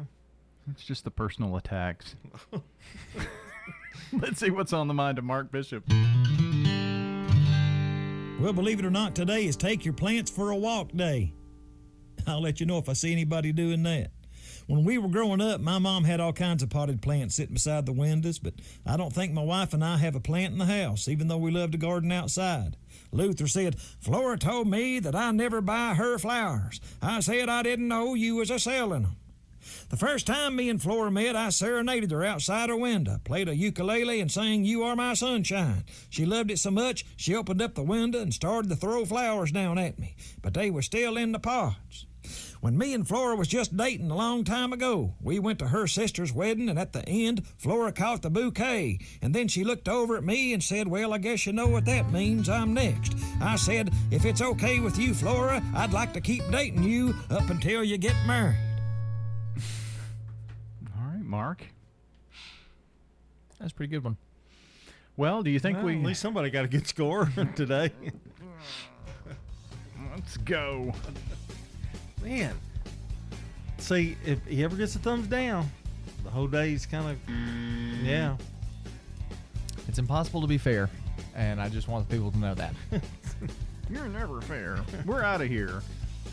It's 0.71 0.83
just 0.83 1.03
the 1.05 1.11
personal 1.11 1.55
attacks. 1.55 2.15
Let's 4.13 4.39
see 4.39 4.49
what's 4.49 4.73
on 4.73 4.87
the 4.87 4.93
mind 4.93 5.17
of 5.17 5.23
Mark 5.23 5.51
Bishop. 5.51 5.83
Well, 8.39 8.53
believe 8.53 8.79
it 8.79 8.85
or 8.85 8.91
not, 8.91 9.15
today 9.15 9.45
is 9.45 9.55
Take 9.55 9.83
Your 9.83 9.95
Plants 9.95 10.29
for 10.29 10.51
a 10.51 10.55
Walk 10.55 10.91
Day. 10.91 11.33
I'll 12.27 12.41
let 12.41 12.59
you 12.59 12.65
know 12.67 12.77
if 12.77 12.87
I 12.87 12.93
see 12.93 13.11
anybody 13.11 13.51
doing 13.51 13.81
that. 13.83 14.11
When 14.67 14.83
we 14.83 14.97
were 14.97 15.07
growing 15.07 15.41
up, 15.41 15.59
my 15.61 15.79
mom 15.79 16.03
had 16.03 16.19
all 16.19 16.33
kinds 16.33 16.61
of 16.61 16.69
potted 16.69 17.01
plants 17.01 17.35
sitting 17.35 17.53
beside 17.55 17.85
the 17.85 17.93
windows, 17.93 18.37
but 18.37 18.53
I 18.85 18.97
don't 18.97 19.13
think 19.13 19.33
my 19.33 19.41
wife 19.43 19.73
and 19.73 19.83
I 19.83 19.97
have 19.97 20.15
a 20.15 20.19
plant 20.19 20.51
in 20.51 20.59
the 20.59 20.65
house, 20.65 21.07
even 21.07 21.29
though 21.29 21.37
we 21.37 21.49
love 21.51 21.71
to 21.71 21.77
garden 21.77 22.11
outside. 22.11 22.75
Luther 23.11 23.47
said, 23.47 23.79
Flora 23.79 24.37
told 24.37 24.67
me 24.67 24.99
that 24.99 25.15
I 25.15 25.31
never 25.31 25.61
buy 25.61 25.93
her 25.93 26.17
flowers. 26.17 26.79
I 27.01 27.19
said 27.19 27.49
I 27.49 27.63
didn't 27.63 27.87
know 27.87 28.13
you 28.13 28.35
was 28.35 28.49
a 28.49 28.59
selling 28.59 29.03
them. 29.03 29.15
The 29.89 29.97
first 29.97 30.27
time 30.27 30.55
me 30.55 30.69
and 30.69 30.81
Flora 30.81 31.11
met, 31.11 31.35
I 31.35 31.49
serenaded 31.49 32.11
her 32.11 32.23
outside 32.23 32.69
her 32.69 32.75
window, 32.75 33.19
played 33.23 33.49
a 33.49 33.55
ukulele, 33.55 34.19
and 34.19 34.31
sang 34.31 34.65
You 34.65 34.83
Are 34.83 34.95
My 34.95 35.13
Sunshine. 35.13 35.83
She 36.09 36.25
loved 36.25 36.51
it 36.51 36.59
so 36.59 36.71
much, 36.71 37.05
she 37.15 37.35
opened 37.35 37.61
up 37.61 37.75
the 37.75 37.83
window 37.83 38.21
and 38.21 38.33
started 38.33 38.69
to 38.69 38.75
throw 38.75 39.05
flowers 39.05 39.51
down 39.51 39.77
at 39.77 39.99
me, 39.99 40.15
but 40.41 40.53
they 40.53 40.69
were 40.69 40.81
still 40.81 41.17
in 41.17 41.31
the 41.31 41.39
pots. 41.39 42.06
When 42.67 42.77
me 42.77 42.93
and 42.93 43.07
Flora 43.07 43.37
was 43.37 43.47
just 43.47 43.77
dating 43.77 44.11
a 44.11 44.15
long 44.17 44.43
time 44.43 44.73
ago, 44.73 45.13
we 45.21 45.39
went 45.39 45.57
to 45.59 45.69
her 45.69 45.87
sister's 45.87 46.33
wedding, 46.33 46.67
and 46.67 46.77
at 46.77 46.91
the 46.91 47.07
end, 47.07 47.47
Flora 47.55 47.93
caught 47.93 48.23
the 48.23 48.29
bouquet. 48.29 48.99
And 49.21 49.33
then 49.33 49.47
she 49.47 49.63
looked 49.63 49.87
over 49.87 50.17
at 50.17 50.25
me 50.25 50.51
and 50.51 50.61
said, 50.61 50.89
Well, 50.89 51.13
I 51.13 51.17
guess 51.17 51.45
you 51.45 51.53
know 51.53 51.69
what 51.69 51.85
that 51.85 52.11
means. 52.11 52.49
I'm 52.49 52.73
next. 52.73 53.15
I 53.39 53.55
said, 53.55 53.93
If 54.11 54.25
it's 54.25 54.41
okay 54.41 54.81
with 54.81 54.99
you, 54.99 55.13
Flora, 55.13 55.63
I'd 55.73 55.93
like 55.93 56.11
to 56.11 56.19
keep 56.19 56.43
dating 56.51 56.83
you 56.83 57.15
up 57.29 57.49
until 57.49 57.85
you 57.85 57.97
get 57.97 58.17
married. 58.25 58.57
All 60.93 61.05
right, 61.05 61.23
Mark. 61.23 61.63
That's 63.59 63.71
a 63.71 63.75
pretty 63.75 63.91
good 63.91 64.03
one. 64.03 64.17
Well, 65.15 65.41
do 65.41 65.51
you 65.51 65.59
think 65.59 65.77
Well, 65.77 65.85
we. 65.85 65.99
At 65.99 66.03
least 66.03 66.21
somebody 66.21 66.49
got 66.49 66.65
a 66.65 66.67
good 66.67 66.85
score 66.85 67.31
today. 67.55 67.93
Let's 70.13 70.35
go. 70.35 70.91
Man. 72.27 72.59
See, 73.77 74.17
if 74.25 74.45
he 74.45 74.61
ever 74.65 74.75
gets 74.75 74.95
a 74.95 74.99
thumbs 74.99 75.27
down, 75.27 75.69
the 76.25 76.29
whole 76.29 76.47
day's 76.47 76.85
kind 76.85 77.09
of. 77.09 77.17
Yeah. 78.03 78.35
It's 79.87 79.97
impossible 79.97 80.41
to 80.41 80.47
be 80.47 80.57
fair, 80.57 80.89
and 81.35 81.61
I 81.61 81.69
just 81.69 81.87
want 81.87 82.09
people 82.09 82.31
to 82.31 82.37
know 82.37 82.53
that. 82.55 82.73
You're 83.89 84.09
never 84.09 84.41
fair. 84.41 84.79
We're 85.05 85.23
out 85.23 85.39
of 85.39 85.47
here. 85.47 85.81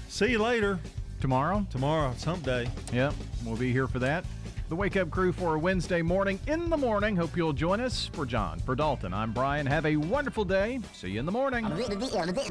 See 0.09 0.33
you 0.33 0.41
later. 0.41 0.81
Tomorrow? 1.21 1.65
Tomorrow. 1.71 2.11
It's 2.11 2.25
hump 2.25 2.43
day. 2.43 2.67
Yep, 2.93 3.15
we'll 3.45 3.57
be 3.57 3.71
here 3.71 3.87
for 3.87 4.01
that. 4.01 4.25
The 4.69 4.75
Wake 4.75 4.97
Up 4.97 5.11
Crew 5.11 5.31
for 5.33 5.55
a 5.55 5.59
Wednesday 5.59 6.03
morning 6.03 6.41
in 6.49 6.71
the 6.71 6.77
morning. 6.77 7.15
Hope 7.15 7.37
you'll 7.37 7.53
join 7.53 7.81
us. 7.81 8.11
For 8.13 8.27
John, 8.27 8.59
for 8.59 8.75
Dalton, 8.75 9.15
I'm 9.15 9.33
Brian. 9.33 9.67
Have 9.67 9.87
a 9.87 9.97
wonderful 9.97 10.45
day. 10.45 10.81
See 10.93 11.11
you 11.11 11.21
in 11.21 11.27
the 11.27 11.33
morning. 11.33 11.69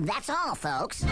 That's 0.06 0.30
all, 0.30 0.56
folks. 0.56 1.04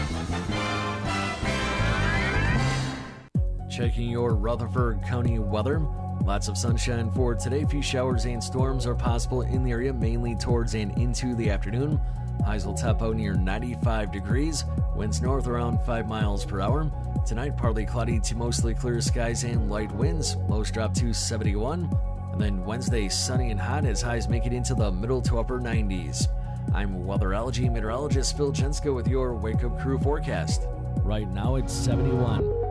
Checking 3.72 4.10
your 4.10 4.34
Rutherford 4.34 5.02
County 5.02 5.38
weather. 5.38 5.80
Lots 6.24 6.48
of 6.48 6.58
sunshine 6.58 7.10
for 7.10 7.34
today. 7.34 7.64
Few 7.64 7.80
showers 7.80 8.26
and 8.26 8.44
storms 8.44 8.86
are 8.86 8.94
possible 8.94 9.40
in 9.40 9.64
the 9.64 9.70
area, 9.70 9.94
mainly 9.94 10.34
towards 10.36 10.74
and 10.74 10.94
into 10.98 11.34
the 11.34 11.48
afternoon. 11.48 11.98
Highs 12.44 12.66
will 12.66 12.74
top 12.74 13.00
out 13.00 13.16
near 13.16 13.32
95 13.32 14.12
degrees. 14.12 14.66
Winds 14.94 15.22
north 15.22 15.46
around 15.46 15.80
5 15.86 16.06
miles 16.06 16.44
per 16.44 16.60
hour. 16.60 16.92
Tonight, 17.24 17.56
partly 17.56 17.86
cloudy 17.86 18.20
to 18.20 18.34
mostly 18.34 18.74
clear 18.74 19.00
skies 19.00 19.44
and 19.44 19.70
light 19.70 19.90
winds. 19.92 20.36
Lows 20.50 20.70
drop 20.70 20.92
to 20.96 21.14
71. 21.14 21.90
And 22.32 22.38
then 22.38 22.66
Wednesday, 22.66 23.08
sunny 23.08 23.52
and 23.52 23.60
hot 23.60 23.86
as 23.86 24.02
highs 24.02 24.28
make 24.28 24.44
it 24.44 24.52
into 24.52 24.74
the 24.74 24.92
middle 24.92 25.22
to 25.22 25.38
upper 25.38 25.58
90s. 25.58 26.26
I'm 26.74 27.06
weatherology 27.06 27.72
meteorologist 27.72 28.36
Phil 28.36 28.52
Jenska 28.52 28.94
with 28.94 29.08
your 29.08 29.34
Wake 29.34 29.64
Up 29.64 29.80
Crew 29.80 29.98
forecast. 29.98 30.66
Right 31.04 31.26
now 31.26 31.56
it's 31.56 31.72
71. 31.72 32.61